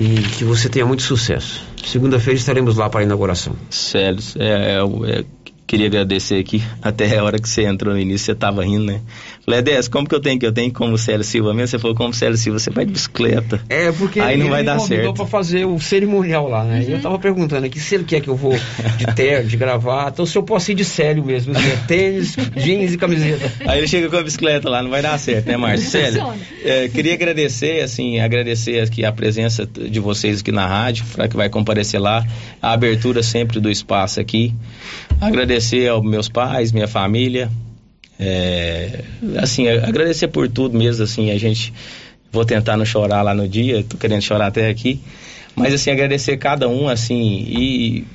e 0.00 0.22
que 0.22 0.44
você 0.44 0.68
tenha 0.68 0.86
muito 0.86 1.02
sucesso. 1.02 1.62
Segunda-feira 1.84 2.38
estaremos 2.38 2.76
lá 2.76 2.88
para 2.88 3.00
a 3.00 3.02
inauguração. 3.02 3.54
Sério, 3.70 4.18
é, 4.38 4.78
é, 4.78 5.18
é, 5.18 5.24
queria 5.72 5.86
agradecer 5.86 6.38
aqui. 6.38 6.62
Até 6.82 7.16
a 7.16 7.24
hora 7.24 7.38
que 7.38 7.48
você 7.48 7.62
entrou 7.62 7.94
no 7.94 8.00
início, 8.00 8.26
você 8.26 8.32
estava 8.32 8.62
rindo, 8.62 8.84
né? 8.84 9.00
Falei, 9.44 9.62
como 9.90 10.06
que 10.06 10.14
eu 10.14 10.20
tenho 10.20 10.38
que 10.38 10.46
eu 10.46 10.52
tenho 10.52 10.70
como 10.72 10.98
Célio 10.98 11.24
Silva 11.24 11.54
mesmo? 11.54 11.68
Você 11.68 11.78
falou, 11.78 11.96
como 11.96 12.12
Célio 12.12 12.36
Silva, 12.36 12.58
você 12.58 12.70
vai 12.70 12.84
de 12.84 12.92
bicicleta. 12.92 13.60
É, 13.68 13.90
porque 13.90 14.20
Aí 14.20 14.36
não 14.36 14.44
ele 14.44 14.50
vai 14.50 14.62
dar 14.62 14.78
certo. 14.78 15.14
para 15.14 15.26
fazer 15.26 15.64
o 15.64 15.80
cerimonial 15.80 16.48
lá, 16.48 16.62
né? 16.62 16.80
Uhum. 16.80 16.88
E 16.88 16.92
eu 16.92 17.00
tava 17.00 17.18
perguntando 17.18 17.66
aqui 17.66 17.80
se 17.80 17.94
ele 17.94 18.04
quer 18.04 18.20
que 18.20 18.28
eu 18.28 18.36
vou 18.36 18.52
de 18.52 19.06
terno, 19.16 19.48
de 19.48 19.56
gravata, 19.56 20.20
ou 20.22 20.26
se 20.26 20.36
eu 20.36 20.42
posso 20.42 20.70
ir 20.70 20.74
de 20.74 20.84
Célio 20.84 21.24
mesmo, 21.24 21.56
assim, 21.56 21.86
tênis, 21.88 22.36
jeans 22.56 22.92
e 22.92 22.98
camiseta. 22.98 23.50
Aí 23.66 23.78
ele 23.78 23.88
chega 23.88 24.10
com 24.10 24.16
a 24.16 24.22
bicicleta 24.22 24.68
lá, 24.68 24.82
não 24.82 24.90
vai 24.90 25.00
dar 25.00 25.18
certo, 25.18 25.46
né, 25.46 25.56
Márcio? 25.56 25.90
Célio, 25.90 26.34
é, 26.62 26.88
queria 26.88 27.14
agradecer, 27.14 27.80
assim, 27.80 28.20
agradecer 28.20 28.80
aqui 28.80 29.04
a 29.04 29.12
presença 29.12 29.66
de 29.66 29.98
vocês 29.98 30.40
aqui 30.40 30.52
na 30.52 30.66
rádio, 30.66 31.04
para 31.12 31.26
que 31.28 31.36
vai 31.36 31.48
comparecer 31.48 32.00
lá, 32.00 32.24
a 32.60 32.72
abertura 32.72 33.22
sempre 33.22 33.58
do 33.58 33.70
espaço 33.70 34.20
aqui. 34.20 34.54
Agradecer 35.20 35.61
aos 35.88 36.04
meus 36.04 36.28
pais, 36.28 36.72
minha 36.72 36.88
família, 36.88 37.50
é, 38.18 39.00
assim, 39.38 39.68
agradecer 39.68 40.28
por 40.28 40.48
tudo 40.48 40.78
mesmo, 40.78 41.02
assim, 41.02 41.30
a 41.30 41.38
gente 41.38 41.72
vou 42.30 42.44
tentar 42.44 42.76
não 42.76 42.84
chorar 42.84 43.22
lá 43.22 43.34
no 43.34 43.48
dia, 43.48 43.84
tô 43.84 43.96
querendo 43.96 44.22
chorar 44.22 44.46
até 44.46 44.68
aqui, 44.68 45.00
mas 45.56 45.74
assim, 45.74 45.90
agradecer 45.90 46.36
cada 46.36 46.68
um, 46.68 46.88
assim, 46.88 47.44
e 47.48 48.06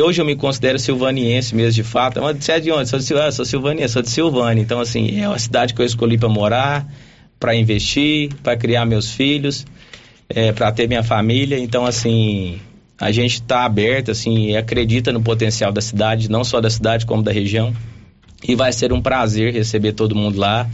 hoje 0.00 0.20
eu 0.20 0.24
me 0.24 0.36
considero 0.36 0.78
silvaniense 0.78 1.54
mesmo, 1.54 1.72
de 1.72 1.82
fato, 1.82 2.20
mas 2.20 2.36
você 2.42 2.52
é 2.52 2.60
de 2.60 2.70
onde? 2.70 2.88
Sou 2.88 2.98
de 2.98 3.04
Silvânia, 3.04 3.32
sou 3.32 3.44
silvaniense, 3.44 3.92
sou 3.92 4.02
de 4.02 4.10
Silvânia, 4.10 4.62
então 4.62 4.80
assim, 4.80 5.20
é 5.20 5.28
uma 5.28 5.38
cidade 5.38 5.74
que 5.74 5.82
eu 5.82 5.86
escolhi 5.86 6.16
para 6.16 6.28
morar, 6.28 6.86
para 7.40 7.54
investir, 7.54 8.32
para 8.42 8.56
criar 8.56 8.84
meus 8.84 9.10
filhos, 9.10 9.66
é, 10.28 10.52
para 10.52 10.70
ter 10.72 10.86
minha 10.86 11.02
família, 11.02 11.58
então 11.58 11.84
assim, 11.84 12.60
a 13.00 13.12
gente 13.12 13.34
está 13.34 13.64
aberto, 13.64 14.10
assim, 14.10 14.50
e 14.50 14.56
acredita 14.56 15.12
no 15.12 15.22
potencial 15.22 15.72
da 15.72 15.80
cidade, 15.80 16.28
não 16.28 16.42
só 16.42 16.60
da 16.60 16.68
cidade 16.68 17.06
como 17.06 17.22
da 17.22 17.30
região. 17.30 17.72
E 18.46 18.54
vai 18.54 18.72
ser 18.72 18.92
um 18.92 19.00
prazer 19.00 19.52
receber 19.52 19.92
todo 19.92 20.16
mundo 20.16 20.38
lá. 20.38 20.68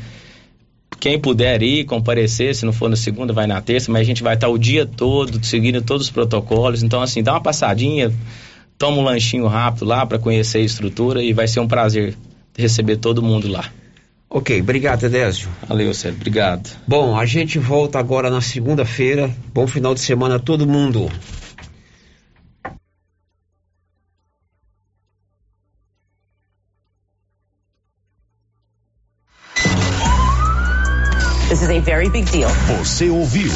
Quem 0.99 1.19
puder 1.19 1.63
ir, 1.63 1.85
comparecer, 1.85 2.55
se 2.55 2.65
não 2.65 2.73
for 2.73 2.89
na 2.89 2.97
segunda, 2.97 3.33
vai 3.33 3.47
na 3.47 3.61
terça, 3.61 3.93
mas 3.93 4.03
a 4.03 4.05
gente 4.05 4.23
vai 4.23 4.35
estar 4.35 4.49
o 4.49 4.57
dia 4.57 4.87
todo 4.87 5.45
seguindo 5.45 5.83
todos 5.83 6.07
os 6.07 6.13
protocolos. 6.13 6.83
Então, 6.83 7.03
assim, 7.03 7.23
dá 7.23 7.33
uma 7.33 7.43
passadinha, 7.43 8.11
toma 8.79 8.99
um 8.99 9.05
lanchinho 9.05 9.47
rápido 9.47 9.85
lá 9.85 10.07
para 10.07 10.19
conhecer 10.19 10.59
a 10.59 10.63
estrutura 10.63 11.23
e 11.23 11.33
vai 11.33 11.47
ser 11.47 11.61
um 11.61 11.69
prazer 11.69 12.17
receber 12.57 12.97
todo 12.97 13.23
mundo 13.23 13.49
lá. 13.49 13.71
Ok, 14.31 14.61
obrigado, 14.61 15.05
Edésio. 15.05 15.49
Valeu, 15.69 15.93
Sérgio, 15.93 16.19
obrigado. 16.21 16.71
Bom, 16.89 17.17
a 17.17 17.27
gente 17.27 17.59
volta 17.59 17.99
agora 17.99 18.31
na 18.31 18.41
segunda-feira. 18.41 19.31
Bom 19.53 19.67
final 19.67 19.95
de 19.95 20.01
semana 20.01 20.37
a 20.37 20.39
todo 20.39 20.67
mundo. 20.67 21.11
This 31.55 31.63
is 31.63 31.71
a 31.71 31.79
very 31.79 32.09
big 32.09 32.29
deal. 32.33 32.51
Você 32.79 33.09
ouviu 33.09 33.53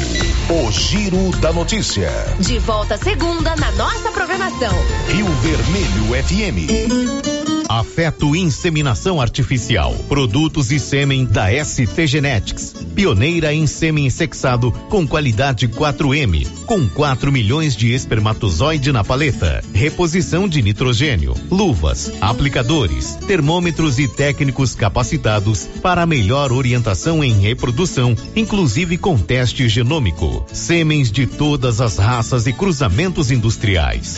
o 0.49 0.71
Giro 0.71 1.31
da 1.41 1.51
Notícia. 1.51 2.09
De 2.39 2.57
volta 2.57 2.95
segunda 2.95 3.53
na 3.57 3.73
nossa 3.73 4.09
programação. 4.13 4.71
Rio 5.09 5.25
Vermelho 5.41 6.23
FM. 6.23 7.67
Afeto 7.67 8.33
Inseminação 8.37 9.19
Artificial. 9.19 9.93
Produtos 10.07 10.71
e 10.71 10.79
sêmen 10.79 11.25
da 11.25 11.47
ST 11.63 12.07
Genetics. 12.07 12.73
Pioneira 12.99 13.53
em 13.53 13.65
sêmen 13.65 14.09
sexado 14.09 14.73
com 14.89 15.07
qualidade 15.07 15.69
4M. 15.69 16.45
Com 16.65 16.85
4 16.85 17.31
milhões 17.31 17.73
de 17.73 17.93
espermatozoide 17.93 18.91
na 18.91 19.05
paleta. 19.05 19.63
Reposição 19.73 20.49
de 20.49 20.61
nitrogênio. 20.61 21.33
Luvas, 21.49 22.11
aplicadores, 22.19 23.15
termômetros 23.25 23.99
e 23.99 24.07
técnicos 24.09 24.75
capacitados 24.75 25.65
para 25.81 26.05
melhor 26.05 26.51
orientação 26.51 27.23
em 27.23 27.39
reprodução, 27.39 28.13
inclusive 28.35 28.97
com 28.97 29.17
teste 29.17 29.69
genômico. 29.69 30.45
Sêmens 30.51 31.09
de 31.09 31.25
todas 31.25 31.79
as 31.79 31.97
raças 31.97 32.47
e 32.47 32.51
cruzamentos 32.51 33.31
industriais. 33.31 34.17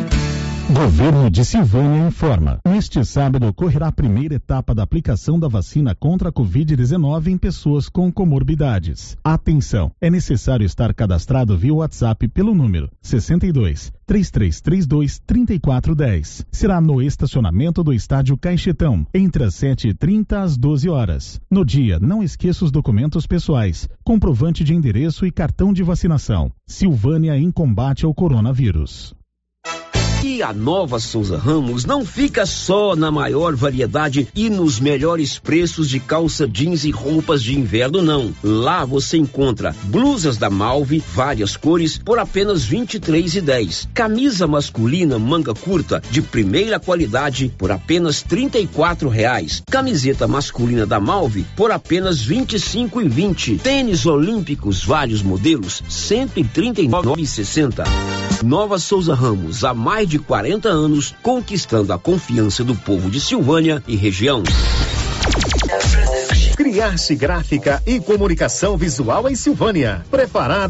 Governo 0.73 1.29
de 1.29 1.43
Silvânia 1.43 2.07
informa. 2.07 2.59
Neste 2.65 3.03
sábado 3.03 3.45
ocorrerá 3.45 3.87
a 3.87 3.91
primeira 3.91 4.35
etapa 4.35 4.73
da 4.73 4.83
aplicação 4.83 5.37
da 5.37 5.49
vacina 5.49 5.93
contra 5.93 6.29
a 6.29 6.31
Covid-19 6.31 7.27
em 7.27 7.37
pessoas 7.37 7.89
com 7.89 8.09
comorbidades. 8.09 9.17
Atenção! 9.21 9.91
É 9.99 10.09
necessário 10.09 10.65
estar 10.65 10.93
cadastrado 10.93 11.57
via 11.57 11.73
WhatsApp 11.73 12.25
pelo 12.29 12.55
número 12.55 12.89
62 13.01 13.91
3332 14.05 15.19
3410. 15.27 16.45
Será 16.49 16.79
no 16.79 17.01
estacionamento 17.01 17.83
do 17.83 17.93
estádio 17.93 18.37
Caixetão, 18.37 19.05
entre 19.13 19.43
as 19.43 19.55
7h30 19.55 20.33
às 20.37 20.55
12 20.55 20.87
horas. 20.89 21.41
No 21.51 21.65
dia, 21.65 21.99
não 21.99 22.23
esqueça 22.23 22.63
os 22.63 22.71
documentos 22.71 23.27
pessoais, 23.27 23.89
comprovante 24.05 24.63
de 24.63 24.73
endereço 24.73 25.25
e 25.25 25.31
cartão 25.31 25.73
de 25.73 25.83
vacinação. 25.83 26.49
Silvânia 26.65 27.37
em 27.37 27.51
combate 27.51 28.05
ao 28.05 28.13
coronavírus. 28.13 29.13
E 30.41 30.43
a 30.43 30.53
nova 30.53 30.99
Souza 30.99 31.37
Ramos 31.37 31.85
não 31.85 32.03
fica 32.03 32.47
só 32.47 32.95
na 32.95 33.11
maior 33.11 33.55
variedade 33.55 34.27
e 34.33 34.49
nos 34.49 34.79
melhores 34.79 35.37
preços 35.37 35.87
de 35.87 35.99
calça 35.99 36.47
jeans 36.47 36.83
e 36.83 36.89
roupas 36.89 37.43
de 37.43 37.55
inverno, 37.55 38.01
não. 38.01 38.33
Lá 38.43 38.83
você 38.83 39.17
encontra 39.17 39.75
blusas 39.83 40.37
da 40.37 40.49
Malve, 40.49 41.03
várias 41.13 41.55
cores, 41.55 41.99
por 41.99 42.17
apenas 42.17 42.63
R$ 42.63 42.79
23,10. 42.79 43.89
Camisa 43.93 44.47
masculina 44.47 45.19
manga 45.19 45.53
curta 45.53 46.01
de 46.09 46.23
primeira 46.23 46.79
qualidade 46.79 47.53
por 47.55 47.69
apenas 47.69 48.23
34 48.23 49.09
reais. 49.09 49.61
Camiseta 49.69 50.27
masculina 50.27 50.87
da 50.87 50.99
Malve 50.99 51.45
por 51.55 51.69
apenas 51.69 52.25
R$ 52.25 52.37
25,20. 52.37 53.59
Tênis 53.59 54.07
olímpicos 54.07 54.83
vários 54.83 55.21
modelos 55.21 55.81
R$ 55.81 56.25
139,60. 56.25 57.85
Nova 58.43 58.79
Souza 58.79 59.13
Ramos, 59.13 59.63
há 59.63 59.71
mais 59.71 60.09
de 60.09 60.17
40 60.31 60.69
anos, 60.69 61.13
conquistando 61.21 61.91
a 61.91 61.99
confiança 61.99 62.63
do 62.63 62.73
povo 62.73 63.11
de 63.11 63.19
Silvânia 63.19 63.83
e 63.85 63.97
região. 63.97 64.41
Criarte 66.55 67.15
Gráfica 67.15 67.83
e 67.85 67.99
Comunicação 67.99 68.77
Visual 68.77 69.27
em 69.27 69.35
Silvânia. 69.35 70.05
Preparada 70.09 70.69